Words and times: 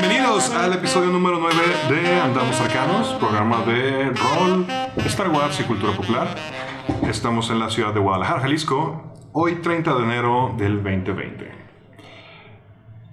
Bienvenidos 0.00 0.50
al 0.54 0.72
episodio 0.74 1.10
número 1.10 1.40
9 1.40 1.56
de 1.90 2.20
Andamos 2.20 2.60
Arcanos, 2.60 3.14
programa 3.14 3.64
de 3.64 4.10
rol, 4.10 4.64
Star 5.06 5.28
Wars 5.28 5.58
y 5.58 5.64
cultura 5.64 5.92
popular. 5.92 6.36
Estamos 7.02 7.50
en 7.50 7.58
la 7.58 7.68
ciudad 7.68 7.92
de 7.92 7.98
Guadalajara, 7.98 8.42
Jalisco, 8.42 9.16
hoy 9.32 9.56
30 9.56 9.92
de 9.96 10.04
enero 10.04 10.54
del 10.56 10.76
2020. 10.84 11.50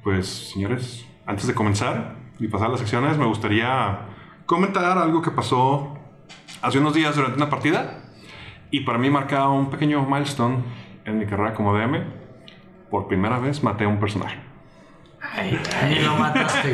Pues, 0.03 0.51
señores, 0.53 1.07
antes 1.25 1.47
de 1.47 1.55
comenzar 1.55 2.17
y 2.37 2.49
pasar 2.49 2.67
a 2.67 2.71
las 2.71 2.81
secciones, 2.81 3.17
me 3.17 3.25
gustaría 3.25 4.01
comentar 4.45 4.99
algo 4.99 5.23
que 5.23 5.31
pasó 5.31 5.97
hace 6.61 6.77
unos 6.77 6.93
días 6.93 7.15
durante 7.15 7.37
una 7.37 7.49
partida 7.49 8.03
y 8.69 8.81
para 8.81 8.99
mí 8.99 9.09
marca 9.09 9.49
un 9.49 9.71
pequeño 9.71 10.05
milestone 10.05 10.59
en 11.03 11.17
mi 11.17 11.25
carrera 11.25 11.55
como 11.55 11.75
DM. 11.75 12.03
Por 12.91 13.07
primera 13.07 13.39
vez 13.39 13.63
maté 13.63 13.85
a 13.85 13.87
un 13.87 13.99
personaje. 13.99 14.54
Ay, 15.33 15.59
ay, 15.81 15.99
lo 16.03 16.15
mataste. 16.17 16.71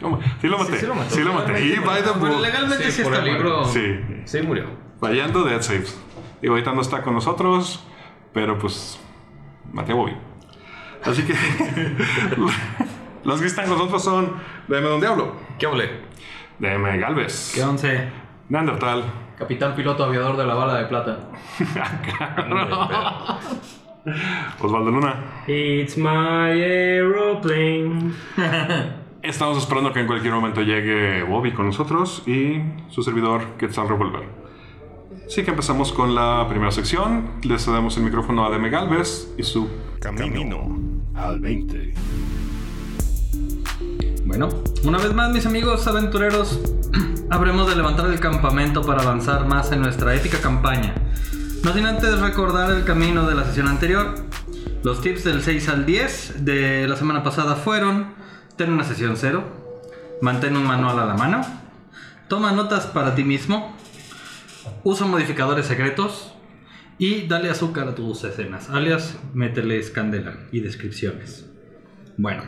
¿Cómo? 0.00 0.20
Sí 0.40 0.48
lo 0.48 0.58
maté. 0.58 0.72
Sí, 0.72 0.78
sí 0.80 0.86
lo 0.86 0.94
mató. 0.94 1.14
Sí 1.14 1.22
lo 1.22 1.32
maté. 1.32 1.64
Y 1.66 1.76
by 1.78 2.02
the 2.02 2.10
Pero 2.12 2.18
book. 2.32 2.40
legalmente 2.40 2.84
sí, 2.86 2.92
Sí, 2.92 3.02
por 3.02 3.14
está 3.14 3.24
el 3.24 3.32
libro. 3.32 3.64
Sí. 3.64 4.00
Sí, 4.24 4.42
murió. 4.42 4.66
Fallando 5.00 5.44
Dead 5.44 5.62
Saves. 5.62 5.98
Y 6.42 6.48
ahorita 6.48 6.72
no 6.72 6.80
está 6.82 7.02
con 7.02 7.14
nosotros, 7.14 7.84
pero 8.32 8.58
pues 8.58 8.98
maté 9.72 9.92
a 9.92 9.94
Bobby. 9.94 10.16
Así 11.04 11.22
que 11.22 11.34
los 13.24 13.40
que 13.40 13.46
están 13.46 13.66
con 13.68 13.78
nosotros 13.78 14.02
son 14.04 14.34
DM 14.68 14.82
Don 14.84 15.00
Diablo, 15.00 15.36
¿Qué 15.58 15.66
hablé? 15.66 16.00
DM 16.58 16.98
Galvez, 17.00 17.52
¿Qué 17.54 17.62
once? 17.62 18.08
Neandertal, 18.48 19.04
Capitán 19.38 19.74
piloto 19.74 20.04
aviador 20.04 20.36
de 20.36 20.46
la 20.46 20.54
bala 20.54 20.74
de 20.76 20.84
plata. 20.86 21.18
Osvaldo 24.60 24.90
Luna. 24.90 25.44
It's 25.46 25.96
my 25.96 26.50
aeroplane. 26.50 28.12
Estamos 29.22 29.56
esperando 29.56 29.92
que 29.92 30.00
en 30.00 30.06
cualquier 30.06 30.34
momento 30.34 30.60
llegue 30.60 31.22
Bobby 31.22 31.52
con 31.52 31.66
nosotros 31.66 32.22
y 32.26 32.60
su 32.90 33.02
servidor 33.02 33.56
Quetzal 33.56 33.88
Revolver. 33.88 34.28
Así 35.26 35.42
que 35.42 35.50
empezamos 35.50 35.92
con 35.92 36.14
la 36.14 36.46
primera 36.50 36.70
sección. 36.70 37.40
Le 37.42 37.58
cedemos 37.58 37.96
el 37.96 38.02
micrófono 38.02 38.44
a 38.44 38.50
DM 38.50 38.70
Galvez 38.70 39.32
y 39.38 39.42
su 39.42 39.70
camino, 40.00 40.78
al 41.14 41.40
20. 41.40 41.94
Bueno, 44.26 44.50
una 44.84 44.98
vez 44.98 45.14
más, 45.14 45.32
mis 45.32 45.46
amigos 45.46 45.86
aventureros, 45.86 46.60
habremos 47.30 47.68
de 47.70 47.76
levantar 47.76 48.10
el 48.10 48.20
campamento 48.20 48.82
para 48.82 49.02
avanzar 49.02 49.46
más 49.46 49.72
en 49.72 49.80
nuestra 49.80 50.14
épica 50.14 50.38
campaña. 50.42 50.94
No 51.64 51.72
sin 51.72 51.86
antes 51.86 52.20
recordar 52.20 52.70
el 52.72 52.84
camino 52.84 53.26
de 53.26 53.34
la 53.34 53.44
sesión 53.44 53.68
anterior. 53.68 54.14
Los 54.82 55.00
tips 55.00 55.24
del 55.24 55.40
6 55.40 55.70
al 55.70 55.86
10 55.86 56.44
de 56.44 56.86
la 56.86 56.94
semana 56.94 57.22
pasada 57.22 57.56
fueron: 57.56 58.12
ten 58.58 58.70
una 58.70 58.84
sesión 58.84 59.16
cero, 59.16 59.44
mantén 60.20 60.58
un 60.58 60.66
manual 60.66 60.98
a 60.98 61.06
la 61.06 61.14
mano, 61.14 61.40
toma 62.28 62.52
notas 62.52 62.84
para 62.84 63.14
ti 63.14 63.24
mismo, 63.24 63.74
usa 64.82 65.06
modificadores 65.06 65.64
secretos 65.64 66.34
y 66.98 67.26
dale 67.28 67.48
azúcar 67.48 67.88
a 67.88 67.94
tus 67.94 68.22
escenas, 68.24 68.68
alias 68.68 69.18
mételes 69.32 69.88
candela 69.90 70.36
y 70.52 70.60
descripciones. 70.60 71.50
Bueno, 72.18 72.42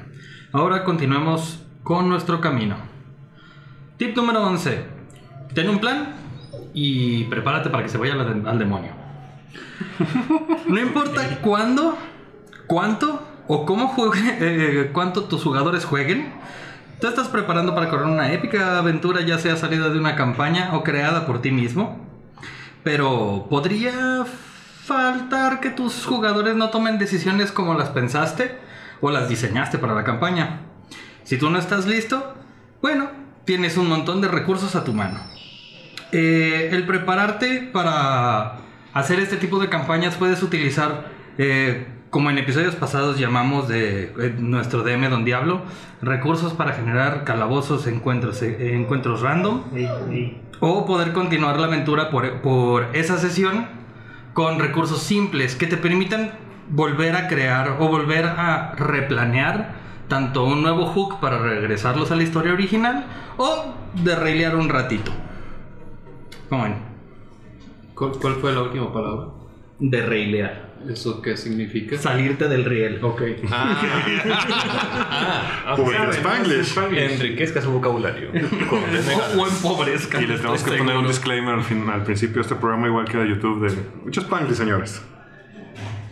ahora 0.53 0.84
continuemos 0.84 1.65
con 1.84 2.10
nuestro 2.10 2.43
camino. 2.43 2.76
Tip 3.97 4.15
número 4.15 4.43
11. 4.43 4.84
Ten 5.55 5.71
un 5.71 5.78
plan 5.78 6.16
y 6.75 7.25
prepárate 7.25 7.71
para 7.71 7.82
que 7.82 7.88
se 7.88 7.97
vaya 7.97 8.12
al, 8.12 8.47
al 8.47 8.59
demonio. 8.59 9.06
No 10.69 10.81
importa 10.81 11.39
cuándo, 11.43 11.97
cuánto 12.67 13.23
o 13.49 13.65
cómo 13.65 13.89
juegue, 13.89 14.39
eh, 14.41 14.91
cuánto 14.93 15.25
tus 15.25 15.43
jugadores 15.43 15.84
jueguen, 15.84 16.33
tú 17.01 17.07
estás 17.07 17.29
preparando 17.29 17.75
para 17.75 17.89
correr 17.89 18.06
una 18.06 18.33
épica 18.33 18.79
aventura, 18.79 19.21
ya 19.23 19.39
sea 19.39 19.56
salida 19.56 19.89
de 19.89 19.99
una 19.99 20.17
campaña 20.17 20.71
o 20.75 20.83
creada 20.83 21.27
por 21.27 21.41
ti 21.41 21.51
mismo. 21.51 22.05
Pero 22.83 23.47
podría 23.51 24.25
faltar 24.85 25.61
que 25.61 25.71
tus 25.71 26.05
jugadores 26.06 26.56
no 26.56 26.71
tomen 26.71 26.99
decisiones 26.99 27.51
como 27.51 27.75
las 27.75 27.89
pensaste 27.89 28.59
o 29.01 29.11
las 29.11 29.29
diseñaste 29.29 29.79
para 29.79 29.95
la 29.95 30.05
campaña. 30.05 30.61
Si 31.25 31.39
tú 31.39 31.51
no 31.51 31.59
estás 31.59 31.87
listo, 31.87 32.35
bueno, 32.81 33.11
tienes 33.45 33.77
un 33.77 33.89
montón 33.89 34.21
de 34.21 34.29
recursos 34.29 34.77
a 34.77 34.85
tu 34.85 34.93
mano. 34.93 35.21
Eh, 36.12 36.69
el 36.71 36.87
prepararte 36.87 37.69
para 37.73 38.59
hacer 38.97 39.21
este 39.21 39.37
tipo 39.37 39.59
de 39.59 39.69
campañas 39.69 40.15
puedes 40.15 40.43
utilizar, 40.43 41.11
eh, 41.37 41.87
como 42.09 42.31
en 42.31 42.39
episodios 42.39 42.75
pasados 42.77 43.19
llamamos 43.19 43.69
de 43.69 44.05
eh, 44.05 44.34
nuestro 44.39 44.83
DM 44.83 45.11
Don 45.11 45.23
Diablo, 45.27 45.61
recursos 46.01 46.55
para 46.55 46.73
generar 46.73 47.25
calabozos, 47.25 47.87
encuentros, 47.87 48.41
eh, 48.41 48.75
encuentros 48.75 49.21
random. 49.21 49.65
O 50.61 50.87
poder 50.87 51.12
continuar 51.12 51.59
la 51.59 51.67
aventura 51.67 52.09
por, 52.09 52.41
por 52.41 52.89
esa 52.95 53.19
sesión 53.19 53.67
con 54.33 54.59
recursos 54.59 55.03
simples 55.03 55.56
que 55.56 55.67
te 55.67 55.77
permitan 55.77 56.31
volver 56.71 57.17
a 57.17 57.29
crear 57.29 57.77
o 57.79 57.89
volver 57.89 58.25
a 58.25 58.73
replanear 58.77 59.75
tanto 60.09 60.45
un 60.45 60.62
nuevo 60.62 60.87
hook 60.87 61.21
para 61.21 61.37
regresarlos 61.37 62.11
a 62.12 62.17
la 62.17 62.23
historia 62.23 62.55
original 62.55 63.05
o 63.37 63.75
derrailear 63.93 64.56
un 64.56 64.71
ratito. 64.71 65.12
¿Cómo 66.49 66.62
ven? 66.62 66.96
¿Cuál, 67.97 68.12
cuál 68.21 68.34
fue 68.37 68.53
la 68.53 68.62
última 68.62 68.93
palabra? 68.93 69.29
Derrailear. 69.81 70.67
¿Eso 70.89 71.21
qué 71.21 71.37
significa? 71.37 71.99
Salirte 71.99 72.49
del 72.49 72.65
riel. 72.65 73.01
Ok. 73.03 73.23
Ah, 73.51 73.83
Pobre 75.77 75.99
Spanglish. 76.12 76.77
Enriquezca 76.97 77.61
su 77.61 77.73
vocabulario. 77.73 78.31
O, 78.71 79.41
o 79.43 79.47
empobrezca. 79.49 80.23
Y 80.23 80.27
les 80.27 80.39
tenemos 80.41 80.62
que 80.62 80.73
poner 80.77 80.97
un 80.97 81.06
disclaimer 81.09 81.55
al, 81.55 81.65
fin- 81.65 81.89
al 81.91 82.05
principio 82.05 82.37
de 82.37 82.43
este 82.43 82.55
programa, 82.55 82.87
igual 82.87 83.06
que 83.09 83.19
de 83.19 83.29
YouTube, 83.29 83.69
de 83.69 83.77
muchos 84.05 84.25
Spanglish, 84.25 84.56
señores. 84.56 85.03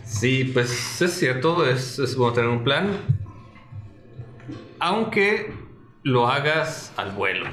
Sí, 0.03 0.51
pues 0.53 1.01
es 1.01 1.13
cierto, 1.13 1.65
es, 1.65 1.97
es 1.99 2.15
bueno 2.15 2.33
tener 2.33 2.49
un 2.49 2.63
plan. 2.63 2.87
Aunque 4.79 5.53
lo 6.03 6.27
hagas 6.27 6.93
al 6.97 7.11
vuelo. 7.11 7.45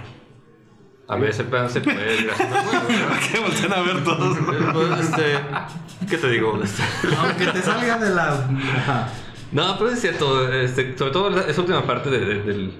A 1.12 1.16
veces 1.16 1.40
el 1.40 1.46
plan 1.46 1.68
se 1.68 1.80
puede 1.80 2.14
ir 2.22 2.30
que 3.32 3.40
voltean 3.40 3.72
a 3.72 3.80
ver 3.82 4.02
todos. 4.04 4.38
Pues, 4.72 5.00
este, 5.00 5.38
¿Qué 6.08 6.16
te 6.16 6.28
digo? 6.30 6.58
Aunque 7.20 7.46
te 7.46 7.60
salga 7.62 7.98
de 7.98 8.10
la. 8.14 9.08
No, 9.52 9.76
pero 9.78 9.90
es 9.90 10.00
cierto, 10.00 10.50
este, 10.52 10.96
sobre 10.96 11.10
todo 11.12 11.40
esa 11.40 11.60
última 11.60 11.82
parte 11.86 12.08
de- 12.10 12.24
de- 12.24 12.42
del, 12.42 12.72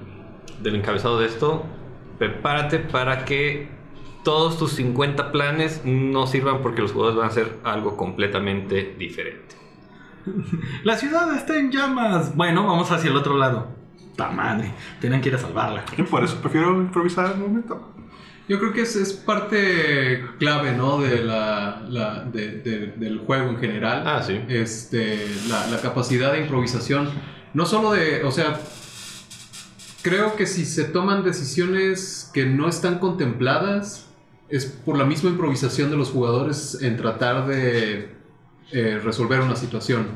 del 0.61 0.75
encabezado 0.77 1.19
de 1.21 1.27
esto, 1.27 1.65
prepárate 2.19 2.79
para 2.79 3.25
que 3.27 3.69
todos 4.25 4.57
tus 4.59 4.73
50 4.73 5.31
planes 5.33 5.83
no 5.85 6.27
sirvan 6.27 6.63
porque 6.63 6.81
los 6.81 6.93
jugadores 6.93 7.19
van 7.19 7.27
a 7.27 7.31
hacer 7.31 7.59
algo 7.65 7.97
completamente 7.97 8.95
diferente. 8.99 9.57
La 10.85 10.97
ciudad 10.97 11.35
está 11.37 11.57
en 11.59 11.71
llamas. 11.73 12.35
Bueno, 12.37 12.67
vamos 12.67 12.91
hacia 12.91 13.11
el 13.11 13.17
otro 13.17 13.37
lado. 13.37 13.69
Ta 14.17 14.31
madre. 14.31 14.73
Tienen 15.01 15.21
que 15.21 15.29
ir 15.31 15.35
a 15.35 15.39
salvarla. 15.39 15.85
Y 15.99 16.03
por 16.05 16.23
eso 16.23 16.37
prefiero 16.41 16.71
improvisar 16.81 17.33
un 17.35 17.41
momento. 17.43 17.93
Yo 18.49 18.59
creo 18.59 18.73
que 18.73 18.83
es, 18.83 18.97
es 18.97 19.13
parte 19.13 20.25
clave, 20.39 20.73
¿no? 20.73 21.01
De 21.01 21.23
la, 21.25 21.83
la- 21.89 22.25
de- 22.25 22.59
de- 22.61 22.87
del 22.97 23.19
juego 23.19 23.51
en 23.51 23.59
general. 23.59 24.03
Ah, 24.07 24.23
sí. 24.23 24.41
Este, 24.49 25.27
la, 25.49 25.67
la 25.69 25.81
capacidad 25.81 26.33
de 26.33 26.41
improvisación. 26.41 27.09
No 27.55 27.67
solo 27.67 27.93
de, 27.93 28.25
o 28.25 28.31
sea, 28.33 28.59
creo 30.03 30.35
que 30.37 30.47
si 30.47 30.65
se 30.65 30.85
toman 30.85 31.23
decisiones 31.23 32.31
que 32.35 32.47
no 32.47 32.69
están 32.69 32.99
contempladas, 32.99 34.07
es 34.49 34.67
por 34.67 34.99
la 34.99 35.05
misma 35.05 35.31
improvisación 35.31 35.91
de 35.91 35.97
los 35.97 36.11
jugadores 36.11 36.79
en 36.83 36.97
tratar 36.97 37.47
de 37.47 38.11
eh, 38.73 39.01
resolver 39.03 39.41
una 39.41 39.57
situación. 39.57 40.07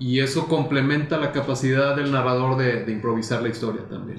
Y 0.00 0.20
eso 0.20 0.46
complementa 0.48 1.16
la 1.18 1.32
capacidad 1.32 1.94
del 1.96 2.12
narrador 2.12 2.56
de, 2.56 2.84
de 2.84 2.92
improvisar 2.92 3.42
la 3.42 3.48
historia 3.48 3.82
también. 3.88 4.18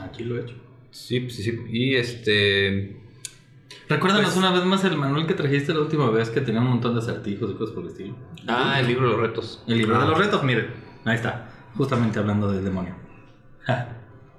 Aquí 0.00 0.24
lo 0.24 0.36
he 0.38 0.42
hecho. 0.42 0.54
Sí, 0.90 1.28
sí, 1.30 1.42
sí. 1.42 1.58
Y 1.70 1.94
este. 1.96 2.96
Recuérdanos 3.88 4.26
Pues- 4.26 4.36
una 4.36 4.50
vez 4.52 4.64
más 4.64 4.84
el 4.84 4.96
manual 4.96 5.26
que 5.26 5.34
trajiste 5.34 5.72
la 5.72 5.80
última 5.80 6.10
vez 6.10 6.28
que 6.30 6.40
tenía 6.42 6.60
un 6.60 6.68
montón 6.68 6.92
de 6.94 7.00
acertijos 7.00 7.50
y 7.50 7.54
cosas 7.54 7.74
por 7.74 7.84
el 7.84 7.90
estilo. 7.90 8.16
Ah, 8.46 8.78
el 8.80 8.86
libro 8.86 9.06
de 9.06 9.12
los 9.12 9.20
retos. 9.20 9.62
El 9.66 9.78
libro 9.78 9.98
de 10.00 10.06
los 10.06 10.18
retos, 10.18 10.42
miren. 10.44 10.66
Ahí 11.04 11.14
está. 11.16 11.48
Justamente 11.74 12.18
hablando 12.18 12.50
del 12.52 12.64
demonio. 12.64 12.94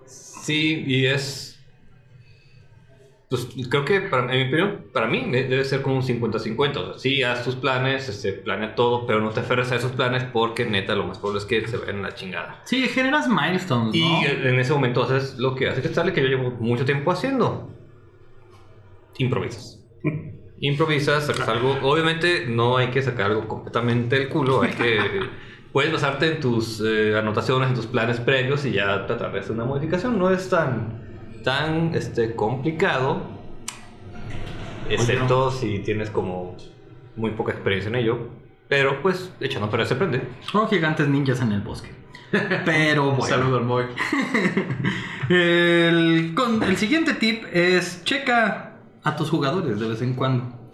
Sí, 0.05 0.83
y 0.87 1.05
es. 1.05 1.48
Pues 3.29 3.47
creo 3.69 3.85
que, 3.85 4.01
para, 4.01 4.23
en 4.33 4.39
mi 4.39 4.47
opinión, 4.47 4.85
para 4.91 5.05
mí 5.05 5.29
de- 5.29 5.43
debe 5.47 5.63
ser 5.63 5.83
como 5.83 5.97
un 5.97 6.01
50-50. 6.01 6.77
O 6.79 6.85
sea, 6.93 6.97
sí, 6.97 7.21
haz 7.21 7.43
tus 7.43 7.55
planes, 7.55 8.09
este, 8.09 8.33
planea 8.33 8.73
todo, 8.73 9.05
pero 9.05 9.21
no 9.21 9.29
te 9.29 9.41
aferres 9.41 9.71
a 9.71 9.75
esos 9.75 9.91
planes 9.91 10.23
porque 10.23 10.65
neta 10.65 10.95
lo 10.95 11.05
más 11.05 11.19
probable 11.19 11.39
es 11.41 11.45
que 11.45 11.67
se 11.67 11.77
vayan 11.77 11.97
en 11.97 12.01
la 12.01 12.15
chingada. 12.15 12.61
Sí, 12.65 12.87
generas 12.87 13.27
milestones, 13.29 13.93
Y 13.93 14.01
¿no? 14.01 14.25
en 14.25 14.59
ese 14.59 14.73
momento 14.73 15.03
haces 15.03 15.37
lo 15.37 15.53
que 15.53 15.69
hace 15.69 15.81
que 15.83 15.89
sale 15.89 16.11
que 16.11 16.21
yo 16.23 16.27
llevo 16.27 16.49
mucho 16.59 16.85
tiempo 16.85 17.11
haciendo. 17.11 17.69
Improvisas. 19.17 19.79
Improvisas, 20.61 21.25
sacas 21.27 21.47
algo. 21.47 21.77
Obviamente 21.83 22.45
no 22.47 22.77
hay 22.77 22.87
que 22.87 23.01
sacar 23.01 23.27
algo 23.31 23.47
completamente 23.47 24.17
del 24.17 24.29
culo. 24.29 24.61
Hay 24.63 24.71
que. 24.71 24.99
Puedes 25.71 25.93
basarte 25.93 26.25
en 26.33 26.39
tus 26.39 26.81
eh, 26.83 27.15
anotaciones, 27.15 27.69
en 27.69 27.75
tus 27.75 27.85
planes 27.85 28.19
previos 28.19 28.65
y 28.65 28.71
ya 28.71 29.05
tratar 29.05 29.31
de 29.31 29.39
hacer 29.39 29.51
una 29.51 29.65
modificación. 29.65 30.17
No 30.17 30.31
es 30.31 30.49
tan, 30.49 31.08
tan 31.43 31.93
este, 31.95 32.35
complicado. 32.35 33.21
Excepto 34.89 35.51
si 35.51 35.79
tienes 35.79 36.09
como 36.09 36.55
muy 37.15 37.31
poca 37.31 37.51
experiencia 37.51 37.89
en 37.89 37.95
ello. 37.95 38.17
Pero 38.67 39.01
pues 39.01 39.31
echando 39.39 39.67
a 39.67 39.71
perder 39.71 39.87
se 39.87 39.93
aprende. 39.95 40.21
O 40.53 40.67
gigantes 40.67 41.07
ninjas 41.07 41.41
en 41.41 41.51
el 41.51 41.61
bosque. 41.61 41.89
Pero 42.65 43.11
bueno. 43.15 43.25
Saludo 43.25 43.57
al 43.57 43.65
Moy. 43.65 43.85
El, 45.29 46.33
con- 46.35 46.63
el 46.63 46.77
siguiente 46.77 47.13
tip 47.13 47.43
es 47.53 48.03
checa 48.03 48.77
a 49.03 49.15
tus 49.15 49.29
jugadores 49.29 49.79
de 49.79 49.87
vez 49.87 50.01
en 50.01 50.13
cuando. 50.15 50.71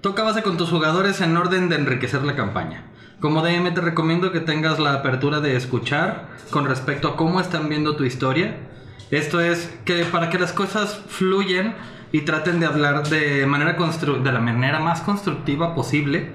Toca 0.00 0.22
base 0.22 0.42
con 0.42 0.56
tus 0.56 0.70
jugadores 0.70 1.20
en 1.20 1.36
orden 1.36 1.68
de 1.68 1.76
enriquecer 1.76 2.22
la 2.22 2.34
campaña. 2.34 2.84
Como 3.20 3.42
DM 3.42 3.74
te 3.74 3.80
recomiendo 3.80 4.32
que 4.32 4.40
tengas 4.40 4.78
la 4.78 4.94
apertura 4.94 5.40
de 5.40 5.56
escuchar 5.56 6.28
con 6.50 6.66
respecto 6.66 7.08
a 7.08 7.16
cómo 7.16 7.40
están 7.40 7.68
viendo 7.68 7.96
tu 7.96 8.04
historia. 8.04 8.56
Esto 9.10 9.40
es 9.40 9.72
que 9.84 10.04
para 10.04 10.30
que 10.30 10.38
las 10.38 10.52
cosas 10.52 11.00
fluyan 11.08 11.74
y 12.12 12.22
traten 12.22 12.60
de 12.60 12.66
hablar 12.66 13.08
de 13.08 13.46
manera 13.46 13.76
constru- 13.76 14.22
de 14.22 14.32
la 14.32 14.40
manera 14.40 14.80
más 14.80 15.00
constructiva 15.02 15.74
posible 15.74 16.30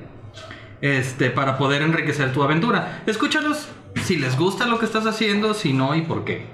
este, 0.82 1.30
para 1.30 1.58
poder 1.58 1.82
enriquecer 1.82 2.34
tu 2.34 2.44
aventura. 2.44 3.04
Escúchalos 3.06 3.70
si 4.04 4.18
les 4.18 4.38
gusta 4.38 4.66
lo 4.66 4.80
que 4.80 4.86
estás 4.86 5.06
haciendo, 5.06 5.54
si 5.54 5.72
no 5.74 5.96
y 5.96 6.02
por 6.02 6.26
qué. 6.26 6.46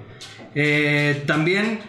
Eh, 0.54 1.24
también 1.26 1.80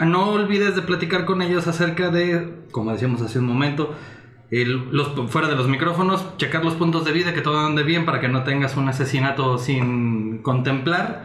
no 0.00 0.30
olvides 0.30 0.74
de 0.74 0.82
platicar 0.82 1.24
con 1.24 1.42
ellos 1.42 1.66
acerca 1.66 2.10
de, 2.10 2.52
como 2.72 2.92
decíamos 2.92 3.22
hace 3.22 3.38
un 3.38 3.46
momento, 3.46 3.94
el- 4.50 4.90
los, 4.92 5.12
fuera 5.30 5.48
de 5.48 5.56
los 5.56 5.68
micrófonos, 5.68 6.36
checar 6.38 6.64
los 6.64 6.74
puntos 6.74 7.04
de 7.04 7.12
vida, 7.12 7.34
que 7.34 7.40
todo 7.40 7.58
ande 7.66 7.82
bien 7.82 8.04
para 8.04 8.20
que 8.20 8.28
no 8.28 8.42
tengas 8.44 8.76
un 8.76 8.88
asesinato 8.88 9.58
sin 9.58 10.38
contemplar. 10.38 11.24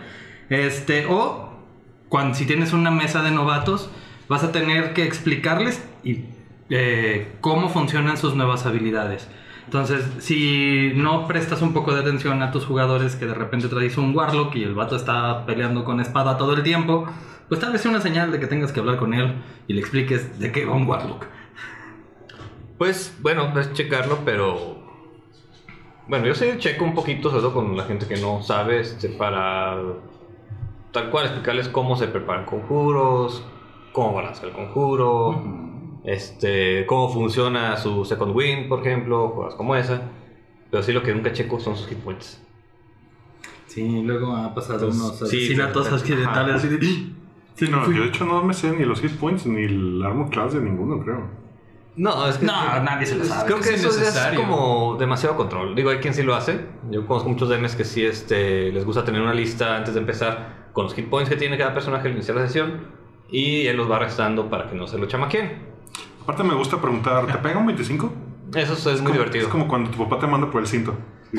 Este, 0.49 1.05
o 1.07 1.50
cuando, 2.11 2.35
si 2.35 2.45
tienes 2.45 2.73
una 2.73 2.91
mesa 2.91 3.23
de 3.23 3.31
novatos, 3.31 3.89
vas 4.27 4.43
a 4.43 4.51
tener 4.51 4.91
que 4.91 5.05
explicarles 5.05 5.81
y, 6.03 6.25
eh, 6.69 7.31
cómo 7.39 7.69
funcionan 7.69 8.17
sus 8.17 8.35
nuevas 8.35 8.65
habilidades. 8.65 9.29
Entonces, 9.63 10.05
si 10.19 10.91
no 10.93 11.25
prestas 11.25 11.61
un 11.61 11.71
poco 11.71 11.93
de 11.93 12.01
atención 12.01 12.43
a 12.43 12.51
tus 12.51 12.65
jugadores, 12.65 13.15
que 13.15 13.25
de 13.25 13.33
repente 13.33 13.69
traes 13.69 13.97
un 13.97 14.13
Warlock 14.13 14.53
y 14.57 14.63
el 14.63 14.75
vato 14.75 14.97
está 14.97 15.45
peleando 15.45 15.85
con 15.85 16.01
espada 16.01 16.37
todo 16.37 16.51
el 16.53 16.63
tiempo, 16.63 17.07
pues 17.47 17.61
tal 17.61 17.71
vez 17.71 17.79
sea 17.79 17.91
una 17.91 18.01
señal 18.01 18.29
de 18.33 18.41
que 18.41 18.47
tengas 18.47 18.73
que 18.73 18.81
hablar 18.81 18.97
con 18.97 19.13
él 19.13 19.35
y 19.69 19.73
le 19.73 19.79
expliques 19.79 20.37
de 20.37 20.51
qué 20.51 20.65
va 20.65 20.73
un 20.73 20.85
Warlock. 20.87 21.27
Pues 22.77 23.17
bueno, 23.21 23.57
es 23.57 23.71
checarlo, 23.71 24.19
pero. 24.25 24.83
Bueno, 26.09 26.25
yo 26.25 26.35
sí 26.35 26.45
checo 26.57 26.83
un 26.83 26.93
poquito, 26.93 27.29
sobre 27.29 27.43
todo 27.43 27.53
con 27.53 27.77
la 27.77 27.85
gente 27.85 28.05
que 28.05 28.17
no 28.17 28.43
sabe, 28.43 28.81
este, 28.81 29.07
para 29.07 29.77
tal 30.91 31.09
cual 31.09 31.25
explicarles 31.25 31.67
cómo 31.69 31.95
se 31.95 32.07
preparan 32.07 32.45
conjuros, 32.45 33.43
cómo 33.91 34.13
balancear 34.13 34.47
el 34.49 34.53
conjuro, 34.53 35.41
este, 36.03 36.85
cómo 36.85 37.09
funciona 37.09 37.77
su 37.77 38.05
second 38.05 38.35
wind, 38.35 38.67
por 38.67 38.79
ejemplo, 38.85 39.33
cosas 39.33 39.55
como 39.55 39.75
esa. 39.75 40.01
Pero 40.69 40.83
sí 40.83 40.93
lo 40.93 41.03
que 41.03 41.13
nunca 41.13 41.31
checo 41.33 41.59
son 41.59 41.75
sus 41.75 41.87
hit 41.87 41.97
points. 41.99 42.41
Sí, 43.67 44.01
luego 44.03 44.35
ha 44.35 44.53
pasado 44.53 44.79
Entonces, 44.89 45.01
unos 45.01 45.17
sí, 45.29 45.37
asesinatos 45.37 45.89
de- 45.89 45.95
accidentales 45.95 46.55
así 46.55 46.67
de... 46.67 46.79
Sí, 47.55 47.67
no, 47.69 47.89
yo 47.91 48.01
de 48.03 48.07
hecho 48.07 48.25
no 48.25 48.41
me 48.43 48.53
sé 48.53 48.71
ni 48.71 48.85
los 48.85 49.01
hit 49.01 49.11
points 49.17 49.45
ni 49.45 49.63
el 49.63 50.01
armor 50.03 50.29
class 50.29 50.53
de 50.53 50.61
ninguno, 50.61 51.03
creo. 51.03 51.27
No, 51.97 52.25
es 52.25 52.37
que. 52.37 52.45
No, 52.45 52.53
nadie 52.83 53.05
se 53.05 53.17
lo 53.17 53.25
sabe. 53.25 53.45
Creo 53.45 53.59
que 53.59 53.73
Es 53.75 53.83
eso 53.83 53.89
es 53.89 54.37
como 54.37 54.95
demasiado 54.97 55.35
control. 55.35 55.75
Digo, 55.75 55.89
hay 55.89 55.97
quien 55.97 56.13
sí 56.13 56.23
lo 56.23 56.33
hace. 56.33 56.65
Yo 56.89 57.05
conozco 57.05 57.27
muchos 57.29 57.49
DMs 57.49 57.75
que 57.75 57.83
sí 57.83 58.03
este, 58.05 58.71
les 58.71 58.85
gusta 58.85 59.03
tener 59.03 59.21
una 59.21 59.33
lista 59.33 59.75
antes 59.75 59.93
de 59.93 59.99
empezar 59.99 60.60
con 60.73 60.85
los 60.85 60.93
hit 60.93 61.09
points 61.09 61.29
que 61.29 61.35
tiene 61.35 61.57
cada 61.57 61.73
personaje 61.73 62.07
al 62.07 62.13
iniciar 62.13 62.37
la 62.37 62.47
sesión 62.47 62.87
y 63.29 63.67
él 63.67 63.77
los 63.77 63.89
va 63.89 63.99
restando 63.99 64.49
para 64.49 64.69
que 64.69 64.75
no 64.75 64.87
se 64.87 64.97
lo 64.97 65.07
chamaquen. 65.07 65.71
Aparte 66.23 66.43
me 66.43 66.53
gusta 66.53 66.79
preguntar, 66.79 67.25
¿te 67.27 67.37
pega 67.39 67.59
un 67.59 67.65
25? 67.67 68.13
Eso 68.55 68.73
es, 68.73 68.85
muy 68.85 68.95
como, 68.97 69.13
divertido. 69.13 69.45
Es 69.45 69.51
como 69.51 69.67
cuando 69.67 69.89
tu 69.89 69.97
papá 69.97 70.19
te 70.19 70.27
manda 70.27 70.51
por 70.51 70.61
el 70.61 70.67
cinto. 70.67 70.95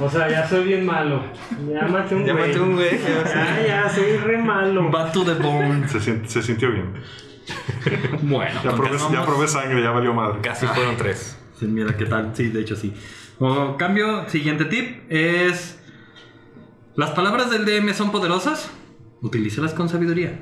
O 0.00 0.10
sea, 0.10 0.28
ya 0.28 0.46
soy 0.48 0.64
bien 0.64 0.84
malo. 0.86 1.22
Ya 1.70 1.86
maté 1.88 2.14
un 2.14 2.22
güey. 2.22 2.34
maté 2.34 2.60
un 2.60 2.74
güey. 2.74 2.98
Ya, 2.98 3.66
ya, 3.66 3.88
soy 3.88 4.16
re 4.16 4.38
malo. 4.38 4.90
Va 4.90 5.10
to 5.12 5.24
the 5.24 5.34
bone. 5.34 5.88
Se, 5.88 6.00
se 6.26 6.42
sintió 6.42 6.70
bien. 6.70 6.94
Bueno, 8.22 8.60
Ya 8.64 8.74
probé, 8.74 8.98
ya 8.98 9.24
probé 9.24 9.48
sangre, 9.48 9.82
ya 9.82 9.90
valió 9.90 10.12
madre. 10.12 10.40
Casi 10.42 10.66
fueron 10.66 10.96
tres. 10.96 11.38
Sí, 11.58 11.66
mira 11.66 11.96
qué 11.96 12.06
tal. 12.06 12.32
Sí, 12.34 12.48
de 12.48 12.60
hecho 12.60 12.76
sí. 12.76 12.92
O 13.38 13.76
cambio, 13.76 14.28
siguiente 14.28 14.64
tip 14.64 15.10
es... 15.10 15.78
¿Las 16.94 17.10
palabras 17.10 17.50
del 17.50 17.66
DM 17.66 17.92
son 17.92 18.10
poderosas? 18.10 18.70
Utilízalas 19.20 19.74
con 19.74 19.90
sabiduría. 19.90 20.38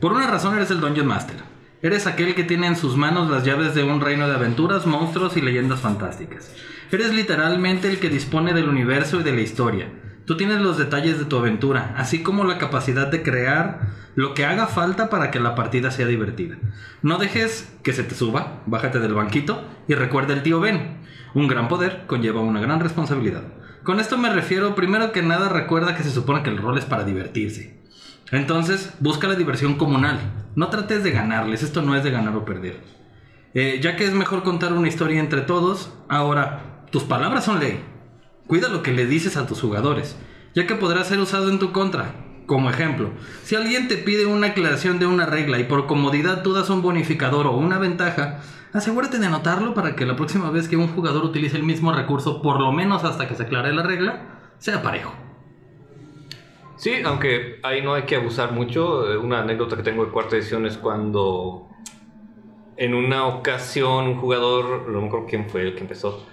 Por 0.00 0.12
una 0.12 0.26
razón 0.26 0.56
eres 0.56 0.70
el 0.72 0.80
Dungeon 0.80 1.06
Master. 1.06 1.36
Eres 1.82 2.06
aquel 2.06 2.34
que 2.34 2.42
tiene 2.42 2.66
en 2.66 2.76
sus 2.76 2.96
manos 2.96 3.30
las 3.30 3.44
llaves 3.44 3.74
de 3.74 3.84
un 3.84 4.00
reino 4.00 4.26
de 4.26 4.34
aventuras, 4.34 4.86
monstruos 4.86 5.36
y 5.36 5.40
leyendas 5.40 5.80
fantásticas. 5.80 6.52
Eres 6.90 7.14
literalmente 7.14 7.88
el 7.88 8.00
que 8.00 8.08
dispone 8.08 8.54
del 8.54 8.68
universo 8.68 9.20
y 9.20 9.22
de 9.22 9.32
la 9.32 9.42
historia. 9.42 9.92
Tú 10.24 10.36
tienes 10.36 10.60
los 10.60 10.78
detalles 10.78 11.18
de 11.18 11.26
tu 11.26 11.36
aventura, 11.36 11.94
así 11.96 12.22
como 12.22 12.44
la 12.44 12.58
capacidad 12.58 13.06
de 13.06 13.22
crear 13.22 13.92
lo 14.14 14.34
que 14.34 14.46
haga 14.46 14.66
falta 14.66 15.10
para 15.10 15.30
que 15.30 15.38
la 15.38 15.54
partida 15.54 15.90
sea 15.90 16.06
divertida. 16.06 16.56
No 17.02 17.18
dejes 17.18 17.72
que 17.82 17.92
se 17.92 18.02
te 18.02 18.14
suba, 18.14 18.62
bájate 18.66 18.98
del 18.98 19.14
banquito 19.14 19.62
y 19.86 19.94
recuerda 19.94 20.32
el 20.32 20.42
tío 20.42 20.60
Ben. 20.60 20.98
Un 21.34 21.48
gran 21.48 21.68
poder 21.68 22.04
conlleva 22.06 22.40
una 22.40 22.60
gran 22.60 22.80
responsabilidad. 22.80 23.42
Con 23.82 24.00
esto 24.00 24.16
me 24.16 24.30
refiero, 24.30 24.74
primero 24.74 25.12
que 25.12 25.22
nada, 25.22 25.48
recuerda 25.48 25.96
que 25.96 26.04
se 26.04 26.10
supone 26.10 26.42
que 26.42 26.50
el 26.50 26.58
rol 26.58 26.78
es 26.78 26.84
para 26.84 27.04
divertirse. 27.04 27.82
Entonces, 28.30 28.94
busca 29.00 29.28
la 29.28 29.34
diversión 29.34 29.74
comunal. 29.74 30.18
No 30.54 30.68
trates 30.68 31.02
de 31.02 31.10
ganarles, 31.10 31.62
esto 31.62 31.82
no 31.82 31.96
es 31.96 32.04
de 32.04 32.10
ganar 32.10 32.34
o 32.36 32.44
perder. 32.44 32.80
Eh, 33.52 33.80
ya 33.82 33.96
que 33.96 34.04
es 34.04 34.12
mejor 34.12 34.42
contar 34.42 34.72
una 34.72 34.88
historia 34.88 35.20
entre 35.20 35.42
todos, 35.42 35.92
ahora, 36.08 36.86
tus 36.90 37.02
palabras 37.02 37.44
son 37.44 37.60
ley. 37.60 37.84
Cuida 38.46 38.68
lo 38.68 38.82
que 38.82 38.92
le 38.92 39.06
dices 39.06 39.36
a 39.36 39.46
tus 39.46 39.60
jugadores, 39.60 40.16
ya 40.54 40.66
que 40.66 40.74
podrá 40.74 41.04
ser 41.04 41.18
usado 41.18 41.50
en 41.50 41.58
tu 41.58 41.72
contra. 41.72 42.23
Como 42.46 42.68
ejemplo, 42.68 43.10
si 43.42 43.56
alguien 43.56 43.88
te 43.88 43.96
pide 43.96 44.26
una 44.26 44.48
aclaración 44.48 44.98
de 44.98 45.06
una 45.06 45.24
regla 45.24 45.58
y 45.58 45.64
por 45.64 45.86
comodidad 45.86 46.42
tú 46.42 46.52
das 46.52 46.68
un 46.68 46.82
bonificador 46.82 47.46
o 47.46 47.52
una 47.52 47.78
ventaja, 47.78 48.40
asegúrate 48.74 49.18
de 49.18 49.26
anotarlo 49.26 49.72
para 49.72 49.96
que 49.96 50.04
la 50.04 50.14
próxima 50.14 50.50
vez 50.50 50.68
que 50.68 50.76
un 50.76 50.88
jugador 50.88 51.24
utilice 51.24 51.56
el 51.56 51.62
mismo 51.62 51.92
recurso, 51.92 52.42
por 52.42 52.60
lo 52.60 52.70
menos 52.70 53.02
hasta 53.04 53.26
que 53.26 53.34
se 53.34 53.44
aclare 53.44 53.72
la 53.72 53.82
regla, 53.82 54.52
sea 54.58 54.82
parejo. 54.82 55.14
Sí, 56.76 56.92
aunque 57.04 57.60
ahí 57.62 57.80
no 57.80 57.94
hay 57.94 58.02
que 58.02 58.16
abusar 58.16 58.52
mucho. 58.52 59.10
Eh, 59.10 59.16
Una 59.16 59.40
anécdota 59.40 59.76
que 59.76 59.82
tengo 59.82 60.04
de 60.04 60.10
cuarta 60.10 60.36
edición 60.36 60.66
es 60.66 60.76
cuando 60.76 61.68
en 62.76 62.94
una 62.94 63.26
ocasión 63.26 64.06
un 64.06 64.16
jugador, 64.16 64.88
no 64.88 65.00
me 65.00 65.06
acuerdo 65.06 65.26
quién 65.26 65.48
fue 65.48 65.62
el 65.62 65.74
que 65.74 65.80
empezó, 65.80 66.26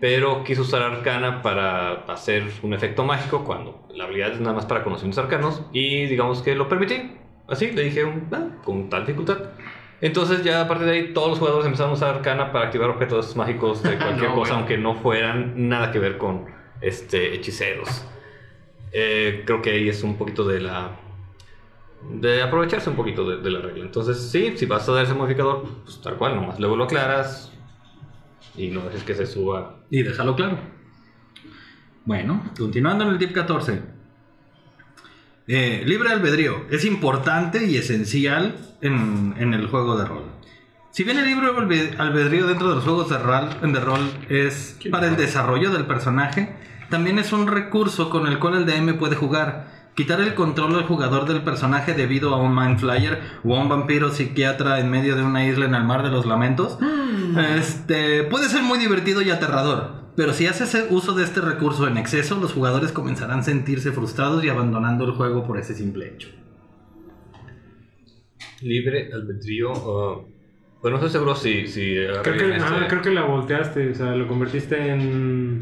pero 0.00 0.44
quiso 0.44 0.62
usar 0.62 0.82
arcana 0.82 1.42
para 1.42 2.04
hacer 2.06 2.44
un 2.62 2.72
efecto 2.74 3.04
mágico 3.04 3.44
cuando 3.44 3.86
la 3.94 4.04
habilidad 4.04 4.32
es 4.32 4.40
nada 4.40 4.54
más 4.54 4.66
para 4.66 4.84
conocimientos 4.84 5.22
arcanos 5.24 5.62
y 5.72 6.06
digamos 6.06 6.42
que 6.42 6.54
lo 6.54 6.68
permití. 6.68 7.12
Así 7.48 7.70
le 7.72 7.82
dije 7.84 8.04
"Ah, 8.32 8.46
con 8.64 8.88
tal 8.90 9.06
dificultad. 9.06 9.38
Entonces 10.00 10.44
ya 10.44 10.60
a 10.60 10.68
partir 10.68 10.86
de 10.86 10.92
ahí 10.92 11.12
todos 11.14 11.30
los 11.30 11.38
jugadores 11.40 11.66
empezaron 11.66 11.90
a 11.90 11.94
usar 11.94 12.14
arcana 12.14 12.52
para 12.52 12.66
activar 12.66 12.90
objetos 12.90 13.34
mágicos 13.36 13.82
de 13.82 13.96
cualquier 13.98 14.28
No, 14.30 14.34
cosa, 14.36 14.52
bueno. 14.52 14.54
aunque 14.58 14.78
no 14.78 14.94
fueran 14.94 15.68
nada 15.68 15.90
que 15.90 15.98
ver 15.98 16.18
con 16.18 16.46
este 16.80 17.34
hechiceros. 17.34 18.06
Eh, 18.92 19.42
creo 19.44 19.60
que 19.60 19.70
ahí 19.70 19.88
es 19.88 20.02
un 20.04 20.16
poquito 20.16 20.44
de 20.44 20.60
la. 20.60 20.92
de 22.10 22.42
aprovecharse 22.42 22.88
un 22.90 22.96
poquito 22.96 23.28
de, 23.28 23.38
de 23.42 23.50
la 23.50 23.60
regla. 23.60 23.84
Entonces, 23.84 24.30
sí, 24.30 24.52
si 24.56 24.66
vas 24.66 24.88
a 24.88 24.92
dar 24.92 25.04
ese 25.04 25.14
modificador, 25.14 25.64
pues 25.84 26.00
tal 26.00 26.14
cual, 26.14 26.36
nomás 26.36 26.60
luego 26.60 26.76
lo 26.76 26.84
aclaras 26.84 27.52
y 28.58 28.68
no 28.70 28.82
dejes 28.82 29.04
que 29.04 29.14
se 29.14 29.26
suba. 29.26 29.80
Y 29.90 30.02
déjalo 30.02 30.34
claro. 30.36 30.58
Bueno, 32.04 32.42
continuando 32.58 33.04
en 33.04 33.10
el 33.10 33.18
tip 33.18 33.32
14. 33.32 33.80
Eh, 35.46 35.82
libre 35.86 36.10
albedrío 36.10 36.66
es 36.70 36.84
importante 36.84 37.64
y 37.66 37.76
esencial 37.76 38.56
en, 38.82 39.34
en 39.38 39.54
el 39.54 39.66
juego 39.68 39.96
de 39.96 40.04
rol. 40.04 40.24
Si 40.90 41.04
bien 41.04 41.18
el 41.18 41.24
libre 41.26 41.46
albe- 41.48 41.96
albedrío 41.98 42.46
dentro 42.46 42.68
de 42.70 42.74
los 42.76 42.84
juegos 42.84 43.08
de 43.08 43.18
rol, 43.18 43.48
de 43.72 43.80
rol 43.80 44.00
es 44.28 44.78
para 44.90 45.06
el 45.08 45.16
desarrollo 45.16 45.70
del 45.70 45.86
personaje, 45.86 46.54
también 46.90 47.18
es 47.18 47.32
un 47.32 47.46
recurso 47.46 48.10
con 48.10 48.26
el 48.26 48.38
cual 48.38 48.54
el 48.56 48.66
DM 48.66 48.98
puede 48.98 49.16
jugar, 49.16 49.77
quitar 49.98 50.20
el 50.20 50.34
control 50.34 50.76
al 50.76 50.84
jugador 50.84 51.26
del 51.26 51.42
personaje 51.42 51.92
debido 51.92 52.32
a 52.32 52.40
un 52.40 52.54
Mind 52.54 52.78
Flyer 52.78 53.18
o 53.42 53.56
a 53.56 53.60
un 53.60 53.68
vampiro 53.68 54.10
psiquiatra 54.12 54.78
en 54.78 54.88
medio 54.92 55.16
de 55.16 55.24
una 55.24 55.44
isla 55.44 55.64
en 55.66 55.74
el 55.74 55.82
mar 55.82 56.04
de 56.04 56.10
los 56.10 56.24
lamentos, 56.24 56.78
este, 57.58 58.22
puede 58.22 58.48
ser 58.48 58.62
muy 58.62 58.78
divertido 58.78 59.22
y 59.22 59.30
aterrador. 59.30 60.12
Pero 60.14 60.32
si 60.34 60.46
haces 60.46 60.72
e- 60.76 60.86
uso 60.90 61.14
de 61.14 61.24
este 61.24 61.40
recurso 61.40 61.88
en 61.88 61.96
exceso, 61.98 62.38
los 62.40 62.52
jugadores 62.52 62.92
comenzarán 62.92 63.40
a 63.40 63.42
sentirse 63.42 63.90
frustrados 63.90 64.44
y 64.44 64.48
abandonando 64.48 65.04
el 65.04 65.10
juego 65.12 65.44
por 65.44 65.58
ese 65.58 65.74
simple 65.74 66.06
hecho. 66.14 66.28
Libre 68.62 69.10
albedrío. 69.12 69.72
uh, 69.72 70.26
pues 70.80 70.90
no 70.92 70.96
estoy 70.98 71.10
seguro 71.10 71.34
si. 71.34 71.66
si 71.66 71.94
Creo 71.96 72.22
que, 72.22 72.30
arreglan 72.30 72.62
ah, 72.62 72.76
este- 72.76 72.88
creo 72.88 73.02
que 73.02 73.10
la 73.10 73.22
volteaste, 73.24 73.90
o 73.90 73.94
sea, 73.96 74.14
lo 74.14 74.28
convertiste 74.28 74.76
en. 74.92 75.60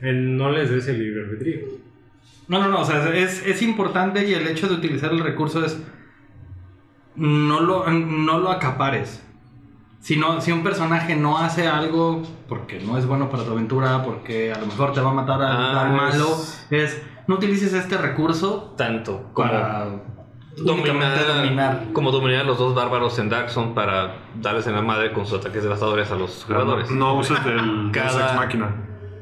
en 0.00 0.36
no 0.38 0.50
les 0.50 0.70
des 0.70 0.88
el 0.88 0.98
libre 0.98 1.22
albedrío. 1.24 1.89
No, 2.50 2.58
no, 2.58 2.68
no, 2.68 2.80
o 2.80 2.84
sea, 2.84 3.08
es, 3.14 3.46
es 3.46 3.62
importante 3.62 4.26
y 4.28 4.34
el 4.34 4.46
hecho 4.48 4.66
de 4.68 4.74
utilizar 4.74 5.12
el 5.12 5.20
recurso 5.20 5.64
es. 5.64 5.80
No 7.16 7.60
lo, 7.60 7.88
no 7.90 8.38
lo 8.38 8.50
acapares. 8.50 9.22
Si, 10.00 10.16
no- 10.16 10.40
si 10.40 10.50
un 10.50 10.62
personaje 10.62 11.14
no 11.14 11.38
hace 11.38 11.68
algo 11.68 12.22
porque 12.48 12.80
no 12.80 12.96
es 12.96 13.06
bueno 13.06 13.28
para 13.28 13.44
tu 13.44 13.52
aventura, 13.52 14.02
porque 14.02 14.52
a 14.52 14.58
lo 14.58 14.66
mejor 14.66 14.92
te 14.92 15.00
va 15.00 15.10
a 15.10 15.14
matar 15.14 15.42
al, 15.42 15.56
Ah, 15.56 15.80
al 15.82 15.92
malo, 15.92 16.26
es-. 16.70 17.02
No 17.26 17.36
utilices 17.36 17.72
este 17.74 17.96
recurso 17.98 18.74
Tanto 18.76 19.30
como. 19.34 19.48
para 19.50 19.86
Dominar, 20.56 21.84
como 21.92 22.10
dominar 22.10 22.40
a 22.40 22.44
los 22.44 22.58
dos 22.58 22.74
bárbaros 22.74 23.18
en 23.20 23.28
Darkson 23.28 23.72
para 23.74 24.16
darles 24.40 24.66
en 24.66 24.74
la 24.74 24.82
madre 24.82 25.12
con 25.12 25.24
sus 25.24 25.38
ataques 25.38 25.62
devastadores 25.62 26.10
a 26.10 26.16
los 26.16 26.44
jugadores. 26.44 26.90
No 26.90 27.14
uses 27.14 27.38
el 27.46 27.90
Cada- 27.92 28.26
Ex 28.26 28.34
Máquina. 28.36 28.74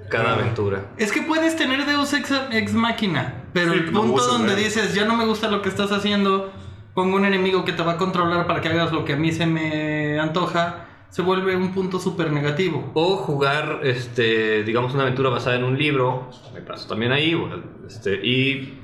Cada 0.08 0.34
aventura. 0.34 0.86
Es 0.96 1.12
que 1.12 1.22
puedes 1.22 1.56
tener 1.56 1.84
Deus 1.86 2.12
Ex, 2.12 2.32
ex 2.50 2.72
Máquina, 2.72 3.44
pero 3.52 3.72
Sí, 3.72 3.78
el 3.78 3.90
punto 3.90 4.26
donde 4.26 4.56
dices, 4.56 4.94
ya 4.94 5.04
no 5.04 5.16
me 5.16 5.24
gusta 5.24 5.48
lo 5.48 5.62
que 5.62 5.68
estás 5.68 5.92
haciendo, 5.92 6.52
pongo 6.94 7.16
un 7.16 7.24
enemigo 7.24 7.64
que 7.64 7.72
te 7.72 7.82
va 7.82 7.92
a 7.92 7.96
controlar 7.96 8.46
para 8.46 8.60
que 8.60 8.68
hagas 8.68 8.92
lo 8.92 9.04
que 9.04 9.14
a 9.14 9.16
mí 9.16 9.32
se 9.32 9.46
me 9.46 10.18
antoja, 10.18 10.86
se 11.10 11.22
vuelve 11.22 11.56
un 11.56 11.72
punto 11.72 11.98
súper 11.98 12.32
negativo. 12.32 12.90
O 12.94 13.16
jugar, 13.16 13.80
este, 13.82 14.62
digamos, 14.64 14.94
una 14.94 15.02
aventura 15.02 15.30
basada 15.30 15.56
en 15.56 15.64
un 15.64 15.78
libro, 15.78 16.30
me 16.52 16.60
paso 16.60 16.88
también 16.88 17.12
ahí, 17.12 17.40
este, 17.86 18.14
y 18.26 18.78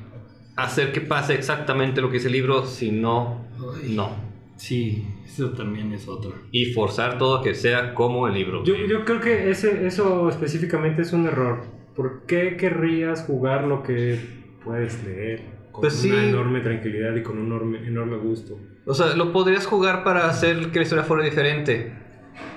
hacer 0.56 0.92
que 0.92 1.00
pase 1.00 1.34
exactamente 1.34 2.00
lo 2.00 2.08
que 2.08 2.14
dice 2.14 2.28
el 2.28 2.34
libro, 2.34 2.66
si 2.66 2.90
no, 2.90 3.46
no. 3.84 4.23
Sí, 4.56 5.06
eso 5.26 5.50
también 5.50 5.92
es 5.92 6.06
otro. 6.08 6.32
Y 6.52 6.66
forzar 6.72 7.18
todo 7.18 7.42
que 7.42 7.54
sea 7.54 7.94
como 7.94 8.28
el 8.28 8.34
libro. 8.34 8.62
Yo, 8.64 8.74
yo 8.76 9.04
creo 9.04 9.20
que 9.20 9.50
ese, 9.50 9.86
eso 9.86 10.28
específicamente 10.28 11.02
es 11.02 11.12
un 11.12 11.26
error. 11.26 11.64
¿Por 11.96 12.22
qué 12.26 12.56
querrías 12.56 13.24
jugar 13.24 13.64
lo 13.64 13.82
que 13.82 14.18
puedes 14.64 15.02
leer? 15.04 15.42
Con 15.72 15.80
Pues 15.82 16.04
una 16.04 16.20
sí. 16.22 16.28
enorme 16.28 16.60
tranquilidad 16.60 17.14
y 17.16 17.22
con 17.22 17.38
un 17.38 17.46
enorme, 17.46 17.78
enorme 17.86 18.16
gusto. 18.16 18.56
O 18.86 18.94
sea, 18.94 19.14
lo 19.16 19.32
podrías 19.32 19.66
jugar 19.66 20.04
para 20.04 20.28
hacer 20.28 20.70
que 20.70 20.78
la 20.78 20.82
historia 20.84 21.04
fuera 21.04 21.24
diferente. 21.24 21.92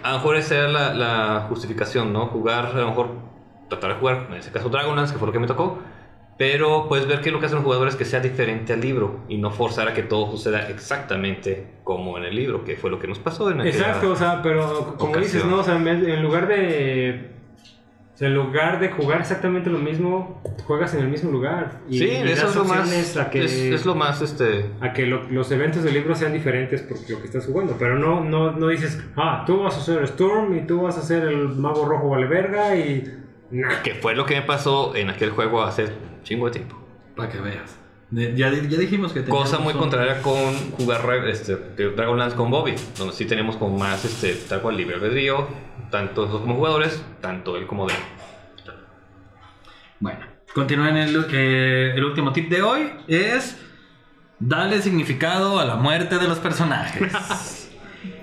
A 0.03 0.11
lo 0.11 0.17
mejor 0.17 0.35
esa 0.37 0.55
era 0.55 0.67
la, 0.67 0.93
la 0.93 1.45
justificación, 1.49 2.13
¿no? 2.13 2.27
Jugar, 2.27 2.67
a 2.67 2.79
lo 2.79 2.87
mejor 2.89 3.09
tratar 3.69 3.93
de 3.93 3.99
jugar, 3.99 4.27
en 4.29 4.35
ese 4.37 4.51
caso 4.51 4.69
Dragonlance, 4.69 5.13
que 5.13 5.19
fue 5.19 5.27
lo 5.27 5.33
que 5.33 5.39
me 5.39 5.47
tocó. 5.47 5.79
Pero 6.37 6.87
puedes 6.87 7.07
ver 7.07 7.21
que 7.21 7.31
lo 7.31 7.39
que 7.39 7.47
hacen 7.47 7.55
los 7.55 7.63
jugadores 7.65 7.95
es 7.95 7.97
que 7.97 8.05
sea 8.05 8.19
diferente 8.19 8.73
al 8.73 8.81
libro 8.81 9.21
y 9.27 9.37
no 9.37 9.49
forzar 9.49 9.87
a 9.87 9.93
que 9.93 10.03
todo 10.03 10.29
suceda 10.29 10.69
exactamente 10.69 11.65
como 11.83 12.17
en 12.17 12.25
el 12.25 12.35
libro, 12.35 12.63
que 12.63 12.75
fue 12.75 12.89
lo 12.91 12.99
que 12.99 13.07
nos 13.07 13.17
pasó 13.19 13.49
en 13.49 13.61
Exacto, 13.61 14.11
o 14.11 14.15
sea, 14.15 14.41
pero 14.43 14.95
como 14.97 15.11
ocasión. 15.13 15.23
dices, 15.23 15.45
¿no? 15.45 15.59
O 15.59 15.63
sea, 15.63 15.75
en 15.77 16.21
lugar 16.21 16.47
de. 16.47 17.31
o 18.13 18.17
sea, 18.17 18.27
en 18.27 18.35
lugar 18.35 18.79
de 18.79 18.89
jugar 18.89 19.21
exactamente 19.21 19.71
lo 19.71 19.79
mismo, 19.79 20.43
juegas 20.67 20.93
en 20.93 20.99
el 20.99 21.07
mismo 21.07 21.31
lugar. 21.31 21.79
Y 21.89 21.97
Sí, 21.97 22.05
le 22.05 22.33
eso 22.33 22.49
es 22.49 22.55
lo 22.55 22.65
más. 22.65 23.17
A 23.17 23.29
que, 23.31 23.43
Es, 23.43 23.53
es 23.53 23.85
lo 23.87 23.95
más, 23.95 24.21
este. 24.21 24.69
a 24.79 24.93
que 24.93 25.07
lo- 25.07 25.23
los 25.31 25.51
eventos 25.51 25.81
del 25.83 25.95
libro 25.95 26.13
sean 26.13 26.33
diferentes 26.33 26.83
por 26.83 26.97
lo 27.09 27.19
que 27.19 27.25
estás 27.25 27.47
jugando. 27.47 27.77
Pero 27.79 27.97
no, 27.97 28.23
no, 28.23 28.51
no 28.51 28.67
dices, 28.67 29.03
ah, 29.15 29.43
tú 29.47 29.63
vas 29.63 29.75
a 29.75 29.81
ser 29.81 30.03
Storm 30.03 30.55
y 30.55 30.67
tú 30.67 30.83
vas 30.83 30.99
a 30.99 31.01
ser 31.01 31.23
el 31.23 31.47
mago 31.49 31.85
rojo 31.85 32.09
vale 32.09 32.27
verga 32.27 32.75
y. 32.75 33.11
Nah. 33.49 33.81
Que 33.81 33.95
fue 33.95 34.13
lo 34.13 34.25
que 34.25 34.35
me 34.35 34.41
pasó 34.41 34.93
en 34.95 35.09
aquel 35.09 35.29
juego 35.31 35.63
hace 35.63 35.85
chingo 36.27 36.45
de 36.47 36.51
tiempo. 36.51 36.75
Para 37.15 37.29
que 37.29 37.39
veas. 37.39 37.77
Ya, 38.11 38.29
ya 38.35 38.49
dijimos 38.51 39.11
que 39.11 39.23
Cosa 39.25 39.59
muy 39.59 39.73
un- 39.73 39.79
contraria 39.79 40.21
con 40.21 40.71
jugar 40.71 41.01
este, 41.27 41.55
Dragonlance 41.55 42.35
con 42.37 42.49
Bobby, 42.51 42.75
donde 42.97 43.13
sí 43.13 43.25
tenemos 43.25 43.57
como 43.57 43.77
más 43.77 44.05
este, 44.05 44.33
tal 44.47 44.61
cual 44.61 44.77
libre 44.77 44.95
albedrío, 44.95 45.47
tanto 45.91 46.21
nosotros 46.21 46.41
como 46.41 46.55
jugadores, 46.55 47.03
tanto 47.21 47.57
él 47.57 47.67
como 47.67 47.85
de 47.87 47.93
él. 47.95 47.99
Bueno, 49.99 50.19
continúen 50.53 50.95
el, 50.97 51.25
eh, 51.33 51.93
el 51.95 52.03
último 52.03 52.31
tip 52.31 52.49
de 52.49 52.61
hoy 52.61 52.91
es 53.07 53.57
darle 54.39 54.81
significado 54.81 55.59
a 55.59 55.65
la 55.65 55.75
muerte 55.75 56.17
de 56.17 56.27
los 56.27 56.39
personajes. 56.39 57.13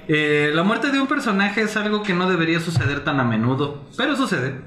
Eh, 0.07 0.51
la 0.53 0.63
muerte 0.63 0.91
de 0.93 1.01
un 1.01 1.07
personaje 1.07 1.63
es 1.63 1.79
algo 1.79 2.03
que 2.03 2.13
no 2.13 2.29
debería 2.29 2.61
suceder 2.61 3.05
tan 3.05 3.21
a 3.21 3.25
menudo, 3.25 3.87
pero 3.97 4.15
sucede. 4.15 4.61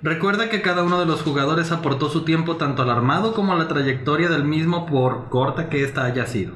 Recuerda 0.00 0.48
que 0.48 0.62
cada 0.62 0.84
uno 0.84 1.00
de 1.00 1.06
los 1.06 1.22
jugadores 1.22 1.72
aportó 1.72 2.08
su 2.08 2.22
tiempo 2.22 2.56
tanto 2.56 2.82
al 2.82 2.90
armado 2.90 3.34
como 3.34 3.52
a 3.52 3.56
la 3.56 3.66
trayectoria 3.66 4.28
del 4.28 4.44
mismo 4.44 4.86
por 4.86 5.28
corta 5.28 5.68
que 5.68 5.82
ésta 5.82 6.04
haya 6.04 6.26
sido. 6.26 6.54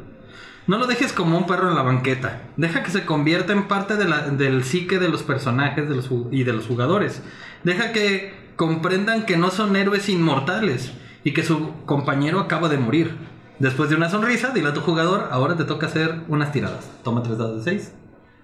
No 0.68 0.78
lo 0.78 0.86
dejes 0.86 1.12
como 1.12 1.36
un 1.36 1.46
perro 1.46 1.68
en 1.68 1.74
la 1.74 1.82
banqueta. 1.82 2.42
Deja 2.56 2.84
que 2.84 2.92
se 2.92 3.04
convierta 3.04 3.52
en 3.52 3.66
parte 3.66 3.96
del 3.96 4.62
psique 4.62 5.00
de 5.00 5.08
los 5.08 5.24
personajes 5.24 5.88
y 6.30 6.44
de 6.44 6.52
los 6.52 6.66
jugadores. 6.68 7.20
Deja 7.64 7.90
que 7.90 8.32
comprendan 8.54 9.26
que 9.26 9.36
no 9.36 9.50
son 9.50 9.74
héroes 9.74 10.08
inmortales 10.08 10.92
y 11.24 11.32
que 11.32 11.42
su 11.42 11.84
compañero 11.84 12.38
acaba 12.38 12.68
de 12.68 12.78
morir. 12.78 13.16
Después 13.58 13.90
de 13.90 13.96
una 13.96 14.08
sonrisa, 14.08 14.50
dile 14.50 14.68
a 14.68 14.74
tu 14.74 14.82
jugador, 14.82 15.28
ahora 15.32 15.56
te 15.56 15.64
toca 15.64 15.86
hacer 15.86 16.20
unas 16.28 16.52
tiradas. 16.52 16.88
Toma 17.02 17.24
tres 17.24 17.38
dados 17.38 17.64
de 17.64 17.78
6. 17.78 17.92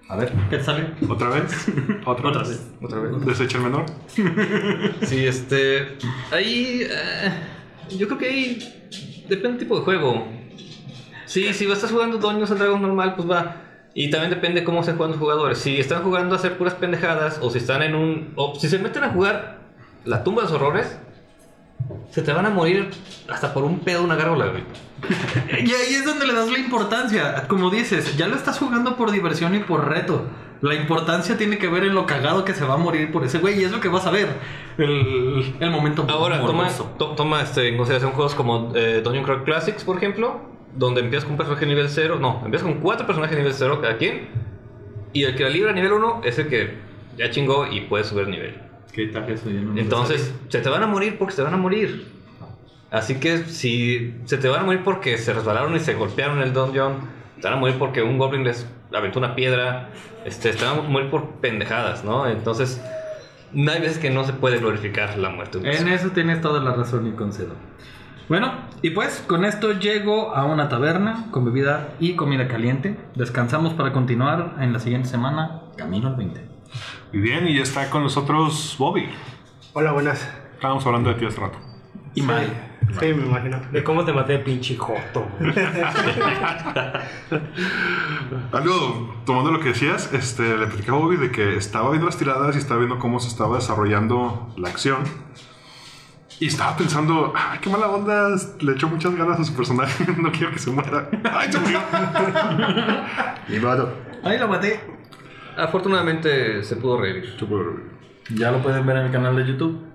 A 0.09 0.15
ver, 0.17 0.31
¿qué 0.49 0.57
te 0.57 0.63
sale? 0.63 0.87
¿Otra 1.07 1.29
vez? 1.29 1.67
¿Otra, 2.05 2.29
Otra 2.29 2.41
vez? 2.41 2.49
vez. 2.49 2.67
Otra 2.81 2.99
vez. 2.99 3.25
¿Desecha 3.25 3.57
el 3.59 3.63
menor? 3.63 3.85
Sí, 5.03 5.25
este. 5.25 5.97
Ahí. 6.31 6.81
eh, 6.89 7.31
yo 7.97 8.07
creo 8.07 8.17
que 8.17 8.25
ahí. 8.27 8.59
Depende 9.29 9.49
del 9.49 9.57
tipo 9.59 9.77
de 9.77 9.85
juego. 9.85 10.27
Sí, 11.25 11.53
si 11.53 11.71
estás 11.71 11.91
jugando 11.91 12.17
Dungeons 12.17 12.49
and 12.49 12.59
Dragons 12.59 12.81
normal, 12.81 13.13
pues 13.15 13.29
va. 13.29 13.57
Y 13.93 14.09
también 14.09 14.31
depende 14.31 14.63
cómo 14.63 14.79
estén 14.79 14.95
jugando 14.95 15.15
los 15.15 15.21
jugadores. 15.21 15.59
Si 15.59 15.79
están 15.79 16.01
jugando 16.01 16.33
a 16.33 16.39
hacer 16.39 16.57
puras 16.57 16.73
pendejadas, 16.73 17.37
o 17.41 17.51
si 17.51 17.59
están 17.59 17.83
en 17.83 17.93
un. 17.93 18.33
O 18.35 18.55
si 18.55 18.67
se 18.67 18.79
meten 18.79 19.03
a 19.03 19.09
jugar 19.09 19.59
la 20.05 20.23
tumba 20.23 20.41
de 20.41 20.47
los 20.49 20.55
horrores, 20.59 20.97
se 22.09 22.23
te 22.23 22.33
van 22.33 22.47
a 22.47 22.49
morir 22.49 22.89
hasta 23.29 23.53
por 23.53 23.63
un 23.63 23.79
pedo 23.79 24.03
una 24.03 24.15
gárgola, 24.15 24.47
güey. 24.47 24.63
Y 25.51 25.71
ahí 25.73 25.93
es 25.95 26.05
donde 26.05 26.25
le 26.27 26.33
das 26.33 26.49
la 26.51 26.59
importancia. 26.59 27.45
Como 27.47 27.69
dices, 27.69 28.17
ya 28.17 28.27
lo 28.27 28.35
estás 28.35 28.59
jugando 28.59 28.95
por 28.95 29.11
diversión 29.11 29.55
y 29.55 29.59
por 29.59 29.87
reto. 29.87 30.25
La 30.61 30.75
importancia 30.75 31.37
tiene 31.37 31.57
que 31.57 31.67
ver 31.69 31.85
en 31.85 31.95
lo 31.95 32.05
cagado 32.05 32.43
que 32.43 32.53
se 32.53 32.65
va 32.65 32.73
a 32.73 32.77
morir 32.77 33.11
por 33.11 33.23
ese 33.23 33.37
güey 33.39 33.59
y 33.59 33.63
es 33.63 33.71
lo 33.71 33.79
que 33.79 33.87
vas 33.87 34.05
a 34.05 34.11
ver. 34.11 34.27
El, 34.77 35.55
el 35.59 35.71
momento 35.71 36.05
Ahora, 36.09 36.41
toma, 36.45 36.67
to- 36.97 37.11
toma 37.15 37.41
este, 37.41 37.69
en 37.69 37.77
consideración 37.77 38.11
juegos 38.11 38.35
como 38.35 38.73
eh, 38.75 39.01
Dungeon 39.03 39.23
Crawl 39.23 39.43
Classics, 39.45 39.83
por 39.85 39.95
ejemplo, 39.97 40.41
donde 40.75 40.99
empiezas 41.01 41.23
con 41.23 41.31
un 41.33 41.37
personaje 41.37 41.65
nivel 41.65 41.87
0. 41.89 42.17
No, 42.19 42.41
empiezas 42.43 42.67
con 42.67 42.79
cuatro 42.81 43.05
personajes 43.07 43.37
nivel 43.37 43.53
0 43.53 43.79
cada 43.81 43.97
quien. 43.97 44.27
Y 45.13 45.23
el 45.23 45.35
que 45.35 45.43
la 45.43 45.49
libra 45.49 45.71
a 45.71 45.73
nivel 45.73 45.93
1 45.93 46.21
es 46.25 46.37
el 46.39 46.47
que 46.49 46.77
ya 47.17 47.29
chingó 47.29 47.65
y 47.65 47.81
puede 47.81 48.03
subir 48.03 48.27
nivel. 48.27 48.55
¿Qué 48.91 49.07
tal 49.07 49.29
eso? 49.31 49.49
No 49.49 49.79
Entonces, 49.79 50.33
se 50.49 50.59
te 50.59 50.69
van 50.69 50.83
a 50.83 50.87
morir 50.87 51.17
porque 51.17 51.31
se 51.31 51.37
te 51.37 51.43
van 51.43 51.53
a 51.53 51.57
morir. 51.57 52.05
Así 52.91 53.15
que 53.15 53.45
si 53.45 54.15
se 54.25 54.37
te 54.37 54.47
van 54.47 54.61
a 54.61 54.63
morir 54.63 54.83
porque 54.83 55.17
se 55.17 55.33
resbalaron 55.33 55.75
y 55.75 55.79
se 55.79 55.93
golpearon 55.93 56.37
en 56.37 56.43
el 56.43 56.53
dungeon, 56.53 56.95
te 57.39 57.47
van 57.47 57.53
a 57.53 57.59
morir 57.59 57.75
porque 57.77 58.01
un 58.01 58.17
goblin 58.17 58.43
les 58.43 58.67
aventó 58.93 59.19
una 59.19 59.35
piedra, 59.35 59.89
este, 60.25 60.53
te 60.53 60.65
van 60.65 60.79
a 60.79 60.81
morir 60.81 61.09
por 61.09 61.35
pendejadas, 61.35 62.03
¿no? 62.03 62.27
Entonces, 62.27 62.81
no 63.53 63.71
hay 63.71 63.81
veces 63.81 63.99
que 63.99 64.09
no 64.09 64.23
se 64.23 64.33
puede 64.33 64.57
glorificar 64.57 65.17
la 65.17 65.29
muerte. 65.29 65.59
En 65.63 65.87
eso 65.87 66.09
tienes 66.09 66.41
toda 66.41 66.59
la 66.61 66.73
razón 66.73 67.07
y 67.07 67.11
concedo. 67.11 67.53
Bueno, 68.27 68.53
y 68.83 68.91
pues 68.91 69.23
con 69.27 69.43
esto 69.43 69.73
llego 69.73 70.35
a 70.35 70.45
una 70.45 70.69
taberna 70.69 71.25
con 71.31 71.45
bebida 71.45 71.95
y 71.99 72.13
comida 72.13 72.47
caliente. 72.47 72.95
Descansamos 73.15 73.73
para 73.73 73.91
continuar 73.91 74.55
en 74.59 74.71
la 74.71 74.79
siguiente 74.79 75.09
semana, 75.09 75.63
camino 75.75 76.09
al 76.09 76.15
20. 76.15 76.47
Muy 77.11 77.21
bien, 77.21 77.47
y 77.47 77.55
ya 77.55 77.63
está 77.63 77.89
con 77.89 78.03
nosotros 78.03 78.75
Bobby. 78.77 79.09
Hola, 79.73 79.93
buenas. 79.93 80.31
Estábamos 80.53 80.85
hablando 80.85 81.09
de 81.09 81.15
ti 81.15 81.25
hace 81.25 81.39
rato. 81.39 81.57
Y 82.13 82.21
mal. 82.21 82.68
Sí, 82.99 83.13
me 83.13 83.25
imagino. 83.25 83.59
De 83.71 83.83
cómo 83.83 84.03
te 84.03 84.13
maté, 84.13 84.39
pinche 84.39 84.75
joto. 84.75 85.27
Algo, 88.51 89.21
tomando 89.25 89.51
lo 89.51 89.59
que 89.59 89.69
decías, 89.69 90.11
este, 90.13 90.57
le 90.57 90.67
platicaba 90.67 90.97
a 90.97 91.01
Bobby 91.01 91.17
de 91.17 91.31
que 91.31 91.55
estaba 91.55 91.89
viendo 91.89 92.07
las 92.07 92.17
tiradas 92.17 92.55
y 92.55 92.59
estaba 92.59 92.79
viendo 92.79 92.97
cómo 92.99 93.19
se 93.19 93.27
estaba 93.27 93.57
desarrollando 93.57 94.53
la 94.57 94.69
acción. 94.69 95.03
Y 96.39 96.47
estaba 96.47 96.75
pensando, 96.77 97.33
ay, 97.35 97.59
qué 97.61 97.69
mala 97.69 97.87
onda, 97.87 98.29
le 98.61 98.71
echó 98.71 98.87
muchas 98.87 99.13
ganas 99.15 99.39
a 99.39 99.43
su 99.43 99.53
personaje, 99.53 100.05
no 100.17 100.31
quiero 100.31 100.51
que 100.51 100.59
se 100.59 100.71
muera. 100.71 101.09
¡Ay, 101.31 101.51
se 101.51 101.59
murió! 101.59 101.79
Ni 103.49 103.59
modo. 103.59 103.93
Ahí 104.23 104.37
lo 104.37 104.47
maté. 104.47 104.79
Afortunadamente 105.57 106.63
se 106.63 106.77
pudo 106.77 107.01
revivir. 107.01 107.35
Ya 108.29 108.51
lo 108.51 108.61
pueden 108.61 108.85
ver 108.85 108.97
en 108.97 109.05
el 109.07 109.11
canal 109.11 109.35
de 109.35 109.45
YouTube. 109.45 109.88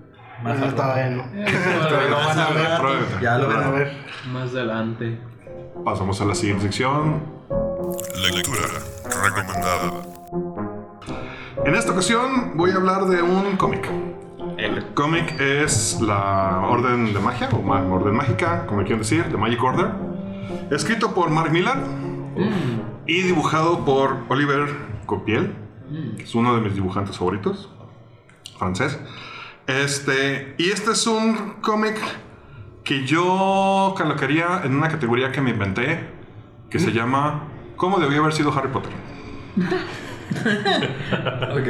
Más 0.45 0.59
No, 0.59 0.65
al 0.67 0.75
todavía 0.75 1.11
no. 1.11 1.25
Pero 1.33 2.09
lo 2.11 2.17
van 2.17 2.39
a 2.39 2.49
ver. 2.51 3.21
Ya 3.23 3.39
lo 3.39 3.49
van 3.49 3.63
a 3.65 3.71
ver. 3.71 3.93
Más 4.31 4.51
adelante. 4.51 5.19
Pasamos 5.85 6.21
a 6.21 6.25
la 6.27 6.35
siguiente 6.35 6.65
sección. 6.65 7.23
Lectura 8.23 8.61
recomendada. 9.25 9.93
En 11.65 11.75
esta 11.75 11.93
ocasión 11.93 12.53
voy 12.57 12.71
a 12.73 12.75
hablar 12.77 13.07
de 13.07 13.23
un 13.23 13.57
cómic. 13.57 13.89
El 14.59 14.85
cómic 14.95 15.41
es 15.41 15.99
la 16.01 16.61
Orden 16.69 17.13
de 17.15 17.21
Magia, 17.21 17.49
o 17.53 17.63
ma- 17.63 17.83
Orden 17.83 18.15
Mágica, 18.15 18.67
como 18.67 18.81
quieren 18.83 18.99
decir, 18.99 19.25
The 19.31 19.37
Magic 19.37 19.63
Order. 19.63 19.89
Escrito 20.71 21.15
por 21.15 21.31
Mark 21.31 21.51
Millar 21.53 21.79
y 23.07 23.23
dibujado 23.23 23.85
por 23.85 24.19
Oliver 24.29 24.69
Copiel, 25.07 25.55
que 26.17 26.23
es 26.23 26.35
uno 26.35 26.55
de 26.55 26.61
mis 26.61 26.75
dibujantes 26.75 27.17
favoritos, 27.19 27.71
francés. 28.59 28.99
Este, 29.67 30.55
y 30.59 30.71
este 30.71 30.93
es 30.93 31.07
un 31.07 31.55
cómic 31.61 31.97
que 32.83 33.07
yo 33.07 33.95
colocaría 33.97 34.63
en 34.65 34.75
una 34.75 34.89
categoría 34.89 35.33
que 35.33 35.41
me 35.41 35.51
inventé, 35.51 36.11
que 36.71 36.79
se 36.79 36.93
llama 36.93 37.49
¿Cómo 37.77 37.99
debió 37.99 38.21
haber 38.21 38.35
sido 38.35 38.57
Harry 38.57 38.69
Potter? 38.69 38.93
Ok. 40.35 41.69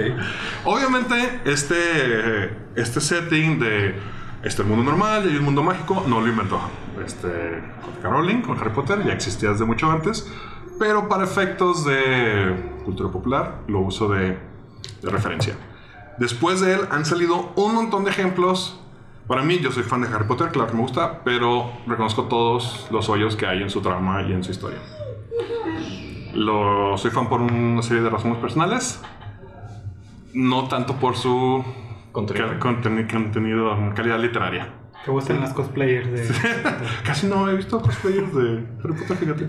Obviamente, 0.64 1.40
este, 1.44 2.56
este 2.76 3.00
setting 3.00 3.58
de 3.58 3.94
este 4.42 4.62
el 4.62 4.68
mundo 4.68 4.84
normal 4.84 5.26
y 5.26 5.30
hay 5.30 5.36
un 5.36 5.44
mundo 5.44 5.62
mágico 5.62 6.04
no 6.06 6.20
lo 6.20 6.28
inventó 6.28 6.60
este. 7.04 7.62
Rowling 8.02 8.42
con 8.42 8.58
Harry 8.58 8.70
Potter, 8.70 9.02
ya 9.04 9.12
existía 9.12 9.50
desde 9.50 9.64
mucho 9.64 9.90
antes, 9.90 10.30
pero 10.78 11.08
para 11.08 11.24
efectos 11.24 11.84
de 11.86 12.80
cultura 12.84 13.10
popular 13.10 13.62
lo 13.66 13.80
uso 13.80 14.08
de, 14.08 14.38
de 15.02 15.10
referencia. 15.10 15.54
Después 16.18 16.61
de 16.61 16.75
él 16.75 16.80
han 16.90 17.04
salido 17.04 17.52
un 17.56 17.75
montón 17.75 18.04
de 18.04 18.11
ejemplos. 18.11 18.80
Para 19.26 19.42
mí, 19.42 19.59
yo 19.59 19.73
soy 19.73 19.83
fan 19.85 20.02
de 20.02 20.09
Harry 20.09 20.26
Potter, 20.26 20.49
claro 20.50 20.68
que 20.71 20.75
me 20.76 20.83
gusta, 20.83 21.21
pero 21.25 21.73
reconozco 21.87 22.25
todos 22.25 22.87
los 22.90 23.09
hoyos 23.09 23.37
que 23.37 23.47
hay 23.47 23.62
en 23.62 23.71
su 23.71 23.80
trama 23.80 24.23
y 24.23 24.33
en 24.33 24.44
su 24.44 24.50
historia. 24.50 24.78
Lo, 26.35 26.97
soy 26.99 27.11
fan 27.11 27.28
por 27.28 27.40
una 27.40 27.80
serie 27.83 28.02
de 28.02 28.11
razones 28.11 28.38
personales, 28.38 29.00
no 30.35 30.68
tanto 30.68 30.97
por 30.97 31.16
su 31.16 31.64
Contenido. 32.12 32.59
contenido, 32.61 33.92
calidad 33.94 34.18
literaria. 34.21 34.68
¿Te 35.04 35.11
gustan 35.11 35.40
las 35.40 35.52
cosplayers 35.52 36.11
de.? 36.11 36.28
Casi 37.04 37.26
no 37.26 37.49
he 37.49 37.56
visto 37.56 37.80
cosplayers 37.80 38.35
de 38.35 38.66
Harry 38.83 38.94
Potter, 38.94 39.16
fíjate. 39.16 39.49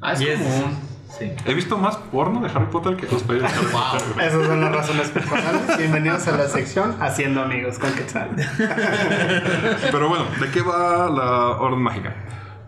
Ah, 0.00 0.12
es 0.12 0.20
Y 0.20 0.28
es- 0.28 0.40
común. 0.40 0.76
Sí. 1.18 1.30
He 1.44 1.54
visto 1.54 1.78
más 1.78 1.96
porno 1.96 2.40
de 2.40 2.48
Harry 2.48 2.66
Potter 2.66 2.96
que 2.96 3.06
cosplayers 3.06 3.44
de 3.44 3.58
Harry 3.58 3.68
Potter. 3.70 4.20
Esas 4.26 4.46
son 4.46 4.60
las 4.60 4.72
razones 4.72 5.08
personales. 5.10 5.78
Bienvenidos 5.78 6.26
a 6.26 6.36
la 6.36 6.48
sección 6.48 6.96
Haciendo 7.00 7.40
Amigos 7.40 7.78
con 7.78 7.92
Quetzal. 7.94 8.30
Pero 9.92 10.08
bueno, 10.08 10.24
¿de 10.40 10.50
qué 10.50 10.60
va 10.60 11.08
la 11.08 11.50
Orden 11.60 11.80
Mágica? 11.80 12.16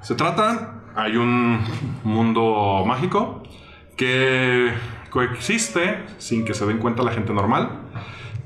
Se 0.00 0.14
trata, 0.14 0.82
hay 0.94 1.16
un 1.16 1.60
mundo 2.04 2.84
mágico 2.86 3.42
que 3.96 4.72
coexiste 5.10 6.04
sin 6.18 6.44
que 6.44 6.54
se 6.54 6.66
den 6.66 6.78
cuenta 6.78 7.02
la 7.02 7.10
gente 7.10 7.32
normal. 7.32 7.80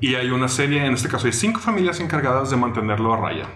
Y 0.01 0.15
hay 0.15 0.31
una 0.31 0.49
serie, 0.49 0.87
en 0.87 0.95
este 0.95 1.11
caso 1.11 1.27
hay 1.27 1.35
cinco 1.35 1.61
familias 1.61 2.01
encargadas 2.01 2.49
de 2.49 2.57
mantenerlo 2.57 3.13
a 3.13 3.19
raya. 3.19 3.49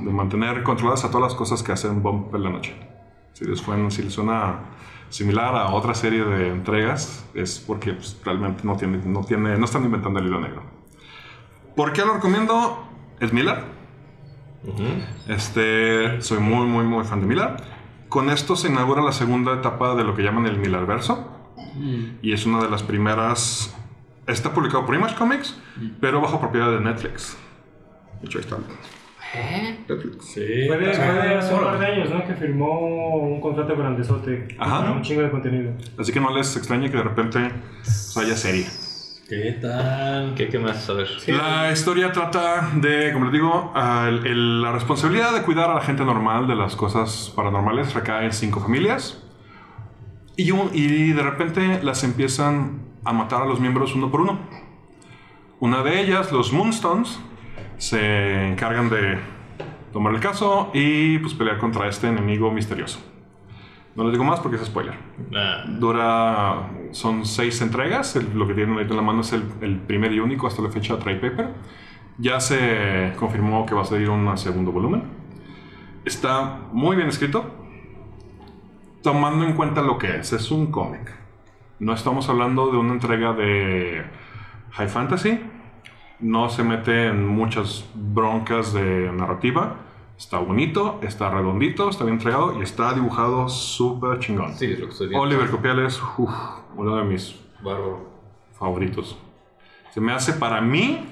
De 0.00 0.10
mantener 0.10 0.62
controladas 0.62 1.04
a 1.04 1.10
todas 1.10 1.30
las 1.30 1.34
cosas 1.34 1.62
que 1.62 1.72
hacen 1.72 2.02
Bomb 2.02 2.34
en 2.34 2.42
la 2.42 2.48
noche. 2.48 2.74
Si 3.34 3.44
les, 3.44 3.58
suena, 3.58 3.90
si 3.90 4.02
les 4.02 4.14
suena 4.14 4.60
similar 5.08 5.54
a 5.54 5.72
otra 5.72 5.94
serie 5.94 6.24
de 6.24 6.48
entregas, 6.48 7.26
es 7.34 7.58
porque 7.58 7.92
pues, 7.92 8.18
realmente 8.24 8.62
no, 8.64 8.76
tiene, 8.76 8.98
no, 8.98 9.24
tiene, 9.24 9.56
no 9.56 9.64
están 9.64 9.84
inventando 9.84 10.18
el 10.20 10.26
hilo 10.26 10.40
negro. 10.40 10.62
¿Por 11.74 11.92
qué 11.92 12.04
lo 12.04 12.14
recomiendo? 12.14 12.86
Es 13.20 13.32
Miller. 13.32 13.64
Este, 15.28 16.20
soy 16.22 16.38
muy, 16.38 16.66
muy, 16.66 16.84
muy 16.84 17.04
fan 17.04 17.20
de 17.20 17.26
Miller. 17.26 17.56
Con 18.08 18.30
esto 18.30 18.56
se 18.56 18.68
inaugura 18.68 19.02
la 19.02 19.12
segunda 19.12 19.54
etapa 19.54 19.94
de 19.94 20.04
lo 20.04 20.14
que 20.14 20.22
llaman 20.22 20.46
el 20.46 20.58
Millerverso. 20.58 21.32
Y 22.22 22.32
es 22.32 22.46
una 22.46 22.62
de 22.62 22.70
las 22.70 22.82
primeras. 22.82 23.74
Está 24.26 24.52
publicado 24.52 24.86
por 24.86 24.94
Image 24.94 25.14
Comics, 25.14 25.56
pero 26.00 26.20
bajo 26.20 26.40
propiedad 26.40 26.70
de 26.70 26.80
Netflix. 26.80 27.36
De 28.20 28.26
hecho, 28.26 28.38
ahí 28.38 28.44
está. 28.44 28.56
Netflix. 29.88 30.24
Sí. 30.26 30.40
Fue 30.66 30.78
de, 30.78 30.94
fue 30.94 31.12
de 31.12 31.34
hace 31.34 31.54
un 31.54 31.60
par 31.64 31.78
de 31.78 31.86
años, 31.86 32.10
¿no? 32.10 32.24
Que 32.26 32.34
firmó 32.34 33.16
un 33.16 33.40
contrato 33.40 33.76
grandezote. 33.76 34.48
Ajá. 34.58 34.78
Para 34.80 34.92
un 34.92 35.02
chingo 35.02 35.22
de 35.22 35.30
contenido. 35.30 35.72
Así 35.98 36.12
que 36.12 36.20
no 36.20 36.34
les 36.36 36.56
extrañe 36.56 36.90
que 36.90 36.96
de 36.96 37.02
repente 37.02 37.38
haya 38.16 38.36
serie. 38.36 38.66
¿Qué 39.28 39.58
tal? 39.60 40.34
¿Qué, 40.36 40.48
qué 40.48 40.58
más? 40.58 40.88
A 40.88 40.92
ver. 40.92 41.08
La 41.26 41.72
historia 41.72 42.12
trata 42.12 42.70
de, 42.76 43.12
como 43.12 43.24
les 43.24 43.32
digo, 43.32 43.72
el- 44.06 44.24
el- 44.26 44.62
la 44.62 44.70
responsabilidad 44.72 45.34
de 45.34 45.42
cuidar 45.42 45.68
a 45.70 45.74
la 45.74 45.80
gente 45.80 46.04
normal 46.04 46.46
de 46.46 46.54
las 46.54 46.76
cosas 46.76 47.32
paranormales 47.34 47.92
recae 47.94 48.26
en 48.26 48.32
cinco 48.32 48.60
familias. 48.60 49.22
Y, 50.36 50.52
un- 50.52 50.70
y 50.72 51.12
de 51.12 51.22
repente 51.22 51.80
las 51.82 52.04
empiezan 52.04 52.82
a 53.04 53.12
matar 53.12 53.42
a 53.42 53.46
los 53.46 53.58
miembros 53.58 53.94
uno 53.96 54.10
por 54.12 54.20
uno. 54.20 54.38
Una 55.58 55.82
de 55.82 56.00
ellas, 56.02 56.30
los 56.30 56.52
Moonstones, 56.52 57.18
se 57.78 58.48
encargan 58.48 58.88
de 58.90 59.18
tomar 59.92 60.14
el 60.14 60.20
caso 60.20 60.70
y 60.74 61.18
pues 61.18 61.34
pelear 61.34 61.58
contra 61.58 61.88
este 61.88 62.08
enemigo 62.08 62.50
misterioso. 62.50 62.98
No 63.94 64.04
les 64.04 64.12
digo 64.12 64.24
más 64.24 64.40
porque 64.40 64.56
es 64.56 64.64
spoiler. 64.66 64.94
Ah, 65.34 65.64
Dura, 65.68 66.68
son 66.92 67.24
seis 67.24 67.60
entregas. 67.62 68.14
el- 68.16 68.38
lo 68.38 68.46
que 68.46 68.52
tienen 68.54 68.74
ahorita 68.74 68.90
en 68.92 68.96
la 68.96 69.02
mano 69.02 69.22
es 69.22 69.32
el, 69.32 69.44
el 69.62 69.76
primer 69.78 70.12
y 70.12 70.20
único 70.20 70.46
hasta 70.46 70.60
la 70.62 70.68
fecha 70.70 70.98
trade 70.98 71.16
paper. 71.18 71.48
Ya 72.18 72.40
se 72.40 73.12
confirmó 73.18 73.64
que 73.66 73.74
va 73.74 73.82
a 73.82 73.84
salir 73.86 74.10
un 74.10 74.36
segundo 74.36 74.70
volumen. 74.72 75.02
Está 76.04 76.60
muy 76.72 76.96
bien 76.96 77.08
escrito. 77.08 77.44
Tomando 79.02 79.44
en 79.46 79.52
cuenta 79.54 79.82
lo 79.82 79.98
que 79.98 80.16
es, 80.18 80.32
es 80.32 80.50
un 80.50 80.70
cómic. 80.70 81.14
No 81.78 81.92
estamos 81.92 82.28
hablando 82.28 82.70
de 82.70 82.78
una 82.78 82.94
entrega 82.94 83.32
de 83.32 84.04
high 84.72 84.88
fantasy. 84.88 85.40
No 86.20 86.48
se 86.48 86.62
mete 86.62 87.08
en 87.08 87.26
muchas 87.26 87.84
broncas 87.94 88.72
de 88.72 89.12
narrativa. 89.12 89.76
Está 90.18 90.38
bonito, 90.38 90.98
está 91.02 91.28
redondito, 91.30 91.90
está 91.90 92.04
bien 92.04 92.14
entregado 92.16 92.58
y 92.58 92.62
está 92.62 92.94
dibujado 92.94 93.48
súper 93.50 94.18
chingón. 94.18 94.54
sí, 94.54 94.64
es 94.72 94.78
lo 94.80 94.86
que 94.86 94.92
estoy 94.92 95.08
viendo. 95.08 95.22
Oliver 95.26 95.50
Copiales, 95.50 96.00
uf, 96.16 96.30
uno 96.74 96.96
de 96.96 97.04
mis 97.04 97.38
Bárbaro. 97.62 98.08
favoritos. 98.58 99.18
Se 99.90 100.00
me 100.00 100.12
hace 100.12 100.32
para 100.32 100.62
mí, 100.62 101.04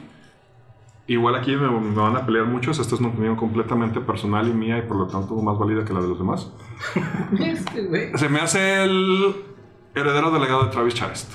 igual 1.07 1.35
aquí 1.35 1.55
me, 1.55 1.69
me 1.69 1.95
van 1.95 2.17
a 2.17 2.25
pelear 2.25 2.47
muchos, 2.47 2.79
esta 2.79 2.95
es 2.95 3.01
una 3.03 3.11
opinión 3.11 3.37
completamente 3.37 4.01
personal 4.01 4.49
y 4.49 4.55
mía 4.55 4.79
y 4.79 4.83
por 4.83 4.97
lo 4.97 5.07
tanto 5.07 5.35
más 5.35 5.59
válida 5.59 5.85
que 5.85 5.93
la 5.93 6.01
de 6.01 6.09
los 6.09 6.19
demás. 6.19 6.51
Este. 7.39 8.17
Se 8.17 8.29
me 8.31 8.41
hace 8.41 8.85
el 8.85 9.37
heredero 9.95 10.31
del 10.31 10.41
legado 10.41 10.65
de 10.65 10.71
Travis 10.71 10.95
Charest. 10.95 11.31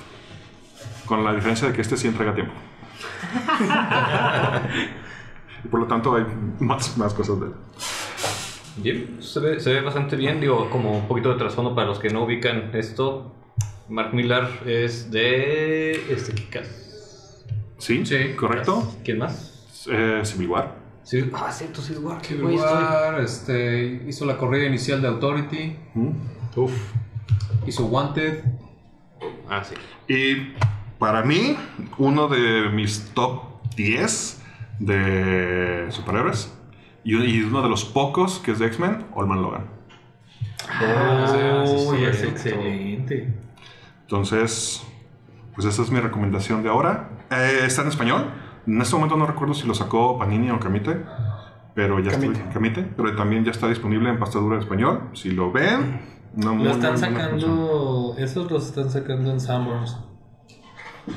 Con 1.06 1.24
la 1.24 1.34
diferencia 1.34 1.68
de 1.68 1.74
que 1.76 1.82
este 1.82 1.98
sí 1.98 2.08
entrega 2.08 2.34
tiempo. 2.34 2.54
y 5.64 5.68
por 5.68 5.80
lo 5.82 5.88
tanto 5.88 6.16
hay 6.16 6.26
más, 6.60 6.98
más 6.98 7.14
cosas 7.14 7.40
de 7.40 7.46
él. 7.48 7.54
Bien, 8.78 9.18
se 9.22 9.40
ve, 9.40 9.60
se 9.60 9.74
ve 9.74 9.82
bastante 9.82 10.16
bien. 10.16 10.40
Digo, 10.40 10.70
como 10.70 10.98
un 10.98 11.08
poquito 11.08 11.30
de 11.32 11.38
trasfondo 11.38 11.76
para 11.76 11.88
los 11.88 12.00
que 12.00 12.10
no 12.10 12.24
ubican 12.24 12.72
esto. 12.74 13.36
Mark 13.90 14.14
Millar 14.14 14.50
es 14.66 15.12
de. 15.12 16.14
Este, 16.14 16.34
Kikas. 16.34 17.46
Sí, 17.78 18.06
Sí. 18.06 18.34
correcto. 18.38 18.94
¿Quién 19.04 19.20
más? 19.20 19.88
Eh, 19.92 20.22
Civil 20.24 20.48
War. 20.50 20.76
Sí. 21.04 21.30
Ah, 21.34 21.52
cierto, 21.52 21.82
Civil 21.82 22.04
War. 22.06 22.24
Civil 22.24 22.44
War, 22.58 23.20
este, 23.22 24.04
hizo 24.08 24.26
la 24.26 24.38
corrida 24.38 24.66
inicial 24.66 25.02
de 25.02 25.08
Authority, 25.08 25.76
¿Mm? 25.96 26.10
Uf. 26.56 26.72
hizo 27.66 27.86
Wanted. 27.88 28.44
Ah, 29.50 29.64
sí. 29.64 29.74
Y 30.14 30.54
para 31.00 31.24
mí, 31.24 31.58
uno 31.98 32.28
de 32.28 32.70
mis 32.70 33.12
top 33.14 33.42
10 33.76 34.42
de 34.80 35.88
superhéroes 35.90 36.54
y, 37.04 37.16
y 37.16 37.42
uno 37.42 37.62
de 37.62 37.70
los 37.70 37.86
pocos 37.86 38.40
que 38.40 38.52
es 38.52 38.60
de 38.60 38.68
X-Men, 38.68 39.06
Olman 39.14 39.42
Logan. 39.42 39.66
Oh, 40.82 41.66
sí, 41.66 42.04
es 42.04 42.18
cierto. 42.18 42.32
excelente. 42.36 43.34
Entonces, 44.02 44.84
pues 45.56 45.66
esa 45.68 45.82
es 45.82 45.92
mi 45.92 46.00
recomendación 46.00 46.64
de 46.64 46.70
ahora. 46.70 47.10
Eh, 47.32 47.62
está 47.66 47.82
en 47.82 47.88
español. 47.90 48.26
En 48.68 48.82
este 48.82 48.96
momento 48.96 49.16
no 49.18 49.26
recuerdo 49.26 49.54
si 49.54 49.66
lo 49.68 49.74
sacó 49.74 50.18
Panini 50.20 50.52
o 50.52 50.60
Camite, 50.60 50.98
pero 51.74 52.00
ya 52.00 52.12
Camite. 52.12 52.40
está 52.40 52.50
Camite, 52.50 52.84
pero 52.96 53.16
también 53.16 53.44
ya 53.46 53.52
está 53.52 53.68
disponible 53.68 54.10
en 54.10 54.20
pastadura 54.20 54.56
en 54.58 54.62
español. 54.62 55.10
Si 55.14 55.32
lo 55.32 55.52
ven, 55.52 56.02
muy, 56.36 56.64
Lo 56.66 56.72
están 56.72 56.94
muy 56.94 57.02
cosa. 57.02 57.12
sacando. 57.12 58.16
Esos 58.18 58.52
los 58.52 58.68
están 58.68 58.90
sacando 58.90 59.32
en 59.32 59.40
Sanborns. 59.40 59.98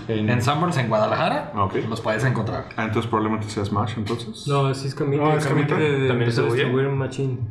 En 0.08 0.42
Sanborns, 0.42 0.76
en 0.78 0.88
Guadalajara. 0.88 1.52
Ah, 1.54 1.64
ok. 1.64 1.74
Los 1.88 2.00
puedes 2.00 2.24
encontrar. 2.24 2.66
Ah, 2.76 2.84
entonces 2.84 3.08
probablemente 3.08 3.48
sea 3.48 3.64
Smash, 3.64 3.94
entonces. 3.96 4.46
No, 4.46 4.72
sí 4.74 4.88
es 4.88 4.94
Camite. 4.94 5.22
No, 5.22 5.32
es 5.36 5.46
Camite. 5.46 5.74
de- 5.74 6.00
de- 6.00 6.08
¿También 6.08 6.22
a 6.22 6.26
distribuye? 6.26 6.64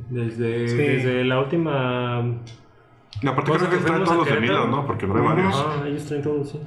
Desde, 0.09 0.67
Sí. 0.67 0.75
desde 0.77 1.23
la 1.25 1.39
última. 1.39 2.21
Y 3.21 3.27
aparte 3.27 3.51
creo 3.51 3.69
que 3.69 3.77
que 3.77 3.83
trae 3.83 3.97
fuimos 3.99 4.09
todos 4.09 4.27
los. 4.29 4.41
Mila, 4.41 4.65
¿no? 4.67 4.85
Porque 4.85 5.05
trae 5.07 5.21
varios. 5.21 5.55
Ah, 5.55 5.83
ellos 5.87 6.05
traen 6.05 6.23
todos, 6.23 6.49
sí. 6.49 6.59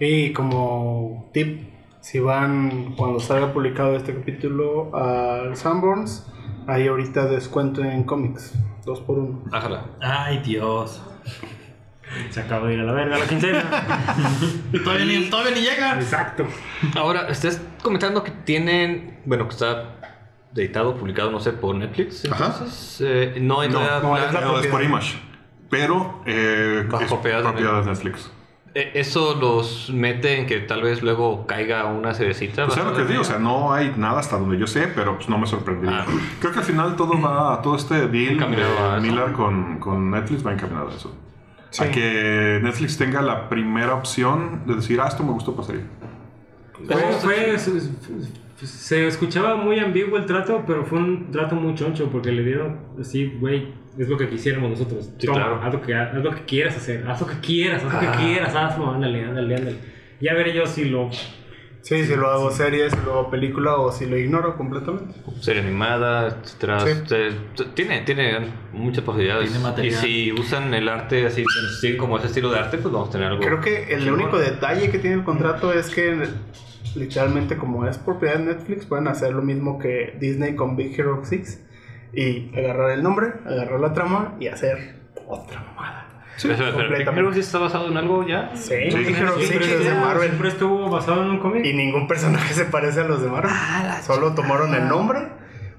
Y 0.00 0.32
como 0.32 1.30
tip, 1.32 1.70
Si 2.00 2.18
van 2.18 2.94
cuando 2.96 3.20
salga 3.20 3.52
publicado 3.52 3.94
este 3.94 4.12
capítulo 4.12 4.90
al 4.92 5.54
Sanborns, 5.56 6.26
hay 6.66 6.88
ahorita 6.88 7.26
descuento 7.26 7.80
en 7.84 8.02
cómics. 8.02 8.58
Dos 8.84 9.00
por 9.00 9.18
uno. 9.20 9.42
Ájala. 9.52 9.84
Ay, 10.00 10.38
Dios. 10.44 11.00
Se 12.30 12.40
acaba 12.40 12.68
de 12.68 12.74
ir 12.74 12.80
a 12.80 12.84
la 12.84 12.92
verga 12.92 13.18
la 13.18 13.26
quincena. 13.26 13.62
Todavía 14.84 15.04
ni, 15.06 15.30
todavía 15.30 15.54
ni 15.54 15.60
llega. 15.60 15.94
Exacto. 16.00 16.46
Ahora, 16.96 17.28
estás 17.28 17.60
comentando 17.82 18.22
que 18.22 18.30
tienen. 18.30 19.18
Bueno, 19.24 19.46
que 19.48 19.52
está 19.54 19.96
editado, 20.54 20.96
publicado, 20.96 21.30
no 21.30 21.40
sé, 21.40 21.52
por 21.52 21.74
Netflix. 21.74 22.24
Ajá. 22.30 22.46
Entonces, 22.46 23.00
eh, 23.06 23.34
no 23.40 23.60
hay 23.60 23.68
No, 23.68 23.80
no, 23.80 24.00
plan- 24.12 24.24
es 24.28 24.32
la- 24.34 24.40
No, 24.40 24.58
es 24.58 24.66
por 24.66 24.82
Image. 24.82 25.18
Pero 25.70 26.22
eh, 26.26 26.86
es 27.00 27.06
propiedad 27.08 27.42
de 27.54 27.86
Netflix. 27.90 28.30
Eh, 28.74 28.92
Eso 28.94 29.34
los 29.34 29.90
mete 29.90 30.38
en 30.38 30.46
que 30.46 30.58
tal 30.60 30.82
vez 30.82 31.02
luego 31.02 31.46
caiga 31.46 31.84
una 31.86 32.14
seriecita. 32.14 32.66
Pues 32.66 32.78
es 32.78 32.84
lo 32.84 32.94
que 32.94 33.04
digo, 33.04 33.20
o 33.20 33.24
sea, 33.24 33.38
no 33.38 33.72
hay 33.72 33.92
nada 33.96 34.20
hasta 34.20 34.38
donde 34.38 34.58
yo 34.58 34.66
sé, 34.66 34.88
pero 34.94 35.16
pues 35.16 35.28
no 35.28 35.36
me 35.38 35.46
sorprendería. 35.46 36.04
Ah. 36.08 36.12
Creo 36.40 36.52
que 36.52 36.58
al 36.58 36.64
final 36.64 36.96
todo 36.96 37.20
va, 37.20 37.60
todo 37.62 37.76
este 37.76 38.06
deal 38.08 38.34
Encaminado 38.34 38.90
a 38.90 38.94
de. 38.96 39.00
Miller 39.02 39.32
con, 39.32 39.78
con 39.78 40.10
Netflix 40.10 40.46
va 40.46 40.52
encaminado 40.52 40.88
a 40.90 40.94
eso. 40.94 41.14
Sí. 41.72 41.82
A 41.84 41.90
que 41.90 42.60
Netflix 42.62 42.96
tenga 42.96 43.20
la 43.22 43.48
primera 43.48 43.94
opción 43.94 44.62
de 44.66 44.76
decir, 44.76 45.00
ah, 45.00 45.08
esto 45.08 45.24
me 45.24 45.32
gustó, 45.32 45.56
pasaría. 45.56 45.82
Fue, 46.86 46.96
fue- 47.20 47.58
su- 47.58 48.66
se 48.66 49.06
escuchaba 49.08 49.56
muy 49.56 49.78
ambiguo 49.80 50.16
el 50.18 50.26
trato, 50.26 50.62
pero 50.66 50.84
fue 50.84 50.98
un 50.98 51.30
trato 51.32 51.56
muy 51.56 51.74
choncho 51.74 52.08
porque 52.10 52.30
le 52.30 52.44
dieron 52.44 52.76
así, 53.00 53.36
güey, 53.40 53.72
es 53.98 54.08
lo 54.08 54.16
que 54.16 54.28
quisiéramos 54.28 54.70
nosotros. 54.70 55.10
Sí, 55.18 55.26
Toma, 55.26 55.38
claro. 55.38 55.60
haz, 55.64 55.72
lo 55.74 55.82
que, 55.82 55.94
haz 55.94 56.14
lo 56.14 56.30
que 56.30 56.42
quieras 56.44 56.76
hacer, 56.76 57.04
haz 57.08 57.20
lo 57.20 57.26
que 57.26 57.40
quieras, 57.40 57.82
haz 57.84 57.92
lo 57.94 58.00
que 58.00 58.18
quieras, 58.18 58.54
hazlo, 58.54 58.90
ándale, 58.92 59.24
ándale, 59.24 59.56
ándale. 59.56 59.76
Ya 60.20 60.34
veré 60.34 60.54
yo 60.54 60.66
si 60.66 60.84
lo... 60.84 61.10
Sí, 61.82 62.04
si 62.06 62.14
lo 62.14 62.30
hago 62.30 62.50
serie, 62.52 62.88
si 62.90 62.96
lo 63.04 63.12
hago 63.12 63.30
película 63.30 63.74
o 63.74 63.90
si 63.90 64.06
lo 64.06 64.16
ignoro 64.16 64.56
completamente. 64.56 65.14
serie 65.40 65.62
animada, 65.62 66.28
etcétera. 66.28 66.80
Sí. 66.80 66.90
Este, 66.90 67.30
tiene, 67.74 68.02
tiene 68.02 68.52
muchas 68.72 69.02
posibilidades. 69.02 69.50
Tiene 69.50 69.64
material. 69.64 69.92
Y 69.92 69.96
si 69.96 70.32
usan 70.32 70.72
el 70.74 70.88
arte 70.88 71.26
así, 71.26 71.44
sí, 71.80 71.96
como 71.96 72.18
ese 72.18 72.28
estilo 72.28 72.50
de 72.50 72.60
arte, 72.60 72.78
pues 72.78 72.94
vamos 72.94 73.08
a 73.08 73.12
tener 73.12 73.28
algo. 73.28 73.42
Creo 73.42 73.60
que 73.60 73.92
el 73.92 74.04
chingón. 74.04 74.20
único 74.20 74.38
detalle 74.38 74.90
que 74.90 74.98
tiene 74.98 75.16
el 75.16 75.24
contrato 75.24 75.72
es 75.72 75.90
que 75.90 76.28
literalmente 76.94 77.56
como 77.56 77.86
es 77.86 77.98
propiedad 77.98 78.36
de 78.36 78.54
Netflix 78.54 78.86
pueden 78.86 79.08
hacer 79.08 79.32
lo 79.32 79.42
mismo 79.42 79.78
que 79.78 80.16
Disney 80.20 80.54
con 80.54 80.76
Big 80.76 80.98
Hero 80.98 81.20
6 81.24 81.64
y 82.12 82.56
agarrar 82.56 82.92
el 82.92 83.02
nombre, 83.02 83.32
agarrar 83.44 83.80
la 83.80 83.92
trama 83.92 84.36
y 84.38 84.46
hacer 84.46 84.96
otra 85.26 85.60
mamada. 85.62 86.01
Pero, 86.40 86.54
pero, 86.56 86.56
pero, 86.56 86.72
completamente. 86.72 87.10
¿Big 87.10 87.18
Hero 87.18 87.32
sí 87.34 87.40
está 87.40 87.58
basado 87.58 87.88
en 87.88 87.96
algo 87.96 88.26
ya? 88.26 88.50
Sí, 88.54 88.74
Sí, 88.90 88.96
Big 88.98 89.16
Hero 89.16 89.34
sí, 89.38 89.46
6 89.46 89.48
Siempre, 89.48 89.74
es 89.74 89.84
de 89.84 89.94
Marvel 89.94 90.28
siempre 90.28 90.48
estuvo 90.48 90.88
basado 90.90 91.22
en 91.22 91.30
un 91.30 91.38
cómic. 91.38 91.64
y 91.64 91.72
ningún 91.74 92.06
personaje 92.08 92.54
se 92.54 92.64
parece 92.64 93.00
a 93.00 93.04
los 93.04 93.22
de 93.22 93.28
Marvel. 93.28 93.52
Solo 94.06 94.34
tomaron 94.34 94.74
el 94.74 94.88
nombre 94.88 95.20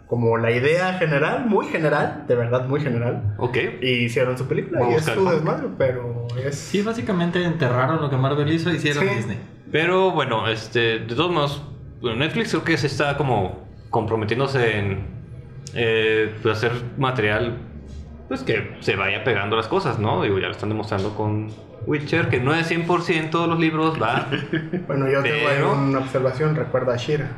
como 0.08 0.38
la 0.38 0.52
idea 0.52 0.94
general, 1.00 1.46
muy 1.48 1.66
general, 1.66 2.26
de 2.28 2.36
verdad 2.36 2.68
muy 2.68 2.82
general, 2.82 3.34
Ok. 3.40 3.58
y 3.82 3.88
hicieron 4.04 4.38
su 4.38 4.48
película 4.48 4.88
y 4.92 4.94
es 4.94 5.06
su 5.06 5.28
desmadre, 5.28 5.70
pero 5.76 6.28
es... 6.46 6.56
Sí, 6.56 6.84
básicamente 6.84 7.44
enterraron 7.44 8.00
lo 8.00 8.12
que 8.12 8.18
Marvel 8.18 8.52
hizo 8.52 8.70
y 8.72 8.76
hicieron 8.76 9.06
Sí. 9.08 9.16
Disney. 9.16 9.40
Pero 9.72 10.12
bueno, 10.12 10.48
este, 10.48 11.00
de 11.00 11.16
todos 11.16 11.32
modos, 11.32 11.64
bueno, 12.00 12.18
Netflix 12.18 12.52
creo 12.52 12.64
que 12.64 12.78
se 12.78 12.86
está 12.88 13.18
como 13.18 13.66
comprometiéndose 13.90 14.78
en 14.78 15.08
eh, 15.74 16.36
pues, 16.44 16.58
hacer 16.58 16.74
material 17.00 17.58
pues 18.34 18.42
que 18.44 18.78
se 18.80 18.96
vaya 18.96 19.24
pegando 19.24 19.56
las 19.56 19.68
cosas, 19.68 20.00
¿no? 20.00 20.24
Digo, 20.24 20.40
ya 20.40 20.48
lo 20.48 20.54
están 20.54 20.70
demostrando 20.70 21.14
con 21.16 21.50
Witcher, 21.86 22.30
que 22.30 22.40
no 22.40 22.56
es 22.56 22.72
100% 22.72 23.48
los 23.48 23.60
libros, 23.60 24.02
va. 24.02 24.28
Bueno, 24.88 25.08
yo 25.08 25.22
tengo 25.22 25.36
ahí 25.48 25.56
Pero- 25.58 25.74
una 25.74 26.00
observación, 26.00 26.56
recuerda 26.56 26.96
a 26.96 26.98
Shira. 26.98 27.30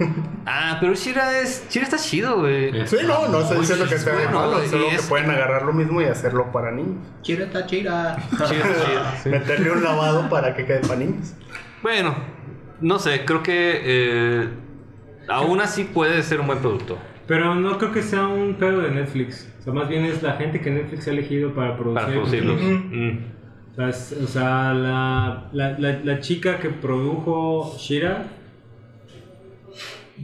ah, 0.46 0.78
pero 0.80 0.94
Shira 0.94 1.38
es 1.38 1.66
Shira 1.70 1.84
está 1.84 1.98
chido, 1.98 2.40
güey. 2.40 2.84
Sí, 2.88 2.96
no, 3.06 3.28
no 3.28 3.42
estoy 3.42 3.58
diciendo 3.58 3.86
que 3.88 3.96
sea 3.96 4.16
de 4.16 4.26
malo, 4.26 4.60
solo 4.66 4.88
es- 4.88 5.02
que 5.02 5.08
pueden 5.08 5.30
agarrar 5.30 5.62
lo 5.62 5.72
mismo 5.72 6.02
y 6.02 6.06
hacerlo 6.06 6.50
para 6.50 6.72
niños. 6.72 6.96
Chira 7.22 7.44
está 7.44 7.64
chira. 7.66 8.16
Shira 8.32 8.66
está 8.66 9.16
sí. 9.22 9.28
Meterle 9.28 9.70
un 9.70 9.84
lavado 9.84 10.28
para 10.28 10.56
que 10.56 10.64
quede 10.66 10.80
para 10.80 10.96
niños. 10.96 11.34
Bueno, 11.80 12.16
no 12.80 12.98
sé, 12.98 13.24
creo 13.24 13.44
que 13.44 13.80
eh, 13.84 14.48
aún 15.28 15.60
así 15.60 15.84
puede 15.84 16.24
ser 16.24 16.40
un 16.40 16.48
buen 16.48 16.58
producto. 16.58 16.98
Pero 17.28 17.54
no 17.54 17.78
creo 17.78 17.92
que 17.92 18.02
sea 18.02 18.26
un 18.26 18.54
pedo 18.54 18.80
de 18.80 18.90
Netflix. 18.90 19.46
O 19.60 19.62
sea, 19.62 19.72
más 19.74 19.88
bien 19.88 20.04
es 20.06 20.22
la 20.22 20.32
gente 20.32 20.60
que 20.60 20.70
Netflix 20.70 21.06
ha 21.06 21.10
elegido 21.12 21.54
para 21.54 21.76
producir. 21.76 22.00
Para 22.02 22.12
producirlos. 22.12 22.60
Mm. 22.60 23.18
O 23.70 23.74
sea, 23.76 23.88
es- 23.90 24.18
o 24.24 24.26
sea, 24.26 24.72
la, 24.74 25.48
la, 25.52 25.78
la, 25.78 26.00
la 26.02 26.20
chica 26.20 26.58
que 26.58 26.70
produjo 26.70 27.76
Shira, 27.78 28.24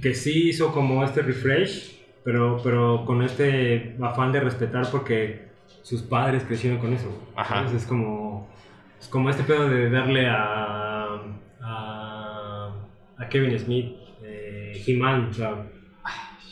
que 0.03 0.14
sí 0.14 0.49
hizo 0.49 0.72
como 0.72 1.05
este 1.05 1.22
refresh, 1.22 1.96
pero, 2.25 2.61
pero 2.62 3.05
con 3.05 3.22
este 3.22 3.96
afán 4.03 4.33
de 4.33 4.40
respetar 4.40 4.90
porque 4.90 5.46
sus 5.83 6.03
padres 6.03 6.42
crecieron 6.44 6.79
con 6.79 6.92
eso. 6.92 7.09
Ajá. 7.37 7.59
Entonces 7.59 7.83
es 7.83 7.88
como, 7.88 8.49
es 9.01 9.07
como 9.09 9.31
este 9.31 9.44
pedo 9.44 9.68
de 9.68 9.90
darle 9.90 10.27
a, 10.29 11.20
a, 11.61 12.72
a 13.18 13.29
Kevin 13.29 13.59
Smith, 13.59 13.94
eh, 14.22 14.83
He-Man, 14.87 15.29
o 15.31 15.33
sea, 15.33 15.66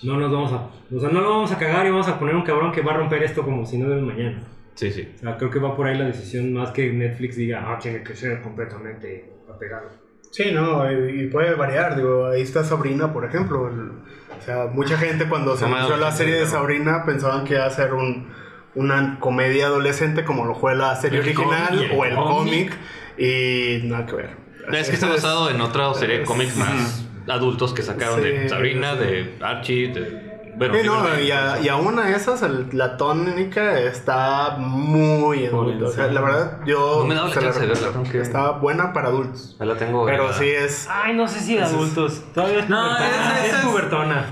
no 0.02 0.16
nos 0.18 0.30
vamos 0.33 0.52
a, 0.52 0.68
o 0.94 1.00
sea, 1.00 1.09
no 1.11 1.20
lo 1.20 1.30
vamos 1.30 1.52
a 1.52 1.59
cagar 1.59 1.87
y 1.87 1.90
vamos 1.90 2.09
a 2.09 2.18
poner 2.18 2.35
un 2.35 2.42
cabrón 2.42 2.72
que 2.72 2.83
va 2.83 2.92
a 2.92 2.96
romper 2.96 3.22
esto 3.22 3.42
como 3.42 3.64
si 3.64 3.78
no 3.78 3.87
un 3.87 4.07
mañana. 4.07 4.42
Sí, 4.74 4.90
sí. 4.90 5.09
O 5.16 5.18
sea, 5.20 5.37
creo 5.37 5.50
que 5.50 5.59
va 5.61 5.76
por 5.76 5.87
ahí 5.87 5.96
la 5.96 6.07
decisión 6.07 6.52
más 6.52 6.70
que 6.72 6.92
Netflix 6.92 7.37
diga, 7.37 7.64
ah, 7.66 7.78
tiene 7.78 8.02
que 8.02 8.16
ser 8.16 8.42
completamente 8.42 9.33
apegado. 9.48 9.88
Sí, 10.33 10.50
no, 10.52 10.90
y, 10.90 11.28
puede 11.28 11.54
variar. 11.54 11.94
Digo, 11.96 12.26
ahí 12.26 12.42
está 12.42 12.64
Sabrina, 12.64 13.12
por 13.12 13.24
ejemplo. 13.24 13.68
el- 13.68 13.90
o 14.37 14.42
sea, 14.44 14.66
mucha 14.66 14.98
gente 14.98 15.28
cuando 15.28 15.57
se 15.57 15.64
anunció 15.64 15.96
la 15.96 16.11
serie 16.11 16.35
de. 16.35 16.46
Sabrina 16.46 17.04
pensaban 17.07 17.44
que 17.44 17.54
iba 17.54 17.64
a 17.66 17.70
ser 17.70 17.94
un, 17.94 18.26
una 18.74 19.18
comedia 19.20 19.66
adolescente 19.66 20.24
como 20.24 20.44
lo 20.44 20.57
fue 20.57 20.74
la 20.74 20.96
serie 20.96 21.20
El 21.20 21.26
original 21.26 21.78
el 21.85 21.96
o 21.96 22.04
el 22.04 22.14
cómic. 22.16 22.70
cómic. 22.70 22.78
Y 23.16 23.83
nada 23.85 24.07
que 24.07 24.16
ver. 24.16 24.30
Es 24.72 24.88
que 24.88 24.94
está 24.94 25.09
basado 25.09 25.50
en 25.50 25.61
otra 25.61 25.94
serie 25.94 26.18
de 26.18 26.24
cómics 26.24 26.57
más 26.57 27.03
adultos 27.28 27.72
que 27.74 27.82
sacaron 27.82 28.20
de 28.22 28.48
Sabrina, 28.48 28.92
sí. 28.92 28.98
de 28.98 29.38
Archie, 29.42 29.88
de... 29.88 30.34
Bueno, 30.56 30.74
Sí, 30.74 30.87
no, 30.87 31.20
y, 31.20 31.32
a, 31.32 31.58
y 31.60 31.68
aún 31.68 31.98
a 31.98 32.10
esas, 32.14 32.42
el- 32.42 32.68
la 32.72 32.96
tónica 32.96 33.76
está 33.80 34.54
muy 34.56 35.46
adulta. 35.46 35.87
O 35.87 35.90
sea, 35.90 36.06
la 36.06 36.20
verdad, 36.20 36.60
yo. 36.64 36.98
No 37.00 37.06
me 37.06 37.14
he 37.14 37.16
dado 37.16 37.26
la 37.26 37.34
chance 37.34 37.66
de 37.66 38.20
Está 38.22 38.50
buena 38.52 38.92
para 38.92 39.08
adultos. 39.08 39.56
La 39.58 39.74
tengo. 39.76 40.06
Pero 40.06 40.32
sí 40.32 40.48
es. 40.48 40.87
Ay, 40.88 41.16
no 41.16 41.26
sé 41.26 41.40
si 41.40 41.56
de 41.56 41.62
es- 41.64 41.70
adultos. 41.70 42.22
Todavía 42.32 42.60
es 42.60 42.68
No, 42.68 42.76
pubertona. 42.87 43.38
ese 43.40 43.48
es 43.48 43.54
es- 43.58 43.64
pubertona. 43.64 44.26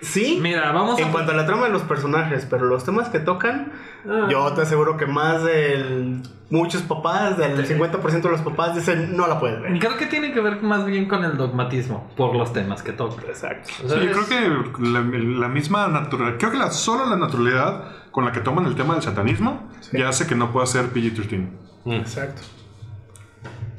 Sí. 0.00 0.38
Mira, 0.40 0.70
vamos 0.72 0.98
En 1.00 1.08
a. 1.08 1.12
cuanto 1.12 1.32
a 1.32 1.34
la 1.34 1.44
trama 1.46 1.66
de 1.66 1.72
los 1.72 1.82
personajes, 1.82 2.46
pero 2.48 2.66
los 2.66 2.84
temas 2.84 3.08
que 3.08 3.18
tocan, 3.18 3.72
Ah. 4.08 4.28
yo 4.30 4.52
te 4.52 4.62
aseguro 4.62 4.96
que 4.96 5.06
más 5.06 5.42
del. 5.42 6.22
Muchos 6.50 6.80
papás, 6.82 7.36
del 7.36 7.66
50% 7.66 8.22
de 8.22 8.30
los 8.30 8.40
papás 8.40 8.74
dicen 8.74 9.14
no 9.16 9.26
la 9.26 9.38
puedes 9.38 9.60
ver. 9.60 9.78
Creo 9.78 9.98
que 9.98 10.06
tiene 10.06 10.32
que 10.32 10.40
ver 10.40 10.62
más 10.62 10.86
bien 10.86 11.06
con 11.06 11.22
el 11.24 11.36
dogmatismo, 11.36 12.10
por 12.16 12.34
los 12.34 12.52
temas 12.54 12.82
que 12.82 12.92
toca. 12.92 13.20
Exacto. 13.26 13.68
O 13.84 13.88
sea, 13.88 13.98
Sí, 14.00 14.06
yo 14.06 14.12
creo 14.12 14.26
que 14.28 14.80
la, 14.88 15.00
la 15.00 15.48
misma 15.48 15.88
naturalidad, 15.88 16.38
creo 16.38 16.52
que 16.52 16.56
la, 16.58 16.70
solo 16.70 17.04
la 17.06 17.16
naturalidad 17.16 17.84
con 18.12 18.24
la 18.24 18.32
que 18.32 18.40
toman 18.40 18.64
el 18.66 18.76
tema 18.76 18.94
del 18.94 19.02
satanismo 19.02 19.68
ya 19.92 20.08
hace 20.08 20.26
que 20.26 20.34
no 20.36 20.50
pueda 20.52 20.64
ser 20.66 20.86
PG-13. 20.92 21.48
Mm. 21.84 21.92
Exacto. 21.92 22.40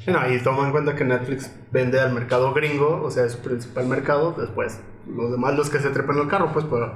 No, 0.06 0.32
y 0.32 0.38
toma 0.40 0.64
en 0.66 0.70
cuenta 0.72 0.94
que 0.94 1.04
Netflix 1.04 1.52
vende 1.72 2.00
al 2.00 2.12
mercado 2.12 2.52
gringo, 2.54 3.02
o 3.04 3.10
sea, 3.10 3.24
es 3.24 3.32
su 3.32 3.40
principal 3.40 3.86
mercado. 3.86 4.34
Después, 4.38 4.80
los 5.06 5.30
demás, 5.30 5.54
los 5.56 5.70
que 5.70 5.78
se 5.78 5.90
trepan 5.90 6.18
al 6.18 6.28
carro, 6.28 6.52
pues, 6.52 6.64
pero. 6.68 6.92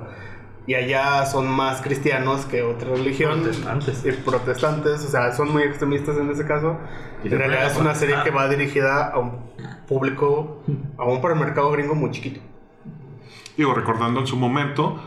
Y 0.66 0.74
allá 0.74 1.26
son 1.26 1.46
más 1.46 1.82
cristianos 1.82 2.46
que 2.46 2.62
otra 2.62 2.90
religión. 2.90 3.42
Protestantes. 3.42 4.04
Y 4.06 4.12
protestantes, 4.12 5.04
o 5.04 5.08
sea, 5.08 5.32
son 5.32 5.52
muy 5.52 5.62
extremistas 5.62 6.16
en 6.16 6.30
ese 6.30 6.46
caso. 6.46 6.78
Y 7.22 7.28
en 7.28 7.38
realidad 7.38 7.66
es 7.66 7.76
una 7.76 7.94
serie 7.94 8.16
que 8.24 8.30
va 8.30 8.48
dirigida 8.48 9.10
a 9.10 9.18
un 9.18 9.32
público, 9.86 10.62
aún 10.96 11.20
para 11.20 11.34
el 11.34 11.40
mercado 11.40 11.70
gringo, 11.70 11.94
muy 11.94 12.10
chiquito. 12.10 12.40
Digo, 13.56 13.74
recordando 13.74 14.20
en 14.20 14.26
su 14.26 14.36
momento, 14.36 14.98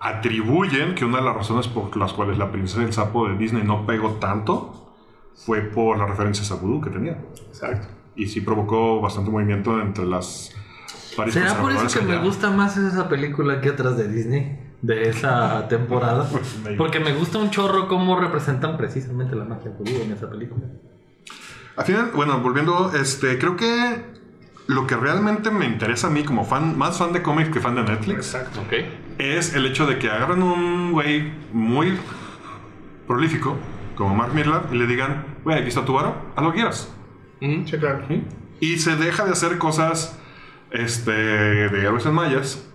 atribuyen 0.00 0.94
que 0.94 1.04
una 1.04 1.18
de 1.18 1.24
las 1.24 1.36
razones 1.36 1.68
por 1.68 1.96
las 1.96 2.12
cuales 2.12 2.36
la 2.38 2.50
princesa 2.50 2.80
del 2.80 2.92
sapo 2.92 3.28
de 3.28 3.36
Disney 3.36 3.62
no 3.62 3.86
pegó 3.86 4.14
tanto 4.14 4.92
fue 5.34 5.60
por 5.60 5.98
las 5.98 6.08
referencias 6.08 6.50
a 6.50 6.56
vudú 6.56 6.80
que 6.80 6.90
tenía. 6.90 7.18
Exacto. 7.48 7.88
Y 8.16 8.26
sí 8.26 8.40
provocó 8.40 9.00
bastante 9.00 9.30
movimiento 9.30 9.80
entre 9.80 10.04
las 10.04 10.54
¿Será 11.30 11.60
por 11.60 11.72
eso 11.72 12.00
que 12.00 12.04
me 12.04 12.18
gusta 12.18 12.50
más 12.50 12.76
esa 12.76 13.08
película 13.08 13.60
que 13.60 13.70
otras 13.70 13.96
de 13.96 14.08
Disney? 14.08 14.58
De 14.82 15.08
esa 15.08 15.68
temporada. 15.68 16.28
Porque 16.78 17.00
me 17.00 17.12
gusta 17.12 17.38
un 17.38 17.50
chorro 17.50 17.88
cómo 17.88 18.18
representan 18.18 18.76
precisamente 18.76 19.36
la 19.36 19.44
magia 19.44 19.72
judía 19.76 20.02
en 20.02 20.12
esa 20.12 20.30
película. 20.30 20.66
Al 21.76 21.84
final, 21.84 22.10
bueno, 22.14 22.40
volviendo, 22.40 22.92
este, 22.94 23.38
creo 23.38 23.56
que 23.56 24.04
lo 24.66 24.86
que 24.86 24.96
realmente 24.96 25.50
me 25.50 25.66
interesa 25.66 26.06
a 26.06 26.10
mí 26.10 26.22
como 26.22 26.44
fan, 26.44 26.78
más 26.78 26.98
fan 26.98 27.12
de 27.12 27.22
cómics 27.22 27.50
que 27.50 27.60
fan 27.60 27.74
de 27.74 27.82
Netflix, 27.82 28.34
Exacto. 28.34 28.60
Es 29.18 29.54
el 29.54 29.66
hecho 29.66 29.86
de 29.86 29.98
que 29.98 30.08
agarran 30.08 30.42
un 30.42 30.92
güey 30.92 31.32
muy 31.52 31.98
prolífico, 33.06 33.56
como 33.96 34.14
Mark 34.14 34.32
Millar, 34.32 34.68
y 34.72 34.76
le 34.76 34.86
digan, 34.86 35.24
güey, 35.42 35.58
aquí 35.58 35.68
está 35.68 35.84
tu 35.84 35.92
varo, 35.92 36.14
haz 36.36 36.44
lo 36.44 36.50
que 36.52 36.56
quieras. 36.56 36.94
Mm. 37.40 37.64
Sí, 37.66 37.78
claro. 37.78 38.04
Y 38.60 38.78
se 38.78 38.96
deja 38.96 39.24
de 39.24 39.32
hacer 39.32 39.58
cosas 39.58 40.19
este, 40.70 41.12
de 41.12 41.80
héroes 41.80 42.06
en 42.06 42.14
mayas 42.14 42.68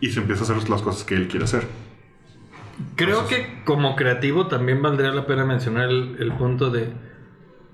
y 0.00 0.10
se 0.10 0.20
empieza 0.20 0.42
a 0.42 0.56
hacer 0.56 0.68
las 0.68 0.82
cosas 0.82 1.04
que 1.04 1.14
él 1.14 1.28
quiere 1.28 1.44
hacer. 1.44 1.66
Creo 2.94 3.26
que 3.26 3.62
como 3.64 3.96
creativo 3.96 4.48
también 4.48 4.82
valdría 4.82 5.12
la 5.12 5.26
pena 5.26 5.44
mencionar 5.44 5.88
el, 5.88 6.16
el 6.20 6.32
punto 6.32 6.70
de 6.70 6.92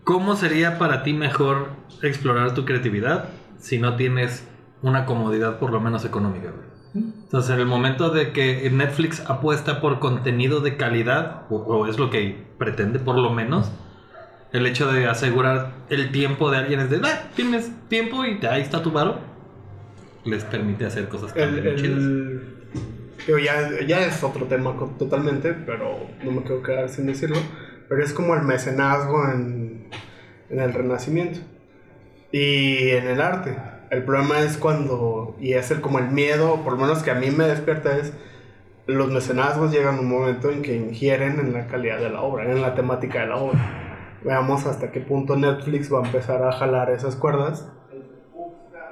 cómo 0.05 0.37
sería 0.37 0.79
para 0.79 1.03
ti 1.03 1.13
mejor 1.13 1.71
explorar 2.03 2.55
tu 2.55 2.65
creatividad 2.65 3.31
si 3.59 3.79
no 3.79 3.97
tienes 3.97 4.47
una 4.83 5.07
comodidad 5.07 5.59
por 5.59 5.73
lo 5.73 5.81
menos 5.81 6.05
económica. 6.05 6.53
Entonces, 6.95 7.51
en 7.55 7.61
el 7.61 7.67
momento 7.67 8.11
de 8.11 8.33
que 8.33 8.69
Netflix 8.71 9.21
apuesta 9.21 9.81
por 9.81 9.99
contenido 9.99 10.61
de 10.61 10.77
calidad, 10.77 11.47
o, 11.49 11.57
o 11.57 11.87
es 11.87 11.99
lo 11.99 12.11
que 12.11 12.47
pretende 12.59 12.99
por 12.99 13.17
lo 13.17 13.31
menos, 13.31 13.73
el 14.53 14.67
hecho 14.67 14.93
de 14.93 15.07
asegurar 15.07 15.73
el 15.89 16.13
tiempo 16.13 16.51
de 16.51 16.59
alguien 16.59 16.81
es 16.81 16.91
de, 16.91 17.01
ah, 17.03 17.31
tienes 17.35 17.71
tiempo 17.89 18.25
y 18.27 18.45
ahí 18.45 18.61
está 18.61 18.83
tu 18.83 18.91
varo, 18.91 19.19
les 20.25 20.45
permite 20.45 20.87
hacer 20.87 21.09
cosas 21.09 21.33
El, 21.37 21.61
chidas. 21.77 21.83
el- 21.99 22.43
digo, 23.27 23.39
ya, 23.39 23.81
ya 23.87 24.07
es 24.07 24.23
otro 24.23 24.47
tema 24.47 24.75
totalmente, 24.99 25.53
pero 25.53 25.97
no 26.25 26.31
me 26.33 26.43
quiero 26.43 26.63
quedar 26.63 26.89
sin 26.89 27.07
decirlo. 27.07 27.37
Pero 27.89 28.03
es 28.05 28.13
como 28.13 28.35
el 28.35 28.43
mecenazgo 28.43 29.29
en, 29.31 29.89
en 30.51 30.61
el 30.61 30.73
Renacimiento 30.73 31.41
y 32.31 32.91
en 32.91 33.07
el 33.09 33.21
arte. 33.21 33.57
El 33.91 34.05
problema 34.05 34.41
es 34.41 34.57
cuando, 34.57 35.37
y 35.39 35.53
es 35.53 35.71
el, 35.71 35.81
como 35.83 35.99
el 35.99 36.09
miedo, 36.09 36.63
por 36.65 36.73
lo 36.75 36.79
menos 36.79 37.03
que 37.03 37.11
a 37.11 37.15
mí 37.15 37.31
me 37.31 37.45
despierta, 37.47 37.97
es 37.99 38.13
los 38.87 39.11
mecenazgos 39.13 39.71
llegan 39.71 39.97
a 39.97 40.01
un 40.01 40.09
momento 40.09 40.51
en 40.51 40.63
que 40.63 40.75
ingieren 40.75 41.39
en 41.39 41.53
la 41.53 41.67
calidad 41.67 41.99
de 42.01 42.09
la 42.11 42.23
obra, 42.23 42.51
en 42.51 42.63
la 42.63 42.75
temática 42.75 43.21
de 43.21 43.27
la 43.27 43.37
obra. 43.37 44.19
Veamos 44.25 44.67
hasta 44.67 44.91
qué 44.91 45.01
punto 45.01 45.37
Netflix 45.37 45.93
va 45.93 46.01
a 46.03 46.07
empezar 46.07 46.43
a 46.43 46.53
jalar 46.53 46.91
esas 46.91 47.15
cuerdas 47.17 47.69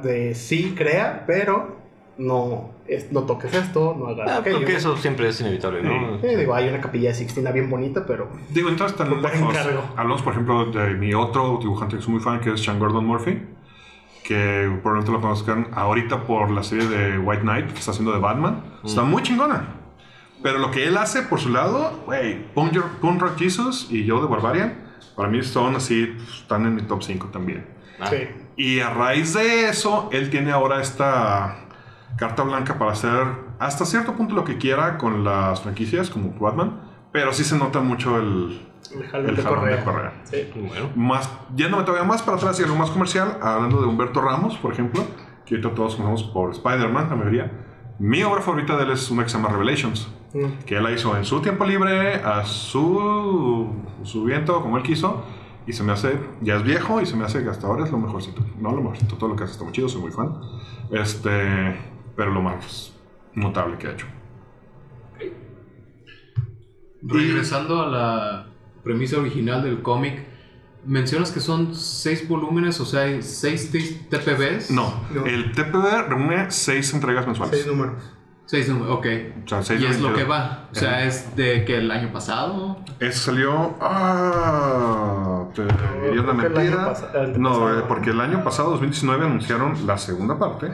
de 0.02 0.34
sí 0.34 0.74
crea, 0.76 1.24
pero 1.26 1.78
no, 2.18 2.72
es- 2.86 3.10
no 3.12 3.22
toques 3.22 3.54
esto, 3.54 3.94
no 3.98 4.08
hagas 4.08 4.28
Ah, 4.28 4.36
aquello. 4.38 4.56
creo 4.58 4.68
que 4.68 4.76
eso 4.76 4.96
siempre 4.96 5.28
es 5.28 5.40
inevitable, 5.40 5.82
¿no? 5.82 6.18
Sí, 6.20 6.26
digo, 6.36 6.54
hay 6.54 6.68
una 6.68 6.80
capilla 6.80 7.08
de 7.10 7.14
Sixtina 7.14 7.50
bien 7.50 7.70
bonita, 7.70 8.04
pero 8.06 8.28
Digo, 8.50 8.68
entonces 8.68 8.96
tan 8.96 9.08
lejos. 9.22 9.40
encargo. 9.40 9.82
Hablamos, 9.96 10.22
por 10.22 10.32
ejemplo, 10.34 10.66
de 10.70 10.94
mi 10.94 11.14
otro 11.14 11.58
dibujante 11.60 11.96
que 11.96 12.02
soy 12.02 12.12
muy 12.14 12.22
fan, 12.22 12.40
que 12.40 12.52
es 12.52 12.60
Sean 12.62 12.78
Gordon 12.78 13.06
Murphy, 13.06 13.40
que 14.24 14.70
probablemente 14.82 15.12
lo 15.12 15.20
conozcan 15.20 15.68
ahorita 15.72 16.24
por 16.26 16.50
la 16.50 16.62
serie 16.62 16.86
de 16.88 17.18
White 17.18 17.42
Knight 17.42 17.66
que 17.72 17.78
está 17.78 17.90
haciendo 17.92 18.12
de 18.12 18.18
Batman. 18.20 18.62
Está 18.84 19.02
muy 19.02 19.22
chingona. 19.22 19.76
Pero 20.42 20.58
lo 20.58 20.70
que 20.70 20.86
él 20.86 20.96
hace 20.96 21.22
por 21.22 21.38
su 21.40 21.48
lado, 21.50 22.02
güey, 22.06 22.44
Punk 22.54 22.74
Rock 23.20 23.38
Jesus 23.38 23.88
y 23.90 24.04
yo 24.04 24.20
de 24.20 24.28
Barbarian, 24.28 24.74
para 25.16 25.28
mí 25.28 25.42
son 25.42 25.76
así, 25.76 26.14
están 26.42 26.64
en 26.66 26.74
mi 26.76 26.82
top 26.82 27.02
5 27.02 27.28
también. 27.32 27.66
Ah. 27.98 28.06
sí. 28.08 28.16
Y 28.60 28.80
a 28.80 28.90
raíz 28.90 29.32
de 29.34 29.68
eso, 29.70 30.08
él 30.12 30.28
tiene 30.28 30.50
ahora 30.52 30.80
esta 30.82 31.56
carta 32.16 32.42
blanca 32.42 32.78
para 32.78 32.92
hacer 32.92 33.24
hasta 33.58 33.84
cierto 33.86 34.14
punto 34.14 34.34
lo 34.34 34.44
que 34.44 34.58
quiera 34.58 34.98
con 34.98 35.24
las 35.24 35.62
franquicias, 35.62 36.10
como 36.10 36.30
Batman, 36.38 36.80
pero 37.12 37.32
sí 37.32 37.42
se 37.44 37.56
nota 37.56 37.80
mucho 37.80 38.18
el, 38.18 38.60
El 38.94 39.08
jalón 39.08 39.28
el 39.30 39.36
de 39.36 39.42
jalón 39.42 39.58
correa. 39.60 39.76
de 39.76 39.84
correa. 39.84 40.12
Sí. 40.24 40.50
Bueno. 40.54 40.90
Más, 40.94 41.30
yéndome 41.56 41.84
todavía 41.84 42.06
más 42.06 42.22
para 42.22 42.36
atrás 42.36 42.60
y 42.60 42.64
algo 42.64 42.76
más 42.76 42.90
comercial, 42.90 43.38
hablando 43.40 43.80
de 43.80 43.86
Humberto 43.86 44.20
Ramos, 44.20 44.56
por 44.58 44.72
ejemplo, 44.72 45.04
que 45.46 45.54
ahorita 45.54 45.74
todos 45.74 45.96
conocemos 45.96 46.24
por 46.24 46.50
Spider-Man, 46.50 47.06
la 47.10 47.16
mayoría. 47.16 47.50
Mi 47.98 48.22
obra 48.22 48.42
favorita 48.42 48.76
de 48.76 48.84
él 48.84 48.90
es 48.90 49.10
una 49.10 49.22
que 49.24 49.30
se 49.30 49.36
llama 49.38 49.48
Revelations, 49.50 50.08
Mm. 50.32 50.64
que 50.64 50.76
él 50.76 50.84
la 50.84 50.92
hizo 50.92 51.16
en 51.16 51.24
su 51.24 51.40
tiempo 51.40 51.64
libre, 51.64 52.14
a 52.22 52.44
su, 52.44 53.68
su 54.04 54.22
viento, 54.24 54.62
como 54.62 54.76
él 54.76 54.82
quiso, 54.84 55.24
y 55.70 55.72
se 55.72 55.82
me 55.84 55.92
hace, 55.92 56.18
ya 56.40 56.56
es 56.56 56.64
viejo 56.64 57.00
y 57.00 57.06
se 57.06 57.16
me 57.16 57.24
hace 57.24 57.42
que 57.44 57.48
hasta 57.48 57.66
ahora 57.68 57.84
es 57.84 57.92
lo 57.92 57.98
mejorcito. 57.98 58.44
No 58.58 58.72
lo 58.72 58.82
mejorcito, 58.82 59.14
todo 59.16 59.30
lo 59.30 59.36
que 59.36 59.44
hace 59.44 59.52
está 59.52 59.64
muy 59.64 59.72
chido, 59.72 59.88
soy 59.88 60.00
muy 60.02 60.10
fan. 60.10 60.34
Este, 60.90 61.76
pero 62.16 62.32
lo 62.32 62.42
más 62.42 62.92
notable 63.34 63.78
que 63.78 63.86
ha 63.86 63.92
hecho. 63.92 64.06
Regresando 67.02 67.80
a 67.82 67.86
la 67.86 68.46
premisa 68.84 69.18
original 69.18 69.62
del 69.62 69.80
cómic, 69.82 70.26
mencionas 70.84 71.30
que 71.30 71.40
son 71.40 71.74
seis 71.74 72.28
volúmenes, 72.28 72.78
o 72.80 72.84
sea, 72.84 73.22
seis 73.22 73.70
TPBs. 74.10 74.70
No, 74.70 74.92
No. 75.14 75.24
el 75.24 75.52
TPB 75.52 76.08
reúne 76.08 76.50
seis 76.50 76.92
entregas 76.92 77.26
mensuales. 77.26 77.54
Seis 77.56 77.66
números. 77.66 77.94
Seis 78.50 78.68
números, 78.68 78.96
ok. 78.98 79.06
O 79.44 79.48
sea, 79.48 79.62
seis 79.62 79.80
Y 79.80 79.84
es 79.86 80.00
lo 80.00 80.08
22. 80.08 80.18
que 80.18 80.24
va. 80.24 80.68
O 80.72 80.74
sea, 80.74 81.04
es 81.06 81.36
de 81.36 81.64
que 81.64 81.76
el 81.76 81.88
año 81.88 82.12
pasado. 82.12 82.78
Ese 82.98 83.16
salió. 83.18 83.76
Ah, 83.80 85.44
te 85.54 85.62
diría 85.62 86.22
año 86.22 86.34
mentira. 86.34 86.62
el 87.14 87.40
No, 87.40 87.50
pasado. 87.50 87.78
eh, 87.78 87.84
porque 87.86 88.10
el 88.10 88.20
año 88.20 88.42
pasado, 88.42 88.70
2019, 88.70 89.24
anunciaron 89.26 89.86
la 89.86 89.96
segunda 89.98 90.36
parte 90.36 90.68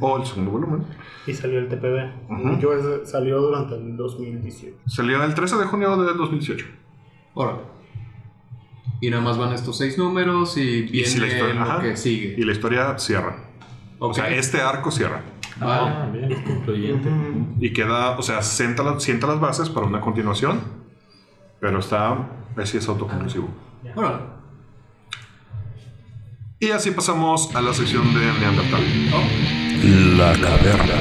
o 0.00 0.16
el 0.18 0.24
segundo 0.26 0.52
volumen. 0.52 0.86
Y 1.26 1.34
salió 1.34 1.58
el 1.58 1.68
TPB. 1.68 2.58
Yo 2.60 2.70
salió 3.04 3.40
durante 3.42 3.74
el 3.74 3.94
2018. 3.96 4.76
Salió 4.86 5.22
el 5.22 5.34
13 5.34 5.56
de 5.58 5.64
junio 5.66 5.96
de 6.02 6.14
2018. 6.14 6.64
Ahora. 7.36 7.58
Y 9.02 9.10
nada 9.10 9.22
más 9.22 9.36
van 9.36 9.52
estos 9.52 9.76
seis 9.76 9.98
números 9.98 10.56
y 10.56 10.82
viene 10.82 11.06
si 11.08 11.18
la 11.20 11.26
historia- 11.26 11.54
lo 11.54 11.60
ajá. 11.62 11.82
que 11.82 11.96
sigue. 11.96 12.34
Y 12.38 12.44
la 12.44 12.52
historia 12.52 12.98
cierra. 12.98 13.36
O 13.98 14.14
sea, 14.14 14.28
este 14.30 14.60
arco 14.62 14.90
cierra. 14.90 15.20
Ah, 15.64 16.08
bien, 16.12 16.32
es 16.32 16.40
concluyente. 16.40 17.10
Y 17.60 17.72
queda, 17.72 18.18
o 18.18 18.22
sea, 18.22 18.42
sienta, 18.42 18.82
la- 18.82 19.00
sienta 19.00 19.26
las 19.26 19.40
bases 19.40 19.68
para 19.70 19.86
una 19.86 20.00
continuación. 20.00 20.60
Pero 21.60 21.78
está, 21.78 22.28
así 22.56 22.78
es 22.78 22.88
autoconclusivo. 22.88 23.48
Órale. 23.94 24.24
Y 26.58 26.70
así 26.70 26.90
pasamos 26.92 27.54
a 27.54 27.60
la 27.60 27.72
sección 27.72 28.12
de 28.14 28.20
Neandertal. 28.20 28.82
La 30.16 30.32
caverna. 30.34 30.94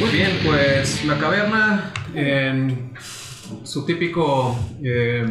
Muy 0.00 0.10
bien, 0.10 0.30
pues 0.44 1.04
la 1.04 1.16
caverna 1.18 1.92
en 2.14 2.92
su 3.62 3.86
típico 3.86 4.56
eh, 4.82 5.24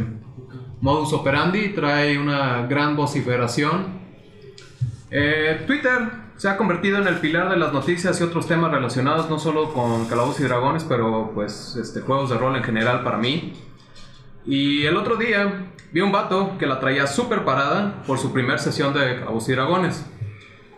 modus 0.80 1.12
operandi 1.12 1.68
trae 1.74 2.18
una 2.18 2.66
gran 2.66 2.96
vociferación. 2.96 3.98
Eh, 5.10 5.62
Twitter 5.66 6.00
se 6.36 6.48
ha 6.48 6.56
convertido 6.56 6.98
en 6.98 7.06
el 7.06 7.16
pilar 7.16 7.48
de 7.48 7.56
las 7.56 7.72
noticias 7.72 8.20
y 8.20 8.24
otros 8.24 8.46
temas 8.48 8.70
relacionados 8.70 9.30
no 9.30 9.38
solo 9.38 9.72
con 9.72 10.06
Calabozos 10.06 10.40
y 10.40 10.44
Dragones, 10.44 10.84
pero 10.84 11.30
pues 11.34 11.76
este, 11.80 12.00
juegos 12.00 12.30
de 12.30 12.38
rol 12.38 12.56
en 12.56 12.64
general 12.64 13.04
para 13.04 13.18
mí. 13.18 13.54
Y 14.44 14.84
el 14.84 14.96
otro 14.96 15.16
día 15.16 15.70
vi 15.92 16.00
un 16.00 16.12
vato 16.12 16.58
que 16.58 16.66
la 16.66 16.80
traía 16.80 17.06
súper 17.06 17.44
parada 17.44 18.02
por 18.06 18.18
su 18.18 18.32
primer 18.32 18.58
sesión 18.58 18.92
de 18.92 19.20
Calabozos 19.20 19.48
y 19.48 19.52
Dragones. 19.52 20.06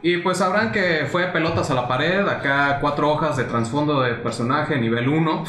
Y 0.02 0.18
pues 0.18 0.38
sabrán 0.38 0.72
que 0.72 1.06
fue 1.10 1.24
pelotas 1.28 1.70
a 1.70 1.74
la 1.74 1.88
pared, 1.88 2.28
acá 2.28 2.78
cuatro 2.80 3.10
hojas 3.10 3.36
de 3.36 3.44
trasfondo 3.44 4.02
de 4.02 4.12
personaje 4.12 4.78
nivel 4.78 5.08
1, 5.08 5.44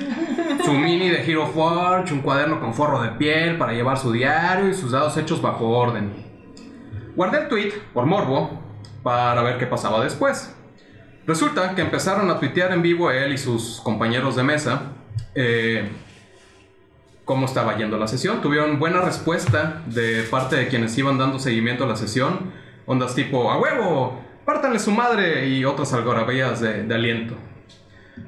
su 0.64 0.72
mini 0.72 1.10
de 1.10 1.22
Hero 1.30 1.46
Forge, 1.46 2.12
un 2.12 2.22
cuaderno 2.22 2.58
con 2.58 2.72
forro 2.72 3.02
de 3.02 3.10
piel 3.10 3.58
para 3.58 3.74
llevar 3.74 3.98
su 3.98 4.10
diario 4.10 4.68
y 4.68 4.74
sus 4.74 4.92
dados 4.92 5.16
hechos 5.18 5.42
bajo 5.42 5.68
orden. 5.68 6.12
Guardé 7.14 7.42
el 7.42 7.48
tweet 7.48 7.72
por 7.92 8.06
morbo 8.06 8.71
para 9.02 9.42
ver 9.42 9.58
qué 9.58 9.66
pasaba 9.66 10.02
después. 10.02 10.54
Resulta 11.26 11.74
que 11.74 11.82
empezaron 11.82 12.30
a 12.30 12.40
tuitear 12.40 12.72
en 12.72 12.82
vivo 12.82 13.10
él 13.10 13.32
y 13.32 13.38
sus 13.38 13.80
compañeros 13.80 14.34
de 14.34 14.42
mesa 14.42 14.92
eh, 15.34 15.88
cómo 17.24 17.46
estaba 17.46 17.76
yendo 17.76 17.96
la 17.98 18.06
sesión. 18.06 18.40
Tuvieron 18.40 18.78
buena 18.78 19.00
respuesta 19.00 19.82
de 19.86 20.22
parte 20.24 20.56
de 20.56 20.68
quienes 20.68 20.96
iban 20.98 21.18
dando 21.18 21.38
seguimiento 21.38 21.84
a 21.84 21.86
la 21.86 21.96
sesión. 21.96 22.52
Ondas 22.86 23.14
tipo, 23.14 23.50
a 23.50 23.58
huevo, 23.58 24.20
pártanle 24.44 24.78
su 24.78 24.90
madre 24.90 25.48
y 25.48 25.64
otras 25.64 25.92
algarabías 25.92 26.60
de, 26.60 26.92
aliento. 26.92 27.34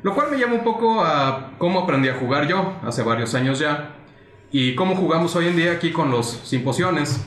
Lo 0.02 0.14
cual 0.14 0.30
me 0.30 0.38
llama 0.38 0.54
un 0.54 0.64
poco 0.64 1.04
a 1.04 1.50
cómo 1.58 1.80
aprendí 1.80 2.08
a 2.08 2.14
jugar 2.14 2.46
yo 2.46 2.74
hace 2.84 3.02
varios 3.02 3.34
años 3.34 3.58
ya. 3.58 3.96
Y 4.52 4.76
cómo 4.76 4.94
jugamos 4.94 5.34
hoy 5.34 5.48
en 5.48 5.56
día 5.56 5.72
aquí 5.72 5.90
con 5.90 6.10
los 6.10 6.26
simposiones. 6.44 7.26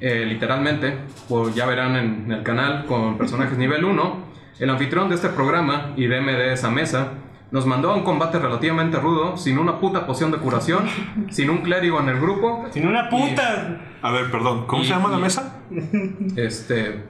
Eh, 0.00 0.24
literalmente, 0.26 0.96
pues 1.28 1.54
ya 1.54 1.66
verán 1.66 1.96
en, 1.96 2.22
en 2.26 2.32
el 2.32 2.42
canal 2.42 2.84
con 2.86 3.16
personajes 3.18 3.58
nivel 3.58 3.84
1. 3.84 4.28
El 4.60 4.70
anfitrión 4.70 5.08
de 5.08 5.14
este 5.14 5.28
programa 5.28 5.92
y 5.96 6.06
DM 6.06 6.26
de 6.26 6.52
esa 6.52 6.70
mesa 6.70 7.12
nos 7.50 7.64
mandó 7.64 7.90
a 7.90 7.94
un 7.94 8.02
combate 8.02 8.38
relativamente 8.38 8.98
rudo, 8.98 9.36
sin 9.36 9.58
una 9.58 9.78
puta 9.78 10.06
poción 10.06 10.30
de 10.30 10.38
curación, 10.38 10.84
sin 11.30 11.48
un 11.50 11.58
clérigo 11.58 11.98
en 12.00 12.08
el 12.10 12.20
grupo. 12.20 12.66
Sin 12.72 12.86
una 12.86 13.08
puta. 13.08 13.78
A 14.02 14.10
ver, 14.12 14.30
perdón, 14.30 14.66
¿cómo 14.66 14.82
Y- 14.82 14.86
se 14.86 14.92
llama 14.92 15.08
la 15.10 15.18
y- 15.18 15.22
mesa? 15.22 15.60
Este. 16.36 17.04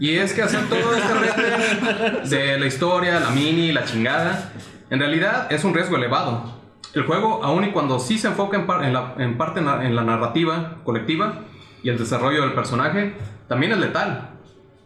Y 0.00 0.16
es 0.16 0.32
que 0.34 0.42
hacer 0.42 0.60
todo 0.68 0.94
este 0.96 1.14
reto 1.14 2.28
de 2.28 2.58
la 2.58 2.66
historia, 2.66 3.20
la 3.20 3.30
mini, 3.30 3.72
la 3.72 3.84
chingada, 3.84 4.52
en 4.90 4.98
realidad 4.98 5.50
es 5.52 5.64
un 5.64 5.74
riesgo 5.74 5.96
elevado. 5.96 6.60
El 6.94 7.04
juego, 7.04 7.42
aun 7.42 7.64
y 7.64 7.70
cuando 7.70 7.98
sí 7.98 8.18
se 8.18 8.28
enfoca 8.28 8.56
en, 8.58 8.66
par- 8.66 8.84
en 8.84 8.92
la, 8.92 9.14
en 9.18 9.38
parte 9.38 9.60
en 9.60 9.96
la 9.96 10.02
narrativa 10.04 10.76
colectiva 10.84 11.40
y 11.82 11.88
el 11.90 11.98
desarrollo 11.98 12.42
del 12.42 12.52
personaje, 12.54 13.14
también 13.48 13.72
es 13.72 13.78
letal. 13.78 14.30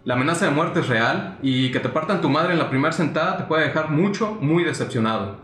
La 0.04 0.14
amenaza 0.14 0.44
de 0.44 0.52
muerte 0.52 0.80
es 0.80 0.88
real 0.88 1.38
y 1.42 1.70
que 1.72 1.80
te 1.80 1.88
partan 1.88 2.20
tu 2.20 2.28
madre 2.28 2.52
en 2.52 2.58
la 2.58 2.70
primera 2.70 2.92
sentada 2.92 3.36
te 3.36 3.44
puede 3.44 3.64
dejar 3.64 3.90
mucho, 3.90 4.36
muy 4.40 4.62
decepcionado. 4.64 5.36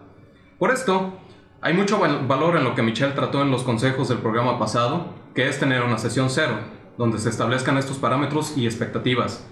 Por 0.59 0.71
esto, 0.71 1.19
hay 1.61 1.75
mucho 1.75 1.99
val- 1.99 2.27
valor 2.29 2.57
en 2.57 2.65
lo 2.65 2.75
que 2.75 2.83
Michelle 2.83 3.13
trató 3.15 3.43
en 3.43 3.51
los 3.51 3.65
consejos 3.65 4.09
del 4.09 4.19
programa 4.19 4.59
pasado, 4.59 5.07
que 5.35 5.49
es 5.49 5.59
tener 5.59 5.83
una 5.83 5.99
sesión 5.99 6.31
cero, 6.31 6.55
donde 6.97 7.19
se 7.19 7.29
establezcan 7.31 7.77
estos 7.77 7.99
parámetros 7.99 8.57
y 8.57 8.67
expectativas. 8.67 9.45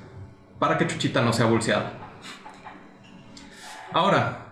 para 0.61 0.77
que 0.77 0.87
Chuchita 0.87 1.23
no 1.23 1.33
sea 1.33 1.47
bolseada. 1.47 1.95
Ahora, 3.93 4.50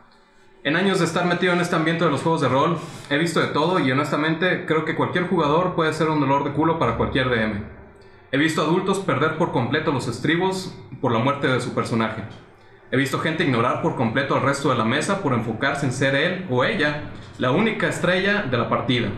en 0.65 0.77
años 0.77 0.99
de 0.99 1.05
estar 1.05 1.25
metido 1.25 1.53
en 1.53 1.61
este 1.61 1.77
ambiente 1.77 2.05
de 2.05 2.11
los 2.11 2.23
juegos 2.23 2.41
de 2.41 2.49
rol, 2.49 2.79
he 3.11 3.17
visto 3.17 3.41
de 3.41 3.49
todo 3.49 3.79
y 3.79 3.91
honestamente 3.93 4.67
creo 4.67 4.85
que 4.85 4.97
cualquier 4.97 5.29
jugador 5.29 5.75
puede 5.75 5.93
ser 5.93 6.09
un 6.11 6.21
dolor 6.21 6.45
de 6.45 6.51
culo 6.51 6.79
para 6.79 6.97
cualquier 6.97 7.31
DM. 7.31 7.63
He 8.33 8.37
visto 8.37 8.63
adultos 8.63 8.99
perder 8.99 9.39
por 9.39 9.53
completo 9.53 9.93
los 9.93 10.09
estribos 10.09 10.77
por 11.01 11.13
la 11.13 11.21
muerte 11.21 11.47
de 11.47 11.61
su 11.61 11.75
personaje. 11.75 12.25
He 12.91 12.97
visto 12.97 13.21
gente 13.21 13.45
ignorar 13.45 13.83
por 13.83 13.97
completo 13.97 14.35
al 14.35 14.43
resto 14.43 14.71
de 14.71 14.77
la 14.77 14.85
mesa 14.85 15.23
por 15.23 15.33
enfocarse 15.33 15.87
en 15.87 15.93
ser 15.93 16.15
él 16.15 16.47
o 16.51 16.65
ella 16.65 17.11
la 17.39 17.51
única 17.51 17.89
estrella 17.89 18.43
de 18.43 18.59
la 18.59 18.69
partida. 18.69 19.09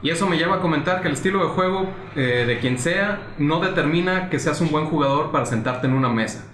Y 0.00 0.10
eso 0.10 0.28
me 0.28 0.38
lleva 0.38 0.56
a 0.56 0.60
comentar 0.60 1.02
que 1.02 1.08
el 1.08 1.14
estilo 1.14 1.42
de 1.42 1.50
juego 1.50 1.88
eh, 2.14 2.44
de 2.46 2.58
quien 2.60 2.78
sea 2.78 3.34
no 3.38 3.60
determina 3.60 4.30
que 4.30 4.38
seas 4.38 4.60
un 4.60 4.70
buen 4.70 4.86
jugador 4.86 5.32
para 5.32 5.44
sentarte 5.44 5.88
en 5.88 5.94
una 5.94 6.08
mesa. 6.08 6.44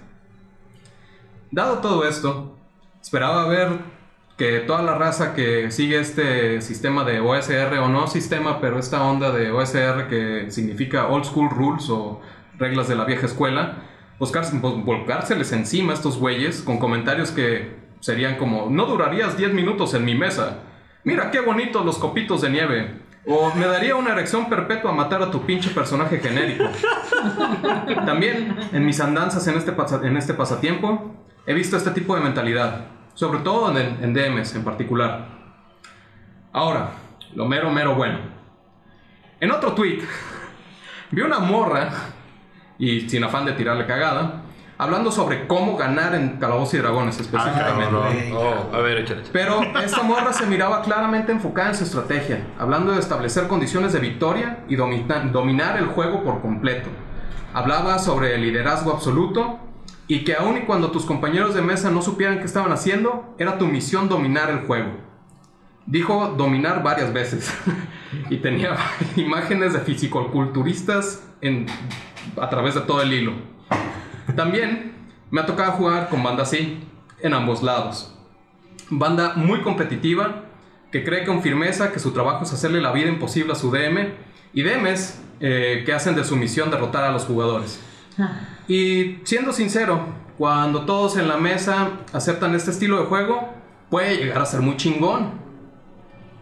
Dado 1.51 1.77
todo 1.77 2.07
esto, 2.07 2.57
esperaba 3.01 3.47
ver 3.47 3.94
que 4.37 4.59
toda 4.59 4.81
la 4.81 4.95
raza 4.95 5.33
que 5.33 5.71
sigue 5.71 5.99
este 5.99 6.61
sistema 6.61 7.03
de 7.05 7.21
OSR, 7.21 7.77
o 7.79 7.87
no 7.87 8.07
sistema, 8.07 8.59
pero 8.59 8.79
esta 8.79 9.03
onda 9.03 9.31
de 9.31 9.51
OSR 9.51 10.07
que 10.09 10.51
significa 10.51 11.07
Old 11.07 11.25
School 11.25 11.49
Rules 11.49 11.89
o 11.89 12.21
reglas 12.57 12.87
de 12.87 12.95
la 12.95 13.05
vieja 13.05 13.25
escuela, 13.25 13.83
buscarse, 14.19 14.57
volcárseles 14.59 15.51
encima 15.53 15.93
a 15.93 15.95
estos 15.95 16.17
güeyes 16.17 16.61
con 16.61 16.79
comentarios 16.79 17.31
que 17.31 17.75
serían 18.01 18.35
como, 18.35 18.69
no 18.69 18.85
durarías 18.85 19.37
10 19.37 19.53
minutos 19.53 19.93
en 19.93 20.03
mi 20.03 20.15
mesa, 20.15 20.59
mira 21.03 21.31
qué 21.31 21.39
bonitos 21.39 21.85
los 21.85 21.97
copitos 21.97 22.41
de 22.41 22.49
nieve. 22.49 23.05
O 23.27 23.51
me 23.55 23.65
daría 23.65 23.95
una 23.95 24.11
erección 24.11 24.49
perpetua 24.49 24.91
matar 24.91 25.23
a 25.23 25.31
tu 25.31 25.47
pinche 25.47 25.71
personaje 25.71 26.19
genérico. 26.19 26.65
También, 28.05 28.55
en 28.71 28.85
mis 28.85 28.99
andanzas 28.99 29.47
en 29.47 29.57
este, 29.57 29.73
en 30.03 30.15
este 30.15 30.35
pasatiempo, 30.35 31.11
he 31.47 31.55
visto 31.55 31.75
este 31.75 31.89
tipo 31.89 32.15
de 32.15 32.21
mentalidad. 32.21 32.85
Sobre 33.15 33.39
todo 33.39 33.75
en, 33.77 33.97
en 34.03 34.13
DMs 34.13 34.53
en 34.55 34.63
particular. 34.63 35.25
Ahora, 36.53 36.89
lo 37.33 37.45
mero, 37.45 37.69
mero 37.71 37.95
bueno. 37.95 38.19
En 39.39 39.51
otro 39.51 39.73
tweet, 39.73 39.99
vi 41.11 41.21
una 41.21 41.39
morra, 41.39 41.89
y 42.77 43.09
sin 43.09 43.23
afán 43.23 43.45
de 43.45 43.53
tirarle 43.53 43.85
cagada, 43.85 44.41
hablando 44.77 45.11
sobre 45.11 45.47
cómo 45.47 45.77
ganar 45.77 46.13
en 46.15 46.37
Calabozos 46.37 46.73
y 46.73 46.77
Dragones 46.79 47.17
específicamente. 47.19 48.33
Oh, 48.33 48.75
a 48.75 48.79
ver, 48.79 48.97
échale, 48.99 49.21
échale. 49.21 49.29
Pero 49.33 49.61
esta 49.81 50.03
morra 50.03 50.33
se 50.33 50.45
miraba 50.45 50.81
claramente 50.81 51.31
enfocada 51.31 51.69
en 51.69 51.75
su 51.75 51.83
estrategia, 51.85 52.45
hablando 52.59 52.91
de 52.93 52.99
establecer 52.99 53.47
condiciones 53.47 53.93
de 53.93 53.99
victoria 53.99 54.59
y 54.67 54.75
domina- 54.75 55.19
dominar 55.31 55.77
el 55.77 55.87
juego 55.87 56.23
por 56.23 56.41
completo. 56.41 56.89
Hablaba 57.53 57.99
sobre 57.99 58.35
el 58.35 58.41
liderazgo 58.41 58.91
absoluto 58.91 59.59
y 60.07 60.23
que 60.23 60.35
aun 60.35 60.57
y 60.57 60.61
cuando 60.61 60.91
tus 60.91 61.05
compañeros 61.05 61.55
de 61.55 61.61
mesa 61.61 61.89
no 61.89 62.01
supieran 62.01 62.39
qué 62.39 62.45
estaban 62.45 62.71
haciendo, 62.71 63.35
era 63.39 63.57
tu 63.57 63.65
misión 63.65 64.07
dominar 64.07 64.49
el 64.49 64.59
juego. 64.59 64.91
Dijo 65.87 66.33
dominar 66.37 66.83
varias 66.83 67.13
veces 67.13 67.51
y 68.29 68.37
tenía 68.37 68.75
imágenes 69.15 69.73
de 69.73 69.79
fisicoculturistas 69.79 71.23
en, 71.41 71.65
a 72.39 72.49
través 72.49 72.75
de 72.75 72.81
todo 72.81 73.01
el 73.01 73.13
hilo. 73.13 73.33
También 74.35 74.93
me 75.31 75.41
ha 75.41 75.45
tocado 75.45 75.73
jugar 75.73 76.09
con 76.09 76.23
banda 76.23 76.43
así, 76.43 76.79
en 77.21 77.33
ambos 77.33 77.63
lados. 77.63 78.15
Banda 78.89 79.33
muy 79.35 79.61
competitiva, 79.61 80.43
que 80.91 81.03
cree 81.03 81.25
con 81.25 81.41
firmeza 81.41 81.91
que 81.91 81.99
su 81.99 82.11
trabajo 82.11 82.43
es 82.43 82.53
hacerle 82.53 82.81
la 82.81 82.91
vida 82.91 83.09
imposible 83.09 83.53
a 83.53 83.55
su 83.55 83.71
DM, 83.71 84.13
y 84.53 84.63
DMs 84.63 85.21
eh, 85.39 85.83
que 85.85 85.93
hacen 85.93 86.15
de 86.15 86.23
su 86.23 86.35
misión 86.35 86.69
derrotar 86.71 87.03
a 87.03 87.11
los 87.11 87.25
jugadores. 87.25 87.81
Y 88.67 89.19
siendo 89.25 89.53
sincero, 89.53 90.05
cuando 90.37 90.85
todos 90.85 91.17
en 91.17 91.27
la 91.27 91.37
mesa 91.37 91.99
aceptan 92.13 92.55
este 92.55 92.71
estilo 92.71 92.99
de 92.99 93.05
juego, 93.05 93.49
puede 93.89 94.17
llegar 94.17 94.41
a 94.41 94.45
ser 94.45 94.61
muy 94.61 94.75
chingón. 94.75 95.33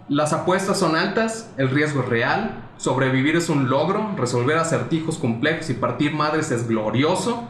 Las 0.07 0.31
apuestas 0.31 0.79
son 0.79 0.95
altas, 0.95 1.51
el 1.57 1.69
riesgo 1.69 2.01
es 2.01 2.09
real, 2.09 2.69
sobrevivir 2.77 3.36
es 3.36 3.49
un 3.49 3.69
logro, 3.69 4.12
resolver 4.17 4.57
acertijos 4.57 5.17
complejos 5.17 5.69
y 5.69 5.73
partir 5.73 6.13
madres 6.13 6.51
es 6.51 6.67
glorioso, 6.67 7.43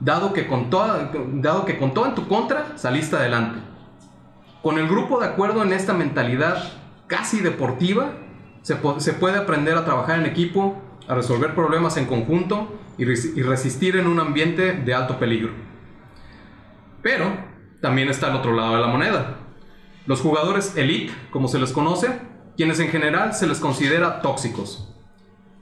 dado 0.00 0.32
que 0.32 0.46
con, 0.46 0.70
toda, 0.70 1.10
dado 1.32 1.64
que 1.64 1.78
con 1.78 1.94
todo 1.94 2.06
en 2.06 2.14
tu 2.14 2.28
contra 2.28 2.76
saliste 2.76 3.16
adelante. 3.16 3.60
Con 4.62 4.78
el 4.78 4.88
grupo 4.88 5.20
de 5.20 5.26
acuerdo 5.26 5.62
en 5.62 5.72
esta 5.72 5.94
mentalidad 5.94 6.72
casi 7.06 7.40
deportiva, 7.40 8.12
se, 8.62 8.76
se 8.98 9.12
puede 9.14 9.38
aprender 9.38 9.76
a 9.76 9.84
trabajar 9.84 10.18
en 10.18 10.26
equipo, 10.26 10.76
a 11.06 11.14
resolver 11.14 11.54
problemas 11.54 11.96
en 11.96 12.06
conjunto 12.06 12.77
y, 12.98 13.04
res- 13.04 13.32
y 13.36 13.42
resistir 13.42 13.96
en 13.96 14.06
un 14.06 14.20
ambiente 14.20 14.72
de 14.72 14.94
alto 14.94 15.18
peligro. 15.18 15.52
Pero 17.02 17.32
también 17.80 18.08
está 18.08 18.28
el 18.28 18.36
otro 18.36 18.52
lado 18.52 18.74
de 18.74 18.80
la 18.80 18.88
moneda. 18.88 19.36
Los 20.06 20.20
jugadores 20.20 20.76
elite, 20.76 21.12
como 21.30 21.48
se 21.48 21.58
les 21.58 21.72
conoce, 21.72 22.18
quienes 22.56 22.80
en 22.80 22.88
general 22.88 23.34
se 23.34 23.46
les 23.46 23.60
considera 23.60 24.20
tóxicos. 24.20 24.94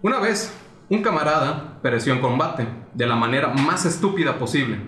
Una 0.02 0.18
vez, 0.20 0.56
un 0.88 1.02
camarada 1.02 1.80
pereció 1.82 2.12
en 2.14 2.20
combate, 2.20 2.66
de 2.94 3.06
la 3.06 3.16
manera 3.16 3.48
más 3.48 3.84
estúpida 3.84 4.38
posible, 4.38 4.78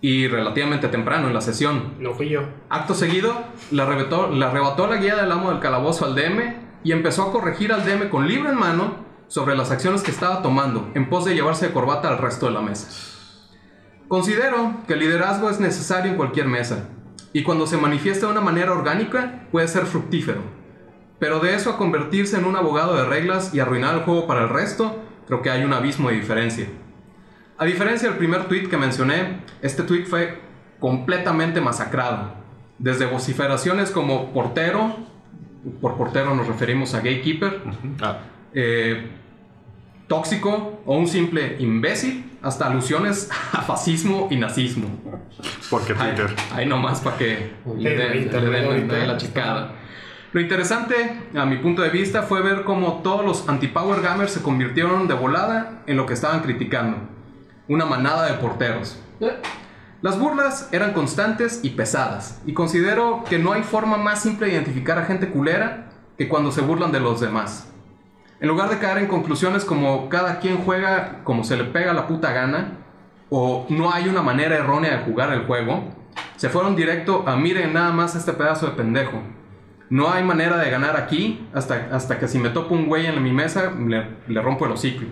y 0.00 0.28
relativamente 0.28 0.88
temprano 0.88 1.26
en 1.26 1.34
la 1.34 1.40
sesión. 1.40 1.94
No 1.98 2.14
fui 2.14 2.28
yo. 2.28 2.42
Acto 2.70 2.94
seguido, 2.94 3.36
le 3.72 3.82
arrebató, 3.82 4.30
le 4.30 4.44
arrebató 4.44 4.86
la 4.86 4.96
guía 4.96 5.16
del 5.16 5.32
amo 5.32 5.50
del 5.50 5.58
calabozo 5.60 6.04
al 6.06 6.14
DM 6.14 6.54
y 6.84 6.92
empezó 6.92 7.24
a 7.24 7.32
corregir 7.32 7.72
al 7.72 7.84
DM 7.84 8.08
con 8.08 8.28
libro 8.28 8.48
en 8.48 8.58
mano 8.58 9.07
sobre 9.28 9.56
las 9.56 9.70
acciones 9.70 10.02
que 10.02 10.10
estaba 10.10 10.42
tomando, 10.42 10.90
en 10.94 11.08
pos 11.08 11.24
de 11.24 11.34
llevarse 11.34 11.68
de 11.68 11.72
corbata 11.72 12.08
al 12.08 12.18
resto 12.18 12.46
de 12.46 12.52
la 12.52 12.62
mesa. 12.62 12.88
Considero 14.08 14.74
que 14.86 14.94
el 14.94 15.00
liderazgo 15.00 15.50
es 15.50 15.60
necesario 15.60 16.10
en 16.10 16.16
cualquier 16.16 16.48
mesa, 16.48 16.88
y 17.32 17.42
cuando 17.42 17.66
se 17.66 17.76
manifiesta 17.76 18.26
de 18.26 18.32
una 18.32 18.40
manera 18.40 18.72
orgánica 18.72 19.46
puede 19.52 19.68
ser 19.68 19.86
fructífero. 19.86 20.40
Pero 21.18 21.40
de 21.40 21.54
eso 21.54 21.70
a 21.70 21.76
convertirse 21.76 22.36
en 22.38 22.44
un 22.44 22.56
abogado 22.56 22.96
de 22.96 23.04
reglas 23.04 23.54
y 23.54 23.60
arruinar 23.60 23.94
el 23.94 24.02
juego 24.02 24.26
para 24.26 24.42
el 24.42 24.48
resto, 24.48 25.02
creo 25.26 25.42
que 25.42 25.50
hay 25.50 25.64
un 25.64 25.72
abismo 25.72 26.08
de 26.08 26.16
diferencia. 26.16 26.66
A 27.58 27.64
diferencia 27.64 28.08
del 28.08 28.18
primer 28.18 28.44
tweet 28.44 28.68
que 28.68 28.76
mencioné, 28.76 29.40
este 29.62 29.82
tweet 29.82 30.04
fue 30.04 30.40
completamente 30.78 31.60
masacrado. 31.60 32.34
Desde 32.78 33.06
vociferaciones 33.06 33.90
como 33.90 34.32
portero, 34.32 34.96
por 35.80 35.96
portero 35.96 36.34
nos 36.36 36.46
referimos 36.46 36.94
a 36.94 36.98
gatekeeper, 36.98 37.62
Ah, 38.00 38.20
eh, 38.54 39.10
tóxico 40.08 40.80
o 40.84 40.96
un 40.96 41.06
simple 41.06 41.56
imbécil, 41.60 42.24
hasta 42.42 42.66
alusiones 42.66 43.30
a 43.52 43.62
fascismo 43.62 44.28
y 44.30 44.36
nazismo. 44.36 44.88
Porque 45.70 45.94
Twitter. 45.94 46.34
ahí 46.54 46.66
nomás 46.66 47.00
para 47.00 47.16
que 47.16 47.52
le 47.76 47.90
den, 47.96 48.10
le 48.12 48.22
Internet 48.22 48.50
den- 48.52 48.62
le 48.62 48.66
ahorita 48.68 48.94
den 48.94 49.08
la 49.08 49.16
chicada. 49.16 49.72
Lo 50.32 50.40
interesante, 50.42 50.94
a 51.34 51.46
mi 51.46 51.56
punto 51.56 51.80
de 51.82 51.88
vista, 51.90 52.22
fue 52.22 52.42
ver 52.42 52.64
cómo 52.64 53.00
todos 53.02 53.24
los 53.24 53.48
anti-power 53.48 54.02
gamers 54.02 54.32
se 54.32 54.42
convirtieron 54.42 55.08
de 55.08 55.14
volada 55.14 55.82
en 55.86 55.96
lo 55.96 56.04
que 56.06 56.12
estaban 56.14 56.40
criticando. 56.40 56.98
Una 57.66 57.86
manada 57.86 58.26
de 58.26 58.34
porteros. 58.34 59.00
Las 60.02 60.18
burlas 60.18 60.68
eran 60.70 60.92
constantes 60.92 61.60
y 61.62 61.70
pesadas, 61.70 62.40
y 62.46 62.52
considero 62.52 63.24
que 63.28 63.38
no 63.38 63.52
hay 63.52 63.62
forma 63.62 63.96
más 63.96 64.22
simple 64.22 64.46
de 64.46 64.52
identificar 64.52 64.98
a 64.98 65.04
gente 65.06 65.28
culera 65.28 65.90
que 66.16 66.28
cuando 66.28 66.52
se 66.52 66.60
burlan 66.60 66.92
de 66.92 67.00
los 67.00 67.20
demás. 67.20 67.72
En 68.40 68.46
lugar 68.48 68.70
de 68.70 68.78
caer 68.78 68.98
en 68.98 69.08
conclusiones 69.08 69.64
como 69.64 70.08
cada 70.08 70.38
quien 70.38 70.58
juega 70.58 71.24
como 71.24 71.42
se 71.42 71.56
le 71.56 71.64
pega 71.64 71.92
la 71.92 72.06
puta 72.06 72.32
gana, 72.32 72.78
o 73.30 73.66
no 73.68 73.92
hay 73.92 74.08
una 74.08 74.22
manera 74.22 74.56
errónea 74.56 74.98
de 74.98 75.04
jugar 75.04 75.32
el 75.32 75.44
juego, 75.44 75.82
se 76.36 76.48
fueron 76.48 76.76
directo 76.76 77.24
a 77.26 77.36
miren 77.36 77.72
nada 77.72 77.92
más 77.92 78.14
este 78.14 78.32
pedazo 78.32 78.66
de 78.66 78.72
pendejo. 78.72 79.20
No 79.90 80.10
hay 80.10 80.22
manera 80.22 80.56
de 80.58 80.70
ganar 80.70 80.96
aquí 80.96 81.48
hasta, 81.52 81.88
hasta 81.92 82.18
que 82.18 82.28
si 82.28 82.38
me 82.38 82.50
topo 82.50 82.74
un 82.74 82.86
güey 82.86 83.06
en 83.06 83.22
mi 83.22 83.32
mesa 83.32 83.72
le, 83.76 84.40
rompo 84.40 84.66
el 84.66 84.72
hocico. 84.72 85.04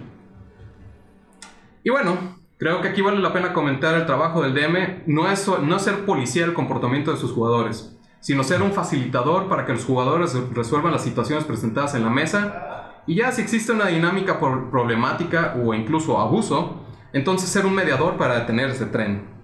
Y 1.83 1.91
bueno, 1.91 2.17
creo 2.59 2.81
que 2.81 2.89
aquí 2.89 3.01
vale 3.01 3.19
la 3.21 3.33
pena 3.33 3.53
comentar 3.53 3.95
el 3.95 4.07
trabajo 4.07 4.43
del 4.43 4.55
DM. 4.55 5.03
No 5.07 5.29
es, 5.31 5.49
no 5.49 5.77
es 5.77 5.83
ser 5.83 6.05
policía 6.05 6.43
del 6.43 6.55
comportamiento 6.55 7.11
de 7.11 7.17
sus 7.17 7.33
jugadores, 7.33 7.97
sino 8.21 8.45
ser 8.45 8.63
un 8.63 8.73
facilitador 8.73 9.49
para 9.49 9.65
que 9.65 9.73
los 9.73 9.85
jugadores 9.85 10.37
resuelvan 10.53 10.93
las 10.93 11.03
situaciones 11.03 11.45
presentadas 11.45 11.95
en 11.95 12.05
la 12.05 12.11
mesa. 12.11 12.86
Y 13.07 13.17
ya 13.17 13.31
si 13.31 13.43
existe 13.43 13.73
una 13.73 13.87
dinámica 13.87 14.41
problemática 14.41 15.55
o 15.63 15.73
incluso 15.75 16.19
abuso, 16.19 16.83
entonces 17.13 17.49
ser 17.49 17.65
un 17.65 17.75
mediador 17.75 18.17
para 18.17 18.41
detener 18.41 18.71
ese 18.71 18.87
tren. 18.87 19.37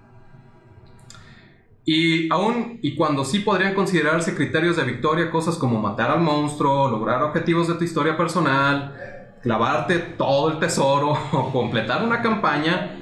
Y 1.85 2.31
aún 2.31 2.79
y 2.81 2.95
cuando 2.95 3.25
sí 3.25 3.39
podrían 3.39 3.73
considerarse 3.73 4.35
criterios 4.35 4.77
de 4.77 4.83
victoria 4.83 5.29
cosas 5.29 5.57
como 5.57 5.81
matar 5.81 6.11
al 6.11 6.21
monstruo, 6.21 6.89
lograr 6.89 7.23
objetivos 7.23 7.67
de 7.67 7.75
tu 7.75 7.83
historia 7.83 8.15
personal, 8.15 8.95
clavarte 9.41 9.99
todo 9.99 10.51
el 10.51 10.59
tesoro 10.59 11.13
o 11.31 11.51
completar 11.51 12.03
una 12.03 12.21
campaña, 12.21 12.99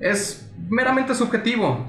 es 0.00 0.50
meramente 0.68 1.14
subjetivo. 1.14 1.86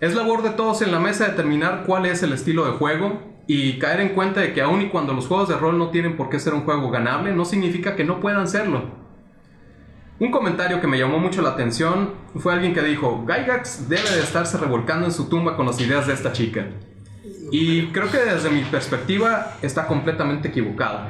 Es 0.00 0.14
labor 0.14 0.42
de 0.42 0.50
todos 0.50 0.82
en 0.82 0.92
la 0.92 1.00
mesa 1.00 1.26
determinar 1.26 1.84
cuál 1.84 2.06
es 2.06 2.22
el 2.22 2.32
estilo 2.32 2.64
de 2.66 2.72
juego 2.72 3.37
y 3.48 3.78
caer 3.78 4.00
en 4.00 4.10
cuenta 4.10 4.40
de 4.40 4.52
que 4.52 4.60
aun 4.60 4.82
y 4.82 4.88
cuando 4.90 5.14
los 5.14 5.26
juegos 5.26 5.48
de 5.48 5.56
rol 5.56 5.78
no 5.78 5.88
tienen 5.88 6.18
por 6.18 6.28
qué 6.28 6.38
ser 6.38 6.52
un 6.52 6.64
juego 6.64 6.90
ganable, 6.90 7.32
no 7.32 7.46
significa 7.46 7.96
que 7.96 8.04
no 8.04 8.20
puedan 8.20 8.46
serlo. 8.46 8.82
Un 10.20 10.30
comentario 10.30 10.82
que 10.82 10.86
me 10.86 10.98
llamó 10.98 11.18
mucho 11.18 11.40
la 11.40 11.50
atención 11.50 12.10
fue 12.36 12.52
alguien 12.52 12.74
que 12.74 12.82
dijo, 12.82 13.24
Gygax 13.26 13.88
debe 13.88 14.10
de 14.10 14.20
estarse 14.20 14.58
revolcando 14.58 15.06
en 15.06 15.12
su 15.12 15.30
tumba 15.30 15.56
con 15.56 15.64
las 15.64 15.80
ideas 15.80 16.06
de 16.06 16.12
esta 16.12 16.32
chica. 16.32 16.66
Y 17.50 17.86
creo 17.86 18.10
que 18.10 18.18
desde 18.18 18.50
mi 18.50 18.60
perspectiva 18.64 19.54
está 19.62 19.86
completamente 19.86 20.48
equivocado. 20.48 21.06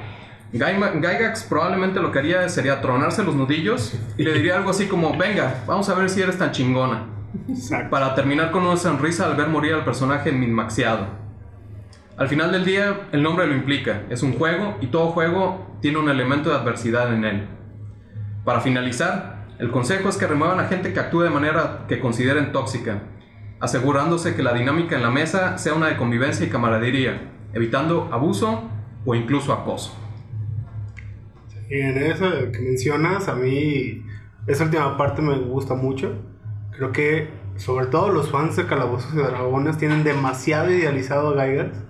Gygax 0.52 1.42
probablemente 1.42 1.98
lo 1.98 2.12
que 2.12 2.20
haría 2.20 2.48
sería 2.48 2.80
tronarse 2.80 3.24
los 3.24 3.34
nudillos 3.34 3.98
y 4.16 4.22
le 4.22 4.32
diría 4.34 4.56
algo 4.56 4.70
así 4.70 4.86
como, 4.86 5.18
venga, 5.18 5.64
vamos 5.66 5.88
a 5.88 5.94
ver 5.94 6.08
si 6.08 6.22
eres 6.22 6.38
tan 6.38 6.52
chingona. 6.52 7.04
Exacto. 7.48 7.90
Para 7.90 8.14
terminar 8.14 8.52
con 8.52 8.64
una 8.64 8.76
sonrisa 8.76 9.26
al 9.26 9.34
ver 9.34 9.48
morir 9.48 9.74
al 9.74 9.84
personaje 9.84 10.30
minmaxiado. 10.30 11.27
Al 12.18 12.26
final 12.26 12.50
del 12.50 12.64
día, 12.64 13.02
el 13.12 13.22
nombre 13.22 13.46
lo 13.46 13.54
implica, 13.54 14.02
es 14.10 14.24
un 14.24 14.32
juego 14.32 14.76
y 14.80 14.88
todo 14.88 15.12
juego 15.12 15.78
tiene 15.80 15.98
un 15.98 16.08
elemento 16.08 16.50
de 16.50 16.56
adversidad 16.56 17.14
en 17.14 17.24
él. 17.24 17.46
Para 18.44 18.60
finalizar, 18.60 19.46
el 19.60 19.70
consejo 19.70 20.08
es 20.08 20.16
que 20.16 20.26
remuevan 20.26 20.58
a 20.58 20.64
gente 20.64 20.92
que 20.92 20.98
actúe 20.98 21.20
de 21.20 21.30
manera 21.30 21.84
que 21.86 22.00
consideren 22.00 22.50
tóxica, 22.50 23.02
asegurándose 23.60 24.34
que 24.34 24.42
la 24.42 24.52
dinámica 24.52 24.96
en 24.96 25.02
la 25.02 25.12
mesa 25.12 25.58
sea 25.58 25.74
una 25.74 25.86
de 25.86 25.96
convivencia 25.96 26.44
y 26.44 26.48
camaradería, 26.48 27.34
evitando 27.52 28.08
abuso 28.10 28.68
o 29.06 29.14
incluso 29.14 29.52
acoso. 29.52 29.96
En 31.70 31.98
eso 31.98 32.28
que 32.50 32.58
mencionas, 32.58 33.28
a 33.28 33.36
mí 33.36 34.02
esa 34.48 34.64
última 34.64 34.96
parte 34.96 35.22
me 35.22 35.38
gusta 35.38 35.74
mucho. 35.74 36.16
Creo 36.72 36.90
que 36.90 37.30
sobre 37.54 37.86
todo 37.86 38.08
los 38.08 38.28
fans 38.28 38.56
de 38.56 38.66
Calabozos 38.66 39.14
y 39.14 39.18
Dragones 39.18 39.78
tienen 39.78 40.02
demasiado 40.02 40.72
idealizado 40.72 41.38
a 41.38 41.46
Gygax 41.46 41.87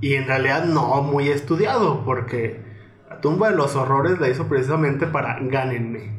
y 0.00 0.14
en 0.14 0.26
realidad 0.26 0.64
no 0.64 1.02
muy 1.02 1.28
estudiado 1.28 2.04
porque 2.04 2.60
la 3.08 3.20
tumba 3.20 3.50
de 3.50 3.56
los 3.56 3.74
horrores 3.76 4.20
la 4.20 4.28
hizo 4.28 4.46
precisamente 4.46 5.06
para 5.06 5.38
gánenme. 5.40 6.18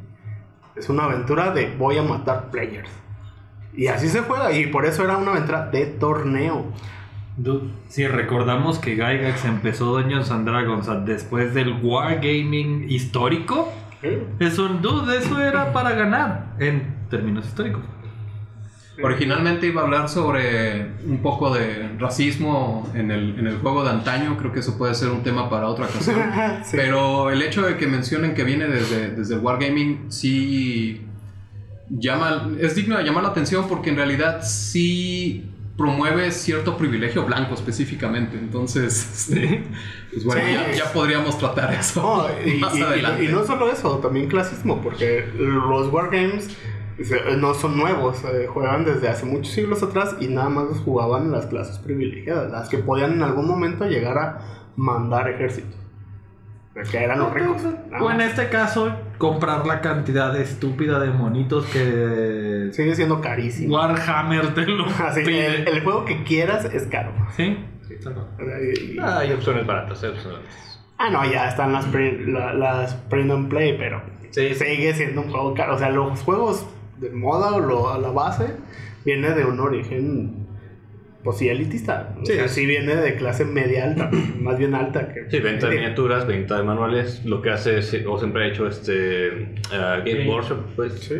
Es 0.76 0.90
una 0.90 1.06
aventura 1.06 1.52
de 1.52 1.76
voy 1.78 1.98
a 1.98 2.04
matar 2.04 2.52
players. 2.52 2.90
Y 3.74 3.88
así 3.88 4.10
se 4.10 4.22
juega 4.22 4.52
y 4.52 4.68
por 4.68 4.86
eso 4.86 5.04
era 5.04 5.18
una 5.18 5.32
aventura 5.32 5.68
de 5.68 5.86
torneo. 5.86 6.66
Dude, 7.38 7.72
si 7.88 8.06
recordamos 8.08 8.80
que 8.80 8.96
Gygax 8.96 9.46
empezó 9.46 9.98
Dungeons 9.98 10.30
and 10.32 10.48
Dragons 10.48 10.90
después 11.06 11.54
del 11.54 11.80
Wargaming 11.82 12.90
histórico, 12.90 13.72
es 14.02 14.60
un 14.60 14.82
dude, 14.82 15.18
eso 15.18 15.42
era 15.42 15.72
para 15.72 15.92
ganar 15.92 16.56
en 16.60 17.08
términos 17.10 17.46
históricos. 17.46 17.84
Originalmente 19.04 19.68
iba 19.68 19.82
a 19.82 19.86
hablar 19.86 20.10
sobre 20.10 20.88
un 21.06 21.20
poco 21.22 21.54
de 21.54 21.90
racismo 21.98 22.90
en 22.96 23.12
el, 23.12 23.38
en 23.40 23.48
el 23.48 23.58
juego 23.60 23.84
de 23.84 23.92
antaño, 23.92 24.36
creo 24.38 24.52
que 24.52 24.60
eso 24.60 24.78
puede 24.78 24.94
ser 24.96 25.10
un 25.10 25.24
tema 25.24 25.50
para 25.50 25.68
otra 25.68 25.86
ocasión. 25.86 26.18
Sí. 26.66 26.76
Pero 26.78 27.30
el 27.30 27.42
hecho 27.42 27.62
de 27.62 27.78
que 27.78 27.88
mencionen 27.88 28.34
que 28.34 28.44
viene 28.44 28.68
desde, 28.68 29.12
desde 29.12 29.36
el 29.36 29.40
Wargaming 29.42 30.12
sí 30.12 31.02
llama, 31.90 32.50
es 32.60 32.76
digno 32.76 32.98
de 32.98 33.04
llamar 33.04 33.24
la 33.24 33.30
atención 33.30 33.68
porque 33.68 33.90
en 33.90 33.96
realidad 33.96 34.42
sí 34.44 35.46
promueve 35.78 36.30
cierto 36.32 36.76
privilegio 36.78 37.26
blanco 37.26 37.54
específicamente. 37.54 38.38
Entonces, 38.38 39.30
este, 39.30 39.64
pues 40.12 40.26
bueno, 40.26 40.42
Sí. 40.46 40.54
ya, 40.54 40.72
ya 40.86 40.92
podríamos 40.94 41.38
tratar 41.38 41.74
eso 41.74 42.30
y, 42.46 42.54
más 42.60 42.76
y- 42.76 42.80
y- 42.80 42.84
adelante. 42.84 43.24
y 43.24 43.28
no 43.30 43.46
solo 43.46 43.72
eso, 43.72 43.98
también 44.00 44.28
clasismo, 44.28 44.82
porque 44.82 45.26
los 45.38 45.88
wargames 45.88 46.50
no 47.38 47.54
son 47.54 47.78
nuevos, 47.78 48.24
eh, 48.26 48.48
juegan 48.48 48.86
desde 48.86 49.08
hace 49.10 49.26
muchos 49.26 49.54
siglos 49.54 49.82
atrás 49.84 50.16
y 50.20 50.28
nada 50.28 50.50
más 50.50 50.66
los 50.70 50.80
jugaban 50.80 51.32
las 51.32 51.46
clases 51.48 51.78
privilegiadas, 51.80 52.52
las 52.52 52.70
que 52.70 52.78
podían 52.80 53.14
en 53.14 53.24
algún 53.24 53.48
momento 53.48 53.86
llegar 53.86 54.18
a 54.18 54.40
mandar 54.76 55.30
ejércitos. 55.30 55.76
Que 56.92 56.98
eran 57.04 57.20
los 57.20 57.34
ricos. 57.34 57.62
O 58.00 58.10
en 58.10 58.22
este 58.22 58.48
caso, 58.48 58.96
comprar 59.18 59.68
la 59.68 59.82
cantidad 59.82 60.34
estúpida 60.40 61.00
de 61.00 61.10
monitos 61.10 61.66
que 61.66 62.70
Sigue 62.72 62.96
siendo 62.96 63.20
carísimo. 63.20 63.76
Warhammer 63.76 64.54
te 64.54 64.66
lo 64.66 64.86
Así, 65.06 65.22
pide. 65.26 65.48
el, 65.64 65.68
el 65.68 65.84
juego 65.84 66.06
que 66.06 66.24
quieras 66.24 66.64
es 66.66 66.84
caro. 66.88 67.12
¿Sí? 67.36 67.58
Y- 67.90 68.94
y- 68.94 68.98
Ah, 69.00 69.20
hay 69.20 69.34
opciones 69.34 69.66
baratas, 69.66 70.02
hay 70.04 70.12
opciones 70.12 70.40
baratas. 70.40 70.80
Ah, 70.98 71.10
no, 71.10 71.30
ya 71.30 71.50
están 71.50 71.74
las, 71.74 71.86
print, 71.88 72.28
la- 72.28 72.54
las 72.54 72.94
print 72.94 73.32
and 73.32 73.50
play, 73.50 73.76
pero 73.78 74.02
Sí, 74.32 74.54
sí. 74.54 74.56
sigue 74.64 74.94
siendo 74.94 75.22
un 75.22 75.32
juego 75.32 75.54
caro. 75.56 75.76
O 75.76 75.78
sea, 75.80 75.90
los 75.90 76.22
juegos 76.22 76.66
de 77.00 77.10
moda 77.12 77.54
o 77.56 77.60
lo- 77.60 78.00
la 78.00 78.10
base 78.12 78.54
viene 79.06 79.30
de 79.32 79.46
un 79.46 79.60
origen, 79.60 80.48
pues 81.24 81.38
sí, 81.38 81.50
elitista. 81.50 82.16
O 82.22 82.26
Sí, 82.26 82.34
sea, 82.34 82.48
sí. 82.48 82.66
viene 82.66 82.96
de 82.96 83.16
clase 83.16 83.46
media 83.46 83.86
alta, 83.86 84.10
más 84.42 84.58
bien 84.58 84.76
alta 84.76 85.14
que. 85.14 85.30
Sí, 85.30 85.40
venta 85.40 85.68
de 85.68 85.76
miniaturas, 85.76 86.26
venta 86.28 86.58
de 86.58 86.64
manuales, 86.64 87.26
lo 87.26 87.42
que 87.42 87.50
hace, 87.52 87.80
es- 87.80 88.06
o 88.08 88.18
siempre 88.18 88.44
ha 88.44 88.48
hecho 88.48 88.68
este 88.68 89.56
ah, 89.74 89.98
Game 90.06 90.24
Sí. 90.24 90.30
Workshop, 90.30 90.58
pues 90.76 90.94
Sí. 91.00 91.16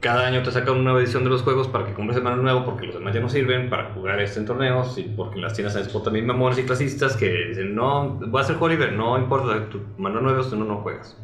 cada 0.00 0.26
año 0.28 0.42
te 0.44 0.52
sacan 0.52 0.74
una 0.74 0.84
nueva 0.84 1.00
edición 1.00 1.24
de 1.24 1.30
los 1.30 1.42
juegos 1.42 1.66
para 1.68 1.84
que 1.86 1.92
compres 1.92 2.16
el 2.18 2.22
manual 2.22 2.42
nuevo 2.44 2.64
porque 2.64 2.86
los 2.86 2.94
demás 2.94 3.12
ya 3.14 3.20
no 3.20 3.28
sirven 3.28 3.68
para 3.68 3.92
jugar 3.94 4.20
este 4.20 4.38
en 4.38 4.46
torneos 4.46 4.96
y 4.96 5.02
porque 5.02 5.36
en 5.36 5.42
las 5.42 5.54
tiendas 5.54 5.74
en 5.74 5.82
Spot 5.82 6.04
también 6.04 6.24
mamones 6.24 6.56
y 6.58 6.62
clasistas 6.62 7.16
que 7.16 7.46
dicen 7.48 7.74
no, 7.74 8.10
voy 8.28 8.38
a 8.38 8.44
hacer 8.44 8.56
Oliver, 8.60 8.92
no 8.92 9.18
importa, 9.18 9.68
tu 9.68 9.80
manual 9.98 10.22
nuevo 10.22 10.42
si 10.44 10.56
no, 10.56 10.64
no 10.64 10.76
juegas. 10.82 11.16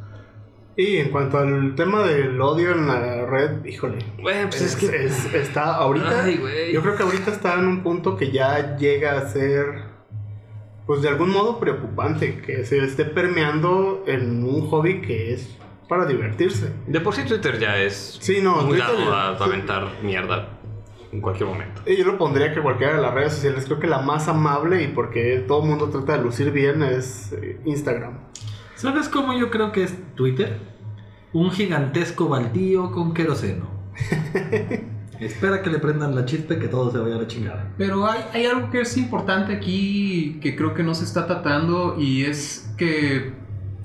Y 0.77 0.97
en 0.97 1.11
cuanto 1.11 1.39
al 1.39 1.75
tema 1.77 2.03
del 2.03 2.41
odio 2.41 2.73
en 2.73 2.87
la 2.89 3.27
red, 3.27 3.65
híjole. 3.65 3.99
Bueno, 4.21 4.49
pues 4.51 4.61
es- 4.61 4.75
es, 4.83 4.91
que... 4.91 5.05
es- 5.05 5.35
está 5.35 5.77
ahorita. 5.77 6.25
Ay. 6.25 6.41
Yo 6.73 6.83
creo 6.83 6.97
que 6.97 7.03
ahorita 7.05 7.31
está 7.31 7.55
en 7.55 7.67
un 7.69 7.83
punto 7.83 8.17
que 8.17 8.31
ya 8.33 8.77
llega 8.77 9.17
a 9.19 9.29
ser, 9.29 9.67
pues 10.87 11.01
de 11.03 11.09
algún 11.09 11.31
modo 11.31 11.61
preocupante, 11.61 12.41
que 12.41 12.65
se 12.65 12.79
esté 12.85 13.05
permeando 13.05 14.03
en 14.07 14.43
un 14.45 14.67
hobby 14.69 15.01
que 15.01 15.33
es 15.35 15.57
para 15.89 16.07
divertirse. 16.07 16.71
De 16.89 17.01
por 17.01 17.15
sí 17.15 17.23
Twitter 17.25 17.59
ya 17.59 17.79
es 17.79 18.19
Sí, 18.21 18.41
no, 18.43 18.59
un 18.61 18.69
Twitter 18.71 18.79
lado 18.89 18.99
ya- 18.99 19.13
a, 19.13 19.29
a 19.37 19.45
aventar 19.45 19.87
mierda 20.03 20.49
en 21.13 21.21
cualquier 21.21 21.49
momento. 21.49 21.83
Y 21.87 21.97
yo 21.97 22.05
lo 22.05 22.19
pondría 22.19 22.53
que 22.53 22.61
cualquiera 22.61 22.97
de 22.97 23.03
las 23.03 23.15
redes 23.15 23.35
sociales, 23.35 23.65
creo 23.67 23.79
que 23.79 23.87
la 23.87 24.01
más 24.01 24.27
amable 24.27 24.83
y 24.83 24.89
porque 24.89 25.45
todo 25.47 25.63
el 25.63 25.69
mundo 25.69 25.89
trata 25.91 26.17
de 26.17 26.25
lucir 26.25 26.51
bien 26.51 26.83
es 26.83 27.33
eh, 27.35 27.61
Instagram. 27.65 28.19
¿Sabes 28.85 29.09
cómo 29.09 29.33
yo 29.33 29.51
creo 29.51 29.73
que 29.73 29.83
es 29.85 29.95
Twitter? 30.15 30.59
Un 31.33 31.51
gigantesco 31.51 32.29
baldío 32.29 32.93
con 32.93 33.15
queroseno. 33.15 33.67
Espera 35.21 35.63
que 35.63 35.71
le 35.71 35.79
prendan 35.79 36.15
la 36.15 36.27
chispa 36.27 36.53
y 36.53 36.59
que 36.59 36.69
todo 36.69 36.91
se 36.93 36.99
vaya 36.99 37.15
a 37.15 37.19
la 37.23 37.27
chingada. 37.27 37.73
Pero 37.79 38.07
hay, 38.07 38.21
hay 38.35 38.45
algo 38.45 38.71
que 38.71 38.83
es 38.83 38.95
importante 38.99 39.55
aquí 39.55 40.39
que 40.43 40.55
creo 40.55 40.75
que 40.75 40.83
no 40.83 40.95
se 40.95 41.05
está 41.05 41.27
tratando 41.27 41.97
y 41.99 42.25
es 42.25 42.71
que 42.77 43.33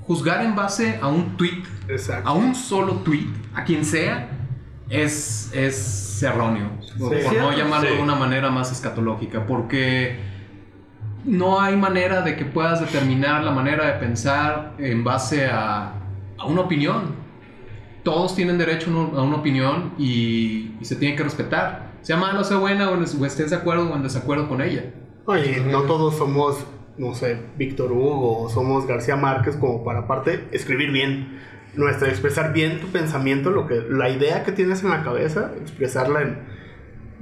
juzgar 0.02 0.44
en 0.44 0.54
base 0.54 0.98
a 1.00 1.08
un 1.08 1.38
tweet, 1.38 1.62
Exacto. 1.88 2.28
a 2.28 2.34
un 2.34 2.54
solo 2.54 2.96
tweet, 2.96 3.26
a 3.54 3.64
quien 3.64 3.86
sea, 3.86 4.28
es, 4.90 5.50
es 5.54 6.22
erróneo. 6.22 6.68
Por, 6.98 7.16
Sí. 7.16 7.24
por 7.24 7.38
no 7.38 7.56
llamarlo 7.56 7.88
Sí. 7.88 7.96
de 7.96 8.02
una 8.02 8.16
manera 8.16 8.50
más 8.50 8.70
escatológica, 8.70 9.46
porque 9.46 10.18
no 11.24 11.60
hay 11.60 11.76
manera 11.76 12.22
de 12.22 12.36
que 12.36 12.44
puedas 12.44 12.80
determinar 12.80 13.44
la 13.44 13.50
manera 13.50 13.86
de 13.86 13.92
pensar 14.00 14.74
en 14.78 15.04
base 15.04 15.46
a, 15.46 15.94
a 16.38 16.46
una 16.46 16.62
opinión. 16.62 17.14
Todos 18.02 18.34
tienen 18.34 18.56
derecho 18.58 18.90
a 18.90 19.22
una- 19.22 19.36
opinión 19.36 19.92
y, 19.98 20.74
y 20.80 20.84
se 20.84 20.96
tiene 20.96 21.16
que 21.16 21.22
respetar. 21.22 21.90
Sea 22.02 22.16
mala 22.16 22.40
o 22.40 22.44
sea 22.44 22.56
buena, 22.56 22.88
o, 22.90 22.94
o 22.98 23.26
estés 23.26 23.50
de 23.50 23.56
acuerdo 23.56 23.90
o 23.90 23.96
en 23.96 24.02
desacuerdo 24.02 24.48
con 24.48 24.62
ella. 24.62 24.84
Oye, 25.26 25.60
no 25.60 25.82
todos 25.82 26.16
somos, 26.16 26.64
no 26.96 27.14
sé, 27.14 27.38
Víctor 27.58 27.92
Hugo 27.92 28.42
o 28.44 28.48
somos 28.48 28.86
García 28.86 29.16
Márquez 29.16 29.56
como 29.56 29.84
para 29.84 30.00
aparte 30.00 30.48
escribir 30.52 30.90
bien. 30.92 31.38
Nuestra, 31.76 32.08
expresar 32.08 32.52
bien 32.52 32.80
tu 32.80 32.88
pensamiento, 32.88 33.50
lo 33.50 33.68
que, 33.68 33.80
la 33.88 34.08
idea 34.08 34.42
que 34.42 34.50
tienes 34.50 34.82
en 34.82 34.90
la 34.90 35.04
cabeza, 35.04 35.52
expresarla 35.60 36.22
en 36.22 36.38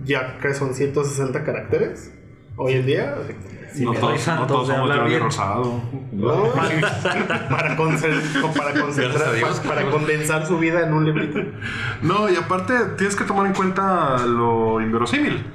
ya 0.04 0.38
que 0.38 0.54
son 0.54 0.72
160 0.74 1.44
caracteres 1.44 2.14
hoy 2.56 2.74
en 2.74 2.86
día. 2.86 3.14
Si 3.72 3.84
no 3.84 3.92
todos, 3.92 4.26
no 4.26 4.46
todos 4.46 4.66
somos 4.66 4.82
hablar 4.82 4.98
Jordi 4.98 5.10
bien. 5.10 5.22
Rosado. 5.22 5.80
¿no? 6.12 6.44
para, 6.52 7.76
conce- 7.76 8.54
para 8.56 8.74
concentrar, 8.80 9.30
para, 9.40 9.62
para 9.62 9.90
condensar 9.90 10.46
su 10.46 10.58
vida 10.58 10.82
en 10.86 10.92
un 10.94 11.04
librito. 11.04 11.38
No, 12.02 12.28
y 12.28 12.36
aparte 12.36 12.74
tienes 12.96 13.14
que 13.16 13.24
tomar 13.24 13.46
en 13.46 13.52
cuenta 13.54 14.18
lo 14.26 14.80
inverosímil. 14.80 15.46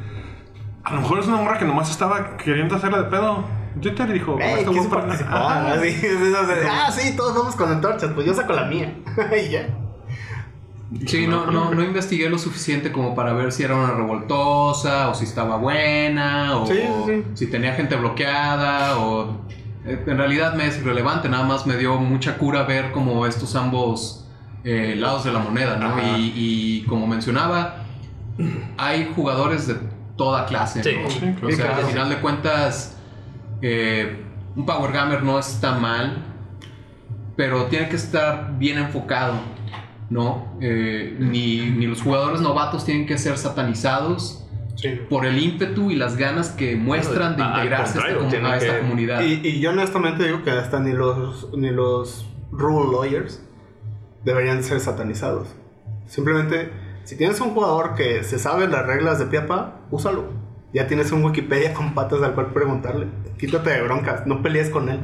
A 0.84 0.94
lo 0.96 1.02
mejor 1.02 1.20
es 1.20 1.28
una 1.28 1.38
morra 1.38 1.58
que 1.58 1.66
nomás 1.66 1.90
estaba 1.90 2.38
queriendo 2.38 2.76
hacerla 2.76 3.04
de 3.04 3.10
pedo. 3.10 3.46
Twitter 3.82 4.12
dijo, 4.12 4.38
Ey, 4.40 4.60
"Este 4.60 4.66
quiso 4.72 4.90
güey 4.90 5.02
para-". 5.02 5.16
de, 5.16 5.24
ah, 6.70 6.92
sí, 6.92 7.16
todos 7.16 7.36
vamos 7.36 7.56
con 7.56 7.72
antorchas, 7.72 8.12
pues 8.14 8.26
yo 8.28 8.34
saco 8.34 8.54
la 8.54 8.66
mía. 8.66 8.94
y 9.46 9.50
ya. 9.50 9.68
Sí, 11.08 11.28
no, 11.28 11.46
no, 11.48 11.72
no 11.74 11.84
investigué 11.84 12.30
lo 12.30 12.38
suficiente 12.38 12.92
como 12.92 13.16
para 13.16 13.34
ver 13.34 13.52
si 13.52 13.64
era 13.64 13.76
una 13.76 13.92
revoltosa 13.94 15.10
o 15.10 15.14
si 15.16 15.26
estaba 15.26 15.58
buena 15.58 16.58
o 16.58 16.68
Sí, 16.68 16.74
sí, 16.76 16.84
sí. 17.08 17.24
si 17.34 17.48
tenía 17.48 17.74
gente 17.74 17.96
bloqueada 17.96 18.98
o... 19.00 19.42
eh, 19.86 20.04
En 20.08 20.18
realidad 20.18 20.54
me 20.56 20.68
es 20.68 20.78
irrelevante, 20.80 21.30
nada 21.30 21.46
más 21.46 21.66
me 21.66 21.78
dio 21.78 21.96
mucha 21.98 22.38
cura 22.38 22.64
ver 22.64 22.92
como 22.92 23.26
estos 23.26 23.56
ambos 23.56 24.28
eh, 24.64 24.96
lados 24.98 25.24
de 25.24 25.34
la 25.34 25.40
moneda, 25.40 25.78
¿no? 25.78 26.00
Y, 26.18 26.32
y 26.36 26.84
como 26.88 27.06
mencionaba, 27.08 27.78
hay 28.78 29.12
jugadores 29.16 29.68
de 29.68 29.76
toda 30.16 30.46
clase, 30.46 30.84
Sí, 30.84 30.92
¿no? 31.02 31.10
sí, 31.10 31.26
O 31.36 31.40
claro. 31.40 31.56
sea, 31.56 31.78
al 31.78 31.86
final 31.86 32.10
de 32.10 32.18
cuentas, 32.18 32.98
eh, 33.62 34.24
un 34.56 34.66
Power 34.66 34.92
Gamer 34.92 35.24
no 35.24 35.40
está 35.40 35.74
mal, 35.74 36.18
pero 37.36 37.66
tiene 37.66 37.90
que 37.90 37.96
estar 37.96 38.54
bien 38.58 38.78
enfocado. 38.78 39.34
¿No? 40.10 40.58
Eh, 40.62 41.16
ni, 41.20 41.70
ni 41.72 41.88
los 41.88 42.02
jugadores 42.02 42.42
novatos 42.42 42.86
tienen 42.86 43.06
que 43.06 43.18
ser 43.18 43.38
satanizados 43.38 44.40
Sí. 44.76 44.90
por 45.08 45.26
el 45.26 45.38
ímpetu 45.38 45.92
y 45.92 45.96
las 45.96 46.18
ganas 46.18 46.50
que 46.50 46.76
muestran 46.76 47.38
de 47.38 47.44
integrarse 47.44 48.00
a 48.00 48.08
esta, 48.10 48.48
a 48.52 48.58
esta 48.58 48.74
que- 48.74 48.80
comunidad. 48.82 49.22
Y, 49.22 49.48
y 49.48 49.60
yo 49.62 49.70
honestamente 49.70 50.26
digo 50.26 50.42
que 50.44 50.50
hasta 50.50 50.80
ni 50.80 50.92
los, 50.94 51.48
ni 51.56 51.70
los 51.70 52.26
rule 52.52 52.92
lawyers 52.92 53.42
deberían 54.26 54.64
ser 54.64 54.80
satanizados. 54.80 55.48
Simplemente, 56.08 56.72
si 57.04 57.16
tienes 57.16 57.40
un 57.40 57.52
jugador 57.52 57.94
que 57.94 58.24
se 58.24 58.40
sabe 58.40 58.68
las 58.68 58.86
reglas 58.86 59.20
de 59.20 59.26
pie 59.28 59.40
a 59.40 59.48
pa, 59.48 59.82
úsalo. 59.92 60.26
Ya 60.74 60.88
tienes 60.88 61.12
un 61.12 61.24
Wikipedia 61.24 61.74
con 61.76 61.94
patas 61.94 62.24
al 62.24 62.34
cual 62.34 62.48
preguntarle. 62.52 63.08
Quítate 63.38 63.70
de 63.70 63.82
broncas, 63.84 64.26
no 64.26 64.42
pelees 64.42 64.72
con 64.72 64.90
él. 64.90 65.00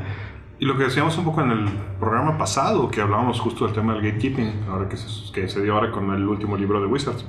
Y 0.59 0.65
lo 0.65 0.77
que 0.77 0.83
decíamos 0.83 1.17
un 1.17 1.23
poco 1.25 1.41
en 1.41 1.51
el 1.51 1.65
programa 1.99 2.37
pasado, 2.37 2.89
que 2.91 2.99
hablábamos 3.01 3.39
justo 3.39 3.65
del 3.65 3.73
tema 3.73 3.93
del 3.93 4.01
gatekeeping, 4.03 4.65
ahora 4.69 4.89
que 4.89 4.97
se, 4.97 5.31
que 5.31 5.47
se 5.47 5.61
dio 5.61 5.73
ahora 5.75 5.89
con 5.91 6.13
el 6.13 6.27
último 6.27 6.57
libro 6.57 6.81
de 6.81 6.87
Wizards. 6.87 7.25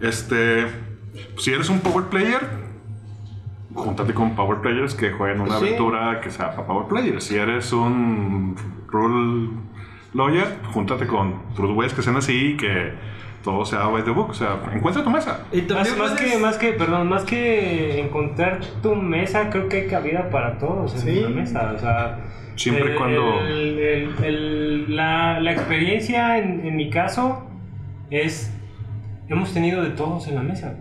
Este, 0.00 0.66
si 1.36 1.52
eres 1.52 1.68
un 1.68 1.80
power 1.80 2.04
player, 2.06 2.40
júntate 3.74 4.14
con 4.14 4.34
power 4.36 4.60
players 4.60 4.94
que 4.94 5.10
jueguen 5.12 5.40
una 5.40 5.58
Sí. 5.58 5.66
aventura 5.66 6.20
que 6.20 6.30
sea 6.30 6.54
para 6.54 6.66
power 6.66 6.86
players. 6.86 7.24
Si 7.24 7.36
eres 7.36 7.72
un 7.72 8.54
rule 8.88 9.50
lawyer, 10.14 10.60
júntate 10.72 11.06
con 11.06 11.34
güeyes 11.56 11.92
que 11.92 12.02
sean 12.02 12.16
así 12.16 12.56
que 12.56 12.94
todo 13.42 13.64
sea 13.64 13.86
by 13.86 14.02
the 14.04 14.10
book. 14.10 14.30
O 14.30 14.34
sea, 14.34 14.58
encuentra 14.74 15.02
tu 15.02 15.10
mesa. 15.10 15.44
Y 15.52 15.58
Más, 15.62 15.66
también 15.68 15.98
más 15.98 16.10
puedes- 16.12 16.32
que, 16.32 16.38
más 16.38 16.58
que, 16.58 16.72
perdón, 16.72 17.08
más 17.08 17.24
que 17.24 18.00
encontrar 18.00 18.60
tu 18.82 18.94
mesa, 18.94 19.50
creo 19.50 19.68
que 19.68 19.82
hay 19.82 19.86
cabida 19.86 20.30
para 20.30 20.58
todos 20.58 20.94
en 20.94 21.00
Sí. 21.00 21.20
la 21.20 21.28
mesa. 21.30 21.72
O 21.74 21.78
sea, 21.78 22.18
Siempre 22.56 22.84
y 22.84 22.88
el- 22.92 22.96
cuando- 22.98 23.40
el- 23.40 23.78
el- 23.78 24.24
el- 24.24 24.96
la, 24.96 25.40
la 25.40 25.52
experiencia 25.52 26.38
en, 26.38 26.66
en 26.66 26.76
mi 26.76 26.90
caso 26.90 27.46
es. 28.10 28.54
Hemos 29.28 29.54
tenido 29.54 29.82
de 29.82 29.90
todos 29.90 30.26
en 30.28 30.34
la 30.34 30.42
mesa. 30.42 30.74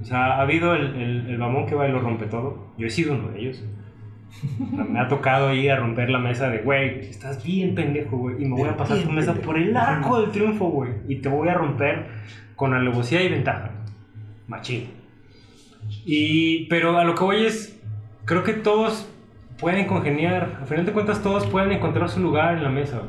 O 0.00 0.04
sea, 0.04 0.36
ha 0.36 0.40
habido 0.42 0.74
el, 0.74 0.94
el, 0.94 1.26
el 1.30 1.38
mamón 1.38 1.66
que 1.66 1.74
va 1.74 1.88
y 1.88 1.92
lo 1.92 1.98
rompe 2.00 2.26
todo. 2.26 2.68
Yo 2.78 2.86
he 2.86 2.90
sido 2.90 3.14
uno 3.14 3.28
de 3.30 3.40
ellos. 3.40 3.64
Me 4.88 5.00
ha 5.00 5.08
tocado 5.08 5.52
ir 5.54 5.70
a 5.70 5.76
romper 5.76 6.10
la 6.10 6.18
mesa 6.18 6.48
de, 6.48 6.58
güey, 6.58 7.00
estás 7.00 7.44
bien 7.44 7.74
pendejo, 7.74 8.16
güey, 8.16 8.42
y 8.42 8.46
me 8.46 8.56
voy 8.56 8.68
a 8.68 8.76
pasar 8.76 8.98
tu 8.98 9.10
mesa 9.10 9.34
por 9.34 9.58
el 9.58 9.76
arco 9.76 10.20
del 10.20 10.30
triunfo, 10.30 10.66
güey, 10.66 10.92
y 11.08 11.16
te 11.16 11.28
voy 11.28 11.48
a 11.48 11.54
romper 11.54 12.06
con 12.56 12.74
alevosía 12.74 13.22
y 13.22 13.28
ventaja. 13.28 13.70
Machín. 14.46 14.88
Y, 16.04 16.66
pero 16.66 16.98
a 16.98 17.04
lo 17.04 17.14
que 17.14 17.24
voy 17.24 17.46
es, 17.46 17.78
creo 18.24 18.44
que 18.44 18.52
todos 18.52 19.08
pueden 19.58 19.86
congeniar, 19.86 20.58
al 20.60 20.66
final 20.66 20.86
de 20.86 20.92
cuentas 20.92 21.22
todos 21.22 21.46
pueden 21.46 21.72
encontrar 21.72 22.08
su 22.08 22.20
lugar 22.20 22.56
en 22.56 22.62
la 22.62 22.70
mesa. 22.70 23.02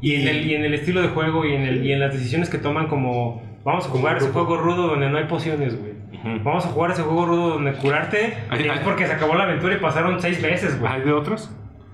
Y 0.00 0.14
en, 0.14 0.28
el, 0.28 0.46
y 0.46 0.54
en 0.54 0.64
el 0.64 0.74
estilo 0.74 1.00
de 1.00 1.08
juego 1.08 1.46
y 1.46 1.54
en, 1.54 1.62
el, 1.62 1.86
y 1.86 1.92
en 1.92 2.00
las 2.00 2.12
decisiones 2.12 2.50
que 2.50 2.58
toman 2.58 2.86
como, 2.86 3.42
vamos 3.64 3.86
a 3.86 3.88
jugar 3.88 4.18
ese 4.18 4.28
juego 4.28 4.56
rudo 4.56 4.88
donde 4.88 5.08
no 5.08 5.18
hay 5.18 5.24
pociones, 5.24 5.78
güey. 5.78 5.95
Vamos 6.42 6.64
a 6.64 6.68
jugar 6.68 6.90
ese 6.92 7.02
juego 7.02 7.26
rudo 7.26 7.48
donde 7.50 7.72
curarte 7.74 8.38
Ay, 8.50 8.64
es 8.66 8.70
ay. 8.70 8.80
porque 8.84 9.06
se 9.06 9.12
acabó 9.12 9.34
la 9.34 9.44
aventura 9.44 9.74
y 9.74 9.78
pasaron 9.78 10.20
seis 10.20 10.40
veces, 10.42 10.78
güey. 10.80 10.92
¿Hay 10.92 11.02
de 11.02 11.12
otros? 11.12 11.50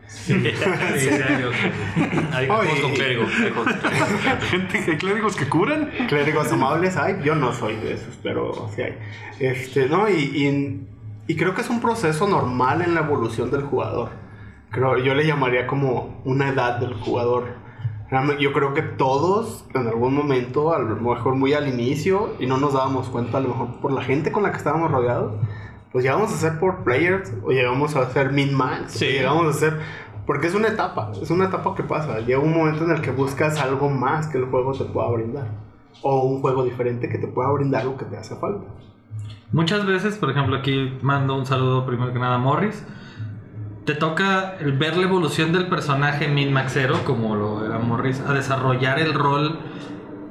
Sí, 0.07 0.35
sí, 0.99 1.09
hay 1.09 1.43
otro. 1.43 1.59
Hay 2.35 2.47
juegos 2.47 2.81
con 2.81 2.91
y- 2.93 2.95
clérigo. 2.95 3.25
hay 3.25 3.51
juegos 3.51 3.73
con 3.73 3.81
clérigo. 3.91 4.07
Gente, 4.51 4.85
hay 4.91 4.97
clérigos 4.99 5.37
que 5.37 5.49
curan. 5.49 5.91
Clérigos 6.09 6.53
amables 6.53 6.97
hay, 6.97 7.17
yo 7.25 7.35
no 7.35 7.53
soy 7.53 7.77
de 7.77 7.95
esos, 7.95 8.19
pero 8.23 8.69
sí 8.75 8.83
hay. 8.83 8.99
Este, 9.41 9.89
no, 9.89 10.09
y, 10.09 10.13
y, 10.15 10.87
y 11.33 11.37
creo 11.37 11.55
que 11.55 11.63
es 11.63 11.71
un 11.71 11.81
proceso 11.81 12.29
normal 12.29 12.83
en 12.83 12.95
la 12.95 13.01
evolución 13.01 13.51
del 13.51 13.63
jugador. 13.63 14.11
Creo, 14.71 14.99
yo 14.99 15.15
le 15.15 15.27
llamaría 15.27 15.67
como 15.67 16.21
una 16.25 16.49
edad 16.49 16.79
del 16.79 16.95
jugador. 16.95 17.62
Yo 18.39 18.53
creo 18.53 18.75
que 18.75 18.83
todos, 18.83 19.65
en 19.75 19.87
algún 19.87 20.15
momento, 20.15 20.75
a 20.75 20.79
lo 20.79 20.97
mejor 20.97 21.35
muy 21.35 21.55
al 21.55 21.67
inicio, 21.67 22.35
y 22.39 22.47
no 22.47 22.59
nos 22.59 22.75
dábamos 22.75 23.09
cuenta, 23.09 23.39
a 23.39 23.41
lo 23.41 23.49
mejor 23.49 23.81
por 23.81 23.93
la 23.93 24.03
gente 24.03 24.31
con 24.33 24.43
la 24.43 24.51
que 24.51 24.59
estábamos 24.59 24.91
rodeados, 24.91 25.35
pues 25.93 26.05
llegamos 26.05 26.31
a 26.33 26.37
ser 26.37 26.59
por 26.59 26.85
players, 26.85 27.33
o 27.43 27.51
llegamos 27.53 27.97
a 27.97 28.11
ser 28.11 28.33
min-max, 28.33 28.93
Sí. 28.93 29.07
o 29.07 29.09
llegamos 29.11 29.47
a 29.57 29.59
ser... 29.59 29.81
Porque 30.27 30.47
es 30.47 30.55
una 30.55 30.69
etapa, 30.69 31.11
es 31.21 31.31
una 31.31 31.47
etapa 31.47 31.75
que 31.75 31.83
pasa. 31.83 32.21
Llega 32.21 32.39
un 32.39 32.53
momento 32.55 32.85
en 32.85 32.93
el 32.93 33.01
que 33.01 33.11
buscas 33.11 33.59
algo 33.61 33.91
más 33.91 34.29
que 34.29 34.39
el 34.39 34.45
juego 34.45 34.73
te 34.73 34.85
pueda 34.85 35.09
brindar. 35.11 35.49
O 36.03 36.23
un 36.27 36.41
juego 36.41 36.65
diferente 36.65 37.09
que 37.09 37.19
te 37.19 37.27
pueda 37.27 37.51
brindar 37.51 37.85
lo 37.85 37.97
que 37.97 38.05
te 38.05 38.17
hace 38.17 38.37
falta. 38.37 38.65
Muchas 39.51 39.85
veces, 39.85 40.17
por 40.19 40.31
ejemplo, 40.31 40.57
aquí 40.57 40.97
mando 41.03 41.37
un 41.37 41.45
saludo 41.45 41.85
primero 41.87 42.13
que 42.13 42.19
nada 42.21 42.37
a 42.37 42.39
Morris. 42.39 42.87
Te 43.85 43.95
toca 43.95 44.57
el 44.61 44.73
ver 44.73 44.97
la 44.97 45.05
evolución 45.05 45.53
del 45.53 45.67
personaje 45.67 46.29
Min 46.29 46.53
Maxero, 46.53 47.05
como 47.05 47.35
lo 47.35 47.65
era 47.67 47.79
Morris, 47.79 48.21
a 48.21 48.33
desarrollar 48.33 49.01
el 49.01 49.13
rol 49.13 49.59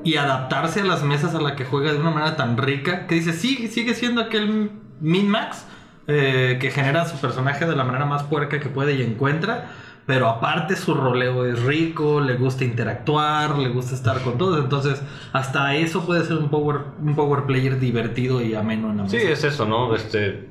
y 0.04 0.16
adaptarse 0.16 0.82
a 0.82 0.86
las 0.86 1.04
mesas 1.04 1.36
a 1.36 1.42
la 1.42 1.56
que 1.56 1.66
juega 1.66 1.92
de 1.92 2.00
una 2.00 2.12
manera 2.12 2.36
tan 2.38 2.58
rica 2.58 3.08
que 3.08 3.16
dice, 3.16 3.34
sí, 3.34 3.68
sigue 3.68 3.94
siendo 3.94 4.22
aquel 4.22 4.72
Min 5.02 5.28
Max 5.30 5.66
eh, 6.08 6.58
que 6.62 6.72
genera 6.72 7.06
su 7.06 7.18
personaje 7.20 7.66
de 7.66 7.76
la 7.76 7.84
manera 7.84 8.06
más 8.06 8.24
puerca 8.24 8.60
que 8.60 8.70
puede 8.70 8.94
y 8.96 9.02
encuentra. 9.04 9.70
Pero 10.08 10.28
aparte 10.28 10.76
su 10.76 10.96
roleo 10.96 11.46
es 11.46 11.62
rico, 11.62 12.22
le 12.22 12.34
gusta 12.36 12.64
interactuar, 12.64 13.58
le 13.60 13.70
gusta 13.70 13.94
estar 13.94 14.20
con 14.24 14.38
todos. 14.38 14.60
Entonces, 14.60 15.02
hasta 15.32 15.76
eso 15.76 16.06
puede 16.06 16.26
ser 16.26 16.38
un 16.38 16.50
power, 16.50 16.78
un 17.02 17.16
power 17.16 17.44
player 17.46 17.80
divertido 17.80 18.42
y 18.42 18.56
ameno 18.56 18.90
en 18.92 18.98
la 18.98 19.08
Sí, 19.10 19.18
mesa. 19.18 19.30
es 19.30 19.44
eso, 19.44 19.66
¿no? 19.68 19.94
Este, 19.96 20.50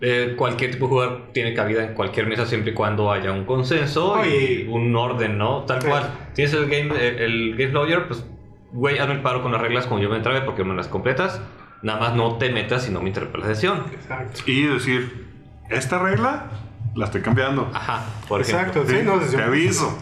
eh, 0.00 0.34
cualquier 0.36 0.70
tipo 0.72 0.86
de 0.86 0.90
jugador 0.90 1.22
tiene 1.32 1.54
cabida 1.54 1.84
en 1.84 1.94
cualquier 1.94 2.26
mesa 2.26 2.44
siempre 2.46 2.72
y 2.72 2.74
cuando 2.74 3.10
haya 3.10 3.32
un 3.32 3.44
consenso 3.44 4.12
Oye. 4.12 4.64
y 4.64 4.68
un 4.68 4.94
orden, 4.94 5.38
¿no? 5.38 5.62
Tal 5.64 5.80
Sí. 5.82 5.88
cual. 5.88 6.10
Tienes 6.34 6.52
el 6.54 6.66
game, 6.68 6.90
el, 6.96 7.18
el 7.18 7.56
game 7.56 7.72
lawyer, 7.72 8.06
pues, 8.06 8.24
güey, 8.72 8.98
hazme 8.98 9.14
el 9.14 9.20
paro 9.22 9.42
con 9.42 9.52
las 9.52 9.60
reglas 9.60 9.86
como 9.86 10.00
yo 10.02 10.10
me 10.10 10.16
entraba 10.16 10.44
porque 10.44 10.64
me 10.64 10.74
las 10.74 10.88
completas. 10.88 11.40
Nada 11.82 12.00
más 12.00 12.14
no 12.14 12.36
te 12.36 12.50
metas 12.50 12.88
y 12.88 12.92
no 12.92 13.00
me 13.00 13.08
interrumpas 13.08 13.40
la 13.42 13.46
sesión. 13.54 13.84
Exacto. 13.92 14.40
Y 14.46 14.62
decir, 14.62 15.26
esta 15.70 15.98
regla 15.98 16.46
la 16.94 17.04
estoy 17.06 17.20
cambiando. 17.22 17.70
Ajá, 17.72 18.04
por 18.28 18.40
ejemplo. 18.40 18.82
Exacto, 18.82 18.84
sí, 18.86 19.02
no, 19.04 19.18
Te 19.18 19.42
aviso. 19.42 19.98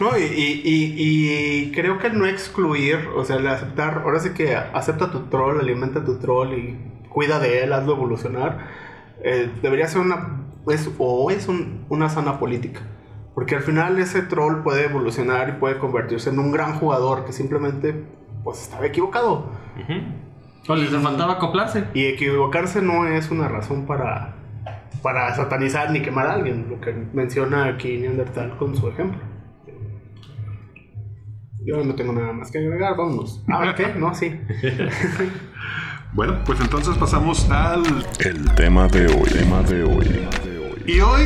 No, 0.00 0.16
y, 0.18 0.22
y- 0.22 0.62
y- 0.64 1.00
y 1.68 1.72
creo 1.72 1.98
que 1.98 2.08
el 2.08 2.18
no 2.18 2.26
excluir, 2.26 3.08
o 3.16 3.24
sea, 3.24 3.36
el 3.36 3.46
aceptar, 3.46 4.02
ahora 4.04 4.18
sí 4.20 4.30
que 4.30 4.56
acepta 4.56 5.10
tu 5.10 5.20
troll, 5.28 5.60
alimenta 5.60 6.04
tu 6.04 6.18
troll 6.18 6.52
y 6.54 6.76
cuida 7.18 7.40
de 7.40 7.64
él, 7.64 7.72
hazlo 7.72 7.94
evolucionar, 7.94 8.58
eh, 9.24 9.50
debería 9.60 9.88
ser 9.88 10.02
una, 10.02 10.44
es, 10.68 10.88
o 10.98 11.32
es 11.32 11.48
un- 11.48 11.84
una 11.88 12.08
sana 12.08 12.38
política. 12.38 12.80
Porque 13.34 13.56
al 13.56 13.62
final 13.62 13.98
ese 13.98 14.22
troll 14.22 14.62
puede 14.62 14.84
evolucionar 14.84 15.48
y 15.48 15.52
puede 15.58 15.78
convertirse 15.78 16.30
en 16.30 16.38
un 16.38 16.52
gran 16.52 16.74
jugador 16.74 17.24
que 17.24 17.32
simplemente, 17.32 18.04
pues, 18.44 18.62
estaba 18.62 18.86
equivocado. 18.86 19.50
Ujú. 19.82 20.72
O 20.72 20.76
les 20.76 20.90
faltaba 20.90 21.32
acoplarse. 21.32 21.84
Y 21.92 22.04
equivocarse 22.04 22.80
no 22.82 23.04
es 23.08 23.32
una 23.32 23.48
razón 23.48 23.84
para, 23.84 24.36
para 25.02 25.34
satanizar 25.34 25.90
ni 25.90 26.00
quemar 26.02 26.28
a 26.28 26.34
alguien, 26.34 26.66
lo 26.70 26.80
que 26.80 26.92
menciona 27.12 27.64
aquí 27.66 27.96
Neandertal 27.98 28.56
con 28.58 28.76
su 28.76 28.86
ejemplo. 28.88 29.18
Yo 31.64 31.82
no 31.84 31.96
tengo 31.96 32.12
nada 32.12 32.32
más 32.32 32.52
que 32.52 32.58
agregar, 32.58 32.96
vámonos. 32.96 33.42
Ah, 33.48 33.74
¿qué? 33.76 33.88
No, 33.96 34.14
sí. 34.14 34.40
Bueno, 36.12 36.38
pues 36.44 36.60
entonces 36.60 36.96
pasamos 36.96 37.48
al... 37.50 37.84
El 38.20 38.54
tema 38.54 38.88
de 38.88 39.06
hoy. 39.06 39.30
Tema 39.30 39.62
de 39.62 39.82
hoy. 39.84 40.28
Y 40.86 41.00
hoy 41.00 41.22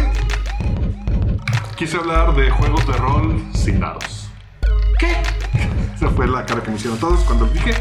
quise 1.76 1.97
hablar 1.97 2.35
de 2.35 2.51
juegos 2.51 2.87
de 2.87 2.93
rol 2.95 3.43
sin 3.55 3.80
dados. 3.80 4.28
¿Qué? 4.99 5.12
Esa 5.95 6.09
fue 6.11 6.26
la 6.26 6.45
cara 6.45 6.62
que 6.62 6.70
me 6.70 6.76
hicieron 6.76 6.99
todos 6.99 7.20
cuando 7.20 7.47
dije. 7.47 7.72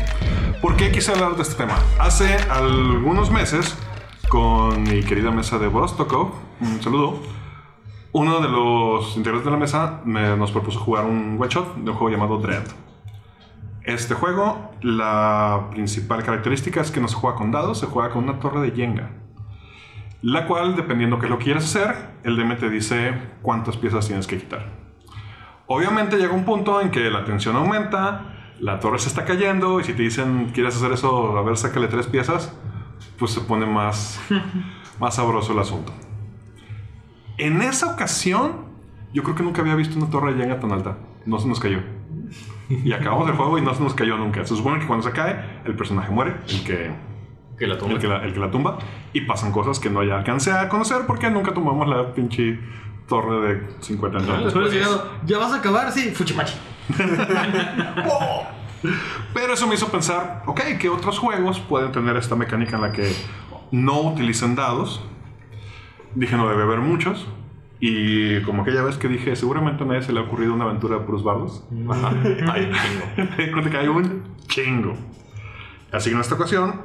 ¿Por 0.61 0.75
qué 0.77 0.91
quise 0.91 1.11
hablar 1.11 1.35
de 1.35 1.41
este 1.41 1.55
tema? 1.55 1.75
Hace 1.99 2.35
algunos 2.49 3.31
meses, 3.31 3.75
con 4.29 4.83
mi 4.83 5.01
querida 5.01 5.31
mesa 5.31 5.57
de 5.57 5.67
Vostokov, 5.67 6.31
un 6.61 6.81
saludo, 6.83 7.19
uno 8.11 8.39
de 8.41 8.47
los 8.49 9.17
integrantes 9.17 9.45
de 9.45 9.51
la 9.51 9.57
mesa 9.57 10.01
me- 10.05 10.37
nos 10.37 10.51
propuso 10.51 10.79
jugar 10.79 11.05
un 11.05 11.37
one 11.39 11.49
shot 11.49 11.75
de 11.77 11.89
un 11.89 11.97
juego 11.97 12.09
llamado 12.15 12.37
Dread. 12.37 12.63
Este 13.83 14.13
juego, 14.13 14.71
la 14.81 15.69
principal 15.71 16.23
característica 16.23 16.81
es 16.81 16.91
que 16.91 17.01
no 17.01 17.07
se 17.07 17.15
juega 17.15 17.35
con 17.35 17.51
dados, 17.51 17.79
se 17.79 17.87
juega 17.87 18.11
con 18.11 18.25
una 18.25 18.39
torre 18.39 18.61
de 18.61 18.75
Jenga. 18.75 19.09
La 20.21 20.45
cual, 20.45 20.75
dependiendo 20.75 21.17
qué 21.17 21.27
lo 21.27 21.39
quieras 21.39 21.65
hacer, 21.65 21.95
el 22.23 22.37
DM 22.37 22.57
te 22.57 22.69
dice 22.69 23.13
cuántas 23.41 23.77
piezas 23.77 24.05
tienes 24.05 24.27
que 24.27 24.37
quitar. 24.37 24.67
Obviamente 25.65 26.17
llega 26.17 26.33
un 26.33 26.45
punto 26.45 26.79
en 26.79 26.91
que 26.91 27.09
la 27.09 27.25
tensión 27.25 27.55
aumenta, 27.55 28.53
la 28.59 28.79
torre 28.79 28.99
se 28.99 29.07
está 29.07 29.25
cayendo 29.25 29.79
y 29.79 29.83
si 29.83 29.93
te 29.93 30.03
dicen 30.03 30.51
quieres 30.53 30.75
hacer 30.75 30.91
eso, 30.91 31.35
a 31.35 31.41
ver, 31.41 31.57
sácale 31.57 31.87
tres 31.87 32.05
piezas, 32.05 32.55
pues 33.17 33.31
se 33.31 33.41
pone 33.41 33.65
más, 33.65 34.21
más 34.99 35.15
sabroso 35.15 35.53
el 35.53 35.59
asunto. 35.59 35.91
En 37.39 37.63
esa 37.63 37.87
ocasión, 37.87 38.65
yo 39.11 39.23
creo 39.23 39.35
que 39.35 39.41
nunca 39.41 39.61
había 39.61 39.73
visto 39.73 39.97
una 39.97 40.11
torre 40.11 40.35
de 40.35 40.41
Jenga 40.41 40.59
tan 40.59 40.71
alta. 40.71 40.97
No 41.25 41.39
se 41.39 41.47
nos 41.47 41.59
cayó. 41.59 41.79
Y 42.85 42.93
acabamos 42.93 43.29
el 43.29 43.35
juego 43.35 43.57
y 43.57 43.61
no 43.61 43.73
se 43.73 43.83
nos 43.83 43.93
cayó 43.93 44.17
nunca. 44.17 44.45
Se 44.45 44.55
supone 44.55 44.79
que 44.79 44.87
cuando 44.87 45.03
se 45.07 45.11
cae, 45.11 45.61
el 45.65 45.75
personaje 45.75 46.11
muere, 46.11 46.35
el 46.47 46.63
que, 46.63 46.91
Que 47.57 47.67
la 47.67 47.77
toma. 47.77 47.93
el 47.93 47.99
que, 47.99 48.07
la, 48.07 48.23
el 48.23 48.33
que 48.33 48.39
la 48.39 48.49
tumba, 48.51 48.77
y 49.13 49.21
pasan 49.21 49.51
cosas 49.51 49.79
que 49.79 49.89
no 49.89 50.03
ya 50.03 50.17
alcancé 50.17 50.51
a 50.51 50.69
conocer 50.69 51.01
porque 51.05 51.29
nunca 51.29 51.53
tumbamos 51.53 51.87
la 51.87 52.13
pinche 52.13 52.59
torre 53.07 53.41
de 53.55 53.67
50 53.81 54.19
entonces. 54.19 54.45
Después 54.45 54.71
llegado, 54.73 55.09
¿ya 55.25 55.37
vas 55.37 55.51
a 55.51 55.57
acabar? 55.57 55.91
Sí, 55.91 56.11
Fuchimachi. 56.11 56.53
¡Oh! 58.09 58.43
Pero 59.33 59.53
eso 59.53 59.67
me 59.67 59.75
hizo 59.75 59.87
pensar, 59.89 60.43
ok, 60.47 60.61
¿qué 60.79 60.89
otros 60.89 61.19
juegos 61.19 61.59
pueden 61.59 61.91
tener 61.91 62.15
esta 62.17 62.35
mecánica 62.35 62.77
en 62.77 62.81
la 62.81 62.91
que 62.91 63.13
no 63.71 64.01
utilicen 64.01 64.55
dados? 64.55 65.01
Dije, 66.15 66.35
no 66.35 66.49
debe 66.49 66.63
haber 66.63 66.79
muchos. 66.79 67.27
Y 67.83 68.41
como 68.43 68.61
aquella 68.61 68.83
vez 68.83 68.97
que 68.97 69.07
dije, 69.07 69.35
seguramente 69.35 69.83
a 69.83 69.87
nadie 69.87 70.03
se 70.03 70.13
le 70.13 70.19
ha 70.19 70.23
ocurrido 70.23 70.53
una 70.53 70.65
aventura 70.65 70.99
de 70.99 71.01
puros 71.03 71.23
bardos. 71.23 71.63
Ajá. 71.89 72.09
Hay 72.53 72.65
un 72.65 72.73
chingo. 72.73 73.31
Me 73.37 73.45
di 73.45 73.51
cuenta 73.51 73.69
que 73.71 73.77
hay 73.77 73.87
un 73.87 74.23
chingo. 74.47 74.93
Así 75.91 76.09
que 76.11 76.15
en 76.15 76.21
esta 76.21 76.35
ocasión 76.35 76.79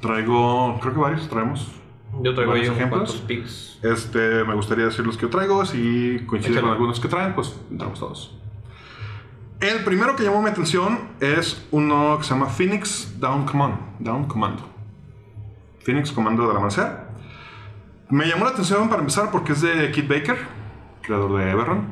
traigo, 0.00 0.78
creo 0.80 0.94
que 0.94 1.00
varios 1.00 1.28
traemos. 1.28 1.70
Yo 2.22 2.34
traigo 2.34 2.52
ahí 2.52 2.60
varios 2.60 2.68
unos 2.68 2.78
ejemplos. 2.78 3.24
pics. 3.26 3.78
Este, 3.82 4.44
me 4.44 4.54
gustaría 4.54 4.86
decir 4.86 5.06
los 5.06 5.16
que 5.16 5.22
yo 5.22 5.30
traigo. 5.30 5.64
Si 5.64 6.20
coincide 6.26 6.54
Échale. 6.54 6.62
con 6.62 6.70
algunos 6.72 6.98
que 6.98 7.08
traen, 7.08 7.34
pues 7.34 7.56
entramos 7.70 8.00
todos. 8.00 8.36
El 9.60 9.84
primero 9.84 10.16
que 10.16 10.24
llamó 10.24 10.42
mi 10.42 10.50
atención 10.50 10.98
es 11.20 11.66
uno 11.70 12.18
que 12.18 12.24
se 12.24 12.30
llama 12.34 12.46
Phoenix 12.46 13.18
Down 13.20 13.46
Command. 13.46 13.76
Down 14.00 14.24
Commando. 14.24 14.68
Phoenix 15.84 16.10
Comando 16.10 16.48
del 16.48 16.56
Amanecer. 16.56 17.03
Me 18.10 18.26
llamó 18.26 18.44
la 18.44 18.50
atención 18.50 18.88
para 18.88 19.00
empezar 19.00 19.30
porque 19.30 19.52
es 19.52 19.60
de 19.62 19.90
Kit 19.90 20.06
Baker, 20.08 20.38
creador 21.02 21.38
de 21.38 21.50
Everrun. 21.50 21.86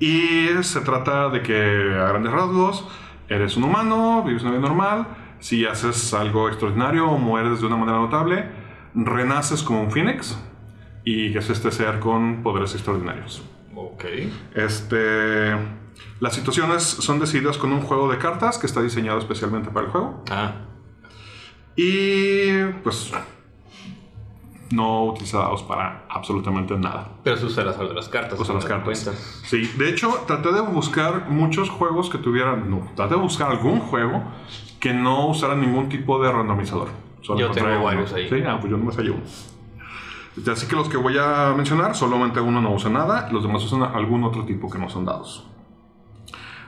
Y 0.00 0.48
se 0.62 0.80
trata 0.82 1.28
de 1.28 1.42
que 1.42 1.54
a 1.98 2.08
grandes 2.08 2.32
rasgos 2.32 2.86
eres 3.28 3.56
un 3.56 3.64
humano, 3.64 4.22
vives 4.24 4.42
una 4.42 4.52
vida 4.52 4.60
normal. 4.60 5.06
Si 5.40 5.64
haces 5.66 6.12
algo 6.14 6.48
extraordinario 6.48 7.08
o 7.08 7.18
mueres 7.18 7.60
de 7.60 7.66
una 7.66 7.76
manera 7.76 7.98
notable, 7.98 8.48
renaces 8.94 9.62
como 9.62 9.82
un 9.82 9.90
Phoenix 9.90 10.38
y 11.04 11.36
es 11.36 11.48
este 11.50 11.70
ser 11.72 12.00
con 12.00 12.42
poderes 12.42 12.74
extraordinarios. 12.74 13.42
Ok. 13.74 14.04
Este, 14.54 15.56
las 16.20 16.34
situaciones 16.34 16.82
son 16.82 17.18
decididas 17.18 17.56
con 17.56 17.72
un 17.72 17.80
juego 17.80 18.10
de 18.10 18.18
cartas 18.18 18.58
que 18.58 18.66
está 18.66 18.82
diseñado 18.82 19.18
especialmente 19.18 19.70
para 19.70 19.86
el 19.86 19.92
juego. 19.92 20.24
Ah, 20.30 20.52
Y 21.76 22.62
pues 22.82 23.12
no 24.70 25.04
utilizados 25.04 25.62
para 25.62 26.04
absolutamente 26.08 26.76
nada. 26.76 27.08
pero 27.22 27.36
se 27.36 27.46
usa 27.46 27.64
de 27.64 27.94
las 27.94 28.08
cartas. 28.08 28.38
Usa 28.38 28.54
las 28.54 28.64
me 28.64 28.70
cartas. 28.70 29.42
Sí, 29.44 29.70
de 29.78 29.88
hecho 29.88 30.24
traté 30.26 30.52
de 30.52 30.60
buscar 30.60 31.28
muchos 31.28 31.70
juegos 31.70 32.10
que 32.10 32.18
tuvieran, 32.18 32.70
no, 32.70 32.88
traté 32.94 33.14
de 33.14 33.20
buscar 33.20 33.50
algún 33.50 33.80
juego 33.80 34.22
que 34.80 34.92
no 34.92 35.28
usara 35.28 35.54
ningún 35.54 35.88
tipo 35.88 36.22
de 36.22 36.30
randomizador. 36.30 36.88
Solo 37.22 37.40
Yo 37.40 37.50
tengo 37.50 37.82
varios 37.82 38.12
ahí. 38.12 38.28
Sí, 38.28 38.36
ah, 38.46 38.58
pues 38.60 38.70
yo 38.70 38.76
nomás 38.76 38.96
hallé 38.96 39.10
uno. 39.10 39.22
Así 40.52 40.66
que 40.66 40.76
los 40.76 40.88
que 40.88 40.96
voy 40.96 41.16
a 41.18 41.52
mencionar, 41.56 41.96
solamente 41.96 42.40
uno 42.40 42.60
no 42.60 42.72
usa 42.72 42.90
nada, 42.90 43.28
los 43.32 43.42
demás 43.42 43.64
usan 43.64 43.82
algún 43.82 44.22
otro 44.22 44.44
tipo 44.44 44.70
que 44.70 44.78
no 44.78 44.88
son 44.88 45.04
dados. 45.04 45.44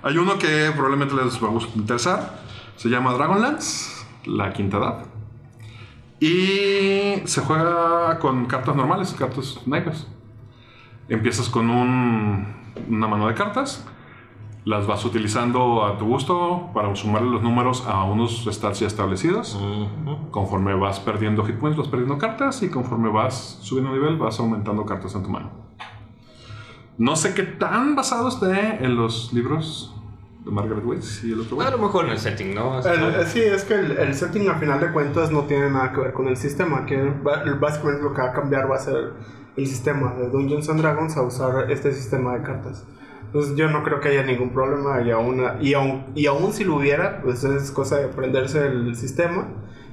Hay 0.03 0.17
uno 0.17 0.39
que 0.39 0.71
probablemente 0.73 1.15
les 1.15 1.43
va 1.43 1.49
a 1.49 1.79
interesar, 1.79 2.41
se 2.77 2.89
llama 2.89 3.13
Dragonlance, 3.13 4.07
la 4.25 4.53
quinta 4.53 4.79
edad. 4.79 5.05
Y 6.21 7.27
se 7.27 7.41
juega 7.41 8.19
con 8.19 8.45
cartas 8.47 8.77
normales, 8.77 9.15
cartas 9.19 9.61
naipes. 9.67 10.07
Empiezas 11.09 11.49
con 11.49 11.71
un- 11.71 12.47
una 12.89 13.09
mano 13.09 13.27
de 13.27 13.35
cartas, 13.35 13.87
las 14.67 14.87
vas 14.87 15.03
utilizando 15.07 15.85
a 15.87 15.97
tu 15.97 16.05
gusto 16.07 16.69
para 16.75 16.95
sumarle 16.95 17.31
los 17.31 17.43
números 17.43 17.85
a 17.87 18.05
unos 18.05 18.45
stats 18.51 18.81
ya 18.81 18.87
establecidos. 18.87 19.55
Ujú. 19.55 20.31
Conforme 20.31 20.75
vas 20.75 21.01
perdiendo 21.01 21.43
hit 21.45 21.57
points, 21.57 21.79
vas 21.79 21.89
perdiendo 21.89 22.19
cartas 22.19 22.63
y 22.63 22.69
conforme 22.69 23.09
vas 23.09 23.59
subiendo 23.63 23.93
nivel, 23.93 24.19
vas 24.19 24.39
aumentando 24.39 24.85
cartas 24.85 25.15
en 25.15 25.23
tu 25.23 25.31
mano. 25.31 25.51
No 26.99 27.17
sé 27.17 27.33
qué 27.35 27.45
tan 27.45 27.97
basado 27.97 28.29
esté 28.29 28.85
en 28.85 28.95
los 28.97 29.33
libros 29.33 29.95
Margaret 30.45 30.85
Weiss 30.85 31.23
y 31.25 31.33
el 31.33 31.41
otro 31.41 31.57
güey. 31.57 31.69
A 31.69 31.71
lo 31.71 31.79
mejor 31.79 32.07
en 32.07 32.13
el 32.13 32.19
setting, 32.19 32.55
¿no? 32.55 32.79
El- 32.79 33.15
eh, 33.21 33.25
sí, 33.27 33.41
es 33.41 33.65
que 33.65 33.75
el, 33.75 33.93
el 33.93 34.15
setting 34.15 34.49
a 34.49 34.55
final 34.55 34.81
de 34.81 34.91
cuentas 34.93 35.31
no 35.31 35.43
tiene 35.45 35.71
nada 35.71 35.93
que 35.93 36.01
ver 36.01 36.13
con 36.13 36.29
el 36.29 36.37
sistema. 36.37 36.87
Que 36.87 36.97
básicamente 37.61 38.03
lo 38.03 38.15
que 38.15 38.23
va 38.23 38.29
a 38.29 38.33
cambiar 38.33 38.71
va 38.71 38.77
a 38.77 38.81
ser 38.81 39.13
el 39.57 39.67
sistema 39.67 40.15
de 40.15 40.29
Dungeons 40.31 40.69
and 40.71 40.81
Dragons 40.81 41.17
a 41.17 41.23
usar 41.23 41.71
este 41.71 41.93
sistema 41.93 42.35
de 42.39 42.43
cartas. 42.43 42.85
Entonces 43.27 43.55
yo 43.57 43.69
no 43.71 43.85
creo 43.85 44.01
que 44.01 44.09
haya 44.09 44.23
ningún 44.25 44.51
problema 44.51 45.03
y 45.03 45.11
aún, 45.11 45.41
y 45.61 45.75
aún, 45.75 46.07
y 46.17 46.27
aún 46.27 46.53
si 46.53 46.65
lo 46.65 46.77
hubiera, 46.77 47.21
pues 47.23 47.45
es 47.45 47.71
cosa 47.71 47.99
de 47.99 48.07
aprenderse 48.07 48.67
el 48.67 48.97
sistema 48.97 49.47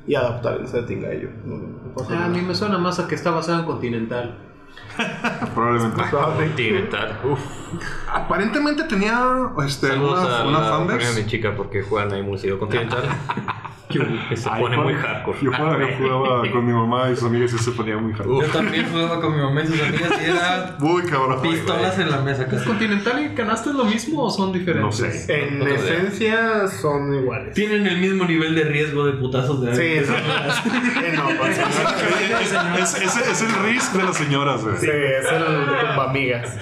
y 0.08 0.16
adaptar 0.16 0.60
el 0.62 0.68
setting 0.68 1.04
a 1.06 1.12
ello. 1.12 1.30
No- 1.46 1.58
no 1.58 1.78
Ah, 2.10 2.26
a 2.26 2.30
mí 2.30 2.42
me 2.42 2.56
suena 2.56 2.78
más 2.78 3.00
a 3.00 3.08
que 3.08 3.14
está 3.16 3.30
basado 3.32 3.60
en 3.60 3.66
Continental. 3.66 4.38
Probablemente. 5.54 6.02
Continental. 6.12 7.20
Uf. 7.24 7.40
Aparentemente 8.12 8.84
tenía 8.84 9.50
este, 9.66 9.88
Saludos 9.88 10.24
una, 10.26 10.40
a 10.40 10.48
una 10.48 10.60
la 10.60 10.70
fanbase. 10.70 10.88
familia 11.00 11.10
de 11.12 11.24
mi 11.24 11.30
chica 11.30 11.54
porque 11.56 11.82
juegan 11.82 12.14
ahí 12.14 12.24
muy 12.24 12.38
seguido 12.38 12.60
Continental. 12.60 13.04
que 13.90 14.36
se 14.36 14.50
pone 14.50 14.76
muy 14.78 14.94
hardcore. 14.96 15.38
Yo 15.42 15.52
jugaba, 15.54 15.80
yo 15.80 15.88
jugaba 15.98 16.52
con 16.52 16.66
mi 16.66 16.74
mamá 16.74 17.10
y 17.10 17.16
sus 17.16 17.24
amigas 17.26 17.54
y 17.54 17.58
se 17.58 17.72
ponía 17.72 17.98
muy 17.98 18.12
hardcore. 18.14 18.46
Yo 18.48 18.52
también 18.54 18.86
jugaba 18.92 19.22
con 19.22 19.34
mi 19.36 19.42
mamá 19.42 19.62
y 19.64 19.68
sus 19.68 19.82
amigas 19.82 20.12
y 20.22 20.26
era 20.30 20.76
Muy 20.80 21.04
cabrón. 21.04 21.42
pistolas 21.42 21.98
en 22.00 22.12
la 22.12 22.20
mesa. 22.22 22.44
¿Es. 22.52 22.64
Continental 22.64 23.26
y 23.26 23.30
canasta 23.36 23.70
es 23.70 23.76
lo 23.78 23.86
mismo 23.86 24.24
o 24.24 24.30
son 24.30 24.52
diferentes? 24.52 24.84
No 24.84 24.92
sé. 24.92 25.26
En 25.34 25.60
No 25.60 25.66
tengo 25.66 25.80
idea. 25.82 25.94
esencia 25.94 26.68
son 26.68 27.14
iguales. 27.14 27.54
Tienen 27.54 27.88
el 27.88 27.98
mismo 28.00 28.26
nivel 28.26 28.56
de 28.56 28.64
riesgo 28.66 29.06
de 29.06 29.14
putazos 29.14 29.62
de 29.62 29.74
Sí, 29.76 30.06
sí. 30.06 30.14
Eh, 31.08 31.14
no, 31.16 31.30
Es, 32.78 32.94
es, 33.02 33.18
es 33.18 33.42
el 33.42 33.54
risk 33.66 33.94
de 33.94 34.04
las 34.04 34.18
señoras, 34.18 34.64
güey. 34.64 34.78
sí, 34.78 34.87
es 34.92 35.26
el 35.32 35.44
tumba 35.44 36.10
amigas. 36.10 36.58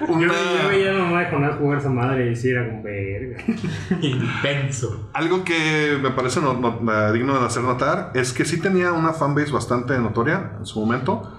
Yo, 0.00 0.06
Una- 0.14 0.26
yo 0.62 0.68
veía 0.68 0.90
a 0.90 0.94
mi 0.94 1.00
mamá 1.00 1.20
de 1.20 1.26
Jonás 1.30 1.56
jugar 1.56 1.78
esa 1.78 1.90
madre 1.90 2.30
y 2.30 2.36
sí 2.36 2.50
era 2.50 2.68
como 2.68 2.82
verga. 2.82 3.38
intenso. 4.00 5.10
Algo 5.12 5.44
que 5.44 5.98
me 6.02 6.10
parece 6.10 6.40
no- 6.40 6.54
no- 6.54 7.12
digno 7.12 7.38
de 7.38 7.46
hacer 7.46 7.62
notar 7.62 8.12
es 8.14 8.32
que 8.32 8.44
sí 8.44 8.60
tenía 8.60 8.92
una 8.92 9.12
fanbase 9.12 9.52
bastante 9.52 9.98
notoria 9.98 10.52
en 10.58 10.66
su 10.66 10.80
momento, 10.80 11.30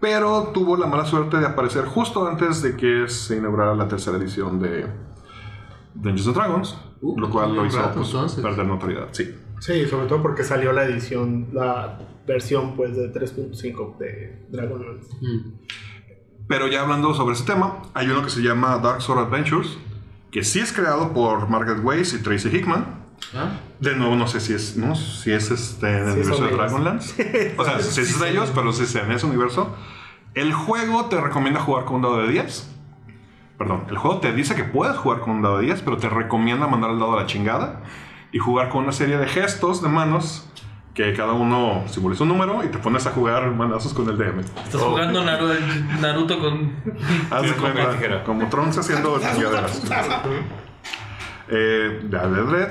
pero 0.00 0.50
tuvo 0.54 0.76
la 0.76 0.86
mala 0.86 1.04
suerte 1.04 1.36
de 1.38 1.46
aparecer 1.46 1.84
justo 1.84 2.26
antes 2.26 2.62
de 2.62 2.76
que 2.76 3.08
se 3.08 3.36
inaugurara 3.36 3.74
la 3.74 3.86
tercera 3.88 4.16
edición 4.16 4.58
de 4.60 4.86
Dungeons 5.94 6.26
and 6.28 6.36
Dragons, 6.36 6.78
Uh, 7.02 7.18
lo 7.18 7.30
cual 7.30 7.54
lo 7.56 7.64
hizo 7.64 7.78
rato, 7.80 8.02
pues, 8.02 8.34
perder 8.34 8.66
notoriedad. 8.66 9.08
Sí. 9.12 9.34
Sí, 9.60 9.86
sobre 9.86 10.06
todo 10.06 10.22
porque 10.22 10.42
salió 10.42 10.72
la 10.72 10.84
edición, 10.84 11.48
la 11.52 11.98
versión 12.26 12.74
pues 12.76 12.96
de 12.96 13.12
3.5 13.12 13.98
de 13.98 14.46
Dragonlance. 14.48 15.12
Mm. 15.20 15.52
Pero 16.48 16.66
ya 16.66 16.80
hablando 16.82 17.14
sobre 17.14 17.34
ese 17.34 17.44
tema, 17.44 17.82
hay 17.94 18.08
uno 18.08 18.22
que 18.24 18.30
se 18.30 18.40
llama 18.40 18.78
Dark 18.78 19.02
Sword 19.02 19.26
Adventures, 19.26 19.78
que 20.32 20.42
sí 20.42 20.60
es 20.60 20.72
creado 20.72 21.12
por 21.12 21.48
Margaret 21.48 21.84
Weiss 21.84 22.14
y 22.14 22.22
Tracy 22.22 22.48
Hickman. 22.48 22.98
¿Ah? 23.34 23.60
De 23.78 23.94
nuevo, 23.94 24.16
no 24.16 24.26
sé 24.26 24.40
si 24.40 24.54
es, 24.54 24.76
no, 24.76 24.96
si 24.96 25.30
es 25.30 25.50
este, 25.50 25.98
en 25.98 26.08
el 26.08 26.12
Sí, 26.14 26.20
universo 26.20 26.44
de. 26.44 26.50
Dragonlance. 26.52 27.54
O 27.58 27.64
sea, 27.64 27.80
si 27.80 28.00
es 28.00 28.18
de 28.18 28.30
ellos, 28.30 28.50
pero 28.54 28.72
si 28.72 28.84
es 28.84 28.94
en 28.96 29.12
ese 29.12 29.26
universo. 29.26 29.76
El 30.34 30.52
juego 30.52 31.04
te 31.06 31.20
recomienda 31.20 31.60
jugar 31.60 31.84
con 31.84 31.96
un 31.96 32.02
dado 32.02 32.18
de 32.22 32.28
10. 32.32 32.76
Perdón, 33.58 33.84
el 33.90 33.98
juego 33.98 34.20
te 34.20 34.32
dice 34.32 34.54
que 34.54 34.64
puedes 34.64 34.96
jugar 34.96 35.20
con 35.20 35.34
un 35.34 35.42
dado 35.42 35.58
de 35.58 35.66
10, 35.66 35.82
pero 35.82 35.98
te 35.98 36.08
recomienda 36.08 36.66
mandar 36.66 36.90
el 36.92 36.98
dado 36.98 37.18
a 37.18 37.20
la 37.22 37.26
chingada 37.26 37.82
y 38.32 38.38
jugar 38.38 38.68
con 38.68 38.84
una 38.84 38.92
serie 38.92 39.18
de 39.18 39.26
gestos 39.26 39.82
de 39.82 39.88
manos 39.88 40.46
que 40.94 41.14
cada 41.14 41.32
uno 41.32 41.84
simboliza 41.86 42.24
un 42.24 42.30
número 42.30 42.64
y 42.64 42.68
te 42.68 42.78
pones 42.78 43.06
a 43.06 43.12
jugar 43.12 43.50
manazos 43.52 43.94
con 43.94 44.08
el 44.08 44.18
DM. 44.18 44.40
Estás 44.40 44.80
jugando 44.80 45.24
Naruto, 45.24 45.54
Naruto 46.00 46.38
con. 46.40 46.74
Haz 47.30 47.42
de 47.42 47.52
cuenta, 47.52 48.24
como 48.24 48.48
Trunks 48.48 48.78
haciendo 48.78 49.18
chingaderas. 49.18 49.82
Eh, 51.48 52.00
de 52.04 52.18
Red. 52.18 52.68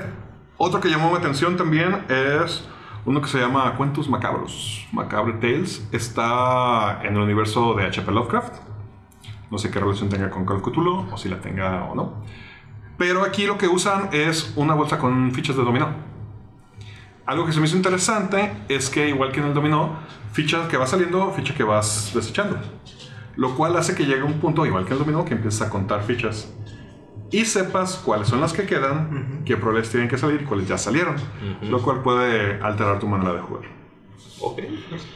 Otro 0.56 0.80
que 0.80 0.88
llamó 0.88 1.10
mi 1.10 1.16
atención 1.16 1.56
también 1.56 2.04
es 2.08 2.66
uno 3.04 3.20
que 3.20 3.28
se 3.28 3.38
llama 3.38 3.74
Cuentos 3.76 4.08
Macabros. 4.08 4.86
Macabre 4.92 5.34
Tales. 5.34 5.88
Está 5.92 7.00
en 7.02 7.16
el 7.16 7.22
universo 7.22 7.74
de 7.74 7.84
H.P. 7.86 8.10
Lovecraft. 8.12 8.54
No 9.50 9.58
sé 9.58 9.70
qué 9.70 9.80
relación 9.80 10.08
tenga 10.08 10.30
con 10.30 10.46
Call 10.46 10.58
of 10.58 10.62
Cthulhu, 10.62 11.08
o 11.12 11.16
si 11.16 11.28
la 11.28 11.40
tenga 11.40 11.84
o 11.84 11.94
no. 11.94 12.22
Pero 13.00 13.24
aquí 13.24 13.46
lo 13.46 13.56
que 13.56 13.66
usan 13.66 14.10
es 14.12 14.52
una 14.56 14.74
bolsa 14.74 14.98
con 14.98 15.32
fichas 15.32 15.56
de 15.56 15.64
dominó. 15.64 15.88
Algo 17.24 17.46
que 17.46 17.52
se 17.52 17.58
me 17.58 17.64
hizo 17.64 17.74
interesante 17.74 18.52
es 18.68 18.90
que, 18.90 19.08
igual 19.08 19.32
que 19.32 19.40
en 19.40 19.46
el 19.46 19.54
dominó, 19.54 20.00
ficha 20.32 20.68
que 20.68 20.76
va 20.76 20.86
saliendo, 20.86 21.32
ficha 21.32 21.54
que 21.54 21.64
vas 21.64 22.12
desechando. 22.14 22.60
Lo 23.36 23.56
cual 23.56 23.74
hace 23.78 23.94
que 23.94 24.04
llegue 24.04 24.22
un 24.22 24.34
punto, 24.34 24.66
igual 24.66 24.84
que 24.84 24.92
el 24.92 24.98
dominó, 24.98 25.24
que 25.24 25.32
empieces 25.32 25.62
a 25.62 25.70
contar 25.70 26.02
fichas. 26.02 26.52
Y 27.30 27.46
sepas 27.46 27.94
cuáles 28.04 28.28
son 28.28 28.42
las 28.42 28.52
que 28.52 28.66
quedan, 28.66 29.44
qué 29.46 29.56
probabilidades 29.56 29.92
tienen 29.92 30.10
que 30.10 30.18
salir 30.18 30.42
y 30.42 30.44
cuáles 30.44 30.68
ya 30.68 30.76
salieron. 30.76 31.16
Lo 31.62 31.80
cual 31.80 32.02
puede 32.02 32.60
alterar 32.62 32.98
tu 32.98 33.08
manera 33.08 33.32
de 33.32 33.40
jugar. 33.40 33.64
Ok, 34.42 34.60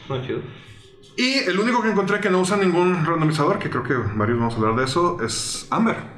no, 0.09 0.25
chido. 0.25 0.39
Y 1.17 1.33
el 1.47 1.59
único 1.59 1.83
que 1.83 1.91
encontré 1.91 2.19
que 2.19 2.31
no 2.31 2.39
usa 2.39 2.57
ningún 2.57 3.05
randomizador, 3.05 3.59
que 3.59 3.69
creo 3.69 3.83
que 3.83 3.93
varios 3.93 4.39
vamos 4.39 4.55
a 4.55 4.57
hablar 4.57 4.75
de 4.75 4.85
eso, 4.85 5.21
es 5.21 5.67
Amber. 5.69 6.14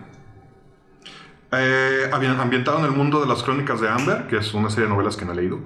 Eh, 1.51 2.09
ambientado 2.11 2.79
en 2.79 2.85
el 2.85 2.91
mundo 2.91 3.21
de 3.21 3.27
las 3.27 3.41
crónicas 3.41 3.79
de 3.79 3.87
Amber, 3.87 4.27
que 4.27 4.37
es 4.37 4.53
una 4.53 4.69
serie 4.69 4.85
de 4.85 4.93
novelas 4.93 5.15
que 5.15 5.25
no 5.25 5.31
he 5.31 5.35
leído. 5.35 5.59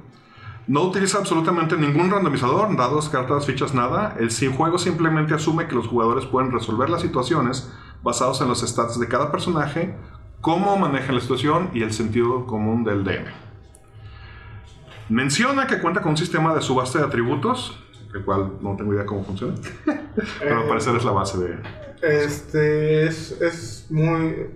No 0.67 0.83
utiliza 0.83 1.17
absolutamente 1.17 1.75
ningún 1.75 2.11
randomizador, 2.11 2.75
dados, 2.77 3.09
cartas, 3.09 3.47
fichas, 3.47 3.73
nada. 3.73 4.15
El 4.19 4.29
juego 4.53 4.77
simplemente 4.77 5.33
asume 5.33 5.67
que 5.67 5.75
los 5.75 5.87
jugadores 5.87 6.25
pueden 6.25 6.51
resolver 6.51 6.89
las 6.89 7.01
situaciones 7.01 7.71
basados 8.03 8.41
en 8.41 8.47
los 8.47 8.61
stats 8.61 8.99
de 8.99 9.07
cada 9.07 9.31
personaje, 9.31 9.95
cómo 10.39 10.77
maneja 10.77 11.13
la 11.13 11.19
situación 11.19 11.71
y 11.73 11.81
el 11.81 11.93
sentido 11.93 12.45
común 12.45 12.83
del 12.83 13.03
DM. 13.03 13.25
Menciona 15.09 15.67
que 15.67 15.79
cuenta 15.79 16.01
con 16.01 16.11
un 16.11 16.17
sistema 16.17 16.53
de 16.53 16.61
subasta 16.61 16.99
de 16.99 17.05
atributos, 17.05 17.77
el 18.13 18.23
cual 18.23 18.53
no 18.61 18.75
tengo 18.75 18.93
idea 18.93 19.05
cómo 19.05 19.23
funciona, 19.23 19.55
pero 20.39 20.61
al 20.61 20.67
parecer 20.67 20.95
es 20.95 21.03
la 21.03 21.11
base 21.11 21.37
de... 21.39 21.57
Este 22.01 23.05
es, 23.05 23.31
es 23.41 23.87
muy, 23.89 24.47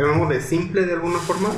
llamémosle 0.00 0.40
simple 0.40 0.86
de 0.86 0.94
alguna 0.94 1.18
forma. 1.18 1.48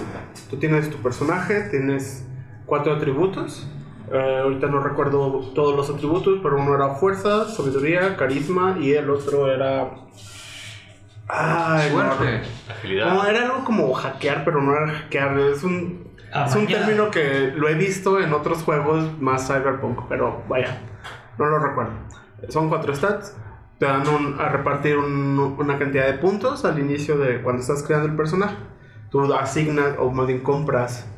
Tú 0.50 0.56
tienes 0.58 0.90
tu 0.90 0.98
personaje, 0.98 1.68
tienes 1.70 2.26
cuatro 2.66 2.94
atributos. 2.94 3.68
Eh, 4.12 4.40
ahorita 4.42 4.66
no 4.66 4.80
recuerdo 4.80 5.50
todos 5.54 5.74
los 5.74 5.88
atributos, 5.88 6.40
pero 6.42 6.58
uno 6.58 6.74
era 6.74 6.94
fuerza, 6.94 7.48
sabiduría, 7.48 8.16
carisma 8.16 8.76
y 8.80 8.92
el 8.92 9.08
otro 9.10 9.50
era... 9.50 9.90
Ay, 11.28 11.90
no, 11.90 12.16
Suerte. 12.16 12.42
Agilidad. 12.68 13.14
No, 13.14 13.24
era 13.24 13.44
algo 13.46 13.64
como 13.64 13.92
hackear, 13.94 14.44
pero 14.44 14.60
no 14.60 14.76
era 14.76 14.92
hackear. 14.92 15.38
Es 15.38 15.62
un, 15.62 16.12
Ah, 16.34 16.46
es 16.48 16.56
un 16.56 16.66
término 16.66 17.10
que 17.10 17.52
lo 17.54 17.68
he 17.68 17.74
visto 17.74 18.18
en 18.18 18.32
otros 18.32 18.62
juegos 18.62 19.20
más 19.20 19.46
cyberpunk, 19.46 20.00
pero 20.08 20.42
vaya, 20.48 20.78
no 21.38 21.44
lo 21.44 21.58
recuerdo. 21.58 21.92
Son 22.48 22.70
cuatro 22.70 22.94
stats. 22.94 23.36
Te 23.82 23.88
dan 23.88 24.04
a 24.38 24.48
repartir 24.48 24.96
un- 24.96 25.56
una 25.58 25.76
cantidad 25.76 26.06
de 26.06 26.12
puntos 26.12 26.64
al 26.64 26.78
inicio 26.78 27.18
de 27.18 27.42
cuando 27.42 27.62
estás 27.62 27.82
creando 27.82 28.06
el 28.06 28.14
personaje. 28.14 28.54
Tú 29.10 29.34
asignas 29.34 29.96
o 29.98 30.08
más 30.12 30.28
bien 30.28 30.38
compras 30.38 31.10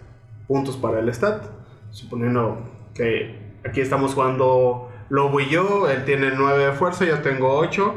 puntos 0.49 0.79
para 0.79 1.01
el 1.01 1.11
stat. 1.13 1.45
Suponiendo 1.91 2.57
que 2.95 3.59
aquí 3.69 3.83
estamos 3.83 4.15
jugando 4.15 4.89
Lobo 5.11 5.41
y 5.41 5.51
yo, 5.51 5.91
él 5.91 6.07
tiene 6.07 6.31
9 6.35 6.65
de 6.65 6.73
fuerza, 6.73 7.05
yo 7.05 7.19
tengo 7.19 7.55
8 7.55 7.97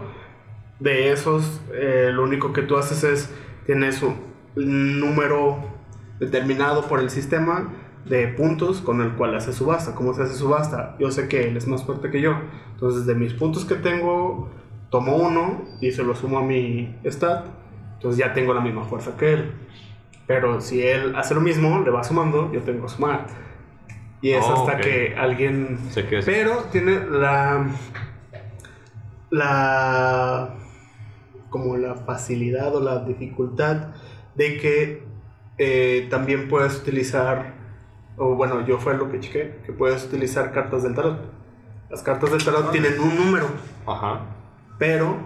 de 0.82 1.14
esos, 1.14 1.62
eh, 1.74 2.10
lo 2.14 2.24
único 2.24 2.52
que 2.52 2.62
tú 2.62 2.76
haces 2.76 3.06
es, 3.06 3.34
tienes 3.66 4.04
un 4.04 5.00
número 5.00 5.60
determinado 6.20 6.90
por 6.90 7.00
el 7.00 7.10
sistema 7.10 7.70
de 8.10 8.28
puntos 8.30 8.82
con 8.82 9.02
el 9.02 9.12
cual 9.14 9.36
hace 9.36 9.54
subasta. 9.54 9.96
¿Cómo 9.96 10.14
se 10.14 10.24
hace 10.24 10.34
subasta? 10.36 10.96
Yo 11.00 11.12
sé 11.12 11.28
que 11.28 11.48
él 11.48 11.58
es 11.58 11.68
más 11.68 11.84
fuerte 11.84 12.10
que 12.10 12.22
yo. 12.22 12.34
Entonces, 12.74 13.06
de 13.06 13.16
mis 13.16 13.34
puntos 13.34 13.66
que 13.66 13.76
tengo, 13.76 14.50
tomo 14.90 15.16
uno 15.18 15.66
y 15.82 15.92
se 15.92 16.04
lo 16.04 16.16
sumo 16.16 16.40
a 16.40 16.44
mi 16.44 16.96
stat. 17.06 17.46
Entonces 17.96 18.20
ya 18.20 18.34
tengo 18.34 18.54
la 18.54 18.62
misma 18.62 18.84
fuerza 18.84 19.18
que 19.18 19.34
él. 19.34 19.52
Pero 20.28 20.62
si 20.62 20.82
él 20.82 21.16
hace 21.16 21.34
lo 21.34 21.42
mismo, 21.42 21.80
le 21.80 21.90
va 21.90 22.04
sumando, 22.04 22.52
yo 22.52 22.62
tengo 22.62 22.84
que 22.84 22.90
sumar. 22.90 23.28
Y 24.22 24.32
es 24.32 24.44
Oh, 24.46 24.54
hasta 24.68 24.80
que 24.82 25.16
alguien 25.18 25.78
Sé 25.92 26.06
que 26.08 26.20
es- 26.20 26.26
pero 26.26 26.64
tiene 26.72 27.00
la. 27.10 27.68
La. 29.30 30.54
Como 31.50 31.78
la 31.78 31.96
facilidad 31.96 32.76
o 32.76 32.82
la 32.82 33.06
dificultad 33.06 33.88
de 34.36 34.58
que 34.58 35.04
eh, 35.58 36.08
también 36.10 36.48
puedes 36.50 36.78
utilizar. 36.78 37.57
O 38.18 38.36
bueno, 38.36 38.66
yo 38.66 38.80
fue 38.80 38.96
lo 38.98 39.10
que 39.12 39.20
chequé, 39.20 39.62
que 39.66 39.72
puedes 39.74 40.04
utilizar 40.06 40.52
cartas 40.52 40.84
del 40.84 40.96
tarot. 40.96 41.20
Las 41.90 42.02
cartas 42.02 42.32
del 42.32 42.44
tarot 42.44 42.72
tienen 42.72 43.00
un 43.00 43.16
número, 43.16 43.48
Ajá. 43.86 44.22
pero 44.78 45.18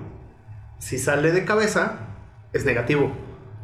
si 0.77 0.97
sale 0.99 1.31
de 1.31 1.45
cabeza, 1.45 1.99
es 2.53 2.65
negativo. 2.65 3.11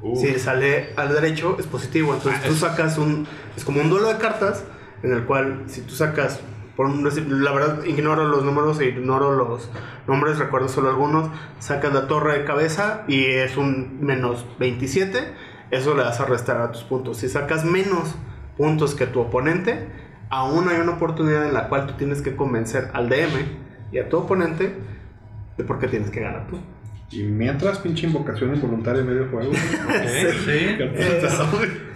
Uh. 0.02 0.16
Si 0.16 0.40
sale 0.40 0.94
al 0.96 1.10
derecho, 1.14 1.58
es 1.60 1.66
positivo. 1.68 2.14
Entonces 2.14 2.42
Ah, 2.44 2.48
tú 2.48 2.56
sacas 2.56 2.98
un. 2.98 3.28
Es 3.56 3.66
como 3.66 3.82
un 3.82 3.90
duelo 3.90 4.08
de 4.08 4.18
cartas 4.18 4.64
en 5.04 5.12
el 5.12 5.26
cual, 5.26 5.64
si 5.68 5.82
tú 5.82 5.94
sacas. 5.94 6.40
Por 6.76 6.86
un, 6.86 7.04
la 7.44 7.52
verdad, 7.54 7.84
ignoro 7.86 8.28
los 8.28 8.44
números 8.46 8.80
e 8.80 8.86
ignoro 8.90 9.34
los 9.34 9.68
nombres, 10.06 10.38
recuerdo 10.38 10.68
solo 10.70 10.90
algunos. 10.90 11.30
Sacas 11.58 11.92
la 11.92 12.08
torre 12.08 12.38
de 12.38 12.46
cabeza 12.46 13.04
y 13.08 13.26
es 13.26 13.58
un 13.58 13.98
menos 14.06 14.46
27. 14.60 15.34
Eso 15.72 15.96
le 15.96 16.04
vas 16.04 16.20
a 16.20 16.26
restar 16.26 16.62
a 16.62 16.72
tus 16.72 16.84
puntos. 16.84 17.18
Si 17.18 17.30
sacas 17.30 17.66
menos 17.66 18.16
puntos 18.58 18.96
que 18.96 19.06
tu 19.06 19.20
oponente, 19.20 19.88
aún 20.30 20.68
hay 20.70 20.80
una 20.80 20.94
oportunidad 20.94 21.46
en 21.46 21.54
la 21.54 21.70
cual 21.70 21.88
tú 21.88 21.94
tienes 21.94 22.22
que 22.22 22.36
convencer 22.36 22.90
al 22.94 23.10
DM 23.10 23.34
y 23.92 24.00
a 24.00 24.10
tu 24.10 24.18
oponente 24.18 24.76
de 25.58 25.64
por 25.64 25.80
qué 25.80 25.88
tienes 25.88 26.10
que 26.10 26.20
ganar 26.22 26.48
tú. 26.48 26.60
Y 27.10 27.24
mientras, 27.24 27.80
pinche 27.80 28.06
invocación 28.06 28.54
involuntaria 28.54 29.02
en 29.02 29.08
medio 29.08 29.28
juego. 29.30 29.52
Sí. 30.46 30.78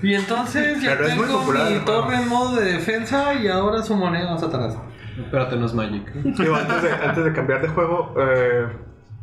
Y 0.03 0.15
entonces 0.15 0.81
ya 0.81 0.97
Pero 0.97 1.09
es 1.09 1.15
muy 1.15 1.27
tengo 1.27 1.41
popular 1.41 1.71
mi 1.71 1.79
torre 1.85 2.15
en 2.15 2.27
modo 2.27 2.55
de 2.59 2.73
defensa 2.73 3.35
y 3.35 3.47
ahora 3.47 3.83
su 3.83 3.95
moneda 3.95 4.35
Satanás. 4.39 4.75
Espérate, 5.15 5.57
no 5.57 5.67
es 5.67 5.75
Magic. 5.75 6.11
Digo, 6.13 6.55
antes, 6.55 6.81
de, 6.81 6.91
antes 6.91 7.23
de 7.23 7.33
cambiar 7.33 7.61
de 7.61 7.67
juego, 7.67 8.15
eh, 8.17 8.65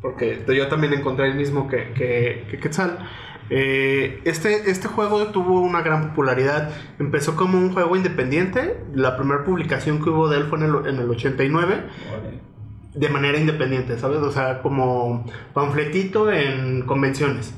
porque 0.00 0.44
yo 0.46 0.68
también 0.68 0.92
encontré 0.92 1.26
el 1.26 1.34
mismo 1.34 1.66
que, 1.66 1.92
que, 1.94 2.46
que 2.48 2.58
Quetzal. 2.58 2.98
Eh, 3.50 4.20
este, 4.24 4.70
este 4.70 4.88
juego 4.88 5.28
tuvo 5.28 5.60
una 5.60 5.82
gran 5.82 6.08
popularidad. 6.08 6.70
Empezó 6.98 7.36
como 7.36 7.58
un 7.58 7.72
juego 7.72 7.96
independiente. 7.96 8.78
La 8.94 9.16
primera 9.16 9.44
publicación 9.44 10.02
que 10.02 10.10
hubo 10.10 10.28
de 10.28 10.38
él 10.38 10.44
fue 10.44 10.58
en 10.58 10.64
el, 10.64 10.86
en 10.86 10.96
el 11.00 11.10
89. 11.10 11.84
De 12.94 13.08
manera 13.08 13.38
independiente, 13.38 13.98
¿sabes? 13.98 14.18
O 14.18 14.32
sea, 14.32 14.60
como 14.62 15.24
panfletito 15.54 16.32
en 16.32 16.82
convenciones. 16.82 17.54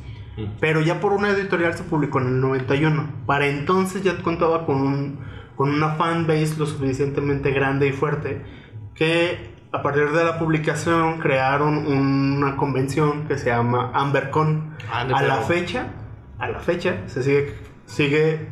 Pero 0.59 0.81
ya 0.81 1.01
por 1.01 1.13
una 1.13 1.31
editorial 1.31 1.75
se 1.75 1.83
publicó 1.83 2.21
en 2.21 2.27
el 2.29 2.41
91. 2.41 3.25
Para 3.27 3.47
entonces 3.47 4.03
ya 4.03 4.17
contaba 4.23 4.67
con, 4.67 4.77
un, 4.77 5.19
con 5.57 5.71
una 5.71 5.95
fanbase 5.97 6.55
lo 6.59 6.67
suficientemente 6.67 7.51
grande 7.51 7.89
y 7.89 7.93
fuerte 7.93 8.43
que 8.95 9.51
a 9.73 9.83
partir 9.83 10.11
de 10.11 10.25
la 10.25 10.39
publicación 10.39 11.19
crearon 11.19 11.87
una 11.87 12.57
convención 12.57 13.29
que 13.29 13.39
se 13.39 13.47
llama 13.47 13.93
AmberCon. 13.95 14.77
Ande, 14.93 15.15
a 15.15 15.23
la 15.23 15.37
fecha, 15.43 15.87
a 16.39 16.49
la 16.49 16.59
fecha 16.59 17.03
se 17.07 17.23
sigue, 17.23 17.55
sigue 17.87 18.49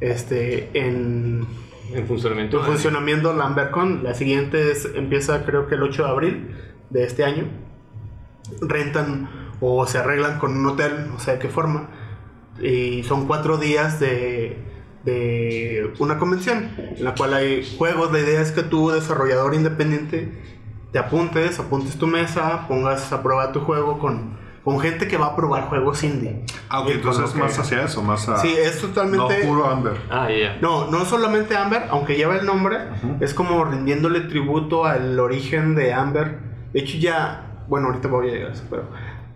este, 0.00 0.70
en, 0.74 1.46
En 1.94 2.06
funcionamiento. 2.06 2.58
en 2.58 2.66
funcionamiento 2.66 3.34
la 3.34 3.46
AmberCon. 3.46 4.04
La 4.04 4.14
siguiente 4.14 4.70
es, 4.70 4.86
empieza 4.94 5.44
creo 5.46 5.66
que 5.66 5.76
el 5.76 5.82
8 5.82 6.04
de 6.04 6.10
abril 6.10 6.56
de 6.90 7.04
este 7.04 7.24
año. 7.24 7.44
Rentan 8.60 9.28
o 9.60 9.86
se 9.86 9.98
arreglan 9.98 10.38
con 10.38 10.56
un 10.56 10.66
hotel, 10.66 11.08
no 11.10 11.18
sé 11.20 11.32
de 11.32 11.38
qué 11.38 11.48
forma. 11.48 11.88
Y 12.60 13.02
son 13.04 13.26
cuatro 13.26 13.56
días 13.56 13.98
de, 14.00 14.58
de 15.04 15.92
una 15.98 16.18
convención 16.18 16.70
en 16.78 17.04
la 17.04 17.14
cual 17.14 17.34
hay 17.34 17.66
juegos. 17.78 18.12
La 18.12 18.18
idea 18.20 18.40
es 18.40 18.52
que 18.52 18.62
tú, 18.62 18.90
desarrollador 18.90 19.54
independiente, 19.54 20.32
te 20.92 20.98
apuntes, 20.98 21.58
apuntes 21.58 21.96
tu 21.96 22.06
mesa, 22.06 22.66
pongas 22.68 23.12
a 23.12 23.22
prueba 23.22 23.52
tu 23.52 23.60
juego 23.60 23.98
con, 23.98 24.36
con 24.64 24.78
gente 24.80 25.08
que 25.08 25.16
va 25.16 25.26
a 25.26 25.36
probar 25.36 25.68
juegos 25.68 26.02
indie. 26.04 26.44
Ah, 26.68 26.80
ok, 26.80 26.90
entonces 26.90 27.30
que- 27.30 27.38
más 27.38 27.58
hacia 27.58 27.84
eso, 27.84 28.02
más 28.02 28.28
a. 28.28 28.36
Sí, 28.38 28.52
es 28.56 28.82
No 28.82 28.88
totalmente... 28.88 29.34
puro 29.46 29.66
Amber. 29.66 29.94
Ah, 30.10 30.28
ya. 30.30 30.58
No, 30.60 30.90
no 30.90 31.04
solamente 31.04 31.56
Amber, 31.56 31.84
aunque 31.90 32.16
lleva 32.16 32.36
el 32.36 32.44
nombre, 32.46 32.76
es 33.20 33.32
como 33.34 33.64
rindiéndole 33.64 34.20
tributo 34.20 34.84
al 34.84 35.18
origen 35.18 35.74
de 35.74 35.92
Amber. 35.94 36.38
De 36.72 36.80
hecho, 36.80 36.98
ya, 36.98 37.64
bueno, 37.68 37.86
ahorita 37.88 38.08
voy 38.08 38.28
a 38.28 38.32
llegar 38.32 38.50
a 38.50 38.54
eso, 38.54 38.64
pero 38.68 38.84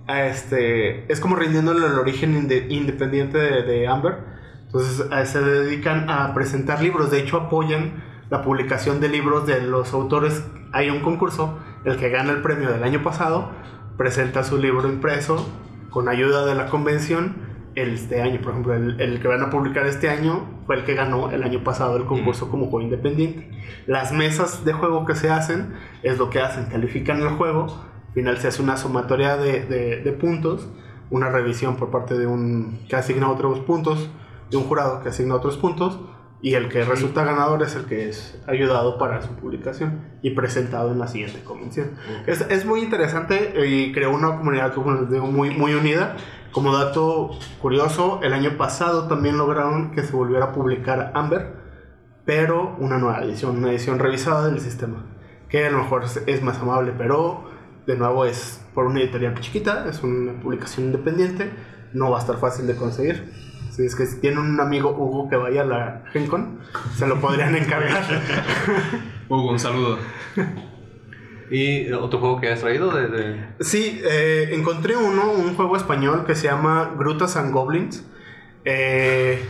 este, 0.09 1.11
es 1.11 1.21
como 1.21 1.37
rindiéndole 1.37 1.87
el 1.87 1.99
origen 1.99 2.35
inde- 2.35 2.67
independiente 2.69 3.39
de, 3.39 3.63
de 3.63 3.87
Amber. 3.89 4.34
Entonces, 4.75 5.07
se 5.31 5.41
dedican 5.41 6.11
a 6.11 6.35
presentar 6.35 6.83
libros. 6.83 7.11
De 7.13 7.21
hecho, 7.21 7.37
apoyan 7.37 8.03
la 8.29 8.43
publicación 8.43 9.01
de 9.01 9.09
libros 9.09 9.47
de 9.47 9.61
los 9.63 9.95
autores. 9.95 10.45
Hay 10.73 10.91
un 10.91 10.99
concurso, 11.01 11.59
el 11.85 11.97
que 11.97 12.11
gana 12.11 12.33
el 12.33 12.43
premio 12.43 12.71
del 12.71 12.83
año 12.83 13.03
pasado 13.05 13.51
presenta 13.97 14.43
su 14.43 14.59
libro 14.59 14.89
impreso 14.89 15.49
con 15.91 16.09
ayuda 16.09 16.45
de 16.45 16.57
la 16.57 16.67
convención 16.67 17.37
este 17.77 18.21
año. 18.21 18.41
Por 18.41 18.51
ejemplo, 18.51 18.75
el, 18.75 19.01
el 19.01 19.21
que 19.21 19.29
van 19.29 19.43
a 19.43 19.51
publicar 19.51 19.87
este 19.87 20.09
año 20.11 20.45
fue 20.67 20.75
el 20.77 20.85
que 20.85 20.95
ganó 20.95 21.31
el 21.31 21.45
año 21.45 21.63
pasado 21.63 21.97
el 21.97 22.05
concurso 22.07 22.49
como 22.51 22.65
juego 22.67 22.81
independiente. 22.83 23.49
Las 23.87 24.11
mesas 24.13 24.65
de 24.65 24.73
juego 24.73 25.05
que 25.07 25.15
se 25.15 25.31
hacen 25.31 25.75
es 26.03 26.19
lo 26.19 26.31
que 26.31 26.41
hacen, 26.41 26.67
califican 26.67 27.21
el 27.21 27.29
juego, 27.29 27.67
al 28.09 28.15
final 28.15 28.39
se 28.39 28.49
hace 28.49 28.61
una 28.63 28.77
sumatoria 28.77 29.37
de, 29.37 29.65
de- 29.67 30.01
de 30.03 30.13
puntos, 30.13 30.69
una 31.11 31.29
revisión 31.31 31.77
por 31.77 31.91
parte 31.91 32.19
de 32.19 32.27
un 32.27 32.81
que 32.89 32.97
asigna 32.97 33.31
otros 33.31 33.61
puntos, 33.61 34.11
de 34.55 34.59
un 34.59 34.69
jurado 34.69 35.03
que 35.03 35.09
asigna 35.09 35.35
otros 35.35 35.57
puntos, 35.57 35.99
y 36.41 36.55
el 36.55 36.69
que 36.69 36.85
resulta 36.85 37.25
ganador 37.25 37.63
es 37.63 37.75
el 37.75 37.87
que 37.87 38.09
es 38.09 38.39
ayudado 38.47 38.99
para 38.99 39.23
su 39.23 39.31
publicación 39.35 40.19
y 40.23 40.31
presentado 40.31 40.93
en 40.93 40.99
la 40.99 41.09
siguiente 41.09 41.43
convención. 41.43 41.93
Es, 42.27 42.43
es 42.43 42.67
muy 42.67 42.81
interesante 42.83 43.55
y 43.67 43.93
creó 43.93 44.15
una 44.15 44.37
comunidad 44.37 44.75
como 44.75 44.93
les 44.93 45.11
digo, 45.11 45.27
muy, 45.27 45.51
muy 45.51 45.73
unida. 45.73 46.17
Como 46.53 46.73
dato 46.77 47.31
curioso, 47.63 48.21
el 48.23 48.33
año 48.35 48.57
pasado 48.59 49.09
también 49.09 49.39
lograron 49.39 49.93
que 49.93 50.03
se 50.03 50.15
volviera 50.15 50.47
a 50.47 50.53
publicar 50.53 51.13
Amber, 51.15 51.57
pero 52.27 52.77
una 52.79 52.99
nueva 52.99 53.25
edición, 53.25 53.57
una 53.57 53.71
edición 53.71 53.99
revisada 53.99 54.47
del 54.47 54.61
sistema, 54.61 55.17
que 55.49 55.67
a 55.67 55.71
lo 55.71 55.79
mejor 55.79 56.05
es 56.27 56.43
más 56.43 56.59
amable, 56.59 56.93
pero 56.97 57.51
de 57.87 57.97
nuevo 57.97 58.27
es 58.27 58.63
por 58.75 58.85
una 58.85 59.01
editorial 59.01 59.41
chiquita, 59.41 59.87
es 59.89 60.03
una 60.03 60.39
publicación 60.41 60.87
independiente, 60.87 61.51
no 61.95 62.11
va 62.11 62.19
a 62.19 62.21
estar 62.21 62.37
fácil 62.37 62.67
de 62.67 62.77
conseguir. 62.77 63.33
Si 63.75 63.85
es 63.85 63.95
que 63.97 64.07
si 64.07 64.21
tienen 64.21 64.39
un 64.39 64.61
amigo 64.61 64.91
Hugo 64.91 65.29
que 65.29 65.37
vaya 65.37 65.63
a 65.63 65.65
la 65.65 66.03
GenCon, 66.13 66.61
se 66.97 67.07
lo 67.07 67.21
podrían 67.21 67.57
encargar. 67.57 68.05
Hugo, 69.29 69.51
un 69.51 69.59
saludo. 69.59 69.99
¿Y 71.51 71.91
otro 71.93 72.19
juego 72.21 72.41
que 72.41 72.51
has 72.53 72.61
traído? 72.61 72.91
De, 72.91 73.09
de- 73.09 73.45
Sí, 73.61 74.01
eh, 74.05 74.51
encontré 74.53 74.97
uno, 74.97 75.33
un 75.33 75.55
juego 75.55 75.77
español 75.77 76.25
que 76.27 76.35
se 76.35 76.47
llama 76.47 76.95
Grutas 76.97 77.37
and 77.37 77.53
Goblins. 77.53 78.05
Eh, 78.65 79.45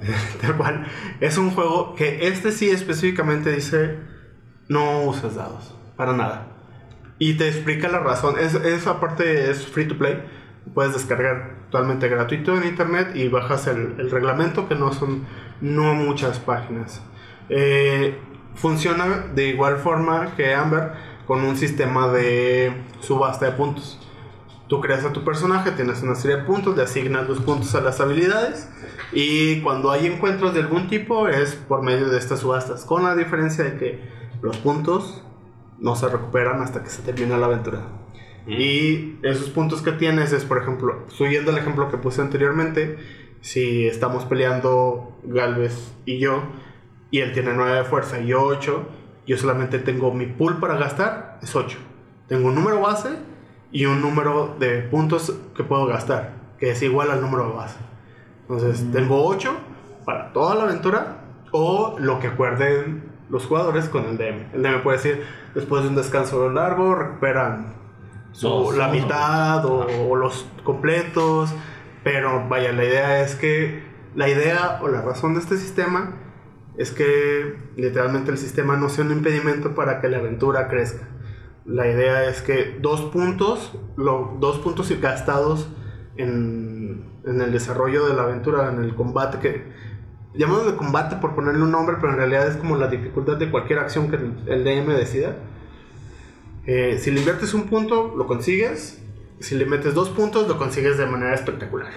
tal 0.40 0.56
cual. 0.56 0.86
Es 1.20 1.38
un 1.38 1.50
juego 1.50 1.94
que 1.94 2.28
este 2.28 2.52
sí 2.52 2.70
específicamente 2.70 3.50
dice 3.50 3.98
no 4.68 5.02
uses 5.04 5.34
dados, 5.34 5.74
para 5.96 6.12
nada. 6.14 6.48
Y 7.18 7.34
te 7.34 7.48
explica 7.48 7.88
la 7.88 8.00
razón. 8.00 8.36
Es, 8.38 8.54
esa 8.54 9.00
parte 9.00 9.50
es 9.50 9.66
free 9.66 9.86
to 9.86 9.96
play. 9.98 10.22
Puedes 10.72 10.94
descargar 10.94 11.63
totalmente 11.74 12.08
gratuito 12.08 12.56
en 12.56 12.68
internet 12.68 13.16
y 13.16 13.26
bajas 13.26 13.66
el, 13.66 13.96
el 13.98 14.08
reglamento, 14.08 14.68
que 14.68 14.76
no 14.76 14.92
son 14.92 15.26
no 15.60 15.92
muchas 15.94 16.38
páginas. 16.38 17.02
Eh, 17.48 18.16
funciona 18.54 19.24
de 19.34 19.48
igual 19.48 19.78
forma 19.78 20.36
que 20.36 20.54
Amber 20.54 20.92
con 21.26 21.42
un 21.42 21.56
sistema 21.56 22.06
de 22.12 22.84
subasta 23.00 23.46
de 23.46 23.52
puntos. 23.52 23.98
Tú 24.68 24.80
creas 24.80 25.04
a 25.04 25.12
tu 25.12 25.24
personaje, 25.24 25.72
tienes 25.72 26.00
una 26.02 26.14
serie 26.14 26.36
de 26.36 26.42
puntos, 26.44 26.76
le 26.76 26.84
asignas 26.84 27.28
los 27.28 27.40
puntos 27.40 27.74
a 27.74 27.80
las 27.80 28.00
habilidades 28.00 28.70
y 29.12 29.60
cuando 29.62 29.90
hay 29.90 30.06
encuentros 30.06 30.54
de 30.54 30.60
algún 30.60 30.86
tipo 30.86 31.26
es 31.26 31.56
por 31.56 31.82
medio 31.82 32.08
de 32.08 32.18
estas 32.18 32.38
subastas, 32.38 32.84
con 32.84 33.02
la 33.02 33.16
diferencia 33.16 33.64
de 33.64 33.76
que 33.78 34.10
los 34.42 34.58
puntos 34.58 35.24
no 35.80 35.96
se 35.96 36.08
recuperan 36.08 36.62
hasta 36.62 36.84
que 36.84 36.90
se 36.90 37.02
termina 37.02 37.36
la 37.36 37.46
aventura. 37.46 38.03
Y 38.46 39.18
esos 39.22 39.48
puntos 39.50 39.80
que 39.80 39.92
tienes 39.92 40.32
es, 40.32 40.44
por 40.44 40.58
ejemplo, 40.58 41.04
siguiendo 41.08 41.50
el 41.50 41.58
ejemplo 41.58 41.90
que 41.90 41.96
puse 41.96 42.20
anteriormente, 42.20 42.98
si 43.40 43.86
estamos 43.86 44.24
peleando 44.24 45.18
Galvez 45.24 45.94
y 46.04 46.18
yo, 46.18 46.42
y 47.10 47.20
él 47.20 47.32
tiene 47.32 47.52
9 47.54 47.76
de 47.76 47.84
fuerza 47.84 48.20
y 48.20 48.28
yo 48.28 48.42
8, 48.42 48.86
yo 49.26 49.38
solamente 49.38 49.78
tengo 49.78 50.12
mi 50.12 50.26
pool 50.26 50.58
para 50.58 50.76
gastar, 50.76 51.38
es 51.42 51.54
8. 51.54 51.78
Tengo 52.28 52.48
un 52.48 52.54
número 52.54 52.80
base 52.80 53.10
y 53.70 53.86
un 53.86 54.02
número 54.02 54.56
de 54.58 54.82
puntos 54.82 55.34
que 55.56 55.64
puedo 55.64 55.86
gastar, 55.86 56.34
que 56.58 56.70
es 56.70 56.82
igual 56.82 57.10
al 57.10 57.20
número 57.20 57.54
base. 57.54 57.78
Entonces, 58.42 58.84
tengo 58.92 59.24
8 59.24 59.52
para 60.04 60.32
toda 60.32 60.54
la 60.54 60.64
aventura 60.64 61.24
o 61.50 61.96
lo 61.98 62.18
que 62.18 62.26
acuerden 62.26 63.04
los 63.30 63.46
jugadores 63.46 63.88
con 63.88 64.04
el 64.04 64.18
DM. 64.18 64.54
El 64.54 64.62
DM 64.62 64.82
puede 64.82 64.98
decir, 64.98 65.24
después 65.54 65.82
de 65.82 65.88
un 65.88 65.96
descanso 65.96 66.50
largo, 66.50 66.94
recuperan 66.94 67.73
Dos, 68.40 68.76
la 68.76 68.88
mitad 68.88 69.64
o, 69.66 69.86
o 70.10 70.16
los 70.16 70.46
completos. 70.64 71.54
Pero 72.02 72.48
vaya, 72.48 72.72
la 72.72 72.84
idea 72.84 73.20
es 73.22 73.34
que 73.36 73.82
la 74.14 74.28
idea 74.28 74.78
o 74.82 74.88
la 74.88 75.00
razón 75.02 75.34
de 75.34 75.40
este 75.40 75.56
sistema 75.56 76.16
es 76.76 76.90
que 76.90 77.56
literalmente 77.76 78.30
el 78.30 78.38
sistema 78.38 78.76
no 78.76 78.88
sea 78.88 79.04
un 79.04 79.12
impedimento 79.12 79.74
para 79.74 80.00
que 80.00 80.08
la 80.08 80.18
aventura 80.18 80.68
crezca. 80.68 81.08
La 81.64 81.86
idea 81.88 82.24
es 82.28 82.42
que 82.42 82.76
dos 82.80 83.00
puntos, 83.02 83.78
lo- 83.96 84.36
dos 84.40 84.58
puntos 84.58 84.92
gastados 85.00 85.68
en, 86.16 87.04
en 87.24 87.40
el 87.40 87.52
desarrollo 87.52 88.06
de 88.06 88.14
la 88.14 88.24
aventura, 88.24 88.68
en 88.70 88.82
el 88.84 88.94
combate, 88.94 89.38
que 89.38 89.72
llamamos 90.34 90.66
de 90.66 90.76
combate 90.76 91.16
por 91.16 91.34
ponerle 91.34 91.62
un 91.62 91.70
nombre, 91.70 91.96
pero 92.00 92.12
en 92.12 92.18
realidad 92.18 92.46
es 92.48 92.56
como 92.56 92.76
la 92.76 92.88
dificultad 92.88 93.36
de 93.36 93.50
cualquier 93.50 93.78
acción 93.78 94.10
que 94.10 94.16
el, 94.16 94.34
el 94.46 94.64
DM 94.64 94.92
decida. 94.94 95.36
Eh, 96.66 96.98
si 96.98 97.10
le 97.10 97.18
inviertes 97.18 97.54
un 97.54 97.64
punto, 97.64 98.14
lo 98.16 98.26
consigues. 98.26 99.02
Si 99.40 99.54
le 99.56 99.66
metes 99.66 99.94
dos 99.94 100.08
puntos, 100.10 100.48
lo 100.48 100.56
consigues 100.58 100.96
de 100.96 101.06
manera 101.06 101.34
espectacular. 101.34 101.92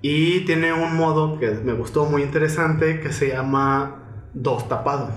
Y 0.00 0.44
tiene 0.44 0.72
un 0.72 0.94
modo 0.94 1.38
que 1.38 1.50
me 1.50 1.72
gustó 1.72 2.04
muy 2.04 2.22
interesante 2.22 3.00
que 3.00 3.12
se 3.12 3.28
llama 3.28 4.28
dos 4.32 4.68
tapado. 4.68 5.10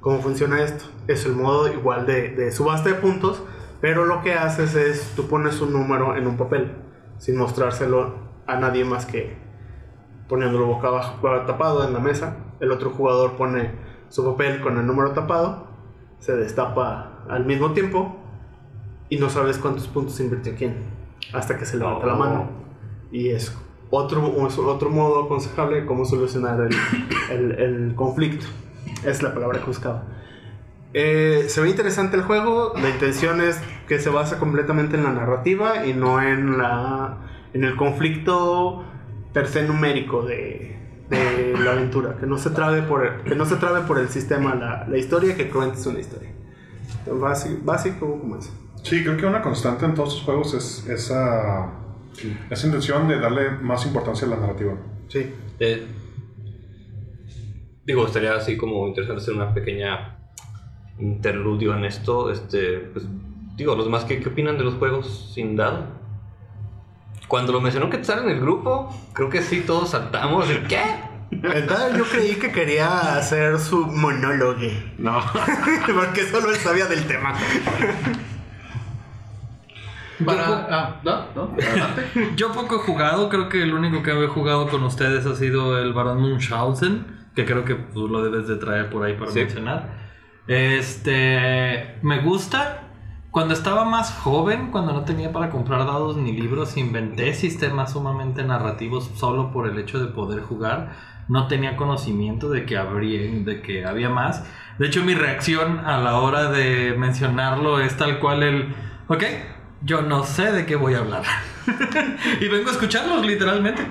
¿Cómo 0.00 0.20
funciona 0.20 0.62
esto? 0.62 0.84
Es 1.08 1.26
el 1.26 1.32
modo 1.32 1.72
igual 1.72 2.06
de, 2.06 2.30
de 2.30 2.52
subasta 2.52 2.90
de 2.90 2.94
puntos, 2.96 3.42
pero 3.80 4.04
lo 4.04 4.22
que 4.22 4.34
haces 4.34 4.76
es 4.76 5.12
tú 5.16 5.26
pones 5.26 5.60
un 5.60 5.72
número 5.72 6.16
en 6.16 6.26
un 6.26 6.36
papel 6.36 6.72
sin 7.18 7.36
mostrárselo 7.36 8.14
a 8.46 8.56
nadie 8.56 8.84
más 8.84 9.06
que 9.06 9.36
poniéndolo 10.28 10.66
boca 10.66 10.88
abajo 10.88 11.28
tapado 11.46 11.86
en 11.86 11.92
la 11.92 12.00
mesa. 12.00 12.36
El 12.60 12.72
otro 12.72 12.90
jugador 12.90 13.36
pone 13.36 13.72
su 14.08 14.24
papel 14.24 14.60
con 14.60 14.78
el 14.78 14.86
número 14.86 15.12
tapado, 15.12 15.66
se 16.20 16.36
destapa 16.36 17.11
al 17.28 17.44
mismo 17.46 17.72
tiempo 17.72 18.16
y 19.08 19.18
no 19.18 19.28
sabes 19.30 19.58
cuántos 19.58 19.86
puntos 19.88 20.18
invirtió 20.20 20.54
quién 20.56 20.76
hasta 21.32 21.56
que 21.58 21.64
se 21.66 21.76
levanta 21.76 22.06
la 22.06 22.14
mano. 22.14 22.50
Y 23.10 23.28
es 23.30 23.56
otro, 23.90 24.46
es 24.46 24.58
otro 24.58 24.90
modo 24.90 25.24
aconsejable 25.24 25.80
de 25.82 25.86
cómo 25.86 26.04
solucionar 26.04 26.60
el, 26.60 26.74
el- 27.30 27.52
el 27.60 27.94
conflicto. 27.94 28.46
Es 29.04 29.22
la 29.22 29.34
palabra 29.34 29.58
que 29.60 29.66
buscaba. 29.66 30.04
Eh, 30.94 31.44
se 31.48 31.60
ve 31.60 31.70
interesante 31.70 32.16
el 32.16 32.22
juego. 32.22 32.72
La 32.80 32.88
intención 32.90 33.40
es 33.40 33.60
que 33.88 33.98
se 33.98 34.10
basa 34.10 34.38
completamente 34.38 34.96
en 34.96 35.04
la 35.04 35.12
narrativa 35.12 35.86
y 35.86 35.92
no 35.94 36.20
en, 36.22 36.58
la, 36.58 37.18
en 37.54 37.64
el 37.64 37.76
conflicto 37.76 38.84
per 39.32 39.46
se 39.48 39.62
numérico 39.66 40.22
de, 40.22 40.78
de 41.08 41.54
la 41.62 41.72
aventura. 41.72 42.16
Que 42.18 42.26
no 42.26 42.38
se 42.38 42.50
trabe 42.50 42.82
por 42.82 43.04
el, 43.06 43.22
que 43.22 43.34
no 43.34 43.44
se 43.46 43.56
trabe 43.56 43.80
por 43.82 43.98
el 43.98 44.08
sistema 44.08 44.54
la, 44.54 44.86
la 44.88 44.98
historia, 44.98 45.36
que 45.36 45.48
cuentes 45.50 45.84
una 45.86 46.00
historia. 46.00 46.30
Básico, 47.06 47.60
básico 47.64 48.18
como 48.20 48.36
eso. 48.36 48.50
Sí, 48.82 49.02
creo 49.02 49.16
que 49.16 49.26
una 49.26 49.42
constante 49.42 49.84
en 49.84 49.94
todos 49.94 50.10
estos 50.10 50.24
juegos 50.24 50.54
es 50.54 50.86
esa, 50.88 51.70
esa 52.50 52.66
intención 52.66 53.08
de 53.08 53.18
darle 53.20 53.50
más 53.50 53.86
importancia 53.86 54.26
a 54.26 54.30
la 54.30 54.36
narrativa. 54.36 54.74
Sí. 55.08 55.32
Eh, 55.60 55.86
digo, 57.84 58.06
estaría 58.06 58.34
así 58.34 58.56
como 58.56 58.88
interesante 58.88 59.22
hacer 59.22 59.34
una 59.34 59.54
pequeña 59.54 60.18
interludio 60.98 61.76
en 61.76 61.84
esto. 61.84 62.30
Este, 62.30 62.78
pues, 62.78 63.06
digo, 63.56 63.74
los 63.76 63.84
demás, 63.84 64.04
¿qué, 64.04 64.20
qué 64.20 64.28
opinan 64.28 64.58
de 64.58 64.64
los 64.64 64.74
juegos 64.74 65.32
sin 65.34 65.56
dado? 65.56 65.86
Cuando 67.28 67.52
lo 67.52 67.60
mencionó 67.60 67.88
que 67.88 67.96
en 67.96 68.28
el 68.28 68.40
grupo, 68.40 68.94
creo 69.14 69.30
que 69.30 69.42
sí, 69.42 69.62
todos 69.66 69.90
saltamos. 69.90 70.50
¿El 70.50 70.66
qué? 70.66 70.82
Entonces 71.32 71.96
yo 71.96 72.04
creí 72.04 72.34
que 72.36 72.52
quería 72.52 73.16
hacer 73.16 73.58
su 73.58 73.86
monólogo. 73.86 74.60
No. 74.98 75.20
Porque 75.86 76.26
solo 76.30 76.50
él 76.50 76.56
sabía 76.56 76.86
del 76.86 77.06
tema. 77.06 77.34
Para, 80.24 80.66
ah, 80.70 81.00
¿no? 81.02 81.24
¿no? 81.34 81.54
Adelante. 81.54 82.02
Yo 82.36 82.52
poco 82.52 82.76
he 82.76 82.78
jugado, 82.78 83.28
creo 83.28 83.48
que 83.48 83.62
el 83.62 83.74
único 83.74 84.02
que 84.02 84.10
he 84.12 84.26
jugado 84.28 84.68
con 84.68 84.82
ustedes 84.84 85.26
ha 85.26 85.34
sido 85.34 85.78
el 85.78 85.92
Baron 85.92 86.20
Munchausen, 86.20 87.06
que 87.34 87.44
creo 87.44 87.64
que 87.64 87.74
pues, 87.74 88.08
lo 88.10 88.22
debes 88.22 88.46
de 88.46 88.56
traer 88.56 88.88
por 88.90 89.04
ahí 89.04 89.14
para 89.14 89.30
Sí. 89.32 89.40
mencionar. 89.40 89.88
Este, 90.46 91.98
me 92.02 92.20
gusta. 92.20 92.88
Cuando 93.30 93.54
estaba 93.54 93.86
más 93.86 94.12
joven, 94.18 94.70
cuando 94.70 94.92
no 94.92 95.04
tenía 95.04 95.32
para 95.32 95.48
comprar 95.48 95.86
dados 95.86 96.18
ni 96.18 96.32
libros, 96.32 96.76
inventé 96.76 97.32
sistemas 97.32 97.92
sumamente 97.92 98.44
narrativos 98.44 99.10
solo 99.16 99.50
por 99.50 99.66
el 99.66 99.78
hecho 99.78 99.98
de 99.98 100.08
poder 100.12 100.42
jugar. 100.42 100.92
No 101.32 101.46
tenía 101.48 101.78
conocimiento 101.78 102.50
de 102.50 102.66
que, 102.66 102.76
habría, 102.76 103.22
de 103.42 103.62
que 103.62 103.86
había 103.86 104.10
más. 104.10 104.44
De 104.78 104.86
hecho, 104.86 105.02
mi 105.02 105.14
reacción 105.14 105.78
a 105.78 105.96
la 105.96 106.18
hora 106.18 106.50
de 106.50 106.94
mencionarlo 106.98 107.80
es 107.80 107.96
tal 107.96 108.18
cual 108.18 108.42
el, 108.42 108.74
ok, 109.08 109.24
yo 109.80 110.02
no 110.02 110.24
sé 110.24 110.52
de 110.52 110.66
qué 110.66 110.76
voy 110.76 110.92
a 110.92 110.98
hablar. 110.98 111.22
y 112.40 112.48
vengo 112.48 112.68
a 112.68 112.72
escucharlos 112.72 113.24
literalmente. 113.24 113.82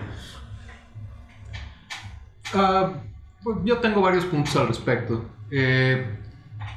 Ah, 2.53 2.91
pues 3.41 3.57
yo 3.63 3.79
tengo 3.79 4.01
varios 4.01 4.25
puntos 4.25 4.55
al 4.57 4.67
respecto. 4.67 5.25
Eh, 5.49 6.19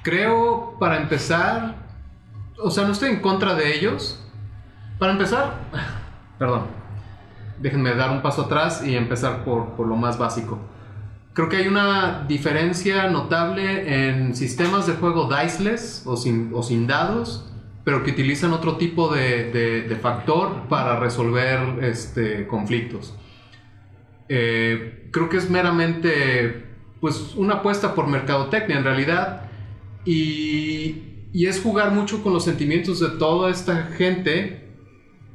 creo, 0.03 0.79
para 0.81 0.97
empezar, 0.97 1.75
o 2.57 2.71
sea, 2.71 2.87
no 2.87 2.93
estoy 2.93 3.11
en 3.11 3.21
contra 3.21 3.55
de 3.55 3.77
ellos. 3.77 4.19
Para 4.99 5.13
empezar, 5.13 5.59
perdón, 6.39 6.69
déjenme 7.61 7.95
dar 7.95 8.11
un 8.11 8.23
paso 8.23 8.43
atrás 8.43 8.83
y 8.87 8.97
empezar 8.97 9.45
por, 9.45 9.71
por 9.71 9.87
lo 9.87 9.97
más 9.97 10.19
básico. 10.19 10.59
Creo 11.33 11.49
que 11.49 11.57
hay 11.57 11.67
una 11.69 12.25
diferencia 12.29 13.09
notable 13.11 14.09
en 14.09 14.37
sistemas 14.37 14.87
de 14.87 14.93
juego 14.95 15.29
diceless 15.29 16.03
o 16.07 16.17
sin, 16.17 16.51
o 16.55 16.63
sin 16.63 16.87
dados, 16.87 17.51
pero 17.85 18.03
que 18.05 18.13
utilizan 18.13 18.53
otro 18.53 18.77
tipo 18.77 19.13
de, 19.13 19.51
de- 19.51 19.97
factor 19.97 20.69
para 20.69 20.99
resolver 21.01 21.83
este, 21.83 22.47
conflictos. 22.47 23.15
Eh, 24.29 25.09
creo 25.13 25.29
que 25.29 25.37
es 25.37 25.51
meramente 25.51 26.65
pues 27.01 27.35
una 27.37 27.55
apuesta 27.57 27.95
por 27.95 28.07
mercadotecnia 28.07 28.79
en 28.79 28.85
realidad 28.85 29.43
y, 30.05 31.27
y 31.33 31.47
es 31.47 31.61
jugar 31.61 31.91
mucho 31.93 32.23
con 32.23 32.33
los 32.33 32.45
sentimientos 32.45 33.01
de 33.01 33.11
toda 33.19 33.51
esta 33.51 33.83
gente 33.97 34.64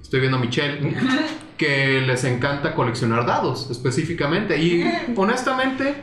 estoy 0.10 0.22
viendo 0.22 0.38
a 0.38 0.42
Michelle 0.42 0.96
que 1.58 2.02
les 2.02 2.24
encanta 2.24 2.74
coleccionar 2.74 3.28
dados 3.28 3.70
específicamente 3.70 4.58
y 4.58 4.84
honestamente 5.16 5.98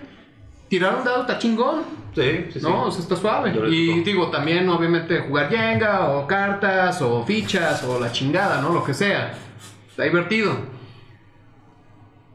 tirar 0.69 0.95
un 0.95 1.05
dado 1.05 1.23
está 1.23 1.41
chingón 1.41 1.83
Sí, 2.15 2.47
sí, 2.51 2.61
sí. 2.61 2.63
no, 2.63 2.85
o 2.85 2.91
sea, 2.91 3.03
está 3.03 3.15
suave. 3.15 3.53
Y 3.69 3.89
digo. 3.89 4.05
digo, 4.05 4.31
también 4.31 4.67
obviamente 4.71 5.19
jugar 5.19 5.51
Jenga 5.51 6.17
o 6.17 6.27
cartas 6.27 7.03
o 7.03 7.23
fichas 7.25 7.83
o 7.83 8.01
la 8.01 8.11
chingada, 8.11 8.63
¿no? 8.63 8.73
Lo 8.73 8.83
que 8.83 8.95
sea. 8.95 9.35
Está 9.91 10.05
divertido. 10.05 10.57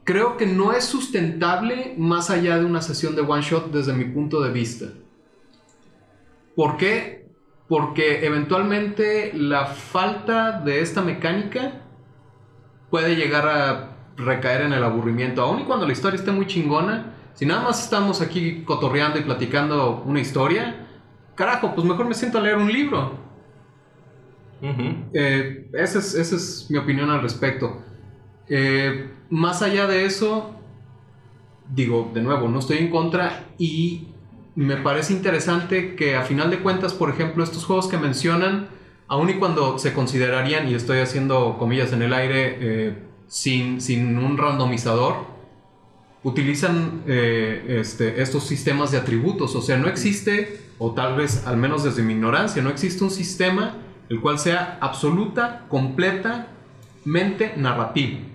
Creo 0.03 0.37
que 0.37 0.45
no 0.45 0.73
es 0.73 0.83
sustentable 0.83 1.95
más 1.97 2.29
allá 2.29 2.59
de 2.59 2.65
una 2.65 2.83
sesión 2.83 3.15
de 3.15 3.21
one 3.21 3.41
shot 3.41 3.71
desde 3.71 3.93
mi 3.93 4.05
punto 4.05 4.39
de 4.41 4.51
vista. 4.51 4.85
¿Por 6.55 6.77
qué? 6.77 7.20
Porque 7.71 8.25
eventualmente 8.25 9.31
la 9.33 9.65
falta 9.65 10.59
de 10.59 10.81
esta 10.81 11.01
mecánica 11.01 11.83
puede 12.89 13.15
llegar 13.15 13.47
a 13.47 13.95
recaer 14.17 14.63
en 14.63 14.73
el 14.73 14.83
aburrimiento, 14.83 15.41
aun 15.41 15.61
y 15.61 15.63
cuando 15.63 15.85
la 15.85 15.93
historia 15.93 16.19
esté 16.19 16.33
muy 16.33 16.47
chingona. 16.47 17.13
Si 17.33 17.45
nada 17.45 17.63
más 17.63 17.81
estamos 17.81 18.19
aquí 18.19 18.63
cotorreando 18.65 19.19
y 19.19 19.21
platicando 19.21 20.03
una 20.05 20.19
historia, 20.19 20.85
carajo, 21.35 21.73
pues 21.73 21.87
mejor 21.87 22.09
me 22.09 22.13
siento 22.13 22.39
a 22.39 22.41
leer 22.41 22.57
un 22.57 22.69
libro. 22.69 23.13
Eh, 25.13 25.69
esa, 25.71 25.99
es, 25.99 26.13
esa 26.13 26.35
es 26.35 26.67
mi 26.69 26.77
opinión 26.77 27.09
al 27.09 27.21
respecto. 27.21 27.81
Eh, 28.49 29.11
más 29.29 29.61
allá 29.61 29.87
de 29.87 30.03
eso, 30.03 30.59
digo, 31.73 32.11
de 32.13 32.21
nuevo, 32.21 32.49
no 32.49 32.59
estoy 32.59 32.79
en 32.79 32.89
contra 32.89 33.45
y 33.57 34.10
me 34.55 34.77
parece 34.77 35.13
interesante 35.13 35.95
que 35.95 36.15
a 36.15 36.23
final 36.23 36.49
de 36.49 36.59
cuentas, 36.59 36.93
por 36.93 37.09
ejemplo, 37.09 37.43
estos 37.43 37.65
juegos 37.65 37.87
que 37.87 37.97
mencionan, 37.97 38.67
aun 39.07 39.29
y 39.29 39.35
cuando 39.35 39.77
se 39.79 39.93
considerarían, 39.93 40.67
y 40.67 40.73
estoy 40.73 40.99
haciendo 40.99 41.57
comillas 41.57 41.93
en 41.93 42.01
el 42.01 42.13
aire, 42.13 42.57
eh, 42.59 42.95
sin, 43.27 43.79
sin 43.81 44.17
un 44.17 44.37
randomizador, 44.37 45.31
utilizan 46.23 47.03
eh, 47.07 47.77
este, 47.79 48.21
estos 48.21 48.43
sistemas 48.45 48.91
de 48.91 48.97
atributos. 48.97 49.55
O 49.55 49.61
sea, 49.61 49.77
no 49.77 49.87
existe, 49.87 50.59
o 50.77 50.91
tal 50.91 51.15
vez 51.15 51.47
al 51.47 51.57
menos 51.57 51.83
desde 51.83 52.03
mi 52.03 52.13
ignorancia, 52.13 52.61
no 52.61 52.69
existe 52.69 53.03
un 53.03 53.11
sistema 53.11 53.77
el 54.09 54.19
cual 54.19 54.37
sea 54.39 54.77
absoluta, 54.81 55.65
completamente 55.69 57.53
narrativo. 57.55 58.30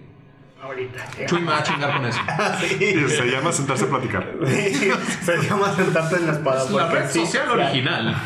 Ahorita. 0.62 1.04
Chuy 1.26 1.40
me 1.42 1.46
va 1.48 1.58
a 1.58 1.62
chingar 1.62 1.96
con 1.96 2.06
eso. 2.06 2.18
Y 2.80 3.08
se 3.10 3.26
llama 3.30 3.52
sentarse 3.52 3.84
a 3.84 3.88
platicar. 3.88 4.34
Se 4.46 5.36
llama 5.48 5.74
sentarte 5.74 6.16
en 6.16 6.26
la 6.26 6.32
espada. 6.32 6.64
Es 6.64 6.70
la 6.70 6.90
red 6.90 7.10
sí, 7.10 7.20
social 7.26 7.44
sí, 7.46 7.52
original. 7.60 8.16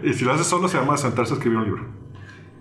Y 0.02 0.12
si 0.12 0.24
lo 0.24 0.32
haces 0.32 0.46
solo, 0.46 0.68
se 0.68 0.78
llama 0.78 0.96
sentarse 0.96 1.32
a 1.32 1.36
escribir 1.36 1.58
un 1.58 1.64
libro. 1.64 1.86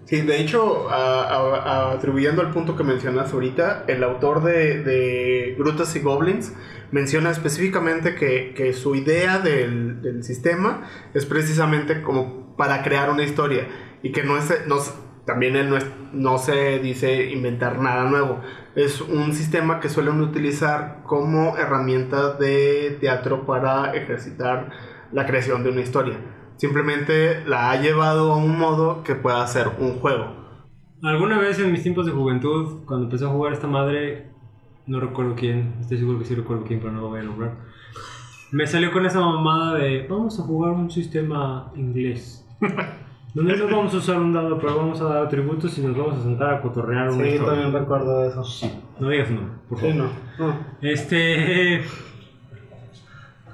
Sí, 0.05 0.21
de 0.21 0.41
hecho, 0.41 0.89
a- 0.89 1.23
a- 1.23 1.57
a- 1.57 1.91
atribuyendo 1.93 2.41
al 2.41 2.51
punto 2.51 2.75
que 2.75 2.83
mencionas 2.83 3.31
ahorita, 3.33 3.85
el 3.87 4.03
autor 4.03 4.43
de, 4.43 4.81
de 4.83 5.55
Grutas 5.57 5.95
y 5.95 5.99
Goblins 5.99 6.53
menciona 6.91 7.31
específicamente 7.31 8.15
que, 8.15 8.53
que 8.55 8.73
su 8.73 8.95
idea 8.95 9.39
del, 9.39 10.01
del 10.01 10.23
sistema 10.23 10.83
es 11.13 11.25
precisamente 11.25 12.01
como 12.01 12.55
para 12.57 12.83
crear 12.83 13.09
una 13.09 13.23
historia 13.23 13.67
y 14.03 14.11
que 14.11 14.23
no 14.23 14.37
es, 14.37 14.51
no, 14.67 14.77
es- 14.79 14.93
también 15.31 15.55
él 15.55 15.69
no, 15.69 15.77
es- 15.77 15.89
no 16.11 16.37
se 16.37 16.79
dice 16.79 17.31
inventar 17.31 17.79
nada 17.79 18.03
nuevo. 18.09 18.41
Es 18.75 18.99
un 18.99 19.31
sistema 19.33 19.79
que 19.79 19.87
suelen 19.87 20.19
utilizar 20.19 21.03
como 21.03 21.55
herramienta 21.57 22.33
de 22.33 22.97
teatro 22.99 23.45
para 23.45 23.93
ejercitar 23.93 24.69
la 25.13 25.25
creación 25.25 25.63
de 25.63 25.69
una 25.69 25.79
historia. 25.81 26.17
Simplemente 26.57 27.45
la 27.45 27.71
ha 27.71 27.81
llevado 27.81 28.33
a 28.33 28.35
un 28.37 28.57
modo 28.59 29.03
que 29.03 29.15
pueda 29.15 29.47
ser 29.47 29.69
un 29.79 29.99
juego. 29.99 30.35
Alguna 31.01 31.39
vez 31.39 31.59
en 31.59 31.71
mis 31.71 31.81
tiempos 31.81 32.05
de 32.05 32.11
juventud, 32.11 32.83
cuando 32.85 33.05
empecé 33.05 33.23
a 33.25 33.29
jugar 33.29 33.53
esta 33.53 33.67
madre, 33.67 34.31
no 34.87 34.99
recuerdo 34.99 35.33
quién, 35.35 35.75
estoy 35.79 35.97
seguro 35.97 36.19
que 36.19 36.25
sí 36.25 36.35
recuerdo 36.35 36.65
quién, 36.65 36.81
pero 36.81 36.91
no 36.91 37.01
lo 37.01 37.07
voy 37.09 37.21
a 37.21 37.23
nombrar. 37.23 37.57
Me 38.51 38.67
salió 38.67 38.91
con 38.91 39.05
esa 39.05 39.21
mamada 39.21 39.75
de 39.75 40.05
vamos 40.09 40.37
a 40.37 40.43
jugar 40.43 40.73
un 40.73 40.91
sistema 40.91 41.71
inglés. 41.75 42.45
Donde 43.33 43.55
no 43.55 43.65
vamos 43.65 43.93
a 43.93 43.97
usar 43.97 44.17
un 44.19 44.33
dado, 44.33 44.59
pero 44.59 44.75
vamos 44.75 44.99
a 45.01 45.05
dar 45.05 45.25
atributos 45.25 45.77
y 45.77 45.81
nos 45.81 45.95
vamos 45.97 46.19
a 46.19 46.23
sentar 46.23 46.53
a 46.55 46.61
cotorrear 46.61 47.09
una 47.11 47.23
Sí, 47.23 47.29
historia. 47.29 47.53
también 47.61 47.73
recuerdo 47.81 48.25
eso. 48.27 48.43
No 48.99 49.09
digas 49.09 49.29
nombre, 49.31 49.53
por 49.69 49.79
favor. 49.79 49.93
Sí, 49.93 49.97
no. 50.37 50.47
no. 50.47 50.55
Este. 50.81 51.81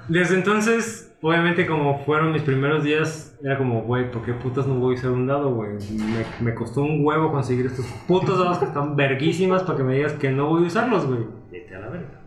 Desde 0.08 0.36
entonces, 0.36 1.16
obviamente, 1.22 1.68
como 1.68 2.00
fueron 2.06 2.32
mis 2.32 2.42
primeros 2.42 2.84
días, 2.84 3.38
era 3.44 3.58
como, 3.58 3.82
güey, 3.84 4.10
¿por 4.10 4.24
qué 4.24 4.34
putas 4.34 4.66
no 4.66 4.76
voy 4.76 4.96
a 4.96 4.98
usar 4.98 5.12
un 5.12 5.28
dado, 5.28 5.54
güey? 5.54 5.72
Me, 5.92 6.26
me 6.46 6.56
costó 6.56 6.82
un 6.82 7.06
huevo 7.06 7.32
conseguir 7.32 7.66
estos 7.66 7.86
putos 8.08 8.40
dados 8.40 8.58
que 8.60 8.66
están 8.66 8.96
verguísimas 8.96 9.64
para 9.64 9.78
que 9.78 9.84
me 9.84 9.96
digas 9.96 10.14
que 10.14 10.32
no 10.32 10.48
voy 10.48 10.64
a 10.64 10.68
usarlos, 10.68 11.06
güey. 11.06 11.20
Vete 11.52 11.76
a 11.76 11.80
la 11.82 11.90
verga. 11.90 12.22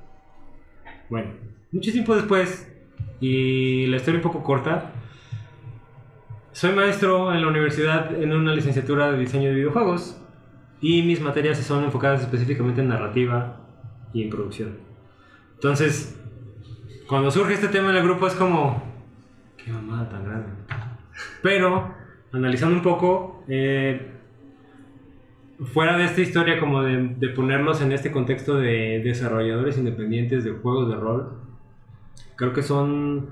Bueno, 1.08 1.30
mucho 1.72 1.90
tiempo 1.90 2.14
después, 2.14 2.70
y 3.20 3.86
la 3.86 3.96
historia 3.96 4.18
un 4.18 4.22
poco 4.22 4.42
corta, 4.44 4.89
soy 6.52 6.72
maestro 6.72 7.32
en 7.32 7.42
la 7.42 7.48
universidad 7.48 8.14
en 8.20 8.32
una 8.32 8.54
licenciatura 8.54 9.12
de 9.12 9.18
diseño 9.18 9.48
de 9.48 9.54
videojuegos 9.54 10.20
y 10.80 11.02
mis 11.02 11.20
materias 11.20 11.58
son 11.58 11.84
enfocadas 11.84 12.22
específicamente 12.22 12.80
en 12.80 12.88
narrativa 12.88 13.60
y 14.12 14.24
en 14.24 14.30
producción. 14.30 14.78
Entonces, 15.54 16.18
cuando 17.06 17.30
surge 17.30 17.54
este 17.54 17.68
tema 17.68 17.90
en 17.90 17.96
el 17.96 18.02
grupo 18.02 18.26
es 18.26 18.34
como, 18.34 18.82
qué 19.56 19.70
mamada 19.70 20.08
tan 20.08 20.24
grande. 20.24 20.48
Pero, 21.42 21.94
analizando 22.32 22.76
un 22.76 22.82
poco, 22.82 23.44
eh, 23.46 24.10
fuera 25.72 25.98
de 25.98 26.06
esta 26.06 26.22
historia 26.22 26.58
como 26.58 26.82
de, 26.82 27.14
de 27.18 27.28
ponerlos 27.28 27.82
en 27.82 27.92
este 27.92 28.10
contexto 28.10 28.56
de 28.56 29.02
desarrolladores 29.04 29.76
independientes 29.78 30.44
de 30.44 30.52
juegos 30.52 30.88
de 30.88 30.96
rol, 30.96 31.40
creo 32.36 32.52
que 32.52 32.62
son 32.62 33.30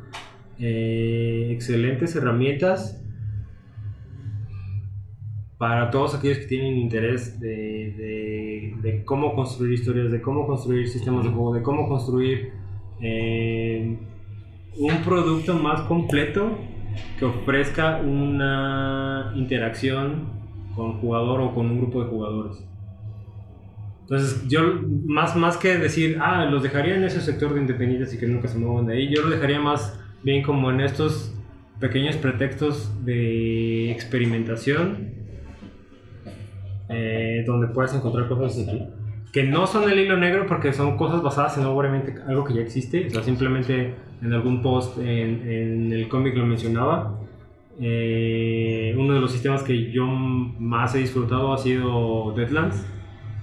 eh, 0.59 1.49
excelentes 1.51 2.15
herramientas 2.15 3.03
para 5.59 5.91
todos 5.91 6.15
aquellos 6.15 6.39
que 6.39 6.47
tienen 6.47 6.77
interés 6.77 7.39
de, 7.41 8.75
de- 8.81 9.05
cómo 9.05 9.35
construir 9.35 9.73
historias, 9.73 10.11
de 10.13 10.21
cómo 10.23 10.47
construir 10.47 10.89
sistemas 10.89 11.25
de 11.25 11.31
juego, 11.31 11.55
de 11.55 11.63
cómo 11.63 11.89
construir 11.89 12.53
eh, 13.01 13.99
un 14.79 14.97
producto 15.05 15.55
más 15.55 15.81
completo 15.83 16.59
que 17.19 17.25
ofrezca 17.25 18.01
una 18.01 19.33
interacción 19.37 20.31
con 20.77 21.01
jugador 21.01 21.41
o 21.41 21.55
con 21.55 21.67
un 21.67 21.79
grupo 21.79 22.05
de 22.05 22.11
jugadores. 22.11 22.65
Entonces, 24.03 24.49
yo 24.49 24.61
más, 25.07 25.37
más 25.37 25.57
que 25.57 25.77
decir, 25.77 26.19
ah, 26.21 26.45
los 26.47 26.63
dejaría 26.63 26.97
en 26.97 27.05
ese 27.05 27.21
sector 27.21 27.53
de 27.53 27.61
independientes 27.61 28.15
y 28.15 28.19
que 28.19 28.27
nunca 28.27 28.49
se 28.49 28.59
muevan 28.59 28.87
de 28.87 28.95
ahí, 28.95 29.15
yo 29.15 29.23
lo 29.23 29.31
dejaría 29.31 29.61
más 29.61 30.01
bien 30.23 30.43
como 30.43 30.71
en 30.71 30.81
estos 30.81 31.35
pequeños 31.81 32.17
pretextos 32.17 33.05
de 33.05 33.91
experimentación 33.91 35.19
eh, 36.89 37.45
donde 37.47 37.69
puedes 37.69 37.95
encontrar 37.95 38.29
cosas 38.29 38.67
aquí. 38.67 38.83
Que 39.33 39.45
no 39.45 39.67
son 39.67 39.91
el 39.91 39.99
hilo 39.99 40.17
negro 40.17 40.47
porque 40.47 40.73
son 40.73 40.97
cosas 40.97 41.23
basadas 41.23 41.59
en 41.59 41.67
obviamente 41.67 42.15
algo 42.27 42.45
que 42.45 42.55
ya 42.55 42.63
existe. 42.63 43.07
O 43.07 43.11
sea, 43.11 43.23
simplemente 43.23 43.95
en 44.23 44.33
algún 44.33 44.63
post 44.63 44.99
en, 44.99 45.49
en 45.49 45.93
el 45.93 46.09
cómic 46.09 46.35
lo 46.35 46.47
mencionaba. 46.47 47.19
Eh, 47.81 48.95
uno 48.99 49.15
de 49.15 49.21
los 49.21 49.31
sistemas 49.31 49.63
que 49.63 49.93
yo 49.93 50.07
más 50.07 50.95
he 50.95 50.99
disfrutado 50.99 51.53
ha 51.53 51.59
sido 51.59 52.33
Deadlands. 52.37 52.85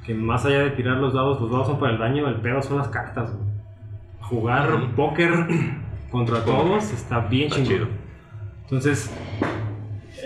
Que 0.05 0.13
más 0.13 0.45
allá 0.45 0.59
de 0.59 0.71
tirar 0.71 0.97
los 0.97 1.13
dados, 1.13 1.41
los 1.41 1.49
dados 1.49 1.67
son 1.67 1.79
para 1.79 1.93
el 1.93 1.97
daño, 1.97 2.27
el 2.27 2.35
pedo 2.35 2.61
son 2.61 2.77
las 2.77 2.89
cartas. 2.89 3.35
Jugar 4.21 4.95
póker 4.95 5.31
contra 6.11 6.43
todos 6.43 6.91
está 6.91 7.21
bien 7.21 7.47
Está 7.47 7.63
chido. 7.63 7.87
Entonces, 8.63 9.11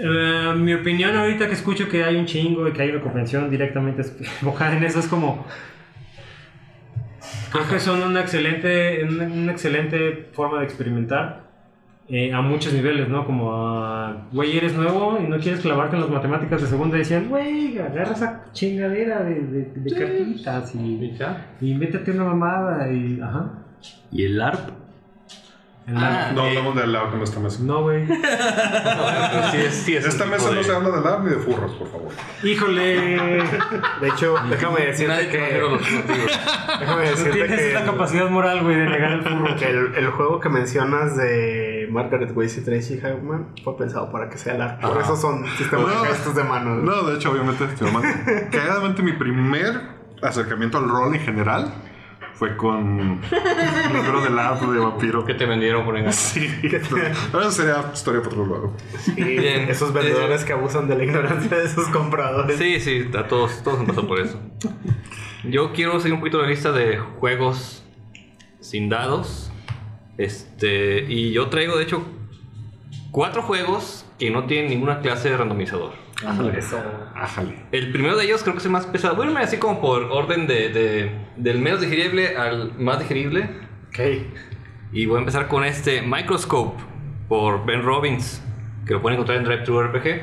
eh, 0.02 0.54
mi 0.56 0.74
opinión 0.74 1.16
ahorita 1.16 1.48
que 1.48 1.54
escucho 1.54 1.88
que 1.90 2.04
hay 2.04 2.16
un 2.16 2.26
chingo 2.26 2.68
y 2.68 2.72
que 2.72 2.82
hay 2.82 2.90
una 2.90 3.02
convención 3.02 3.50
directamente 3.50 4.02
enfocada 4.02 4.74
en 4.78 4.84
eso 4.84 5.00
es 5.00 5.08
como... 5.08 5.46
Creo 7.52 7.68
que 7.68 7.80
son 7.80 8.04
una 8.04 8.22
excelente, 8.22 9.04
una, 9.04 9.26
una 9.26 9.52
excelente 9.52 10.30
forma 10.34 10.60
de 10.60 10.66
experimentar 10.66 11.50
eh, 12.08 12.32
a 12.32 12.42
muchos 12.42 12.74
niveles, 12.74 13.10
¿no? 13.10 13.26
Como, 13.26 14.28
güey, 14.32 14.58
eres 14.58 14.76
nuevo 14.76 15.20
y 15.20 15.28
no 15.28 15.38
quieres 15.40 15.62
clavarte 15.62 15.96
en 15.96 16.04
las 16.04 16.12
matemáticas 16.12 16.62
de 16.62 16.68
segunda 16.68 16.96
y 16.96 17.00
decían, 17.00 17.28
güey, 17.28 17.78
agarra 17.80 18.14
esa 18.14 18.46
chingadera 18.52 19.24
de, 19.24 19.42
de, 19.42 19.72
de 19.76 19.92
cartitas 19.96 20.74
y, 20.76 21.16
y 21.62 21.74
métete 21.74 22.12
una 22.12 22.26
mamada 22.26 22.92
y... 22.92 23.20
Ajá. 23.20 23.52
¿Y 24.12 24.26
el 24.26 24.42
ARP? 24.42 24.79
El 25.90 26.36
No 26.36 26.44
hablamos 26.44 26.76
de 26.76 26.88
lab 26.88 27.14
en 27.16 27.22
esta 27.22 27.40
mesa. 27.40 27.60
No, 27.64 27.82
güey. 27.84 28.06
Sí 29.52 29.58
es- 29.58 29.74
sí 29.76 29.96
es 29.96 30.06
esta 30.06 30.26
mesa 30.26 30.52
no 30.52 30.64
se 30.64 30.72
habla 30.76 30.90
de 30.90 31.02
lab 31.02 31.24
ni 31.24 31.30
de 31.32 31.38
furros, 31.38 31.72
por 31.74 31.90
favor. 31.92 32.10
Híjole. 32.44 33.44
De 34.02 34.08
hecho, 34.08 34.36
déjame 34.50 34.82
decirte 34.86 35.30
que. 35.30 35.38
Déjame 36.80 36.86
No 36.86 36.98
decirte 37.10 37.32
tienes 37.32 37.60
que. 37.60 37.72
esa 37.72 37.84
capacidad 37.86 38.30
moral, 38.30 38.64
güey, 38.64 38.76
de 38.76 38.86
negar 38.86 39.12
el 39.14 39.24
furro. 39.24 39.56
que 39.56 39.70
el, 39.70 39.96
el 39.96 40.08
juego 40.12 40.40
que 40.40 40.50
mencionas 40.50 41.18
de 41.18 41.88
Margaret 41.92 42.32
Weiss 42.36 42.58
y 42.58 42.64
Tracy 42.64 43.00
Hackman 43.00 43.48
fue 43.64 43.78
pensado 43.78 44.12
para 44.12 44.30
que 44.30 44.38
sea 44.38 44.54
la. 44.56 44.80
Por 44.80 45.02
eso 45.02 45.16
son 45.16 45.46
sistemas 45.58 45.88
No. 45.94 46.02
de 46.04 46.08
gestos 46.10 46.36
de 46.36 46.44
manos. 46.44 46.84
No, 46.84 47.04
de 47.10 47.16
hecho, 47.16 47.32
obviamente, 47.32 47.66
cagadamente 48.52 49.02
mi 49.02 49.14
primer 49.14 49.82
acercamiento 50.22 50.78
al 50.78 50.90
rol 50.90 51.16
en 51.16 51.22
general 51.22 51.74
fue 52.40 52.56
con 52.56 53.20
libro 53.92 54.22
de 54.22 54.30
lab 54.30 54.62
de 54.62 54.80
vampiro. 54.80 55.26
que 55.26 55.34
te 55.34 55.46
vendieron 55.46 55.84
por 55.84 55.98
engaño. 55.98 56.14
Sí, 56.14 56.48
eso 56.64 57.52
sería 57.52 57.92
historia 57.94 58.22
para 58.22 58.34
otro 58.34 58.46
lado. 58.46 58.74
Bien. 59.16 59.68
esos 59.70 59.92
vendedores 59.92 60.46
que 60.46 60.54
abusan 60.54 60.88
de 60.88 60.96
la 60.96 61.04
ignorancia 61.04 61.58
de 61.58 61.68
sus 61.68 61.88
compradores. 61.90 62.58
Sí, 62.58 62.80
sí, 62.80 63.10
a 63.14 63.28
todos, 63.28 63.62
todos 63.62 63.82
han 63.82 63.88
pasado 63.88 64.08
por 64.08 64.22
eso. 64.22 64.40
Yo 65.44 65.74
quiero 65.74 66.00
seguir 66.00 66.14
un 66.14 66.22
poquito 66.22 66.42
la 66.42 66.48
lista 66.48 66.72
de 66.72 66.98
juegos 66.98 67.84
sin 68.62 68.88
dados. 68.88 69.52
Este, 70.18 71.06
y 71.10 71.34
yo 71.34 71.50
traigo, 71.50 71.76
de 71.76 71.84
hecho, 71.84 72.06
cuatro 73.12 73.42
juegos 73.42 74.06
que 74.18 74.32
no 74.32 74.46
tienen 74.46 74.70
ninguna 74.70 75.02
clase 75.02 75.30
de 75.30 75.36
randomizador. 75.36 75.92
Ájale. 77.16 77.66
El 77.72 77.92
primero 77.92 78.18
de 78.18 78.26
ellos 78.26 78.42
creo 78.42 78.54
que 78.54 78.60
es 78.60 78.66
el 78.66 78.72
más 78.72 78.86
pesado. 78.86 79.16
Voy 79.16 79.28
a 79.28 79.30
irme 79.30 79.42
así 79.42 79.58
como 79.58 79.80
por 79.82 80.04
orden 80.04 80.48
de, 80.48 80.70
de- 80.70 81.12
del 81.38 81.60
menos 81.60 81.82
digerible 81.82 82.36
al 82.38 82.74
más 82.78 83.00
digerible. 83.00 83.50
Ok. 83.90 84.00
Y 84.92 85.06
voy 85.06 85.18
a 85.18 85.20
empezar 85.20 85.48
con 85.48 85.64
este 85.64 86.02
Microscope 86.02 86.82
por 87.28 87.66
Ben 87.66 87.84
Robbins, 87.84 88.42
que 88.86 88.94
lo 88.94 89.02
pueden 89.02 89.18
encontrar 89.20 89.38
en 89.38 89.44
Drive 89.46 89.64
RPG. 89.84 90.22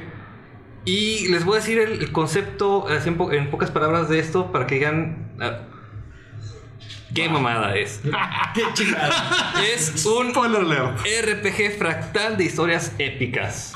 Y 0.85 1.29
les 1.29 1.45
voy 1.45 1.55
a 1.55 1.61
decir 1.61 1.79
el, 1.79 1.93
el 2.01 2.13
concepto 2.13 2.87
así 2.89 3.09
en, 3.09 3.17
po- 3.17 3.33
en 3.33 3.51
pocas 3.51 3.71
palabras 3.71 4.09
de 4.09 4.19
esto 4.19 4.53
para 4.53 4.67
que 4.67 4.77
digan. 4.77 5.33
ah, 5.41 5.61
¿Qué 7.15 7.29
mamada 7.29 7.75
es? 7.77 8.03
Qué 8.55 8.63
chingada. 8.75 9.55
Es 9.75 10.05
un. 10.05 10.33
RPG 11.05 11.79
fractal 11.79 12.37
de 12.37 12.45
historias 12.45 12.95
épicas. 12.99 13.73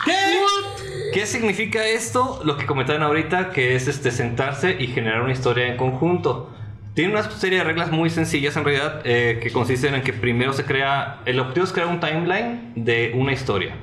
¿Qué 1.12 1.26
significa 1.26 1.84
esto? 1.86 2.40
Lo 2.44 2.56
que 2.56 2.66
comentaban 2.66 3.02
ahorita, 3.02 3.50
que 3.50 3.74
es 3.74 3.88
este 3.88 4.12
sentarse 4.12 4.76
y 4.78 4.86
generar 4.86 5.22
una 5.22 5.32
historia 5.32 5.66
en 5.66 5.76
conjunto. 5.76 6.50
Tiene 6.94 7.12
una 7.12 7.28
serie 7.30 7.58
de 7.58 7.64
reglas 7.64 7.90
muy 7.90 8.10
sencillas 8.10 8.56
en 8.56 8.64
realidad, 8.64 9.00
eh, 9.04 9.40
que 9.42 9.50
consisten 9.50 9.94
en 9.94 10.02
que 10.02 10.12
primero 10.12 10.52
se 10.52 10.64
crea, 10.64 11.20
el 11.24 11.40
objetivo 11.40 11.64
es 11.64 11.72
crear 11.72 11.88
un 11.88 11.98
timeline 11.98 12.72
de 12.76 13.12
una 13.16 13.32
historia. 13.32 13.74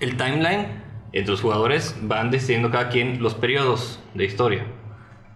El 0.00 0.16
timeline, 0.16 0.82
entre 1.12 1.32
los 1.32 1.42
jugadores 1.42 1.96
van 2.00 2.30
decidiendo 2.30 2.70
cada 2.70 2.88
quien 2.88 3.22
los 3.22 3.34
periodos 3.34 4.00
de 4.14 4.24
historia. 4.24 4.64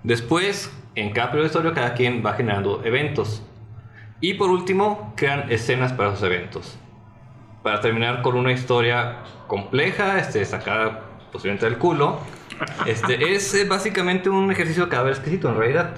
Después, 0.02 0.72
en 0.94 1.10
cada 1.10 1.28
periodo 1.28 1.44
de 1.44 1.48
historia, 1.48 1.72
cada 1.74 1.94
quien 1.94 2.24
va 2.24 2.34
generando 2.34 2.82
eventos. 2.84 3.42
Y 4.22 4.34
por 4.34 4.48
último, 4.48 5.12
crean 5.14 5.52
escenas 5.52 5.92
para 5.92 6.10
esos 6.10 6.22
eventos 6.22 6.78
para 7.66 7.80
terminar 7.80 8.22
con 8.22 8.36
una 8.36 8.52
historia 8.52 9.24
compleja, 9.48 10.20
este, 10.20 10.44
sacada 10.44 11.00
posiblemente 11.32 11.66
del 11.66 11.78
culo. 11.78 12.20
Este, 12.86 13.34
es 13.34 13.52
eh, 13.54 13.64
básicamente 13.64 14.30
un 14.30 14.52
ejercicio 14.52 14.84
de 14.84 14.90
cadáver 14.90 15.14
exquisito 15.14 15.48
en 15.48 15.56
realidad. 15.56 15.96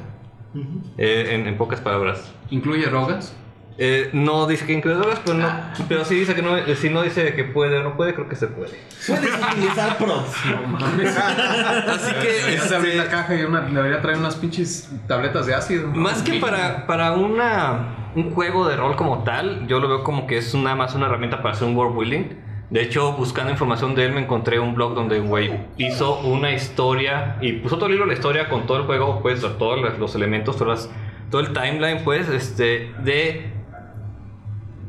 Eh, 0.96 1.34
en, 1.34 1.46
en 1.46 1.58
pocas 1.58 1.82
palabras. 1.82 2.32
¿Incluye 2.48 2.86
drogas? 2.86 3.36
Eh, 3.80 4.10
no 4.12 4.48
dice 4.48 4.66
que 4.66 4.72
incluye 4.72 4.96
drogas, 4.96 5.20
pero, 5.24 5.38
no, 5.38 5.48
pero 5.88 6.04
sí 6.04 6.16
dice 6.16 6.34
que 6.34 6.42
no, 6.42 6.56
eh, 6.56 6.74
si 6.74 6.90
no 6.90 7.02
dice 7.02 7.32
que 7.34 7.44
puede 7.44 7.78
o 7.78 7.84
no 7.84 7.96
puede, 7.96 8.12
creo 8.12 8.28
que 8.28 8.34
se 8.34 8.48
puede. 8.48 8.72
Puedes 9.06 9.30
utilizar 9.52 9.96
props. 9.98 10.36
No 10.46 10.66
mames. 10.66 11.16
Así 11.16 12.12
que 12.14 12.28
Deberías 12.28 12.72
abrir 12.72 12.94
este, 12.94 13.04
la 13.04 13.08
caja 13.08 13.36
y 13.36 13.44
una, 13.44 13.60
debería 13.60 14.00
traer 14.00 14.18
unas 14.18 14.34
pinches 14.34 14.90
tabletas 15.06 15.46
de 15.46 15.54
ácido. 15.54 15.86
Más 15.92 16.22
que 16.22 16.40
para, 16.40 16.88
para 16.88 17.12
una, 17.12 18.07
un 18.14 18.30
juego 18.32 18.68
de 18.68 18.76
rol 18.76 18.96
como 18.96 19.22
tal, 19.24 19.66
yo 19.66 19.80
lo 19.80 19.88
veo 19.88 20.02
como 20.04 20.26
que 20.26 20.38
es 20.38 20.54
nada 20.54 20.76
más 20.76 20.94
una 20.94 21.06
herramienta 21.06 21.42
para 21.42 21.54
hacer 21.54 21.68
un 21.68 21.76
world 21.76 21.96
building. 21.98 22.24
De 22.70 22.82
hecho, 22.82 23.12
buscando 23.12 23.50
información 23.50 23.94
de 23.94 24.04
él, 24.04 24.12
me 24.12 24.20
encontré 24.20 24.58
un 24.60 24.74
blog 24.74 24.94
donde 24.94 25.18
un 25.20 25.28
güey 25.28 25.50
hizo 25.78 26.20
una 26.20 26.52
historia 26.52 27.38
y 27.40 27.52
puso 27.52 27.76
todo 27.76 27.86
el 27.86 27.92
libro 27.92 28.06
de 28.06 28.12
la 28.12 28.18
historia 28.18 28.48
con 28.50 28.66
todo 28.66 28.76
el 28.78 28.82
juego, 28.84 29.20
pues, 29.22 29.40
todos 29.40 29.98
los- 29.98 30.14
elementos, 30.14 30.56
todas 30.58 30.90
todo 31.30 31.40
el 31.40 31.52
timeline, 31.52 32.02
pues, 32.04 32.28
este, 32.28 32.92
de 33.02 33.52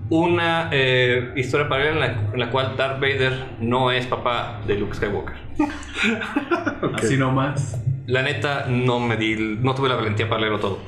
una 0.10 0.70
eh, 0.72 1.32
historia 1.36 1.70
paralela 1.70 1.94
en 1.94 2.00
la, 2.00 2.32
en 2.34 2.40
la 2.40 2.50
cual 2.50 2.76
Darth 2.76 3.00
Vader 3.00 3.46
no 3.62 3.92
es 3.92 4.08
papá 4.08 4.60
de 4.66 4.76
Luke 4.76 4.96
Skywalker. 4.96 5.36
Así 6.96 7.16
nomás. 7.18 7.82
La 8.08 8.24
neta, 8.24 8.66
no 8.68 9.00
me 9.00 9.18
di, 9.18 9.36
no 9.62 9.76
tuve 9.76 9.88
la 9.88 9.96
valentía 9.96 10.28
para 10.28 10.42
leerlo 10.42 10.60
todo. 10.60 10.80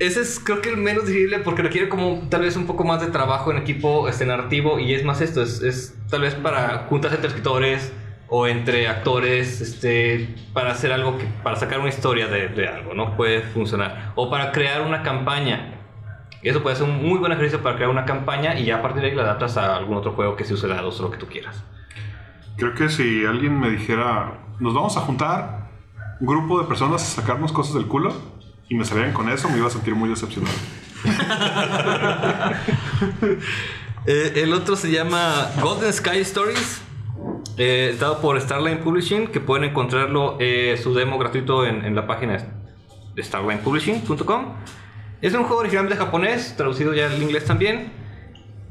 Ese 0.00 0.22
es 0.22 0.40
creo 0.40 0.62
que 0.62 0.70
el 0.70 0.78
menos 0.78 1.06
digerible 1.06 1.40
porque 1.40 1.60
requiere 1.60 1.90
como 1.90 2.26
tal 2.30 2.40
vez 2.40 2.56
un 2.56 2.66
poco 2.66 2.84
más 2.84 3.02
de 3.02 3.08
trabajo 3.08 3.50
en 3.50 3.58
equipo 3.58 4.08
este, 4.08 4.24
narrativo 4.24 4.78
y 4.78 4.94
es 4.94 5.04
más 5.04 5.20
esto, 5.20 5.42
es, 5.42 5.60
es 5.60 5.94
tal 6.08 6.22
vez 6.22 6.34
para 6.34 6.86
juntas 6.88 7.12
entre 7.12 7.28
escritores 7.28 7.92
o 8.30 8.46
entre 8.46 8.88
actores, 8.88 9.60
este, 9.60 10.34
para 10.54 10.70
hacer 10.70 10.92
algo, 10.92 11.18
que, 11.18 11.26
para 11.42 11.56
sacar 11.56 11.80
una 11.80 11.90
historia 11.90 12.28
de, 12.28 12.66
algo, 12.68 12.94
¿no? 12.94 13.14
Puede 13.14 13.42
funcionar. 13.42 14.12
O 14.14 14.30
para 14.30 14.52
crear 14.52 14.80
una 14.82 15.02
campaña. 15.02 15.74
Eso 16.40 16.62
puede 16.62 16.76
ser 16.76 16.88
un 16.88 17.06
muy 17.06 17.18
buen 17.18 17.32
ejercicio 17.32 17.62
para 17.62 17.76
crear 17.76 17.90
una 17.90 18.06
campaña 18.06 18.58
y 18.58 18.64
ya 18.64 18.76
a 18.76 18.82
partir 18.82 19.02
de 19.02 19.08
ahí 19.08 19.14
la 19.14 19.24
adaptas 19.24 19.58
a 19.58 19.76
algún 19.76 19.98
otro 19.98 20.12
juego 20.12 20.34
que 20.34 20.44
se 20.44 20.54
use 20.54 20.66
dados 20.66 20.98
o 21.00 21.02
lo 21.02 21.10
que 21.10 21.18
tú 21.18 21.26
quieras. 21.26 21.62
Creo 22.56 22.74
que 22.74 22.88
si 22.88 23.26
alguien 23.26 23.60
me 23.60 23.68
dijera, 23.68 24.38
nos 24.60 24.72
vamos 24.72 24.96
a 24.96 25.00
juntar 25.00 25.68
un 26.20 26.26
grupo 26.26 26.58
de 26.58 26.66
personas 26.66 27.02
a 27.02 27.20
sacarnos 27.20 27.52
cosas 27.52 27.74
del 27.74 27.86
culo 27.86 28.39
y 28.70 28.74
me 28.76 28.84
salían 28.86 29.12
con 29.12 29.28
eso, 29.28 29.50
me 29.50 29.58
iba 29.58 29.66
a 29.66 29.70
sentir 29.70 29.94
muy 29.94 30.08
decepcionado. 30.08 30.54
Eh, 34.06 34.32
el 34.36 34.54
otro 34.54 34.76
se 34.76 34.90
llama 34.90 35.50
Golden 35.60 35.92
Sky 35.92 36.20
Stories. 36.20 36.80
Eh, 37.58 37.94
dado 38.00 38.22
por 38.22 38.40
Starline 38.40 38.78
Publishing, 38.78 39.26
que 39.26 39.40
pueden 39.40 39.68
encontrarlo 39.68 40.38
eh, 40.40 40.80
su 40.82 40.94
demo 40.94 41.18
gratuito 41.18 41.66
en, 41.66 41.84
en 41.84 41.94
la 41.94 42.06
página 42.06 42.38
de 43.14 43.22
starlinepublishing.com. 43.22 44.54
Es 45.20 45.34
un 45.34 45.42
juego 45.44 45.60
originalmente 45.60 45.98
japonés, 45.98 46.56
traducido 46.56 46.94
ya 46.94 47.08
al 47.08 47.22
inglés 47.22 47.44
también, 47.44 47.92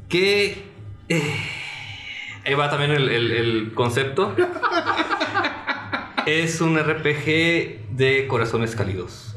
que... 0.08 0.64
eh, 1.08 1.36
ahí 2.44 2.54
va 2.54 2.68
también 2.68 2.90
el, 2.90 3.08
el- 3.08 3.30
el 3.30 3.72
concepto. 3.74 4.34
es 6.26 6.60
un 6.60 6.76
RPG 6.76 7.94
de 7.96 8.26
corazones 8.28 8.74
cálidos. 8.74 9.29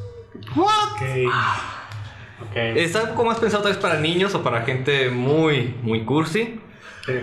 Está 2.55 3.03
un 3.03 3.09
poco 3.09 3.25
más 3.25 3.39
pensado 3.39 3.63
tal 3.63 3.71
vez 3.73 3.81
para 3.81 3.99
niños 3.99 4.35
o 4.35 4.43
para 4.43 4.61
gente 4.63 5.09
muy, 5.09 5.75
muy 5.81 6.03
cursi. 6.05 6.59
Sí. 7.05 7.13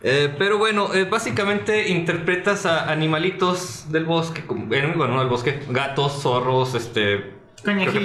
Eh, 0.00 0.32
pero 0.38 0.58
bueno, 0.58 0.94
eh, 0.94 1.04
básicamente 1.04 1.88
interpretas 1.88 2.66
a 2.66 2.90
animalitos 2.90 3.90
del 3.90 4.04
bosque, 4.04 4.44
como- 4.46 4.66
bueno, 4.66 4.94
no 4.94 5.18
del 5.18 5.28
bosque, 5.28 5.60
gatos, 5.70 6.22
zorros, 6.22 6.74
este, 6.74 7.34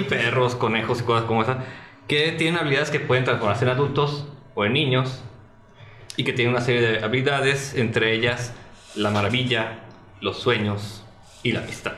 perros, 0.08 0.56
conejos 0.56 1.00
y 1.00 1.04
cosas 1.04 1.24
como 1.26 1.42
esas, 1.42 1.58
que 2.08 2.32
tienen 2.32 2.58
habilidades 2.60 2.90
que 2.90 2.98
pueden 3.00 3.24
transformarse 3.24 3.64
en 3.64 3.70
adultos 3.70 4.26
o 4.54 4.64
en 4.64 4.72
niños 4.72 5.22
y 6.16 6.24
que 6.24 6.32
tienen 6.32 6.52
una 6.54 6.64
serie 6.64 6.80
de 6.80 7.04
habilidades, 7.04 7.74
entre 7.76 8.12
ellas 8.12 8.52
la 8.96 9.10
maravilla, 9.10 9.78
los 10.20 10.38
sueños 10.40 11.04
y 11.44 11.52
la 11.52 11.60
amistad. 11.60 11.92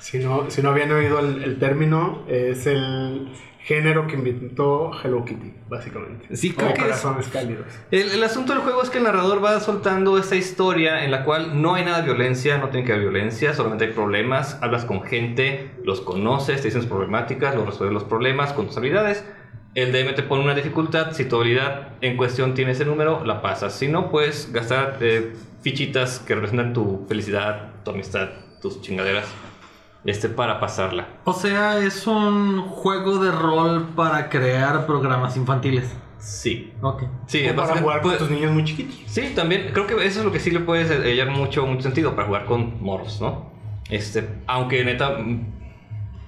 Si 0.00 0.18
no, 0.18 0.50
si 0.50 0.62
no 0.62 0.70
habían 0.70 0.90
oído 0.92 1.18
el, 1.20 1.42
el 1.42 1.58
término, 1.58 2.24
es 2.28 2.66
el 2.66 3.28
género 3.60 4.06
que 4.06 4.14
inventó 4.14 4.90
Hello 5.04 5.24
Kitty, 5.24 5.52
básicamente. 5.68 6.34
Sí, 6.36 6.52
creo 6.52 6.68
que 6.68 6.74
es- 6.74 6.80
corazones 6.84 7.28
cálidos. 7.28 7.66
El, 7.90 8.10
el 8.12 8.22
asunto 8.24 8.54
del 8.54 8.62
juego 8.62 8.82
es 8.82 8.88
que 8.90 8.98
el 8.98 9.04
narrador 9.04 9.44
va 9.44 9.60
soltando 9.60 10.16
esta 10.16 10.36
historia 10.36 11.04
en 11.04 11.10
la 11.10 11.24
cual 11.24 11.60
no 11.60 11.74
hay 11.74 11.84
nada 11.84 11.98
de 11.98 12.04
violencia, 12.04 12.56
no 12.58 12.68
tiene 12.70 12.86
que 12.86 12.92
haber 12.92 13.10
violencia, 13.10 13.52
solamente 13.52 13.84
hay 13.86 13.92
problemas, 13.92 14.58
hablas 14.62 14.84
con 14.86 15.02
gente, 15.02 15.72
los 15.84 16.00
conoces, 16.00 16.62
te 16.62 16.68
dicen 16.68 16.80
sus 16.82 16.88
problemáticas, 16.90 17.54
los 17.54 17.66
resuelves 17.66 17.92
los 17.94 18.04
problemas 18.04 18.52
con 18.54 18.66
tus 18.68 18.76
habilidades. 18.78 19.24
El 19.74 19.92
DM 19.92 20.14
te 20.14 20.22
pone 20.22 20.42
una 20.42 20.54
dificultad, 20.54 21.12
si 21.12 21.26
tu 21.26 21.36
habilidad 21.36 21.88
en 22.00 22.16
cuestión 22.16 22.54
tiene 22.54 22.70
ese 22.72 22.86
número, 22.86 23.22
la 23.24 23.42
pasas. 23.42 23.74
Si 23.74 23.86
no, 23.86 24.10
puedes 24.10 24.50
gastar 24.52 24.96
eh, 25.02 25.34
fichitas 25.60 26.20
que 26.20 26.34
representan 26.34 26.72
tu 26.72 27.04
felicidad, 27.06 27.72
tu 27.84 27.90
amistad, 27.90 28.30
tus 28.62 28.80
chingaderas, 28.80 29.26
este, 30.04 30.28
para 30.28 30.60
pasarla. 30.60 31.06
O 31.24 31.32
sea, 31.32 31.78
es 31.78 32.06
un 32.06 32.62
juego 32.62 33.18
de 33.18 33.30
rol 33.30 33.88
para 33.96 34.28
crear 34.28 34.86
programas 34.86 35.36
infantiles. 35.36 35.94
Sí. 36.18 36.72
Ok. 36.82 37.04
Sí, 37.26 37.46
O 37.48 37.54
para 37.54 37.76
jugar 37.76 38.00
con 38.00 38.10
puede- 38.10 38.18
tus 38.18 38.30
niños 38.30 38.52
muy 38.52 38.64
chiquitos. 38.64 38.96
Sí, 39.06 39.32
también 39.36 39.70
creo 39.72 39.86
que 39.86 39.94
eso 40.04 40.18
es 40.20 40.24
lo 40.24 40.32
que 40.32 40.40
sí 40.40 40.50
le 40.50 40.60
puedes 40.60 40.90
hallar 40.90 41.30
mucho, 41.30 41.64
mucho 41.66 41.82
sentido 41.82 42.14
para 42.16 42.26
jugar 42.26 42.44
con 42.44 42.82
morros, 42.82 43.20
¿no? 43.20 43.50
Este, 43.88 44.28
aunque 44.46 44.84
neta, 44.84 45.16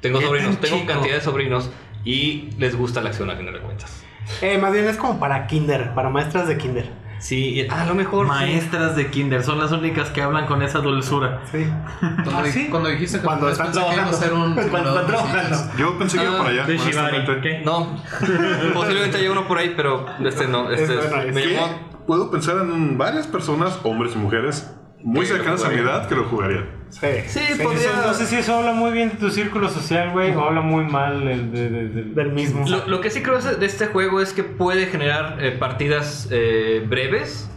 tengo 0.01 0.21
sobrinos, 0.21 0.57
tengo 0.59 0.77
chico. 0.79 0.93
cantidad 0.93 1.15
de 1.17 1.21
sobrinos 1.21 1.71
y 2.05 2.51
les 2.59 2.77
gusta 2.77 3.01
la 3.03 3.11
acción 3.11 3.31
a 3.31 3.37
final 3.37 3.53
de 3.53 3.61
cuentas. 3.61 4.05
Eh, 4.43 4.59
más 4.59 4.73
bien 4.73 4.87
es 4.87 4.97
como 4.97 5.19
para 5.19 5.47
kinder, 5.47 5.93
para 5.95 6.09
maestras 6.09 6.47
de 6.49 6.57
kinder. 6.57 6.91
Sí, 7.21 7.67
a 7.71 7.85
lo 7.85 7.95
mejor. 7.95 8.27
sí. 8.27 8.33
Maestras 8.33 8.97
de 8.97 9.11
kinder 9.11 9.43
son 9.45 9.59
las 9.59 9.71
únicas 9.73 10.09
que 10.11 10.23
hablan 10.23 10.47
con 10.47 10.63
esa 10.63 10.79
dulzura. 10.81 11.43
Sí. 11.53 11.67
Cuando, 12.01 12.37
Ah, 12.39 12.43
di- 12.43 12.51
sí. 12.51 12.67
cuando 12.71 12.89
dijiste 12.89 13.19
que 13.21 13.25
Cuando 13.25 13.49
están 13.51 13.67
un 13.69 13.73
trabajando. 13.75 14.19
Cuando 14.19 14.59
simulador 14.59 14.59
están 14.59 15.07
de 15.07 15.13
trabajando. 15.13 15.79
Yo 15.79 15.99
pensé 15.99 16.19
que 16.19 16.25
iba 16.25 16.37
por 16.39 16.47
allá. 16.47 16.65
De 16.67 16.79
Shibari. 16.79 17.41
¿qué? 17.43 17.63
No, 17.65 17.97
posiblemente 18.75 19.19
haya 19.19 19.31
uno 19.33 19.47
por 19.47 19.59
ahí, 19.59 19.75
pero 19.77 20.07
este 20.25 20.47
no. 20.49 20.71
Este 20.71 20.85
Es 20.85 20.91
es- 20.91 21.11
bueno, 21.11 21.23
es 21.23 21.35
me 21.35 21.47
llamó- 21.47 21.91
Puedo 22.07 22.31
pensar 22.31 22.57
en 22.57 22.99
varias 22.99 23.27
personas, 23.29 23.79
hombres 23.85 24.15
y 24.17 24.19
mujeres, 24.19 24.75
muy 25.03 25.27
cercanas 25.27 25.65
a 25.65 25.69
mi 25.71 25.77
edad 25.79 26.09
que 26.09 26.15
lo 26.15 26.25
jugarían. 26.25 26.67
Sí. 26.91 27.07
Sí, 27.29 27.41
Sí, 27.57 27.63
podría- 27.63 27.91
Eso- 27.91 28.07
no 28.09 28.15
sé 28.15 28.27
si 28.27 28.37
eso 28.37 28.57
habla 28.57 28.73
muy 28.73 28.91
bien 28.91 29.11
de 29.11 29.15
tu 29.17 29.31
círculo 29.31 29.69
social, 29.69 30.11
güey, 30.11 30.33
o 30.35 30.41
habla 30.45 30.61
muy 30.61 30.85
mal 30.85 31.25
del- 31.25 31.53
de- 31.53 31.71
de- 31.71 31.89
de- 31.89 32.03
Del 32.03 32.33
mismo. 32.33 32.67
Lo, 32.69 32.87
lo 32.89 33.01
que 33.01 33.11
sí 33.11 33.23
creo 33.23 33.39
de 33.41 33.65
este 33.67 33.87
juego 33.87 34.21
es 34.21 34.33
que 34.33 34.43
puede 34.43 34.87
generar 34.87 35.37
eh, 35.41 35.53
partidas 35.53 36.27
eh, 36.33 36.85
breves, 36.89 37.49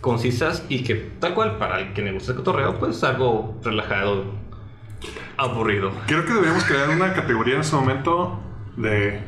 concisas 0.00 0.64
y 0.68 0.82
que 0.82 0.94
tal 1.20 1.34
cual 1.34 1.58
para 1.58 1.78
el 1.80 1.92
que 1.92 2.02
le 2.02 2.12
gusta 2.12 2.32
el 2.32 2.38
cotorreo, 2.38 2.78
pues 2.78 3.02
algo 3.04 3.58
relajado, 3.62 4.34
aburrido. 5.36 5.92
Creo 6.06 6.24
que 6.24 6.32
deberíamos 6.32 6.64
crear 6.64 6.88
una 6.90 7.12
categoría 7.12 7.54
en 7.54 7.60
este 7.60 7.76
momento 7.76 8.40
de 8.76 9.20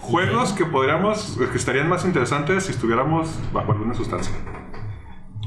juegos 0.00 0.52
que 0.52 0.64
podríamos, 0.64 1.38
que 1.50 1.56
estarían 1.56 1.88
más 1.88 2.04
interesantes 2.04 2.64
si 2.64 2.72
estuviéramos 2.72 3.28
bajo 3.52 3.72
alguna 3.72 3.94
sustancia. 3.94 4.34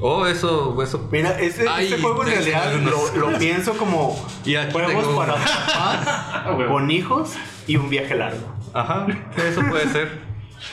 Oh, 0.06 0.28
eso, 0.28 0.82
eso. 0.84 1.08
Mira, 1.12 1.40
ese, 1.40 1.66
Ay, 1.70 1.88
ese 1.88 2.02
juego 2.02 2.24
en 2.24 2.30
realidad 2.32 2.74
lo, 2.76 3.30
lo 3.32 3.38
pienso 3.40 3.74
como 3.78 4.14
Y 4.46 4.54
juegos 4.56 5.06
tengo- 5.06 5.16
para 5.18 5.34
papás 5.36 6.44
con 6.68 6.92
hijos 6.92 7.36
y 7.68 7.78
un 7.78 7.90
viaje 7.90 8.14
largo. 8.16 8.54
Ajá, 8.74 9.08
eso 9.38 9.62
puede 9.70 9.88
ser. 9.88 10.20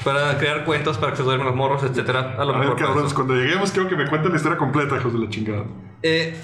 Para 0.04 0.36
crear 0.38 0.64
cuentos 0.64 0.98
para 0.98 1.12
que 1.12 1.18
se 1.18 1.22
duerman 1.22 1.46
los 1.46 1.54
morros, 1.56 1.82
etcétera. 1.84 2.34
A 2.38 2.44
lo 2.44 2.54
A 2.54 2.58
ver, 2.58 2.60
mejor. 2.60 2.74
para 2.74 2.86
cabrones, 2.88 3.14
cuando 3.14 3.34
lleguemos 3.36 3.70
quiero 3.70 3.88
que 3.88 3.96
me 3.96 4.08
cuenten 4.08 4.30
la 4.32 4.36
historia 4.36 4.58
completa, 4.58 4.96
hijos 4.96 5.12
de 5.12 5.18
la 5.20 5.28
chingada. 5.28 5.64
Eh, 6.02 6.36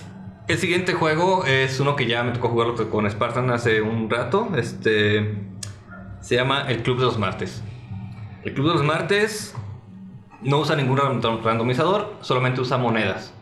el 0.47 0.59
siguiente 0.59 0.93
juego 0.93 1.45
es 1.45 1.81
uno 1.81 1.97
que 1.97 2.07
ya 2.07 2.23
me 2.23 2.31
tocó 2.33 2.49
jugarlo 2.51 2.77
con 2.91 3.11
Spartan 3.11 3.51
hace 3.51 3.83
un 3.83 4.09
rato. 4.09 4.51
Este 4.57 5.35
se 6.21 6.37
llama 6.37 6.63
El 6.69 6.83
Club 6.85 6.99
de 6.99 7.05
los 7.07 7.19
Martes. 7.19 7.63
El 8.45 8.55
Club 8.55 8.69
de 8.69 8.75
los 8.75 8.85
Martes 8.85 9.55
no 10.43 10.59
usa 10.61 10.77
ningún 10.77 10.97
ran- 10.99 11.23
randomizador, 11.43 12.15
solamente 12.21 12.61
usa 12.61 12.77
monedas. 12.79 13.33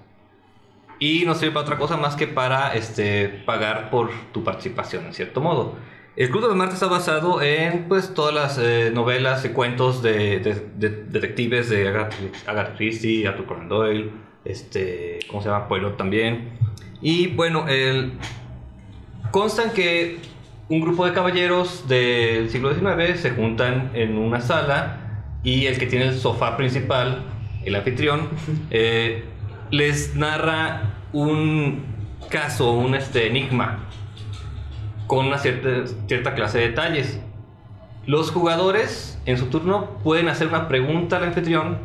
Y 0.99 1.25
no 1.27 1.35
sirve 1.35 1.53
para 1.53 1.65
otra 1.65 1.77
cosa 1.79 1.97
más 1.97 2.15
que 2.16 2.27
para 2.27 2.75
este, 2.75 3.29
pagar 3.29 3.91
por 3.91 4.11
tu 4.33 4.45
participación, 4.45 5.07
en 5.07 5.12
cierto 5.15 5.41
modo. 5.41 5.75
El 6.16 6.31
Club 6.31 6.43
de 6.43 6.49
los 6.49 6.57
Martes 6.57 6.75
está 6.75 6.87
basado 6.87 7.43
en 7.43 7.89
pues, 7.89 8.15
todas 8.15 8.33
las 8.33 8.59
eh, 8.59 8.93
novelas 8.95 9.45
y 9.45 9.49
cuentos 9.49 10.03
de, 10.03 10.39
de- 10.39 10.66
de 10.77 10.89
detectives 11.09 11.69
de 11.69 11.89
Agatha, 11.89 12.16
Agatha 12.47 12.75
Christie, 12.77 13.27
Arthur 13.27 13.47
Conan 13.47 13.69
Doyle, 13.69 14.11
este, 14.45 15.19
¿cómo 15.29 15.43
se 15.43 15.49
llama? 15.49 15.66
Poirot 15.66 15.97
también. 15.97 16.51
Y 17.03 17.27
bueno, 17.27 17.66
el, 17.69 18.12
constan 19.33 19.71
que 19.73 20.19
un 20.69 20.81
grupo 20.81 21.05
de 21.05 21.12
caballeros 21.12 21.89
del 21.89 22.49
siglo 22.51 22.73
XIX 22.73 23.19
se 23.21 23.33
juntan 23.33 23.91
en 23.95 24.16
una 24.16 24.41
sala 24.41 25.03
y 25.45 25.66
el 25.66 25.79
que 25.79 25.87
tiene 25.87 26.07
el 26.07 26.19
sofá 26.19 26.57
principal, 26.57 27.23
el 27.65 27.75
anfitrión, 27.77 28.29
eh, 28.71 29.25
les 29.71 30.16
narra 30.16 30.95
un 31.12 31.85
caso, 32.31 32.73
un 32.73 32.95
este, 32.95 33.29
enigma 33.29 33.79
con 35.07 35.27
una 35.27 35.39
cierta, 35.39 35.87
cierta 36.09 36.35
clase 36.35 36.59
de 36.59 36.69
detalles. 36.69 37.21
Los 38.07 38.31
jugadores 38.31 39.21
en 39.27 39.39
su 39.39 39.47
turno 39.47 39.99
pueden 40.03 40.29
hacer 40.29 40.49
una 40.49 40.66
pregunta 40.66 41.19
al 41.19 41.25
anfitrión 41.25 41.79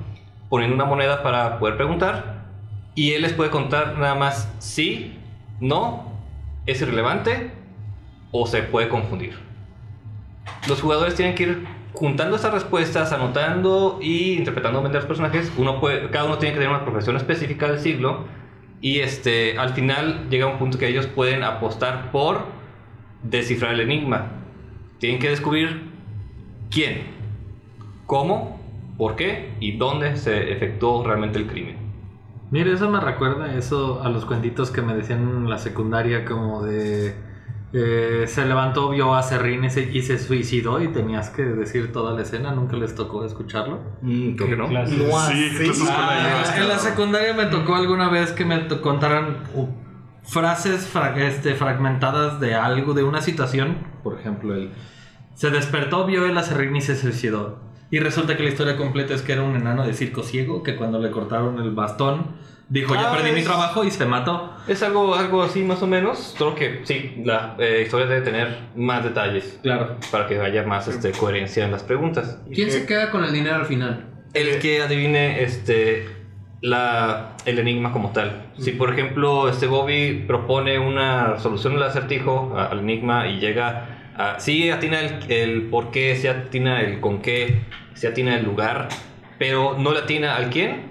poniendo 0.49 0.75
una 0.75 0.85
moneda 0.85 1.21
para 1.21 1.59
poder 1.59 1.77
preguntar 1.77 2.45
y 2.95 3.11
él 3.13 3.21
les 3.21 3.33
puede 3.33 3.49
contar 3.49 3.97
nada 3.97 4.15
más 4.15 4.51
sí, 4.59 5.17
no, 5.59 6.11
es 6.65 6.81
irrelevante 6.81 7.51
o 8.31 8.47
se 8.47 8.63
puede 8.63 8.89
confundir. 8.89 9.37
Los 10.67 10.81
jugadores 10.81 11.15
tienen 11.15 11.35
que 11.35 11.43
ir 11.43 11.78
juntando 11.93 12.35
estas 12.35 12.53
respuestas, 12.53 13.11
anotando 13.11 13.99
y 14.01 14.33
interpretando 14.33 14.81
de 14.81 14.93
los 14.93 15.05
personajes. 15.05 15.51
Uno 15.57 15.81
cada 16.11 16.25
uno 16.25 16.37
tiene 16.37 16.53
que 16.53 16.59
tener 16.59 16.73
una 16.73 16.83
profesión 16.83 17.15
específica 17.15 17.67
del 17.67 17.79
siglo 17.79 18.25
y 18.81 18.99
este, 18.99 19.57
al 19.57 19.73
final 19.73 20.29
llega 20.29 20.47
un 20.47 20.57
punto 20.57 20.77
que 20.77 20.87
ellos 20.87 21.07
pueden 21.07 21.43
apostar 21.43 22.11
por 22.11 22.45
descifrar 23.23 23.73
el 23.73 23.81
enigma. 23.81 24.31
Tienen 24.99 25.19
que 25.19 25.29
descubrir 25.29 25.89
quién, 26.69 27.03
cómo, 28.05 28.59
por 28.97 29.15
qué 29.15 29.53
y 29.59 29.77
dónde 29.77 30.17
se 30.17 30.51
efectuó 30.51 31.05
realmente 31.05 31.39
el 31.39 31.47
crimen. 31.47 31.77
Mire, 32.51 32.73
eso 32.73 32.89
me 32.89 32.99
recuerda 32.99 33.53
eso 33.55 34.01
a 34.03 34.09
los 34.09 34.25
cuentitos 34.25 34.71
que 34.71 34.81
me 34.81 34.95
decían 34.95 35.21
en 35.21 35.49
la 35.49 35.57
secundaria 35.57 36.25
como 36.25 36.63
de... 36.63 37.13
eh, 37.71 38.25
se 38.27 38.45
levantó, 38.45 38.89
vio 38.89 39.13
a 39.13 39.21
Serrín 39.21 39.63
y 39.63 39.69
se, 39.69 39.83
y 39.91 40.01
se 40.01 40.17
suicidó 40.17 40.81
y 40.81 40.87
tenías 40.87 41.29
que 41.29 41.43
decir 41.43 41.91
toda 41.91 42.13
la 42.13 42.23
escena, 42.23 42.51
nunca 42.51 42.75
les 42.77 42.95
tocó 42.95 43.23
escucharlo. 43.25 43.79
Mm, 44.01 44.31
creo 44.35 44.49
que 44.49 44.55
no. 44.57 44.67
clase? 44.67 44.97
No 44.97 45.19
Sí, 45.19 45.49
así. 45.69 45.83
Ah, 45.89 46.43
en 46.57 46.67
la 46.67 46.79
secundaria 46.79 47.33
me 47.33 47.45
tocó 47.45 47.75
alguna 47.75 48.09
vez 48.09 48.31
que 48.31 48.43
me 48.45 48.67
contaran 48.81 49.43
uh, 49.53 49.67
frases 50.23 50.87
fra- 50.87 51.15
este, 51.23 51.53
fragmentadas 51.55 52.39
de 52.39 52.55
algo, 52.55 52.93
de 52.93 53.03
una 53.03 53.21
situación. 53.21 53.77
Por 54.03 54.19
ejemplo, 54.19 54.55
el 54.55 54.71
se 55.35 55.51
despertó, 55.51 56.05
vio 56.05 56.25
el 56.25 56.37
acerrín 56.37 56.75
y 56.75 56.81
se 56.81 56.95
suicidó. 56.97 57.59
Y 57.91 57.99
resulta 57.99 58.35
que 58.35 58.43
la 58.43 58.49
historia 58.49 58.75
completa 58.77 59.13
es 59.13 59.21
que 59.21 59.31
era 59.33 59.41
un 59.43 59.55
enano 59.55 59.85
de 59.85 59.93
circo 59.93 60.21
ciego 60.21 60.63
que 60.63 60.75
cuando 60.75 60.99
le 60.99 61.11
cortaron 61.11 61.59
el 61.59 61.71
bastón 61.71 62.35
dijo 62.69 62.93
ya 62.95 63.11
Ah, 63.11 63.15
perdí 63.15 63.31
mi 63.31 63.41
trabajo 63.43 63.83
y 63.83 63.91
se 63.91 64.05
mató. 64.05 64.53
Es 64.67 64.81
algo, 64.83 65.15
algo 65.15 65.43
así 65.43 65.63
más 65.63 65.81
o 65.81 65.87
menos, 65.87 66.35
solo 66.37 66.55
que 66.55 66.81
sí, 66.83 67.21
la 67.25 67.55
eh, 67.59 67.81
historia 67.85 68.05
debe 68.07 68.21
tener 68.21 68.57
más 68.75 69.03
detalles 69.03 69.59
Claro. 69.63 69.97
para 70.11 70.27
que 70.27 70.39
haya 70.39 70.63
más 70.63 70.87
este, 70.87 71.11
coherencia 71.11 71.65
en 71.65 71.71
las 71.71 71.83
preguntas. 71.83 72.39
¿Quién 72.53 72.71
se 72.71 72.85
queda 72.85 73.09
con 73.11 73.23
el 73.23 73.31
dinero 73.33 73.55
al 73.55 73.65
final? 73.65 74.05
El 74.33 74.59
que 74.59 74.81
adivine 74.83 75.41
este, 75.43 76.07
la, 76.61 77.35
el 77.45 77.57
enigma 77.59 77.91
como 77.91 78.11
tal. 78.11 78.51
Si 78.59 78.71
por 78.71 78.91
ejemplo 78.93 79.49
este 79.49 79.65
Bobby 79.67 80.25
propone 80.27 80.77
una 80.77 81.39
solución 81.39 81.75
al 81.77 81.83
acertijo, 81.83 82.55
al 82.57 82.79
enigma 82.79 83.27
y 83.27 83.39
llega 83.39 84.11
a... 84.15 84.39
Sí 84.39 84.69
atina 84.69 84.99
el, 84.99 85.31
el 85.31 85.61
por 85.63 85.89
qué, 85.91 86.15
sí 86.15 86.27
atina 86.27 86.81
el 86.81 86.99
con 86.99 87.21
qué, 87.21 87.61
sí 87.95 88.05
atina 88.05 88.35
el 88.37 88.45
lugar, 88.45 88.89
pero 89.39 89.75
no 89.79 89.91
le 89.93 89.99
atina 89.99 90.35
al 90.35 90.49
quién, 90.49 90.88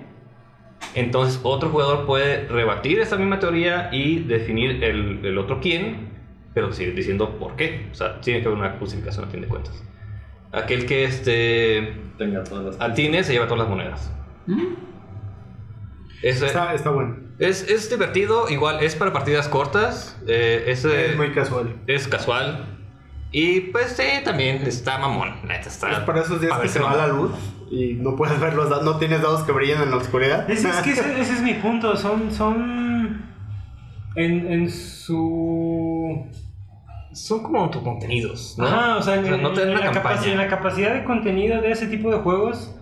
entonces 0.94 1.40
otro 1.42 1.70
jugador 1.70 2.06
puede 2.06 2.46
rebatir 2.48 3.00
esa 3.00 3.16
misma 3.16 3.38
teoría 3.38 3.88
y 3.92 4.20
definir 4.20 4.82
el, 4.82 5.24
el 5.24 5.38
otro 5.38 5.60
quién, 5.60 6.08
pero 6.54 6.72
seguir 6.72 6.94
diciendo 6.94 7.38
por 7.38 7.56
qué. 7.56 7.88
O 7.92 7.94
sea, 7.94 8.20
tiene 8.20 8.40
que 8.40 8.46
haber 8.48 8.58
una 8.58 8.70
justificación 8.78 9.24
a 9.26 9.28
fin 9.28 9.42
de 9.42 9.48
cuentas. 9.48 9.82
Aquel 10.52 10.86
que 10.86 11.04
este 11.04 11.94
Tenga 12.16 12.42
todas 12.42 12.64
las 12.64 12.80
atine 12.80 13.22
se 13.22 13.32
lleva 13.32 13.46
todas 13.46 13.60
las 13.60 13.68
monedas. 13.68 14.10
Es, 16.22 16.42
Está, 16.42 16.74
está 16.74 16.90
bueno. 16.90 17.16
es, 17.38 17.62
es 17.70 17.88
divertido, 17.90 18.48
igual 18.48 18.82
es 18.82 18.96
para 18.96 19.12
partidas 19.12 19.46
cortas, 19.48 20.20
eh, 20.26 20.64
es, 20.66 20.84
Es 20.84 21.16
muy 21.16 21.32
casual. 21.32 21.76
es 21.86 22.08
casual 22.08 22.66
y 23.30 23.60
pues 23.60 23.92
sí, 23.92 24.04
también 24.24 24.62
está 24.66 24.98
mamón, 24.98 25.34
está 25.50 25.92
Es 25.92 25.98
para 26.00 26.22
esos 26.22 26.40
días 26.40 26.50
para 26.52 26.62
que 26.62 26.68
se 26.70 26.80
va 26.80 26.96
la 26.96 27.06
mamón. 27.08 27.28
luz 27.28 27.32
y 27.70 27.94
no 27.94 28.16
puedes 28.16 28.38
ver 28.40 28.54
los 28.54 28.70
dados, 28.70 28.84
no 28.84 28.96
tienes 28.98 29.22
dados 29.22 29.42
que 29.42 29.52
brillen 29.52 29.82
en 29.82 29.90
la 29.90 29.96
oscuridad. 29.96 30.48
Es, 30.50 30.64
es 30.64 30.76
que 30.76 30.92
ese, 30.92 31.20
ese 31.20 31.34
es 31.34 31.42
mi 31.42 31.54
punto. 31.54 31.96
Son. 31.96 32.30
son 32.32 33.22
en, 34.16 34.52
en 34.52 34.70
su. 34.70 36.26
Son 37.12 37.42
como 37.42 37.60
autocontenidos, 37.60 38.56
¿no? 38.58 38.66
Ajá, 38.66 38.96
o 38.98 39.02
sea, 39.02 39.14
en, 39.14 39.24
O 39.24 39.26
sea, 39.26 39.36
no 39.38 39.52
te 39.52 39.62
en 39.62 39.74
la 39.74 39.90
capacidad, 39.90 40.32
en 40.32 40.38
la 40.38 40.48
capacidad 40.48 40.94
de 40.94 41.04
contenido 41.04 41.60
de 41.60 41.70
ese 41.72 41.86
tipo 41.86 42.10
de 42.10 42.18
juegos 42.18 42.74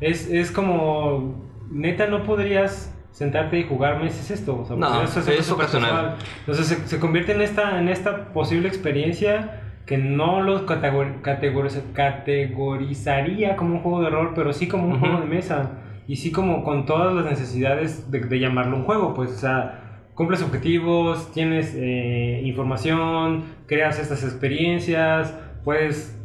es, 0.00 0.28
es 0.28 0.50
como. 0.50 1.44
Neta, 1.70 2.06
no 2.06 2.22
podrías 2.22 2.92
sentarte 3.10 3.58
y 3.58 3.64
jugar 3.66 4.02
meses 4.02 4.30
esto. 4.30 4.60
O 4.60 4.64
sea, 4.66 4.76
No, 4.76 5.02
es 5.02 5.50
ocasional. 5.50 5.90
casual. 5.90 6.16
Entonces 6.40 6.66
se, 6.66 6.86
se 6.88 7.00
convierte 7.00 7.32
en 7.32 7.40
esta, 7.40 7.78
en 7.80 7.88
esta 7.88 8.32
posible 8.32 8.68
experiencia 8.68 9.65
que 9.86 9.96
no 9.98 10.42
los 10.42 10.62
categor- 10.66 11.20
categoriza- 11.22 11.92
categorizaría 11.94 13.56
como 13.56 13.74
un 13.76 13.80
juego 13.80 14.02
de 14.02 14.10
rol, 14.10 14.32
pero 14.34 14.52
sí 14.52 14.68
como 14.68 14.88
un 14.88 14.98
juego 15.00 15.20
de 15.20 15.26
mesa. 15.26 15.70
Y 16.08 16.16
sí 16.16 16.30
como 16.30 16.62
con 16.64 16.86
todas 16.86 17.14
las 17.14 17.24
necesidades 17.24 18.10
de, 18.10 18.20
de 18.20 18.38
llamarlo 18.38 18.76
un 18.76 18.84
juego, 18.84 19.14
pues, 19.14 19.30
o 19.32 19.38
sea, 19.38 19.82
cumples 20.14 20.42
objetivos, 20.42 21.32
tienes 21.32 21.74
eh, 21.76 22.40
información, 22.44 23.44
creas 23.66 23.98
estas 23.98 24.22
experiencias, 24.22 25.36
puedes, 25.64 26.16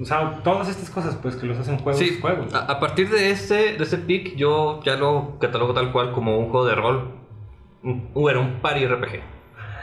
o 0.00 0.04
sea, 0.04 0.42
todas 0.44 0.68
estas 0.68 0.90
cosas, 0.90 1.16
pues, 1.16 1.34
que 1.36 1.46
los 1.46 1.58
hacen 1.58 1.78
juegos, 1.78 1.98
Sí, 2.00 2.18
juegos. 2.20 2.54
a, 2.54 2.60
a 2.72 2.78
partir 2.80 3.08
de 3.10 3.30
este, 3.30 3.76
de 3.76 3.82
este 3.82 3.98
pick, 3.98 4.36
yo 4.36 4.80
ya 4.84 4.96
lo 4.96 5.38
catalogo 5.40 5.74
tal 5.74 5.90
cual 5.92 6.12
como 6.12 6.38
un 6.38 6.48
juego 6.50 6.66
de 6.66 6.74
rol. 6.76 7.10
Un, 7.82 8.08
bueno, 8.14 8.40
un 8.42 8.52
party 8.60 8.86
RPG. 8.86 9.20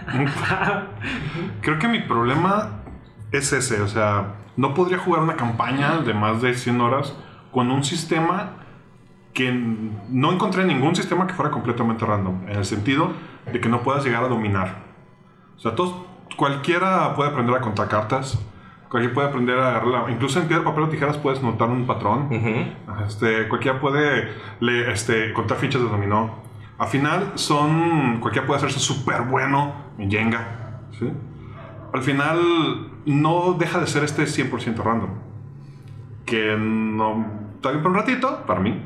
Creo 1.62 1.80
que 1.80 1.88
mi 1.88 2.00
problema 2.00 2.83
es 3.34 3.52
ese, 3.52 3.82
o 3.82 3.88
sea, 3.88 4.36
no 4.56 4.74
podría 4.74 4.98
jugar 5.00 5.22
una 5.24 5.36
campaña 5.36 5.98
de 6.00 6.14
más 6.14 6.42
de 6.42 6.54
100 6.54 6.80
horas 6.82 7.14
con 7.52 7.70
un 7.72 7.84
sistema 7.84 8.52
que 9.34 9.52
no 10.10 10.32
encontré 10.32 10.64
ningún 10.64 10.96
sistema 10.96 11.26
que 11.28 11.34
fuera 11.34 11.52
completamente 11.52 12.06
random, 12.06 12.44
en 12.48 12.58
el 12.58 12.66
sentido 12.66 13.10
de 13.52 13.60
que 13.60 13.68
no 13.68 13.82
puedas 13.82 14.06
llegar 14.06 14.24
a 14.24 14.28
dominar. 14.28 14.84
O 15.58 15.60
sea, 15.60 15.76
todos, 15.76 15.96
cualquiera 16.38 17.16
puede 17.16 17.32
aprender 17.32 17.56
a 17.56 17.62
contar 17.62 17.88
cartas, 17.90 18.40
cualquiera 18.90 19.14
puede 19.16 19.28
aprender 19.30 19.58
a 19.60 19.70
agarrar, 19.78 20.10
incluso 20.12 20.40
en 20.40 20.48
piedra, 20.48 20.64
papel 20.64 20.84
o 20.84 20.90
tijeras 20.90 21.18
puedes 21.18 21.42
notar 21.42 21.68
un 21.70 21.88
patrón. 21.88 22.28
Ujú. 22.32 23.04
Este, 23.08 23.48
cualquiera 23.48 23.80
puede 23.80 24.32
le- 24.60 24.92
este, 24.92 25.34
contar 25.34 25.58
fichas 25.58 25.82
de 25.82 25.88
dominó. 25.90 26.44
Al 26.78 26.88
final 26.88 27.32
son. 27.36 28.20
Cualquiera 28.20 28.46
puede 28.48 28.58
hacerse 28.58 28.80
súper 28.80 29.22
bueno 29.24 29.74
en 29.98 30.10
Jenga. 30.12 30.82
¿sí? 31.00 31.08
Al 31.94 32.02
final 32.02 32.90
no 33.06 33.54
deja 33.54 33.80
de 33.80 33.88
ser 33.88 34.04
este 34.04 34.24
100% 34.24 34.78
random. 34.84 35.10
Que 36.26 36.56
no. 36.58 37.26
Está 37.56 37.72
bien 37.72 37.82
por 37.84 37.92
un 37.92 37.98
ratito, 37.98 38.44
para 38.46 38.60
mí. 38.60 38.82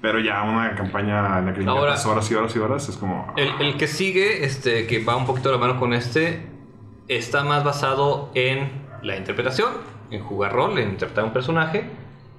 Pero 0.00 0.18
ya 0.20 0.42
una 0.42 0.74
campaña 0.74 1.38
en 1.38 1.46
la 1.46 1.54
que 1.54 1.64
Ahora- 1.64 1.94
horas 2.06 2.30
y 2.30 2.34
horas 2.34 2.54
y 2.56 2.58
horas 2.58 2.88
es 2.88 2.96
como. 2.96 3.32
El, 3.36 3.48
el 3.60 3.76
que 3.76 3.86
sigue, 3.86 4.44
este, 4.44 4.86
que 4.86 5.02
va 5.04 5.16
un 5.16 5.26
poquito 5.26 5.48
de 5.50 5.56
la 5.56 5.60
mano 5.60 5.78
con 5.80 5.92
este, 5.92 6.46
está 7.08 7.44
más 7.44 7.64
basado 7.64 8.30
en 8.34 8.70
la 9.02 9.16
interpretación, 9.16 9.72
en 10.10 10.22
jugar 10.22 10.52
rol, 10.52 10.78
en 10.78 10.90
interpretar 10.90 11.24
un 11.24 11.32
personaje, 11.32 11.90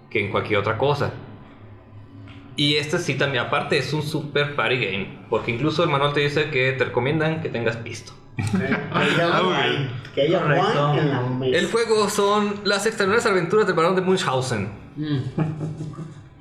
que 0.10 0.24
en 0.26 0.32
cualquier 0.32 0.60
otra 0.60 0.78
cosa. 0.78 1.14
Y 2.56 2.76
este 2.78 2.98
sí 3.00 3.16
también, 3.16 3.46
aparte, 3.46 3.78
es 3.78 3.94
un 3.94 4.02
super 4.02 4.56
party 4.56 4.78
game. 4.78 5.08
Porque 5.30 5.52
incluso 5.52 5.84
el 5.84 5.90
manual 5.90 6.14
te 6.14 6.22
dice 6.22 6.50
que 6.50 6.72
te 6.74 6.86
recomiendan 6.86 7.42
que 7.42 7.50
tengas 7.50 7.78
pisto. 7.78 8.14
Que 10.14 10.22
haya 10.22 10.42
en 10.98 11.10
la 11.10 11.22
mesa. 11.22 11.58
El 11.58 11.72
juego 11.72 12.10
son 12.10 12.62
las 12.64 12.86
extraordinarias 12.86 13.26
aventuras 13.26 13.68
del 13.68 13.76
barón 13.76 13.96
de 13.96 14.02
Munchausen. 14.02 14.70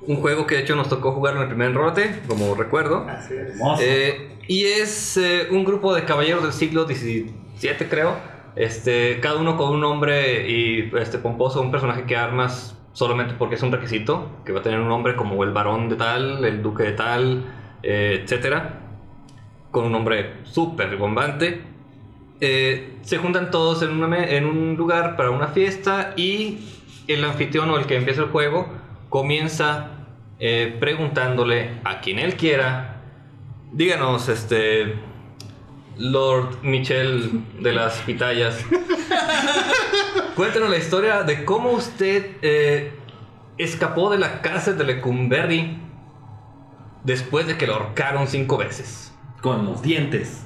Un 0.01 0.15
juego 0.17 0.47
que 0.47 0.55
de 0.55 0.61
hecho 0.61 0.75
nos 0.75 0.89
tocó 0.89 1.11
jugar 1.11 1.35
en 1.35 1.41
el 1.41 1.47
primer 1.47 1.71
enrote, 1.71 2.21
como 2.27 2.55
recuerdo. 2.55 3.05
Así 3.09 3.33
es. 3.35 3.59
Eh, 3.81 4.37
y 4.47 4.63
es 4.63 5.17
eh, 5.17 5.47
un 5.51 5.65
grupo 5.65 5.93
de 5.93 6.05
caballeros 6.05 6.43
del 6.43 6.53
siglo 6.53 6.87
XVII, 6.87 7.27
creo. 7.89 8.15
Este, 8.55 9.19
cada 9.19 9.35
uno 9.35 9.57
con 9.57 9.69
un 9.69 9.81
nombre 9.81 10.49
y 10.49 10.91
este 10.97 11.19
pomposo, 11.19 11.61
un 11.61 11.71
personaje 11.71 12.05
que 12.05 12.15
armas 12.15 12.75
solamente 12.93 13.35
porque 13.37 13.55
es 13.55 13.61
un 13.61 13.71
requisito, 13.71 14.39
que 14.43 14.51
va 14.51 14.61
a 14.61 14.63
tener 14.63 14.79
un 14.79 14.87
nombre 14.87 15.15
como 15.15 15.43
el 15.43 15.51
varón 15.51 15.89
de 15.89 15.95
tal, 15.97 16.43
el 16.43 16.63
duque 16.63 16.81
de 16.81 16.93
tal, 16.93 17.45
eh, 17.83 18.21
etcétera, 18.23 18.79
con 19.69 19.85
un 19.85 19.91
nombre 19.91 20.37
súper 20.43 20.97
bombante. 20.97 21.76
Eh, 22.39 22.97
se 23.01 23.17
juntan 23.17 23.49
todos 23.51 23.81
en, 23.81 23.91
una 23.91 24.07
me- 24.07 24.35
en 24.37 24.45
un 24.45 24.75
lugar 24.75 25.15
para 25.15 25.31
una 25.31 25.47
fiesta 25.47 26.13
y 26.15 26.59
el 27.07 27.23
anfitrión 27.23 27.69
o 27.71 27.77
el 27.77 27.85
que 27.85 27.95
empieza 27.95 28.21
el 28.21 28.27
juego 28.29 28.67
comienza 29.09 29.91
eh, 30.39 30.75
preguntándole 30.79 31.79
a 31.83 31.99
quien 32.01 32.19
él 32.19 32.35
quiera, 32.35 33.01
díganos, 33.71 34.29
este, 34.29 34.93
Lord 35.97 36.59
Michel 36.61 37.41
de 37.59 37.73
las 37.73 37.97
Pitayas, 38.01 38.63
cuéntenos 40.35 40.69
la 40.69 40.77
historia 40.77 41.23
de 41.23 41.43
cómo 41.45 41.71
usted 41.71 42.37
eh, 42.41 42.91
escapó 43.57 44.09
de 44.11 44.19
la 44.19 44.41
cárcel 44.41 44.77
de 44.77 44.83
Lecumberri 44.83 45.79
después 47.03 47.47
de 47.47 47.57
que 47.57 47.65
lo 47.67 47.75
ahorcaron 47.75 48.27
cinco 48.27 48.57
veces. 48.57 49.11
Con 49.41 49.65
los 49.65 49.81
dientes. 49.81 50.43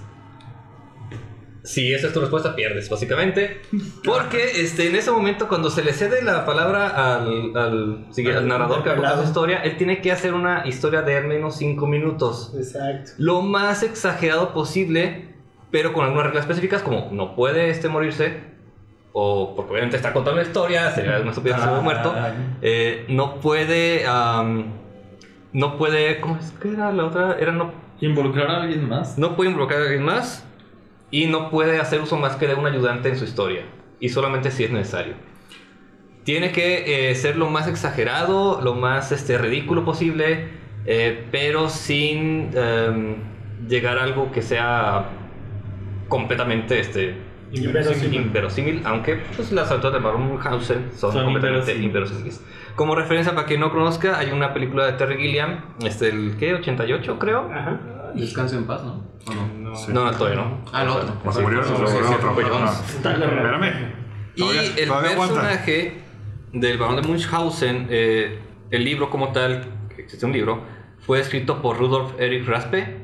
Si 1.64 1.94
esa 1.94 2.08
es 2.08 2.14
tu 2.14 2.20
respuesta, 2.20 2.56
pierdes, 2.56 2.90
básicamente. 2.90 3.62
Porque 4.04 4.62
este, 4.62 4.88
en 4.88 4.96
ese 4.96 5.12
momento, 5.12 5.48
cuando 5.48 5.70
se 5.70 5.84
le 5.84 5.94
cede 5.94 6.24
la 6.24 6.46
palabra 6.46 6.88
al, 7.18 7.56
al, 7.56 8.08
sí, 8.12 8.26
al 8.28 8.48
narrador 8.48 8.82
que 8.82 8.90
va 8.90 8.96
a 8.96 8.98
contar 8.98 9.18
su 9.20 9.24
historia, 9.26 9.58
él 9.64 9.78
tiene 9.78 10.02
que 10.02 10.12
hacer 10.12 10.34
una 10.34 10.68
historia 10.68 11.04
de 11.04 11.18
al 11.18 11.26
menos 11.26 11.58
5 11.58 11.86
minutos. 11.86 12.54
Exacto. 12.56 13.12
Lo 13.18 13.42
más 13.42 13.84
exagerado 13.84 14.54
posible, 14.54 15.36
pero 15.70 15.94
con 15.94 16.04
algunas 16.04 16.26
reglas 16.26 16.46
específicas, 16.46 16.82
como 16.82 17.10
no 17.12 17.36
puede 17.36 17.70
este 17.70 17.90
morirse, 17.90 18.40
o 19.14 19.56
porque 19.56 19.74
obviamente 19.74 19.98
está 19.98 20.14
contando 20.14 20.40
una 20.40 20.48
historia, 20.48 20.90
sería 20.92 21.18
estupidez 21.18 21.58
que 21.58 21.62
se 21.62 21.68
hubiera 21.68 21.82
muerto. 21.82 22.16
Eh, 22.64 23.06
no 23.10 23.36
puede. 23.40 24.04
no 25.54 25.78
puede. 25.78 26.22
¿Cómo 26.22 26.38
es 26.38 26.52
que 26.52 26.70
era 26.70 26.92
la 26.92 27.06
otra? 27.06 27.38
Era 27.40 27.52
no 27.52 27.92
Involucrar 28.00 28.50
a 28.50 28.64
alguien 28.64 28.90
más. 28.90 29.16
no 29.20 29.36
puede 29.36 29.52
involucrar 29.52 29.82
a 29.82 29.84
alguien 29.84 30.04
más 30.04 30.44
y 31.12 31.28
no 31.28 31.50
puede 31.50 31.80
hacer 31.80 32.02
uso 32.02 32.18
más 32.18 32.36
que 32.38 32.48
de 32.48 32.56
un 32.56 32.66
ayudante 32.66 33.10
en 33.10 33.18
su 33.18 33.26
historia. 33.26 33.64
Y 34.00 34.10
solamente 34.10 34.50
si 34.50 34.64
es 34.64 34.72
necesario. 34.72 35.14
Tiene 36.24 36.52
que 36.52 37.10
eh, 37.12 37.16
ser 37.16 37.36
lo 37.36 37.50
más 37.50 37.68
exagerado, 37.68 38.62
lo 38.62 38.76
más 38.76 39.12
este, 39.12 39.38
ridículo 39.38 39.84
posible, 39.86 40.50
eh, 40.86 41.26
pero 41.32 41.70
sin 41.70 42.52
em, 42.56 43.16
llegar 43.68 43.98
a 43.98 44.04
algo 44.04 44.32
que 44.32 44.42
sea 44.42 45.10
completamente 46.08 46.80
este, 46.80 47.16
Inverosímil. 47.54 48.22
inverosímil, 48.22 48.82
aunque 48.86 49.18
pues, 49.36 49.52
las 49.52 49.70
aventuras 49.70 49.94
de 49.94 50.00
Baron 50.00 50.40
son, 50.62 50.86
Son 50.96 51.12
completamente 51.12 51.74
inverosímiles. 51.76 51.84
inverosímiles. 51.84 52.46
Como 52.76 52.96
referencia, 52.96 53.36
para 53.36 53.46
quien 53.46 53.60
no 53.60 53.72
conozca, 53.72 54.18
hay 54.18 54.32
una 54.32 54.54
película 54.54 54.86
de 54.86 54.94
Terry 54.94 55.18
Gilliam, 55.18 55.60
este, 55.84 56.10
el 56.10 56.38
¿qué? 56.38 56.54
88 56.54 57.20
creo. 57.20 57.52
Ajá. 57.52 57.80
Descanse 58.16 58.56
en 58.56 58.66
paz, 58.66 58.84
¿no? 58.84 59.11
¿O 59.28 59.34
no? 59.34 59.76
Sí. 59.76 59.92
No, 59.92 60.06
no, 60.06 60.12
todavía 60.12 60.42
no. 60.42 60.66
Ah, 60.74 60.84
el 60.84 60.90
otro. 60.90 61.32
Se 61.32 61.42
murió, 61.42 61.64
se 61.64 61.72
murió 61.72 62.12
otro. 62.12 62.36
Ah, 62.56 62.82
Espérame. 62.88 64.02
Y 64.36 64.44
el 64.80 64.90
personaje 64.90 66.02
del 66.54 66.78
barón 66.78 66.96
de 66.98 67.02
Munchausen, 67.04 67.88
eh, 67.90 68.40
el 68.72 68.84
libro 68.84 69.10
como 69.10 69.32
tal, 69.32 69.66
que 69.96 70.04
existe 70.04 70.26
un 70.26 70.34
libro, 70.34 70.62
fue 71.00 71.20
escrito 71.20 71.62
por 71.62 71.78
Rudolf 71.78 72.20
Erich 72.20 72.46
Raspe 72.46 72.98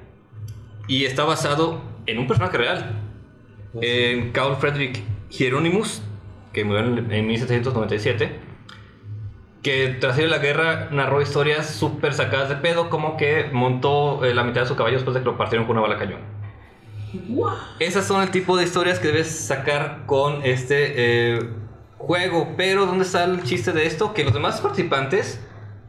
y 0.87 1.05
está 1.05 1.23
basado 1.23 1.81
en 2.05 2.19
un 2.19 2.27
personaje 2.27 2.57
real, 2.57 3.01
en 3.81 4.31
Carl 4.31 4.55
Friedrich 4.55 5.03
Hieronymus, 5.29 6.01
que 6.53 6.63
murió 6.63 6.85
en, 6.85 7.11
en 7.11 7.27
1797, 7.27 8.39
que 9.67 9.97
tras 9.99 10.17
ir 10.17 10.27
a 10.27 10.29
la 10.29 10.37
guerra 10.37 10.87
narró 10.91 11.21
historias 11.21 11.69
súper 11.69 12.13
sacadas 12.13 12.47
de 12.47 12.55
pedo, 12.55 12.89
como 12.89 13.17
que 13.17 13.49
montó 13.51 14.23
eh, 14.23 14.33
la 14.33 14.45
mitad 14.45 14.61
de 14.61 14.67
su 14.67 14.77
caballo 14.77 14.95
después 14.95 15.13
de 15.13 15.19
que 15.19 15.25
lo 15.25 15.37
partieron 15.37 15.67
con 15.67 15.77
una 15.77 15.85
bala 15.85 15.99
cañón. 15.99 16.21
Esas 17.77 18.05
son 18.07 18.23
el 18.23 18.31
tipo 18.31 18.55
de 18.55 18.63
historias 18.63 18.97
que 18.99 19.07
debes 19.07 19.27
sacar 19.27 20.03
con 20.05 20.41
este 20.45 20.93
eh, 21.35 21.49
juego. 21.97 22.53
Pero, 22.55 22.85
¿dónde 22.85 23.03
está 23.03 23.25
el 23.25 23.43
chiste 23.43 23.73
de 23.73 23.85
esto? 23.87 24.13
Que 24.13 24.23
los 24.23 24.33
demás 24.33 24.61
participantes 24.61 25.45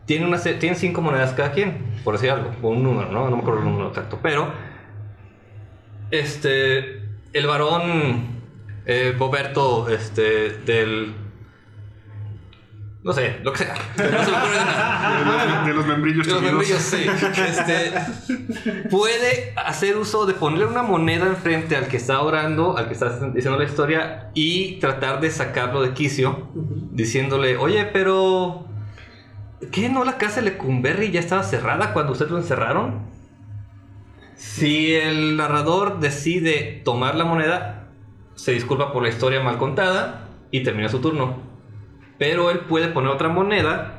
tienen, 0.07 0.27
una, 0.27 0.41
tienen 0.41 0.75
cinco 0.75 1.01
monedas 1.01 1.33
cada 1.35 1.53
quien, 1.53 2.01
por 2.03 2.15
decir 2.15 2.33
algo, 2.33 2.51
o 2.61 2.71
un 2.71 2.83
número, 2.83 3.13
¿no? 3.13 3.31
No 3.31 3.37
me 3.37 3.43
acuerdo 3.43 3.61
el 3.61 3.67
número 3.67 3.91
exacto. 3.91 4.19
Pero, 4.21 4.51
este, 6.11 7.01
el 7.33 7.47
varón 7.47 8.43
eh, 8.87 9.15
Boberto, 9.17 9.89
este, 9.89 10.51
del. 10.67 11.28
No 13.05 13.13
sé, 13.13 13.39
lo 13.43 13.53
que 13.53 13.59
sea. 13.59 13.75
No 13.97 14.05
se 14.25 14.31
me 14.31 14.37
ocurre 14.37 14.57
nada. 14.57 15.19
De 15.19 15.25
los- 15.25 15.67
De 15.67 15.75
los 15.75 15.87
membrillos 15.87 16.27
De 16.27 16.33
los 16.33 16.43
membrillos, 16.43 16.79
sí. 16.81 17.07
Este, 17.07 17.93
puede 18.91 19.53
hacer 19.57 19.97
uso 19.97 20.27
de 20.27 20.35
ponerle 20.35 20.67
una 20.67 20.83
moneda 20.83 21.27
enfrente 21.27 21.77
al 21.77 21.87
que 21.89 21.97
está 21.97 22.21
orando, 22.23 22.77
al 22.77 22.87
que 22.89 22.95
está 22.95 23.11
diciendo 23.31 23.59
la 23.59 23.65
historia, 23.65 24.31
y 24.35 24.79
tratar 24.81 25.21
de 25.21 25.31
sacarlo 25.31 25.81
de 25.83 25.93
quicio, 25.95 26.49
diciéndole, 26.93 27.57
oye, 27.57 27.85
pero. 27.87 28.65
¿Qué? 29.73 29.89
¿No 29.89 30.05
la 30.05 30.19
casa 30.19 30.37
de 30.41 30.51
Lecumberri 30.51 31.11
ya 31.11 31.19
estaba 31.21 31.43
cerrada 31.43 31.93
cuando 31.93 32.13
ustedes 32.13 32.31
lo 32.31 32.39
encerraron? 32.39 33.07
Si 34.37 34.95
el 34.95 35.37
narrador 35.37 35.99
decide 35.99 36.81
tomar 36.85 37.17
la 37.17 37.25
moneda, 37.25 37.89
se 38.37 38.53
disculpa 38.53 38.93
por 38.93 39.03
la 39.03 39.09
historia 39.09 39.41
mal 39.41 39.59
contada 39.59 40.29
y 40.53 40.63
termina 40.63 40.89
su 40.89 41.01
turno. 41.01 41.48
Pero 42.19 42.51
él 42.51 42.61
puede 42.61 42.89
poner 42.89 43.11
otra 43.11 43.29
moneda 43.29 43.95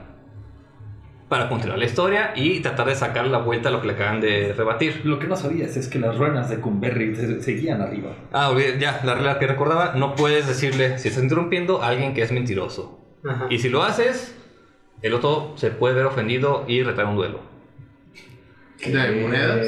para 1.29 1.47
continuar 1.47 1.77
la 1.77 1.85
historia 1.85 2.33
y 2.35 2.59
tratar 2.61 2.87
de 2.87 2.95
sacar 2.95 3.27
la 3.27 3.37
vuelta 3.37 3.69
a 3.69 3.71
lo 3.71 3.81
que 3.81 3.87
le 3.87 3.93
acaban 3.93 4.19
de 4.19 4.51
rebatir. 4.57 5.01
Lo 5.05 5.19
que 5.19 5.27
no 5.27 5.35
sabías 5.35 5.77
es 5.77 5.87
que 5.87 5.99
las 5.99 6.17
ruenas 6.17 6.49
de 6.49 6.59
Cumberry 6.59 7.15
se- 7.15 7.41
seguían 7.43 7.81
arriba. 7.81 8.15
Ah, 8.33 8.51
ya, 8.79 8.99
la 9.03 9.13
regla 9.13 9.37
que 9.37 9.45
recordaba, 9.45 9.93
no 9.95 10.15
puedes 10.15 10.47
decirle, 10.47 10.97
si 10.97 11.09
estás 11.09 11.21
interrumpiendo, 11.23 11.83
a 11.83 11.89
alguien 11.89 12.13
que 12.15 12.23
es 12.23 12.31
mentiroso. 12.31 12.99
Ajá. 13.27 13.45
Y 13.49 13.59
si 13.59 13.69
lo 13.69 13.83
haces, 13.83 14.35
el 15.03 15.13
otro 15.13 15.53
se 15.55 15.69
puede 15.69 15.93
ver 15.93 16.07
ofendido 16.07 16.65
y 16.67 16.81
retar 16.81 17.05
un 17.05 17.15
duelo. 17.15 17.41
¿De 18.85 19.11
monedas? 19.21 19.67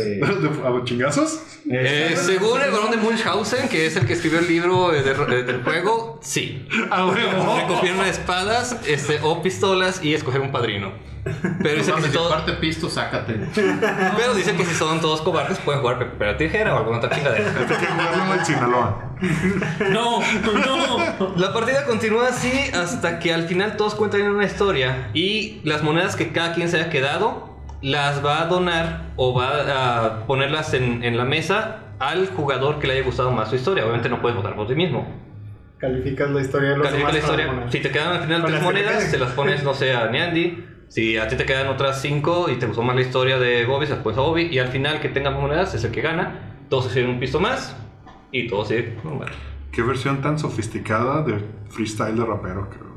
¿A 0.66 0.70
los 0.70 0.86
chingazos? 0.86 1.42
Eh, 1.70 2.16
según 2.16 2.62
el 2.62 2.72
barón 2.72 2.92
de 2.92 2.98
Munchausen, 2.98 3.68
que 3.68 3.86
es 3.86 3.96
el 3.98 4.06
que 4.08 4.14
escribió 4.14 4.40
el 4.40 4.48
libro 4.48 4.94
eh, 4.94 5.04
de- 5.04 5.14
de- 5.14 5.44
del 5.44 5.64
juego, 5.64 6.20
sí. 6.24 6.66
Ah. 6.90 7.12
Recogieron 7.14 8.06
espadas 8.06 8.78
este, 8.88 9.20
o 9.22 9.42
pistolas 9.42 10.04
y 10.04 10.14
escoger 10.14 10.40
un 10.42 10.52
padrino. 10.52 10.94
Pero 11.62 11.76
dice, 11.76 11.92
que 11.94 12.02
si 12.02 12.08
de 12.08 12.14
todos, 12.14 12.32
parte 12.34 12.54
pisto, 12.54 12.90
sácate. 12.90 13.34
pero 14.18 14.34
dice 14.34 14.56
que 14.56 14.66
si 14.66 14.74
son 14.74 15.00
todos 15.02 15.22
cobardes, 15.22 15.60
pueden 15.60 15.82
jugar 15.82 16.00
pepera 16.00 16.36
tijera 16.36 16.74
o 16.74 16.78
alguna 16.80 16.98
otra 16.98 17.12
chingadera. 17.12 17.48
Hay 17.60 17.66
que 17.68 17.86
jugarlo 17.86 18.34
en 18.34 18.46
Sinaloa. 18.46 19.16
¡No! 19.92 20.20
¡No! 20.66 21.34
La 21.38 21.54
partida 21.54 21.86
continúa 21.86 22.30
así 22.30 22.52
hasta 22.74 23.20
que 23.20 23.34
al 23.34 23.48
final 23.48 23.78
todos 23.78 23.94
cuentan 23.94 24.22
una 24.24 24.46
historia 24.46 25.12
y 25.14 25.60
las 25.64 25.84
monedas 25.84 26.16
que 26.16 26.32
cada 26.32 26.54
quien 26.56 26.70
se 26.70 26.78
haya 26.78 26.90
quedado 26.90 27.51
las 27.82 28.24
va 28.26 28.42
a 28.44 28.46
donar 28.48 29.14
o 29.16 29.34
va 29.34 30.06
a 30.06 30.26
ponerlas 30.28 30.74
en, 30.74 31.04
en 31.04 31.18
la 31.18 31.26
mesa 31.26 31.80
al 32.00 32.28
jugador 32.28 32.80
que 32.80 32.88
le 32.88 32.94
haya 32.94 33.04
gustado 33.04 33.32
más 33.32 33.50
su 33.50 33.56
historia. 33.56 33.84
Obviamente 33.84 34.10
no 34.10 34.22
puedes 34.22 34.36
votar 34.38 34.56
por 34.56 34.68
ti 34.68 34.76
mismo. 34.76 35.08
Calificas 35.78 36.30
la 36.30 36.42
historia 36.42 36.70
de 36.72 36.78
los 36.78 36.88
Califica 36.88 37.12
demás 37.12 37.14
la 37.14 37.28
con 37.28 37.30
historia. 37.40 37.52
moneda. 37.54 37.72
Si 37.72 37.80
te 37.80 37.92
quedan 37.92 38.08
al 38.14 38.22
final 38.24 38.46
tres 38.46 38.62
monedas, 38.62 39.04
se 39.06 39.18
las 39.18 39.32
pones, 39.32 39.64
no 39.64 39.74
sé, 39.74 39.94
a 39.94 40.08
Niandi. 40.12 40.66
Si 40.88 41.18
a 41.18 41.28
ti 41.28 41.36
te 41.38 41.46
quedan 41.46 41.68
otras 41.68 42.02
cinco 42.02 42.50
y 42.50 42.56
te 42.56 42.68
gustó 42.68 42.84
más 42.84 42.96
la 42.96 43.02
historia 43.02 43.40
de 43.40 43.66
Bobby, 43.66 43.88
se 43.88 43.94
las 43.94 44.04
pones 44.04 44.18
a 44.20 44.22
Bobby. 44.22 44.44
Y 44.52 44.60
al 44.60 44.68
final 44.68 45.00
que 45.00 45.10
tenga 45.10 45.32
monedas 45.32 45.74
es 45.74 45.84
el 45.84 45.92
que 45.92 46.02
gana. 46.02 46.58
Todos 46.70 46.86
se 46.86 46.94
sirven 46.94 47.12
un 47.12 47.20
pisto 47.20 47.40
más 47.40 47.76
y 48.32 48.48
todos 48.48 48.68
se... 48.68 48.96
Bueno. 49.04 49.32
Qué 49.72 49.82
versión 49.82 50.22
tan 50.22 50.38
sofisticada 50.38 51.24
de 51.24 51.44
freestyle 51.70 52.16
de 52.16 52.26
rapero, 52.26 52.70
creo. 52.70 52.91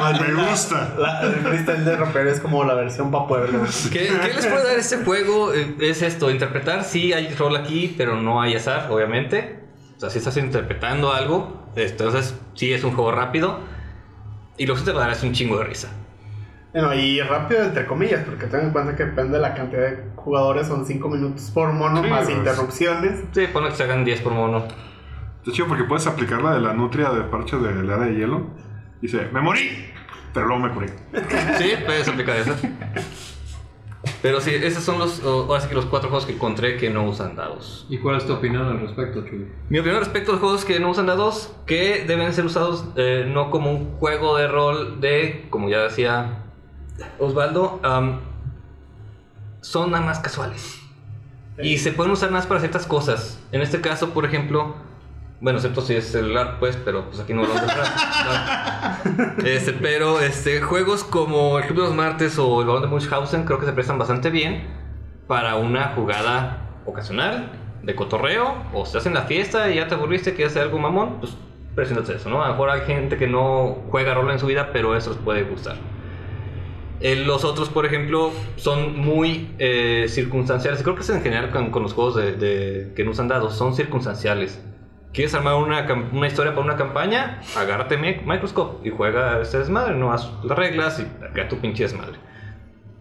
Más 0.00 0.20
Me 0.20 0.32
gusta. 0.34 0.94
La, 0.98 1.22
el 1.22 1.32
freestyle 1.34 1.84
de 1.84 1.96
rapero 1.96 2.30
es 2.30 2.40
como 2.40 2.64
la 2.64 2.74
versión 2.74 3.10
pa' 3.10 3.26
pueblo. 3.26 3.60
¿Qué, 3.92 4.08
qué 4.08 4.32
les 4.34 4.46
puede 4.46 4.64
dar 4.68 4.78
este 4.78 4.98
juego? 5.04 5.52
Eh, 5.54 5.76
Es 5.80 6.02
esto, 6.02 6.30
interpretar, 6.30 6.84
sí 6.84 7.12
hay 7.12 7.32
rol 7.34 7.56
aquí, 7.56 7.94
pero 7.96 8.16
no 8.20 8.40
hay 8.40 8.54
azar, 8.54 8.88
obviamente. 8.90 9.60
O 9.96 10.00
sea, 10.00 10.10
si 10.10 10.18
estás 10.18 10.36
interpretando 10.38 11.12
algo, 11.12 11.68
entonces 11.76 12.34
sí 12.54 12.72
es 12.72 12.82
un 12.84 12.92
juego 12.92 13.12
rápido. 13.12 13.60
Y 14.56 14.66
lo 14.66 14.74
que 14.74 14.82
te 14.82 14.92
va 14.92 15.02
a 15.04 15.06
dar 15.06 15.12
es 15.16 15.22
un 15.22 15.32
chingo 15.32 15.58
de 15.58 15.64
risa. 15.64 15.88
Bueno, 16.72 16.94
y 16.94 17.20
rápido 17.20 17.62
entre 17.64 17.84
comillas, 17.86 18.22
porque 18.24 18.46
ten 18.46 18.60
en 18.60 18.70
cuenta 18.70 18.94
que 18.94 19.04
depende 19.04 19.32
de 19.38 19.40
la 19.40 19.54
cantidad 19.54 19.82
de 19.90 20.04
jugadores, 20.14 20.68
son 20.68 20.86
5 20.86 21.08
minutos 21.08 21.50
por 21.52 21.72
mono, 21.72 22.00
Sí, 22.02 22.08
más 22.08 22.24
pues. 22.26 22.36
interrupciones. 22.36 23.20
Sí, 23.32 23.46
ponle 23.52 23.70
que 23.70 23.76
se 23.76 23.82
hagan 23.82 24.04
10 24.04 24.20
por 24.20 24.32
mono. 24.32 24.64
De 25.44 25.52
hecho, 25.52 25.66
porque 25.66 25.84
puedes 25.84 26.06
aplicar 26.06 26.42
la 26.42 26.54
de 26.54 26.60
la 26.60 26.74
nutria 26.74 27.10
de 27.10 27.22
parche 27.22 27.56
de 27.56 27.82
la 27.82 27.94
era 27.94 28.04
de 28.04 28.14
hielo. 28.14 28.46
Dice, 29.00 29.28
me 29.32 29.40
morí, 29.40 29.86
pero 30.34 30.46
luego 30.46 30.62
me 30.62 30.70
curé. 30.72 30.88
Sí, 31.58 31.72
puedes 31.86 32.06
aplicar 32.08 32.36
eso. 32.36 32.54
Pero 34.22 34.40
sí, 34.40 34.50
esos 34.54 34.82
son 34.82 34.98
los, 34.98 35.22
ahora 35.22 35.60
sí 35.60 35.68
que 35.68 35.74
los 35.74 35.86
cuatro 35.86 36.08
juegos 36.08 36.26
que 36.26 36.32
encontré 36.32 36.76
que 36.76 36.90
no 36.90 37.04
usan 37.04 37.36
dados. 37.36 37.86
¿Y 37.88 37.98
cuál 37.98 38.16
es 38.16 38.26
tu 38.26 38.34
opinión 38.34 38.66
al 38.66 38.80
respecto, 38.80 39.24
Chuy? 39.24 39.46
Mi 39.68 39.78
opinión 39.78 40.00
respecto 40.00 40.30
a 40.30 40.34
los 40.34 40.40
juegos 40.40 40.64
que 40.64 40.78
no 40.80 40.90
usan 40.90 41.06
dados, 41.06 41.54
que 41.66 42.04
deben 42.06 42.32
ser 42.32 42.44
usados 42.44 42.86
eh, 42.96 43.26
no 43.30 43.50
como 43.50 43.70
un 43.70 43.92
juego 43.96 44.36
de 44.36 44.48
rol 44.48 45.00
de, 45.00 45.46
como 45.50 45.68
ya 45.68 45.82
decía 45.82 46.44
Osvaldo, 47.18 47.80
am, 47.82 48.20
son 49.60 49.90
nada 49.90 50.04
más 50.04 50.18
casuales. 50.18 50.80
Y 51.62 51.78
se 51.78 51.92
pueden 51.92 52.12
usar 52.12 52.30
más 52.30 52.46
para 52.46 52.60
ciertas 52.60 52.86
cosas. 52.86 53.38
En 53.52 53.60
este 53.60 53.80
caso, 53.80 54.10
por 54.10 54.24
ejemplo, 54.24 54.76
bueno, 55.40 55.58
excepto 55.58 55.80
si 55.80 55.94
es 55.94 56.06
celular, 56.06 56.56
pues, 56.60 56.76
pero 56.84 57.06
pues 57.06 57.20
aquí 57.20 57.32
no 57.32 57.42
lo 57.42 57.48
vamos 57.48 57.62
a 57.62 57.64
entrar. 57.64 57.86
No. 59.38 59.44
Este, 59.46 59.72
pero 59.72 60.20
este, 60.20 60.60
juegos 60.60 61.04
como 61.04 61.58
el 61.58 61.64
Club 61.64 61.78
de 61.78 61.84
los 61.84 61.94
Martes 61.94 62.38
o 62.38 62.60
el 62.60 62.66
Balón 62.66 62.82
de 62.82 62.88
Munchausen 62.88 63.44
creo 63.44 63.58
que 63.58 63.64
se 63.66 63.72
prestan 63.72 63.98
bastante 63.98 64.28
bien 64.30 64.64
para 65.26 65.56
una 65.56 65.92
jugada 65.94 66.58
ocasional, 66.84 67.50
de 67.82 67.94
cotorreo, 67.94 68.54
o 68.74 68.82
estás 68.84 69.06
en 69.06 69.14
la 69.14 69.22
fiesta 69.22 69.70
y 69.70 69.76
ya 69.76 69.88
te 69.88 69.94
aburriste, 69.94 70.34
quieres 70.34 70.52
hacer 70.52 70.64
algo 70.64 70.78
mamón, 70.78 71.18
pues 71.20 71.32
preséntate 71.74 72.14
eso, 72.16 72.28
¿no? 72.28 72.42
A 72.42 72.48
lo 72.48 72.52
mejor 72.54 72.70
hay 72.70 72.82
gente 72.82 73.16
que 73.16 73.26
no 73.26 73.78
juega 73.90 74.12
rol 74.12 74.30
en 74.30 74.38
su 74.38 74.46
vida, 74.46 74.70
pero 74.72 74.94
eso 74.96 75.10
les 75.10 75.18
puede 75.20 75.44
gustar. 75.44 75.76
Eh, 77.00 77.16
los 77.16 77.44
otros, 77.44 77.70
por 77.70 77.86
ejemplo, 77.86 78.32
son 78.56 78.98
muy 78.98 79.54
eh, 79.58 80.04
circunstanciales. 80.08 80.82
Creo 80.82 80.94
que 80.94 81.00
es 81.00 81.08
en 81.10 81.22
general 81.22 81.50
con, 81.50 81.70
con 81.70 81.82
los 81.82 81.94
juegos 81.94 82.16
de, 82.16 82.32
de- 82.32 82.92
que 82.94 83.04
no 83.04 83.12
usan 83.12 83.28
dados, 83.28 83.56
son 83.56 83.74
circunstanciales. 83.74 84.62
¿Quieres 85.12 85.34
armar 85.34 85.54
una, 85.56 85.86
una 86.12 86.26
historia 86.28 86.52
para 86.54 86.64
una 86.64 86.76
campaña? 86.76 87.40
Agárrate 87.56 87.96
Mi- 87.96 88.20
Microscope 88.24 88.86
y 88.88 88.92
juega 88.92 89.40
este 89.40 89.58
desmadre, 89.58 89.96
no 89.96 90.12
haz 90.12 90.30
las 90.44 90.56
reglas 90.56 91.00
y 91.00 91.04
crea 91.32 91.48
tu 91.48 91.58
pinche 91.58 91.82
desmadre. 91.82 92.18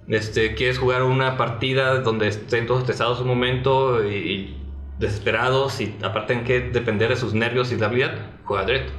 Este, 0.08 0.56
¿Quieres 0.56 0.80
jugar 0.80 1.04
una 1.04 1.38
partida 1.38 2.00
donde 2.00 2.28
estén 2.28 2.66
todos 2.66 2.82
estresados 2.82 3.22
un 3.22 3.28
momento 3.28 4.04
y, 4.04 4.16
y 4.16 4.64
desesperados 4.98 5.80
y 5.82 5.96
aparte 6.04 6.34
en 6.34 6.44
que 6.44 6.62
depender 6.62 7.10
de 7.10 7.16
sus 7.16 7.36
nervios 7.36 7.72
y 7.72 7.76
de 7.76 7.86
habilidad? 7.86 8.16
Juega 8.44 8.66
directo. 8.66 8.92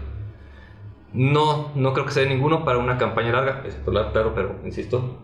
No, 1.12 1.72
no 1.74 1.92
creo 1.92 2.06
que 2.06 2.12
sea 2.12 2.24
ninguno 2.26 2.64
para 2.64 2.78
una 2.78 2.96
campaña 2.96 3.32
larga, 3.32 3.62
excepto 3.64 3.90
la 3.90 4.12
claro, 4.12 4.32
pero 4.34 4.60
insisto. 4.64 5.18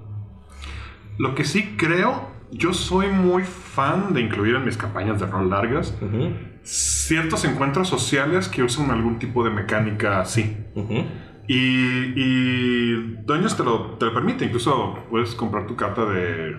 Lo 1.18 1.34
que 1.36 1.44
sí 1.44 1.76
creo, 1.78 2.28
yo 2.50 2.72
soy 2.74 3.06
muy 3.08 3.44
fan 3.44 4.12
de 4.12 4.20
incluir 4.20 4.56
en 4.56 4.64
mis 4.64 4.76
campañas 4.76 5.20
de 5.20 5.26
rol 5.26 5.48
largas 5.48 5.96
Ujú, 6.02 6.34
ciertos 6.66 7.44
encuentros 7.44 7.88
sociales 7.88 8.48
que 8.48 8.62
usan 8.62 8.90
algún 8.90 9.18
tipo 9.18 9.44
de 9.44 9.51
mecánica 9.51 10.20
así. 10.20 10.56
ujú. 10.74 11.05
Y, 11.48 12.12
y 12.16 12.93
Dungeons 13.24 13.56
te 13.56 13.62
lo, 13.62 13.93
te 13.98 14.06
lo 14.06 14.12
permite, 14.12 14.44
incluso 14.44 14.98
puedes 15.09 15.32
comprar 15.36 15.64
tu 15.68 15.76
carta 15.76 16.05
de, 16.05 16.56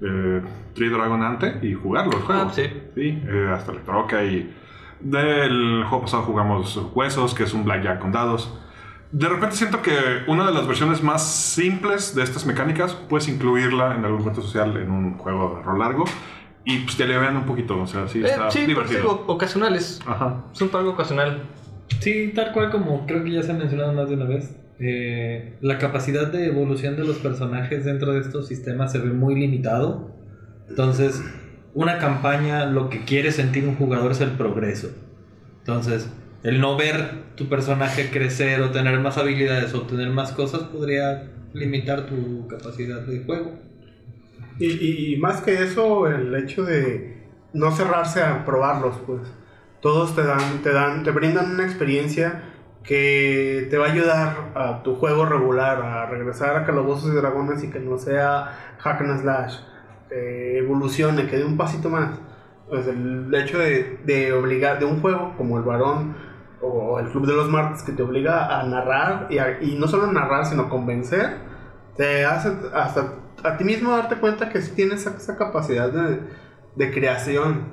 de 0.00 0.42
Tree 0.74 0.90
Dragon 0.90 1.22
Ante 1.22 1.60
y 1.62 1.72
jugarlo 1.72 2.12
el 2.12 2.22
juego. 2.22 2.42
Ah, 2.42 2.52
sí. 2.52 2.64
Sí, 2.94 3.22
eh, 3.26 3.50
hasta 3.50 3.72
le 3.72 3.78
toca 3.80 4.22
y 4.24 4.54
del 5.00 5.82
juego 5.84 6.02
pasado 6.02 6.24
jugamos 6.24 6.78
Huesos, 6.94 7.32
que 7.32 7.44
es 7.44 7.54
un 7.54 7.64
blackjack 7.64 8.00
con 8.00 8.12
dados. 8.12 8.52
De 9.12 9.26
repente 9.26 9.56
siento 9.56 9.80
que 9.80 9.96
una 10.26 10.44
de 10.44 10.52
las 10.52 10.66
versiones 10.66 11.02
más 11.02 11.26
simples 11.26 12.14
de 12.14 12.22
estas 12.22 12.44
mecánicas 12.44 12.92
puedes 12.92 13.28
incluirla 13.28 13.94
en 13.96 14.04
algún 14.04 14.20
encuentro 14.20 14.42
social 14.42 14.76
en 14.76 14.90
un 14.90 15.16
juego 15.16 15.56
de 15.56 15.62
rol 15.62 15.78
largo 15.78 16.04
y 16.70 16.78
pues 16.80 16.96
te 16.96 17.04
alivian 17.04 17.36
un 17.36 17.44
poquito, 17.46 17.80
o 17.80 17.86
sea, 17.86 18.06
sí, 18.08 18.18
Eh, 18.20 18.26
está 18.26 18.50
sí, 18.50 18.60
por 18.74 18.84
eso 18.84 18.92
divertido. 18.94 19.24
ocasionales. 19.26 20.00
Ajá. 20.06 20.44
Son 20.52 20.68
para 20.68 20.80
algo 20.80 20.92
ocasional. 20.92 21.42
Sí, 22.00 22.32
tal 22.34 22.52
cual 22.52 22.70
como 22.70 23.06
creo 23.06 23.24
que 23.24 23.30
ya 23.32 23.42
se 23.42 23.52
ha 23.52 23.54
mencionado 23.54 23.92
más 23.92 24.08
de 24.08 24.14
una 24.14 24.26
vez. 24.26 24.54
eh, 24.80 25.54
la 25.60 25.76
capacidad 25.78 26.28
de 26.30 26.46
evolución 26.46 26.94
de 26.96 27.04
los 27.04 27.16
personajes 27.16 27.84
dentro 27.84 28.12
de 28.12 28.20
estos 28.20 28.46
sistemas 28.46 28.92
se 28.92 28.98
ve 28.98 29.10
muy 29.10 29.34
limitado. 29.34 30.14
Entonces, 30.68 31.20
una 31.74 31.98
campaña 31.98 32.64
lo 32.66 32.88
que 32.88 33.04
quiere 33.04 33.32
sentir 33.32 33.64
un 33.64 33.74
jugador 33.74 34.12
es 34.12 34.20
el 34.20 34.30
progreso. 34.30 34.88
Entonces, 35.60 36.08
el 36.44 36.60
no 36.60 36.76
ver 36.76 37.10
tu 37.34 37.48
personaje 37.48 38.10
crecer 38.10 38.60
o 38.60 38.70
tener 38.70 39.00
más 39.00 39.18
habilidades 39.18 39.74
o 39.74 39.78
obtener 39.78 40.10
más 40.10 40.30
cosas 40.30 40.62
podría 40.62 41.24
limitar 41.54 42.06
tu 42.06 42.46
capacidad 42.46 43.00
de 43.00 43.24
juego. 43.24 43.58
Y, 44.58 45.14
y- 45.14 45.16
más 45.18 45.40
que 45.42 45.62
eso, 45.62 46.06
el 46.08 46.34
hecho 46.34 46.64
de 46.64 47.16
no 47.52 47.70
cerrarse 47.72 48.22
a 48.22 48.44
probarlos, 48.44 48.96
pues. 49.06 49.20
Todos 49.80 50.14
te 50.16 50.24
dan, 50.24 50.62
te 50.62 50.72
dan, 50.72 51.04
te 51.04 51.12
brindan 51.12 51.52
una 51.52 51.64
experiencia 51.64 52.42
que 52.82 53.68
te 53.70 53.78
va 53.78 53.86
a 53.86 53.92
ayudar 53.92 54.36
a 54.56 54.82
tu 54.82 54.96
juego 54.96 55.24
regular, 55.26 55.80
a 55.82 56.06
regresar 56.06 56.56
a 56.56 56.64
Calabozos 56.66 57.12
y 57.12 57.16
Dragones 57.16 57.62
y 57.62 57.70
que 57.70 57.78
no 57.80 57.98
sea 57.98 58.74
hack 58.78 59.00
and 59.02 59.20
slash, 59.20 59.58
que 60.08 60.58
evolucione, 60.58 61.26
que 61.28 61.36
dé 61.38 61.44
un 61.44 61.56
pasito 61.56 61.90
más. 61.90 62.18
Pues 62.68 62.86
el 62.88 63.32
hecho 63.34 63.58
de, 63.58 64.00
de 64.04 64.32
obligar, 64.32 64.78
de 64.80 64.84
un 64.86 65.00
juego 65.00 65.34
como 65.36 65.58
el 65.58 65.64
Varón 65.64 66.16
o 66.60 66.98
el 66.98 67.06
Club 67.08 67.26
de 67.26 67.34
los 67.34 67.48
Martes 67.48 67.82
que 67.82 67.92
te 67.92 68.02
obliga 68.02 68.58
a 68.60 68.64
narrar 68.64 69.28
y, 69.30 69.38
a- 69.38 69.62
y 69.62 69.76
no 69.78 69.86
solo 69.86 70.10
narrar, 70.12 70.44
sino 70.46 70.68
convencer, 70.68 71.36
te 71.96 72.24
hace 72.24 72.52
hasta 72.74 73.12
a 73.44 73.56
ti 73.56 73.64
mismo 73.64 73.90
darte 73.90 74.16
cuenta 74.16 74.48
que 74.48 74.60
sí 74.62 74.72
tienes 74.74 75.00
esa, 75.06 75.16
esa 75.16 75.36
capacidad 75.36 75.90
de, 75.90 76.20
de 76.76 76.92
creación 76.92 77.64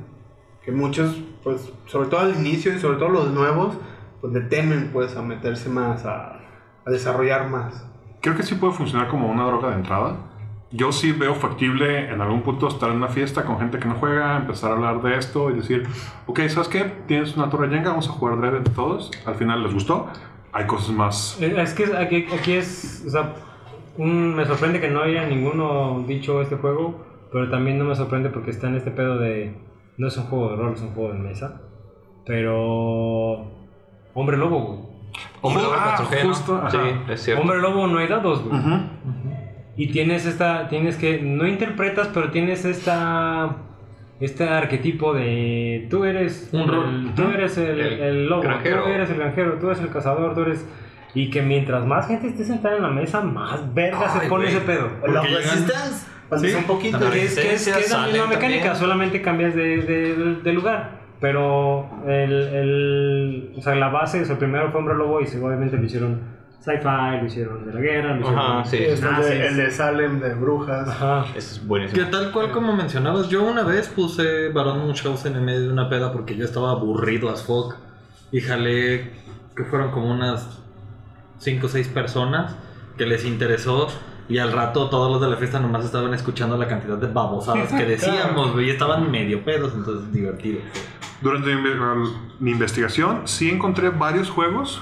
que 0.63 0.71
muchos 0.71 1.21
pues 1.43 1.71
sobre 1.85 2.09
todo 2.09 2.21
al 2.21 2.35
inicio 2.35 2.73
y 2.73 2.79
sobre 2.79 2.97
todo 2.97 3.09
los 3.09 3.31
nuevos 3.31 3.75
pues 4.21 4.33
le 4.33 4.41
temen 4.41 4.89
pues 4.91 5.15
a 5.15 5.21
meterse 5.21 5.69
más 5.69 6.05
a, 6.05 6.39
a 6.85 6.91
desarrollar 6.91 7.49
más 7.49 7.85
Creo 8.21 8.35
que 8.35 8.41
sí 8.41 8.55
puede 8.55 8.73
funcionar 8.73 9.07
como 9.07 9.29
una 9.29 9.45
droga 9.45 9.69
de 9.69 9.75
entrada. 9.75 10.15
Yo 10.71 10.91
sí 10.91 11.11
veo 11.11 11.35
factible 11.35 12.09
en 12.09 12.21
algún 12.21 12.41
punto 12.41 12.67
estar 12.67 12.89
en 12.89 12.97
una 12.97 13.07
fiesta 13.07 13.43
con 13.43 13.59
gente 13.59 13.77
que 13.77 13.87
no 13.87 13.93
juega, 13.95 14.37
empezar 14.37 14.71
a 14.71 14.73
hablar 14.73 14.99
de 15.03 15.15
esto 15.15 15.51
y 15.51 15.53
decir, 15.53 15.87
ok, 16.25 16.39
¿sabes 16.47 16.67
qué? 16.67 16.91
Tienes 17.07 17.37
una 17.37 17.51
torre 17.51 17.69
Jenga, 17.69 17.89
vamos 17.89 18.09
a 18.09 18.11
jugar 18.13 18.39
Dread 18.39 18.55
entre 18.55 18.73
todos. 18.73 19.11
Al 19.27 19.35
final 19.35 19.61
les 19.61 19.73
gustó. 19.75 20.07
Hay 20.53 20.65
cosas 20.65 20.89
más. 20.89 21.37
Eh, 21.39 21.53
Es 21.55 21.75
que 21.75 21.95
aquí, 21.95 22.25
aquí 22.33 22.53
es, 22.53 23.03
o 23.05 23.11
sea, 23.11 23.35
un- 23.97 24.35
me 24.35 24.45
sorprende 24.45 24.80
que 24.81 24.89
no 24.89 25.01
haya 25.01 25.26
ninguno 25.27 26.03
dicho 26.07 26.41
este 26.41 26.55
juego, 26.57 27.05
pero 27.31 27.49
también 27.49 27.77
no 27.77 27.85
me 27.85 27.95
sorprende 27.95 28.30
porque 28.30 28.51
está 28.51 28.67
en 28.67 28.76
este 28.76 28.91
pedo 28.91 29.17
de, 29.17 29.53
no 29.97 30.07
es 30.07 30.17
un 30.17 30.26
juego 30.26 30.51
de 30.51 30.55
rol, 30.57 30.73
es 30.73 30.81
un 30.81 30.89
juego 30.93 31.13
de 31.13 31.19
mesa, 31.19 31.61
pero 32.26 33.51
Hombre 34.13 34.38
Lobo, 34.38 34.59
güey. 34.61 34.80
Hombre, 35.41 35.63
Ah, 35.63 35.67
lobo 35.67 35.85
patrujero. 35.91 36.27
justo. 36.30 36.63
Sí, 36.69 36.77
es 37.09 37.22
cierto. 37.22 37.41
Hombre 37.41 37.59
Lobo 37.61 37.88
no 37.88 37.99
hay 37.99 38.07
dados, 38.07 38.43
güey. 38.43 38.61
Y 39.77 39.88
tienes 39.91 40.26
esta, 40.26 40.67
tienes 40.69 40.95
que, 40.97 41.22
no 41.22 41.45
interpretas, 41.45 42.09
pero 42.13 42.31
tienes 42.31 42.63
esta, 42.65 43.57
este 44.22 44.47
arquetipo 44.47 45.13
de 45.13 45.88
tú 45.89 46.05
eres 46.05 46.49
Un 46.53 46.67
rol. 46.67 47.11
tú 47.15 47.23
eres 47.23 47.57
el, 47.57 47.80
El 47.81 47.99
el 48.01 48.26
lobo, 48.30 48.41
granjero. 48.41 48.84
tú 48.84 48.89
eres 48.89 49.09
el 49.09 49.17
granjero, 49.17 49.53
tú 49.59 49.67
eres 49.67 49.80
el 49.81 49.89
cazador, 49.89 50.34
tú 50.34 50.41
eres 50.41 50.65
y 51.15 51.29
que 51.31 51.41
mientras 51.41 51.85
más 51.87 52.07
gente 52.07 52.27
esté 52.27 52.43
sentada 52.43 52.75
en 52.77 52.83
la 52.83 52.89
mesa, 52.89 53.21
más 53.21 53.73
verga 53.73 54.07
se 54.09 54.27
pone 54.27 54.45
güey. 54.45 54.55
ese 54.55 54.65
pedo. 54.65 54.89
la 55.07 55.23
llegan- 55.23 55.41
Resistance 55.43 56.05
Sí, 56.37 56.47
es 56.47 56.55
un 56.55 56.63
poquito. 56.65 56.99
Que 57.11 57.23
es, 57.25 57.35
que 57.35 57.53
es, 57.53 57.65
que 57.67 57.79
es 57.79 57.91
la 57.91 58.07
misma 58.07 58.25
mecánica, 58.27 58.63
también. 58.65 58.75
solamente 58.75 59.21
cambias 59.21 59.55
de, 59.55 59.77
de- 59.77 60.35
de 60.43 60.53
lugar. 60.53 60.99
Pero 61.21 61.87
el, 62.05 62.31
el, 62.33 63.53
o 63.57 63.61
sea, 63.61 63.75
la 63.75 63.89
base, 63.89 64.21
o 64.21 64.25
sea, 64.25 64.37
primero 64.37 64.69
fue 64.71 64.79
Hombre 64.79 64.95
Lobo 64.95 65.21
y 65.21 65.25
obviamente 65.37 65.77
lo 65.77 65.83
hicieron 65.83 66.19
sci-fi, 66.59 67.19
lo 67.21 67.25
hicieron 67.25 67.65
de 67.67 67.73
la 67.73 67.79
guerra, 67.79 68.15
lo 68.15 68.21
hicieron... 68.21 68.39
Ajá, 68.39 68.65
sí. 68.65 68.77
Es 68.77 69.01
nazis. 69.01 69.25
de, 69.29 69.47
el 69.47 69.57
de 69.57 69.71
Salem 69.71 70.19
de 70.19 70.33
brujas 70.33 70.87
Ajá. 70.89 71.25
Eso 71.35 71.55
es 71.55 71.65
buenísimo. 71.67 72.03
Que 72.03 72.11
tal 72.11 72.31
cual 72.31 72.51
como 72.51 72.75
mencionabas, 72.75 73.29
yo 73.29 73.43
una 73.43 73.63
vez 73.63 73.87
puse 73.87 74.49
Barón 74.49 74.79
Munchausen 74.79 75.35
en 75.35 75.45
medio 75.45 75.61
de 75.61 75.71
una 75.71 75.89
peda 75.89 76.11
porque 76.11 76.35
yo 76.35 76.43
estaba 76.43 76.71
aburrido 76.71 77.29
as 77.29 77.43
fuck 77.43 77.75
y 78.31 78.41
jalé 78.41 79.11
que 79.55 79.63
fueron 79.63 79.91
como 79.91 80.11
unas 80.11 80.61
5 81.39 81.65
o 81.65 81.69
6 81.69 81.87
personas 81.89 82.55
que 82.97 83.05
les 83.05 83.25
interesó 83.25 83.87
y 84.27 84.37
al 84.39 84.51
rato 84.53 84.89
todos 84.89 85.11
los 85.11 85.21
de 85.21 85.27
la 85.27 85.35
fiesta 85.37 85.59
nomás 85.59 85.85
estaban 85.85 86.13
escuchando 86.13 86.57
la 86.57 86.67
cantidad 86.67 86.97
de 86.97 87.07
babosadas 87.07 87.71
que 87.71 87.85
decíamos, 87.85 88.53
güey, 88.53 88.67
y 88.67 88.69
estaban 88.71 89.11
medio 89.11 89.43
pedos, 89.43 89.73
entonces 89.75 90.11
divertido. 90.11 90.59
Durante 91.21 91.55
mi, 91.55 91.61
inve- 91.69 92.11
mi 92.39 92.51
investigación, 92.51 93.21
sí 93.25 93.49
encontré 93.49 93.89
varios 93.89 94.29
juegos 94.29 94.81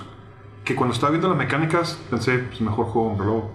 que 0.63 0.75
cuando 0.75 0.93
estaba 0.93 1.11
viendo 1.11 1.27
las 1.27 1.37
mecánicas 1.37 2.01
pensé, 2.09 2.37
pues 2.39 2.61
mejor 2.61 2.85
juego 2.85 3.09
Hombre 3.11 3.25
Lobo. 3.27 3.51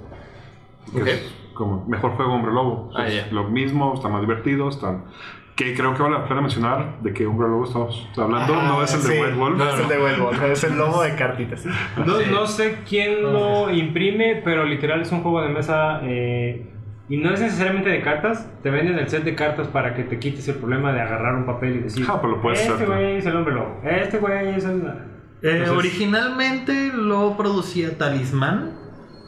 Que 0.93 1.01
Ok. 1.03 1.09
es 1.09 1.35
como 1.55 1.87
mejor 1.87 2.13
juego 2.13 2.35
Hombre 2.35 2.53
Lobo. 2.53 2.91
Ah, 2.95 3.07
Es 3.07 3.15
ya. 3.27 3.33
Lo 3.33 3.45
mismo, 3.45 3.95
está 3.95 4.09
más 4.09 4.21
divertido, 4.21 4.69
están... 4.69 5.05
Que 5.59 5.75
creo 5.75 5.93
que 5.93 6.03
vale 6.05 6.19
la 6.21 6.25
pena 6.29 6.41
mencionar 6.41 7.01
de 7.03 7.13
que 7.13 7.27
Umbrella 7.27 7.51
Lobo 7.51 7.65
estamos 7.65 8.09
hablando. 8.17 8.55
No 8.63 8.81
es 8.83 8.95
el 8.95 9.03
de 9.03 9.21
White 9.21 9.35
Wolf. 9.35 9.59
No 9.59 9.69
es 9.69 9.81
el 9.81 9.89
de 9.89 9.99
White 10.05 10.21
Wolf, 10.21 10.43
es 10.45 10.65
el 10.65 10.79
lobo 10.79 11.03
de 11.03 11.15
cartitas. 11.17 11.67
No, 12.07 12.21
no 12.31 12.47
sé 12.47 12.79
quién 12.89 13.23
lo 13.25 13.69
imprime, 13.69 14.41
pero 14.45 14.65
literal 14.65 15.03
es 15.03 15.11
un 15.11 15.21
juego 15.23 15.43
de 15.43 15.49
mesa 15.49 15.99
eh, 16.05 16.65
y 17.09 17.17
no 17.17 17.35
es 17.35 17.41
necesariamente 17.41 17.91
de 17.91 18.01
cartas. 18.03 18.49
Te 18.63 18.71
venden 18.71 19.01
el 19.01 19.09
set 19.09 19.25
de 19.25 19.35
cartas 19.35 19.67
para 19.67 19.95
que 19.97 20.05
te 20.05 20.21
quites 20.21 20.47
el 20.47 20.55
problema 20.59 20.93
de 20.93 21.01
agarrar 21.01 21.35
un 21.35 21.45
papel 21.45 21.75
y 21.75 21.79
decir: 21.81 22.07
Ah, 22.09 22.19
pero 22.21 22.37
lo 22.37 22.41
puedes 22.41 22.61
Este 22.61 22.75
hacer 22.75 22.87
tú". 22.87 22.93
güey 22.93 23.17
es 23.17 23.27
el 23.27 23.37
hombre 23.37 23.55
lobo, 23.55 23.81
este 23.85 24.19
güey 24.19 24.49
es 24.55 24.65
el. 24.65 24.81
Eh, 24.81 24.93
Entonces- 25.43 25.77
originalmente 25.77 26.93
lo 26.95 27.37
producía 27.37 27.99
Talismán. 27.99 28.75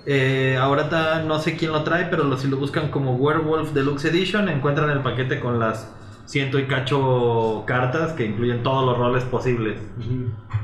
Eh, 0.07 0.57
ahora 0.61 0.89
ta- 0.89 1.23
no 1.23 1.41
sé 1.41 1.57
quién 1.57 1.73
lo 1.73 1.83
trae, 1.83 2.05
pero 2.07 2.23
lo- 2.25 2.37
si 2.39 2.49
lo 2.49 2.57
buscan 2.57 2.91
como 2.93 3.17
Werewolf 3.17 3.73
Deluxe 3.73 4.05
Edition, 4.07 4.49
encuentran 4.49 4.91
el 4.91 5.01
paquete 5.01 5.41
con 5.41 5.59
las 5.59 5.93
ciento 6.31 6.61
y 6.61 6.67
cacho 6.67 7.65
cartas 7.67 8.13
que 8.13 8.25
incluyen 8.25 8.63
todos 8.63 8.87
los 8.87 8.97
roles 8.97 9.25
posibles. 9.25 9.81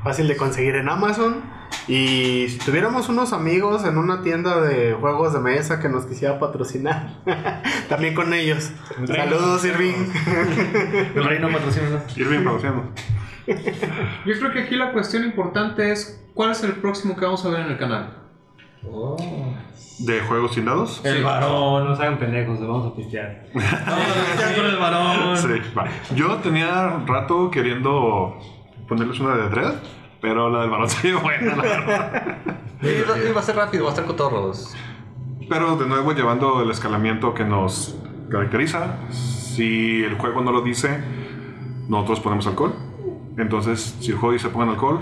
Fácil 0.04 0.28
de 0.28 0.36
conseguir 0.36 0.76
en 0.76 0.88
Amazon. 0.88 1.42
Y 1.88 2.46
si 2.48 2.58
tuviéramos 2.64 3.08
unos 3.08 3.32
amigos 3.32 3.84
en 3.84 3.98
una 3.98 4.22
tienda 4.22 4.60
de 4.60 4.94
juegos 4.94 5.32
de 5.32 5.40
mesa 5.40 5.80
que 5.80 5.88
nos 5.88 6.06
quisiera 6.06 6.38
patrocinar, 6.38 7.16
también 7.88 8.14
con 8.14 8.32
ellos. 8.32 8.70
Saludos, 9.06 9.64
Irving. 9.64 9.94
El 11.16 11.24
reino 11.24 11.50
patrocina. 11.50 12.04
Irving 12.14 12.44
produciendo. 12.44 12.84
Yo 13.46 14.38
creo 14.38 14.52
que 14.52 14.60
aquí 14.60 14.76
la 14.76 14.92
cuestión 14.92 15.24
importante 15.24 15.90
es 15.90 16.24
cuál 16.34 16.52
es 16.52 16.62
el 16.62 16.74
próximo 16.74 17.16
que 17.16 17.24
vamos 17.24 17.44
a 17.44 17.50
ver 17.50 17.60
en 17.60 17.72
el 17.72 17.78
canal. 17.78 18.25
¿De 19.98 20.20
juegos 20.20 20.52
sin 20.54 20.66
dados? 20.66 21.00
El 21.04 21.22
No 21.22 21.28
varón. 21.28 21.84
nos 21.88 21.98
hagan 22.00 22.18
pendejos, 22.18 22.60
nos 22.60 22.68
vamos 22.68 22.92
a 22.92 22.96
pistear. 22.96 23.46
Vamos 23.54 23.70
a 23.72 24.26
pistear 24.26 24.54
con 24.56 24.66
el 24.66 24.76
varón. 24.76 25.38
Sí, 25.38 25.48
va. 25.76 25.86
Yo 26.14 26.36
tenía 26.36 26.98
rato 27.06 27.50
queriendo 27.50 28.38
ponerles 28.86 29.18
una 29.20 29.36
de 29.36 29.48
Dread, 29.48 29.74
pero 30.20 30.50
la 30.50 30.60
del 30.62 30.70
balón 30.70 30.88
se 30.90 31.12
ve 31.12 31.18
buena, 31.18 31.56
la 31.56 31.62
verdad. 31.62 32.36
Y 32.82 33.32
va 33.32 33.40
a 33.40 33.42
ser 33.42 33.56
rápido, 33.56 33.84
va 33.84 33.90
a 33.90 33.94
estar 33.94 34.04
cotorros. 34.06 34.74
Pero 35.48 35.76
de 35.76 35.86
nuevo, 35.86 36.12
llevando 36.12 36.60
el 36.62 36.70
escalamiento 36.70 37.32
que 37.32 37.44
nos 37.44 37.96
caracteriza, 38.30 38.96
si 39.10 40.02
el 40.04 40.16
juego 40.18 40.42
no 40.42 40.52
lo 40.52 40.60
dice, 40.60 41.02
nosotros 41.88 42.20
ponemos 42.20 42.46
alcohol. 42.46 42.74
Entonces, 43.38 43.96
si 44.00 44.10
el 44.10 44.18
juego 44.18 44.32
dice 44.34 44.48
pongan 44.50 44.70
alcohol, 44.70 45.00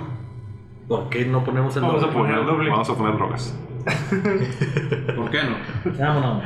¿Por 0.88 1.08
qué 1.08 1.24
no 1.24 1.42
ponemos 1.44 1.74
el 1.76 1.82
Vamos 1.82 2.02
a 2.02 2.06
doble? 2.06 2.18
poner 2.18 2.34
poner- 2.36 2.46
doble. 2.46 2.70
vamos 2.70 2.90
a 2.90 2.94
poner 2.94 3.14
drogas. 3.16 3.58
¿Por 5.16 5.30
qué 5.30 5.38
no? 5.44 5.92
Vámonos. 5.98 6.44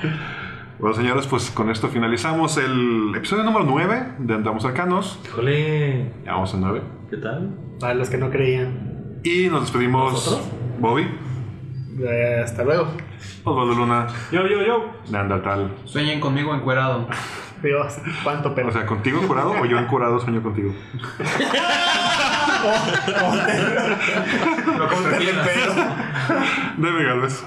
Bueno, 0.79 0.95
señores, 0.95 1.27
pues 1.27 1.51
con 1.51 1.71
esto 1.71 1.89
finalizamos 1.89 2.57
el 2.57 3.13
episodio 3.17 3.43
número 3.43 3.65
9 3.65 4.13
de 4.19 4.35
Andamos 4.35 4.65
Arcanos. 4.65 5.19
Híjole, 5.25 6.13
Ya 6.25 6.33
vamos 6.33 6.55
al 6.55 6.61
9. 6.61 6.83
¿qué 7.11 7.17
tal? 7.17 7.51
Para 7.81 7.95
los 7.95 8.09
que 8.11 8.19
no 8.19 8.31
creían. 8.31 9.19
Y 9.25 9.49
nos 9.49 9.63
despedimos. 9.63 10.13
¿Nosotros? 10.13 10.49
Bobby, 10.79 11.07
Eh, 12.01 12.41
hasta 12.45 12.63
luego. 12.63 12.87
Osvaldo 13.43 13.75
Luna, 13.75 14.07
Yo, 14.31 14.47
yo, 14.47 14.63
yo. 14.65 14.91
Neandertal. 15.11 15.73
Sueñen 15.85 16.21
conmigo 16.21 16.55
encuerado. 16.55 17.09
Dios, 17.63 17.99
cuánto 18.23 18.55
pelo. 18.55 18.69
O 18.69 18.73
sea, 18.73 18.87
¿contigo 18.87 19.21
curado 19.27 19.53
o 19.53 19.65
yo 19.65 19.79
en 19.79 19.87
curado 19.87 20.21
sueño 20.21 20.43
contigo? 20.43 20.75
Debe 26.77 27.05
Galvez. 27.05 27.45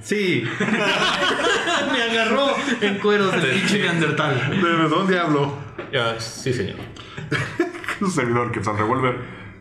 Sí. 0.00 0.44
Me 1.92 2.02
agarró 2.02 2.48
en 2.80 2.98
cueros 2.98 3.32
el 3.34 3.50
pinche 3.50 3.78
Neandertal. 3.78 4.50
Debe 4.50 4.88
¿dónde 4.88 5.18
hablo? 5.18 5.52
Ya, 5.92 6.18
sí, 6.20 6.52
señor. 6.52 6.76
Su 7.98 8.10
servidor, 8.10 8.52
que 8.52 8.62
San 8.62 8.76
Revolver. 8.76 9.16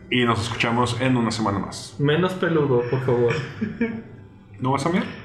Y 0.09 0.23
nos 0.25 0.41
escuchamos 0.41 0.97
en 0.99 1.17
una 1.17 1.31
semana 1.31 1.59
más. 1.59 1.95
Menos 1.99 2.33
peludo, 2.33 2.81
por 2.89 3.05
favor. 3.05 3.33
¿No 4.59 4.71
vas 4.71 4.85
a 4.85 4.89
mirar? 4.89 5.24